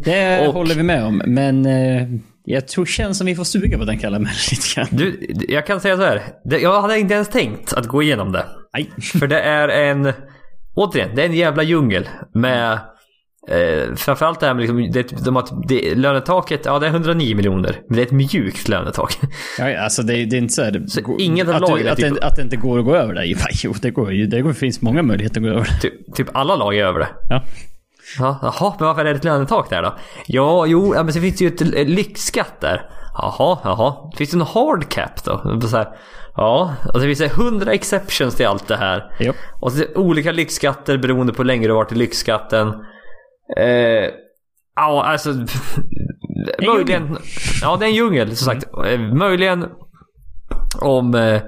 Det 0.04 0.40
Och- 0.48 0.54
håller 0.54 0.76
vi 0.76 0.84
med 0.84 1.04
om, 1.06 1.22
men 1.26 1.66
eh, 1.66 2.08
jag 2.44 2.68
tror 2.68 2.86
känns 2.86 3.18
som 3.18 3.28
vi 3.28 3.36
får 3.36 3.44
suga 3.44 3.78
på 3.78 3.86
den 3.86 3.98
karamellen 4.00 4.28
lite 4.52 4.76
grann. 4.76 4.88
Du, 4.92 5.28
jag 5.48 5.66
kan 5.66 5.80
säga 5.82 5.98
så 5.98 6.04
här. 6.04 6.22
Jag 6.44 6.82
hade 6.82 7.00
inte 7.00 7.14
ens 7.14 7.30
tänkt 7.30 7.74
att 7.74 7.88
gå 7.88 8.04
igenom 8.04 8.32
det. 8.32 8.46
Nej. 8.74 8.92
För 9.20 9.28
det 9.28 9.40
är 9.42 9.68
en... 9.68 10.14
Återigen, 10.76 11.16
det 11.16 11.22
är 11.22 11.26
en 11.26 11.34
jävla 11.36 11.64
djungel 11.64 12.10
med... 12.34 12.80
Eh, 13.50 13.96
framförallt 13.96 14.40
det 14.40 14.46
här 14.46 14.54
med 14.54 14.62
liksom, 14.62 14.92
det, 14.92 15.26
de 15.26 15.36
har, 15.36 15.68
det, 15.68 15.96
lönetaket, 15.96 16.62
ja 16.66 16.80
det 16.80 16.86
är 16.88 16.90
109 16.90 17.36
miljoner. 17.36 17.80
Men 17.90 17.96
det 17.96 18.02
är 18.02 18.06
ett 18.06 18.12
mjukt 18.12 18.68
lönetak. 18.68 19.18
Ja, 19.60 19.80
alltså 19.84 20.04
det, 20.04 20.26
det 20.26 20.36
är 20.36 20.38
inte 20.38 20.54
så 20.54 20.64
här... 20.64 20.84
Så 20.88 21.02
gå- 21.02 21.20
inget 21.20 21.48
av 21.50 21.56
att, 21.56 21.62
lagen 21.62 21.88
att, 21.88 21.98
typ- 21.98 22.16
det, 22.16 22.26
att 22.28 22.36
det 22.36 22.42
inte 22.42 22.56
går 22.58 22.80
att 22.80 22.86
gå 22.86 22.96
över 22.96 23.14
det. 23.14 23.26
Jo, 23.26 23.38
Jo, 23.64 23.74
det 23.82 23.92
går 23.92 24.14
ju. 24.14 24.28
Det 24.28 24.42
går, 24.42 24.54
finns 24.54 24.82
många 24.82 25.04
möjligheter 25.04 25.42
att 25.42 25.44
gå 25.44 25.50
över 25.50 25.64
det. 25.66 25.80
typ, 25.82 26.16
typ 26.16 26.28
alla 26.34 26.56
lag 26.56 26.78
är 26.78 26.86
över 26.86 27.00
det. 27.00 27.10
Ja. 27.30 27.44
Ja, 28.20 28.40
jaha, 28.42 28.76
men 28.80 28.88
varför 28.88 29.06
är 29.06 29.14
det 29.14 29.20
ett 29.20 29.24
lönetak 29.24 29.70
där 29.70 29.82
då? 29.82 29.98
Ja, 30.26 30.66
jo, 30.66 30.96
ja, 30.96 31.04
men 31.04 31.14
så 31.14 31.20
finns 31.20 31.38
det 31.38 31.46
ju 31.46 31.52
ett 31.52 31.62
eh, 31.62 31.86
lyxskatt 31.86 32.62
där. 32.62 32.90
Jaha, 33.14 33.58
jaha. 33.64 34.12
Finns 34.18 34.32
det 34.32 34.38
en 34.38 34.42
hard 34.42 34.90
cap 34.90 35.24
då? 35.24 35.62
Så 35.62 35.78
här, 35.78 35.88
ja, 36.36 36.74
och 36.94 37.02
så 37.02 37.02
finns 37.02 37.20
det 37.20 37.26
100 37.26 37.74
exceptions 37.74 38.36
till 38.36 38.48
allt 38.48 38.68
det 38.68 38.78
här. 38.78 39.16
Jo. 39.20 39.34
Och 39.60 39.72
så 39.72 39.86
olika 39.96 40.32
lyxskatter 40.32 40.98
beroende 40.98 41.34
på 41.34 41.38
hur 41.38 41.48
länge 41.48 41.68
du 41.68 41.74
har 41.74 41.78
varit 41.78 41.92
i 41.92 41.96
lyxskatten. 41.96 42.68
Eh, 43.58 44.10
ja, 44.76 45.04
alltså... 45.04 45.30
möjligen... 46.66 47.18
Ja, 47.62 47.78
det 47.80 47.86
är 47.86 47.90
en 47.90 47.96
djungel 47.96 48.36
som 48.36 48.46
sagt. 48.46 48.68
Eh, 48.88 49.00
möjligen 49.00 49.66
om... 50.82 51.16
Eh, 51.16 51.42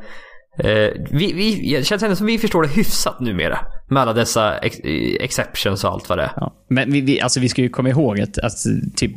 eh, 0.57 0.89
vi, 1.11 1.33
vi, 1.33 1.75
det 1.77 1.83
känns 1.85 2.03
ändå 2.03 2.15
som 2.15 2.25
vi 2.27 2.37
förstår 2.37 2.63
det 2.63 2.69
hyfsat 2.69 3.19
numera. 3.19 3.59
Med 3.87 4.01
alla 4.01 4.13
dessa 4.13 4.57
ex, 4.57 4.77
exceptions 5.19 5.83
och 5.83 5.91
allt 5.91 6.09
vad 6.09 6.17
det 6.17 6.23
är. 6.23 6.31
Ja. 6.35 6.53
Men 6.69 6.91
vi, 6.91 7.01
vi, 7.01 7.21
alltså 7.21 7.39
vi 7.39 7.49
ska 7.49 7.61
ju 7.61 7.69
komma 7.69 7.89
ihåg 7.89 8.19
att, 8.21 8.37
att 8.37 8.53
typ 8.95 9.11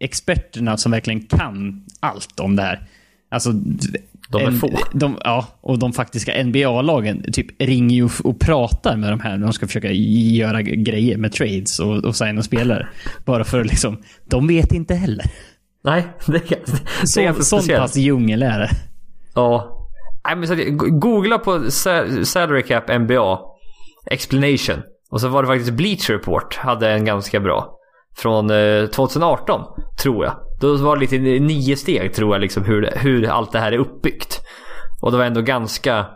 experterna 0.00 0.76
som 0.76 0.92
verkligen 0.92 1.20
kan 1.20 1.84
allt 2.00 2.40
om 2.40 2.56
det 2.56 2.62
här. 2.62 2.86
Alltså, 3.30 3.52
De 4.30 4.42
är 4.42 4.50
få. 4.52 4.70
De, 4.92 5.16
ja, 5.24 5.46
och 5.60 5.78
de 5.78 5.92
faktiska 5.92 6.44
NBA-lagen 6.44 7.32
typ 7.32 7.62
ringer 7.62 7.96
ju 7.96 8.08
och- 8.24 8.40
pratar 8.40 8.96
med 8.96 9.12
de 9.12 9.20
här 9.20 9.36
när 9.36 9.46
de 9.46 9.52
ska 9.52 9.66
försöka 9.66 9.90
göra 9.92 10.62
grejer 10.62 11.16
med 11.16 11.32
trades 11.32 11.78
och, 11.80 12.04
och 12.04 12.16
signa 12.16 12.42
spelare. 12.42 12.88
Bara 13.24 13.44
för 13.44 13.60
att 13.60 13.66
liksom, 13.66 14.02
de 14.24 14.46
vet 14.46 14.72
inte 14.72 14.94
heller. 14.94 15.24
Nej, 15.84 16.06
det 16.26 16.36
är, 16.36 16.60
det 17.16 17.24
är 17.24 17.32
Så, 17.32 17.42
sån 17.42 17.68
pass 17.76 17.96
djungel 17.96 18.42
är 18.42 18.58
det. 18.58 18.70
Ja. 19.34 19.74
Nej, 20.28 20.36
men 20.36 20.48
så 20.48 20.54
googla 20.98 21.38
på 21.38 21.70
sa- 21.70 22.24
salary 22.24 22.62
cap 22.62 22.88
NBA 23.00 23.38
explanation. 24.10 24.82
Och 25.10 25.20
så 25.20 25.28
var 25.28 25.42
det 25.42 25.46
faktiskt 25.48 25.72
Bleach 25.72 26.10
Report 26.10 26.56
hade 26.56 26.90
en 26.90 27.04
ganska 27.04 27.40
bra. 27.40 27.74
Från 28.16 28.50
eh, 28.50 28.86
2018, 28.86 29.60
tror 30.02 30.24
jag. 30.24 30.34
Då 30.60 30.76
var 30.76 30.96
det 30.96 31.00
lite 31.00 31.18
nio 31.18 31.76
steg 31.76 32.14
tror 32.14 32.34
jag 32.34 32.40
liksom 32.40 32.64
hur, 32.64 32.90
hur 32.96 33.28
allt 33.28 33.52
det 33.52 33.58
här 33.58 33.72
är 33.72 33.78
uppbyggt. 33.78 34.40
Och 35.02 35.10
det 35.12 35.18
var 35.18 35.24
ändå 35.24 35.40
ganska 35.40 36.06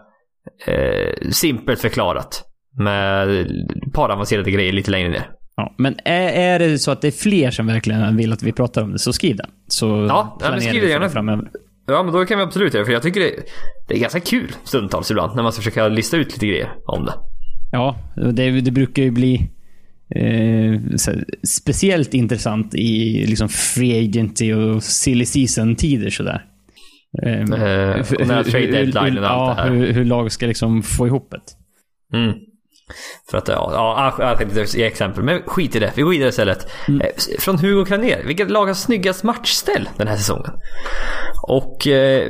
eh, 0.66 1.28
simpelt 1.30 1.80
förklarat. 1.80 2.42
Med 2.78 3.40
ett 3.40 3.92
par 3.94 4.08
avancerade 4.08 4.50
grejer 4.50 4.72
lite 4.72 4.90
längre 4.90 5.08
ner. 5.08 5.30
Ja, 5.56 5.74
men 5.78 5.96
är, 6.04 6.28
är 6.28 6.58
det 6.58 6.78
så 6.78 6.90
att 6.90 7.00
det 7.00 7.06
är 7.08 7.12
fler 7.12 7.50
som 7.50 7.66
verkligen 7.66 8.16
vill 8.16 8.32
att 8.32 8.42
vi 8.42 8.52
pratar 8.52 8.82
om 8.82 8.92
det, 8.92 8.98
så 8.98 9.12
skriv 9.12 9.36
det. 9.36 9.46
Så 9.68 9.86
Ja, 10.08 10.38
ja, 10.40 10.50
men 10.50 10.60
skriv 10.60 10.82
det 10.82 10.88
gärna. 10.88 11.08
framöver. 11.08 11.48
Ja, 11.86 12.02
men 12.02 12.12
då 12.12 12.24
kan 12.24 12.38
vi 12.38 12.44
absolut 12.44 12.74
göra 12.74 12.82
det. 12.82 12.86
För 12.86 12.92
jag 12.92 13.02
tycker 13.02 13.20
det, 13.20 13.32
det 13.88 13.94
är 13.94 13.98
ganska 13.98 14.20
kul 14.20 14.52
stundtals 14.64 15.10
ibland. 15.10 15.36
När 15.36 15.42
man 15.42 15.52
ska 15.52 15.62
försöka 15.62 15.88
lista 15.88 16.16
ut 16.16 16.32
lite 16.32 16.46
grejer 16.46 16.72
om 16.86 17.04
det. 17.04 17.14
Ja, 17.72 17.96
det, 18.32 18.50
det 18.60 18.70
brukar 18.70 19.02
ju 19.02 19.10
bli 19.10 19.34
eh, 20.14 20.96
så 20.96 21.10
här, 21.10 21.24
speciellt 21.48 22.14
intressant 22.14 22.74
i 22.74 23.26
liksom 23.26 23.48
free 23.48 24.08
agency 24.08 24.52
och 24.52 24.82
silly 24.82 25.24
season-tider 25.24 26.10
sådär. 26.10 26.44
Eh, 27.22 27.40
och 28.20 28.26
när 28.26 28.42
trade 28.44 28.66
deadline 28.66 29.18
och 29.18 29.30
allt 29.30 29.58
ja, 29.58 29.62
det 29.62 29.62
här. 29.62 29.70
Hur, 29.70 29.92
hur 29.92 30.04
lag 30.04 30.32
ska 30.32 30.46
liksom 30.46 30.82
få 30.82 31.06
ihop 31.06 31.30
det. 31.30 31.40
Mm. 32.18 32.34
För 33.30 33.38
att, 33.38 33.48
ja, 33.48 33.70
ja 34.18 34.24
jag 34.28 34.38
tänkte 34.38 34.78
ge 34.78 34.84
exempel. 34.84 35.22
Men 35.24 35.42
skit 35.46 35.76
i 35.76 35.78
det. 35.78 35.92
Vi 35.94 36.02
går 36.02 36.10
vidare 36.10 36.28
istället. 36.28 36.66
Eh, 36.88 37.36
Från 37.38 37.58
Hugo 37.58 37.84
Kranér. 37.84 38.22
Vilket 38.26 38.50
lag 38.50 38.66
har 38.66 38.74
snyggast 38.74 39.22
matchställ 39.24 39.88
den 39.96 40.08
här 40.08 40.16
säsongen? 40.16 40.50
Och 41.48 41.86
eh, 41.86 42.28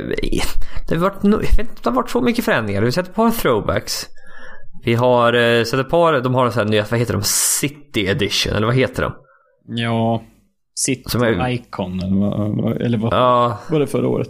det 0.89 0.95
har 0.95 1.01
varit, 1.01 1.21
no- 1.21 1.31
jag 1.31 1.39
vet 1.49 1.59
inte, 1.59 1.73
det 1.83 1.89
har 1.89 1.95
varit 1.95 2.09
så 2.09 2.21
mycket 2.21 2.45
förändringar. 2.45 2.81
Vi 2.81 2.87
har 2.87 2.91
sett 2.91 3.07
ett 3.07 3.15
par 3.15 3.31
throwbacks. 3.31 4.05
Vi 4.85 4.93
har 4.93 5.33
eh, 5.33 5.63
sett 5.63 5.79
ett 5.79 5.89
par, 5.89 6.21
de 6.21 6.35
har 6.35 6.49
sån 6.49 6.59
här 6.63 6.69
nya, 6.69 6.85
vad 6.91 6.99
heter 6.99 7.13
de? 7.13 7.21
City 7.23 8.07
edition, 8.07 8.53
eller 8.53 8.67
vad 8.67 8.75
heter 8.75 9.01
de? 9.03 9.13
Ja. 9.81 10.23
City 10.75 11.17
Icon, 11.49 11.99
eller 11.99 12.15
vad, 12.19 12.63
vad- 12.63 12.81
eller 12.81 12.97
vad 12.97 13.13
Ja, 13.13 13.59
var 13.69 13.79
det 13.79 13.87
förra 13.87 14.07
året? 14.07 14.29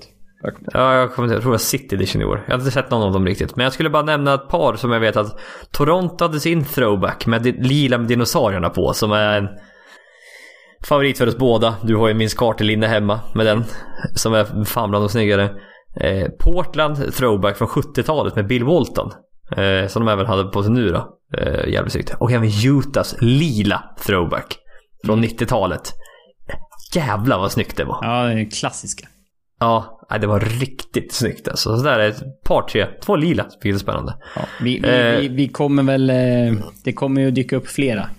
Ja, 0.73 0.95
jag 0.95 1.13
kommer 1.13 1.29
jag 1.29 1.41
tror 1.41 1.51
det 1.51 1.53
var 1.53 1.57
City 1.57 1.95
Edition 1.95 2.21
i 2.21 2.25
år. 2.25 2.43
Jag 2.45 2.53
har 2.53 2.59
inte 2.59 2.71
sett 2.71 2.91
någon 2.91 3.03
av 3.03 3.11
dem 3.11 3.25
riktigt. 3.25 3.55
Men 3.55 3.63
jag 3.63 3.73
skulle 3.73 3.89
bara 3.89 4.03
nämna 4.03 4.33
ett 4.33 4.49
par 4.49 4.75
som 4.75 4.91
jag 4.91 4.99
vet 4.99 5.17
att 5.17 5.39
Toronto 5.71 6.25
hade 6.25 6.39
sin 6.39 6.65
throwback 6.65 7.25
med 7.25 7.65
lila 7.65 7.97
med 7.97 8.07
dinosaurierna 8.07 8.69
på. 8.69 8.93
Som 8.93 9.11
är 9.11 9.37
en 9.37 9.47
favorit 10.83 11.17
för 11.17 11.27
oss 11.27 11.37
båda. 11.37 11.75
Du 11.81 11.95
har 11.95 12.07
ju 12.07 12.13
min 12.13 12.29
Carter-linne 12.29 12.87
hemma 12.87 13.19
med 13.35 13.45
den. 13.45 13.63
Som 14.15 14.33
är 14.33 14.65
fan 14.65 14.89
bland 14.89 15.05
de 15.05 15.09
snyggare. 15.09 15.49
Eh, 15.95 16.27
Portland 16.39 17.13
throwback 17.13 17.57
från 17.57 17.67
70-talet 17.67 18.35
med 18.35 18.47
Bill 18.47 18.63
Walton. 18.63 19.11
Eh, 19.57 19.87
som 19.87 20.05
de 20.05 20.11
även 20.11 20.25
hade 20.25 20.43
på 20.43 20.63
sig 20.63 20.71
nu 20.71 20.89
då. 20.89 21.17
Eh, 21.37 21.69
jävligt 21.69 21.93
snyggt. 21.93 22.13
Och 22.19 22.31
även 22.31 22.49
Utahs 22.65 23.15
lila 23.21 23.83
throwback. 24.05 24.57
Från 25.05 25.23
90-talet. 25.23 25.93
Jävlar 26.95 27.39
vad 27.39 27.51
snyggt 27.51 27.77
det 27.77 27.83
var. 27.83 27.99
Ja, 28.01 28.23
det 28.23 28.41
är 28.41 28.51
klassiska. 28.51 29.07
Ja, 29.63 30.17
det 30.21 30.27
var 30.27 30.39
riktigt 30.39 31.13
snyggt 31.13 31.47
alltså. 31.47 31.77
Så 31.77 31.83
där 31.83 31.99
är 31.99 32.09
ett 32.09 32.43
par, 32.43 32.61
tre, 32.61 32.85
två 33.05 33.15
lila, 33.15 33.45
vilket 33.63 33.79
är 33.81 33.83
spännande. 33.83 34.13
Ja, 34.35 34.41
vi, 34.61 34.79
vi, 34.79 34.87
Eh. 34.89 35.19
vi, 35.19 35.27
vi 35.27 35.47
kommer 35.47 35.83
väl... 35.83 36.09
eh, 36.09 36.63
Det 36.83 36.93
kommer 36.93 37.21
ju 37.21 37.31
dyka 37.31 37.55
upp 37.55 37.67
flera. 37.67 38.09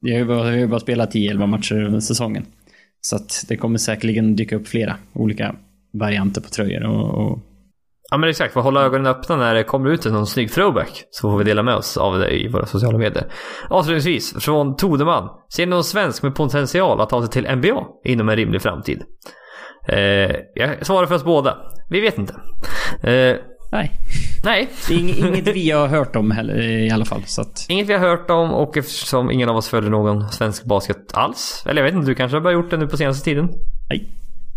Vi 0.00 0.12
har 0.12 0.18
ju 0.18 0.24
bara, 0.24 0.50
vi 0.50 0.60
har 0.60 0.66
bara 0.68 0.80
spelat 0.80 1.14
10-11 1.14 1.46
matcher 1.46 1.74
under 1.82 2.00
säsongen. 2.00 2.46
Så 3.00 3.16
att 3.16 3.44
det 3.48 3.56
kommer 3.56 3.78
säkerligen 3.78 4.36
dyka 4.36 4.56
upp 4.56 4.68
flera 4.68 4.96
olika 5.12 5.54
varianter 6.00 6.40
på 6.40 6.48
tröjor 6.48 6.84
och... 6.86 7.14
och 7.30 7.38
Ja 8.10 8.16
men 8.18 8.28
exakt, 8.30 8.52
får 8.52 8.60
hålla 8.60 8.82
ögonen 8.82 9.06
öppna 9.06 9.36
när 9.36 9.54
det 9.54 9.64
kommer 9.64 9.90
ut 9.90 10.04
någon 10.04 10.26
snygg 10.26 10.52
throwback. 10.52 11.04
Så 11.10 11.30
får 11.30 11.38
vi 11.38 11.44
dela 11.44 11.62
med 11.62 11.74
oss 11.74 11.96
av 11.96 12.18
det 12.18 12.30
i 12.30 12.48
våra 12.48 12.66
sociala 12.66 12.98
medier. 12.98 13.24
Avslutningsvis, 13.68 14.34
från 14.44 14.76
Todeman. 14.76 15.28
Ser 15.54 15.66
ni 15.66 15.70
någon 15.70 15.84
svensk 15.84 16.22
med 16.22 16.34
potential 16.34 17.00
att 17.00 17.08
ta 17.10 17.20
sig 17.26 17.30
till 17.30 17.56
NBA 17.56 17.84
inom 18.04 18.28
en 18.28 18.36
rimlig 18.36 18.62
framtid? 18.62 19.02
Eh, 19.88 20.36
jag 20.54 20.86
svarar 20.86 21.06
för 21.06 21.14
oss 21.14 21.24
båda. 21.24 21.56
Vi 21.88 22.00
vet 22.00 22.18
inte. 22.18 22.34
Eh, 23.02 23.36
nej, 23.72 23.90
nej, 24.44 24.68
det 24.88 24.94
är 24.94 24.98
inget, 24.98 25.48
vi 25.48 25.70
har 25.70 25.88
hört 25.88 26.16
om 26.16 26.30
heller 26.30 26.62
i 26.62 26.90
alla 26.90 27.04
fall. 27.04 27.22
Så 27.26 27.40
att, 27.40 27.66
inget 27.68 27.88
vi 27.88 27.92
har 27.92 28.00
hört 28.00 28.30
om 28.30 28.50
och 28.54 28.76
eftersom 28.76 29.30
ingen 29.30 29.48
av 29.48 29.56
oss 29.56 29.68
följer 29.68 29.90
någon 29.90 30.28
svensk 30.28 30.64
basket 30.64 31.14
alls. 31.14 31.64
Eller 31.66 31.82
jag 31.82 31.84
vet 31.84 31.94
inte, 31.94 32.06
du 32.06 32.14
kanske 32.14 32.36
har 32.36 32.42
börjat 32.42 32.62
gjort 32.62 32.70
det 32.70 32.76
nu 32.76 32.86
på 32.86 32.96
senaste 32.96 33.24
tiden? 33.24 33.48
nej. 33.88 34.10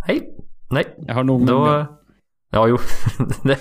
Hej. 0.07 0.21
Nej. 0.69 0.83
Jag 0.97 1.13
har 1.13 1.23
nog... 1.23 1.45
Då... 1.45 1.85
Ja, 2.51 2.67
jo. 2.67 2.77
det, 3.43 3.57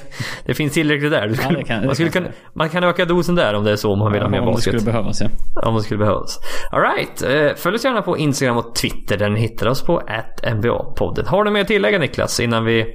det 0.47 0.55
finns 0.55 0.73
tillräckligt 0.73 1.11
där. 1.11 1.29
Ja, 1.29 1.35
skulle, 1.35 1.59
det 1.59 1.65
kan- 1.65 1.87
man, 1.87 1.95
skulle 1.95 2.11
kan 2.11 2.23
kunna, 2.23 2.35
man 2.55 2.69
kan 2.69 2.85
öka 2.85 3.05
dosen 3.05 3.35
där 3.35 3.55
om 3.55 3.65
det 3.65 3.73
är 3.73 3.77
så 3.77 3.97
man 3.97 4.13
vill 4.13 4.23
ha 4.23 4.29
mer 4.29 4.41
om 4.41 4.47
det 4.47 4.53
basket. 4.53 4.75
skulle 4.75 4.93
behövas, 4.93 5.21
ja. 5.21 5.29
Om 5.69 5.75
det 5.75 5.83
skulle 5.83 5.99
behövas. 5.99 6.39
Alright, 6.71 7.23
eh, 7.23 7.55
följ 7.57 7.75
oss 7.77 7.85
gärna 7.85 8.03
på 8.03 8.19
Instagram 8.19 8.57
och 8.57 8.75
Twitter 8.75 9.17
där 9.17 9.31
ni 9.31 9.41
hittar 9.41 9.67
oss 9.69 9.83
på 9.83 10.01
NBA-podden. 10.43 11.27
Har 11.27 11.45
du 11.45 11.51
mer 11.51 11.61
att 11.61 11.67
tillägga 11.67 11.99
Niklas 11.99 12.41
innan 12.41 12.65
vi 12.65 12.87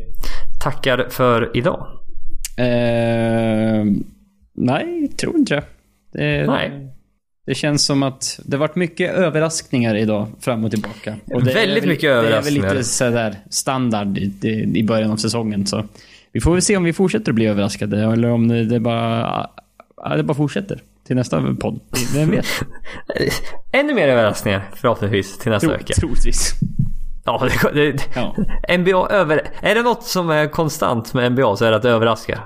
tackar 0.64 1.08
för 1.10 1.52
idag? 1.58 1.88
Eh, 2.58 3.86
nej, 4.56 5.08
tror 5.20 5.36
inte 5.38 5.56
det. 5.56 5.64
det. 6.14 6.46
Nej. 6.48 6.94
Det 7.46 7.56
känns 7.56 7.86
som 7.86 8.04
att 8.04 8.40
det 8.46 8.58
varit 8.58 8.76
mycket 8.76 9.12
överraskningar 9.16 9.96
idag 9.96 10.28
fram 10.40 10.64
och 10.66 10.72
tillbaka. 10.72 11.16
Och 11.34 11.44
det 11.44 11.54
Väldigt 11.54 11.84
väl- 11.84 11.90
mycket 11.90 12.02
Det 12.02 12.08
är 12.08 12.12
överraskningar. 12.16 12.68
väl 12.68 12.78
lite 12.78 12.84
sådär 12.90 13.36
standard 13.50 14.18
i, 14.18 14.34
i- 14.76 14.84
början 14.84 15.12
av 15.12 15.16
säsongen. 15.18 15.66
Så 15.66 15.86
vi 16.32 16.42
får 16.42 16.52
väl 16.54 16.62
se 16.62 16.78
om 16.78 16.84
vi 16.84 16.94
fortsätter 16.94 17.32
att 17.32 17.36
bli 17.36 17.46
överraskade 17.46 18.04
eller 18.04 18.30
om 18.30 18.48
det, 18.48 18.64
det 18.66 18.80
bara 18.80 19.50
det 20.18 20.24
bara 20.24 20.34
fortsätter 20.34 20.82
till 21.08 21.16
nästa 21.16 21.56
podd. 21.60 21.80
Vem 22.16 22.30
vet? 22.32 22.46
Ännu 23.74 23.94
mer 23.94 24.08
överraskningar 24.08 24.70
förhoppningsvis 24.76 25.38
till 25.38 25.52
nästa 25.52 25.68
Tro, 25.68 25.78
vecka. 25.78 25.94
troligtvis. 25.94 26.54
Ja, 27.26 27.48
det, 27.74 27.92
det, 27.92 28.04
Ja. 28.16 28.36
NBA 28.78 29.08
över... 29.10 29.42
Är 29.62 29.76
det 29.76 29.82
något 29.82 30.04
som 30.04 30.30
är 30.30 30.48
konstant 30.48 31.14
med 31.14 31.32
NBA 31.32 31.56
så 31.56 31.66
är 31.66 31.70
det 31.72 31.78
att 31.78 31.84
det 31.84 31.90
överraskar. 31.90 32.40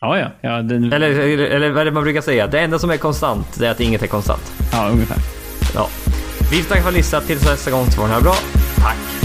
Ja, 0.00 0.18
ja. 0.18 0.28
ja, 0.40 0.62
den, 0.62 0.92
Eller, 0.92 1.10
eller, 1.40 1.70
vad 1.70 1.80
är 1.80 1.84
det 1.84 1.90
man 1.90 2.02
brukar 2.02 2.20
säga? 2.20 2.46
Det 2.46 2.60
enda 2.60 2.78
som 2.78 2.90
är 2.90 2.96
konstant 2.96 3.58
det 3.58 3.66
är 3.66 3.70
att 3.70 3.80
inget 3.80 4.02
är 4.02 4.06
konstant. 4.06 4.52
ja 4.72 4.88
ungefär. 4.88 5.18
Ja. 5.74 5.88
Vi 6.50 6.62
tackar 6.62 6.82
för 6.82 6.88
att 6.88 6.94
ni 6.94 6.98
lyssnat. 6.98 7.26
Tills 7.26 7.44
nästa 7.44 7.70
gång 7.70 7.86
så 7.86 7.92
får 7.92 8.06
ni 8.06 8.08
ha 8.08 8.18
det 8.18 8.24
bra. 8.24 8.34
Tack. 8.76 9.17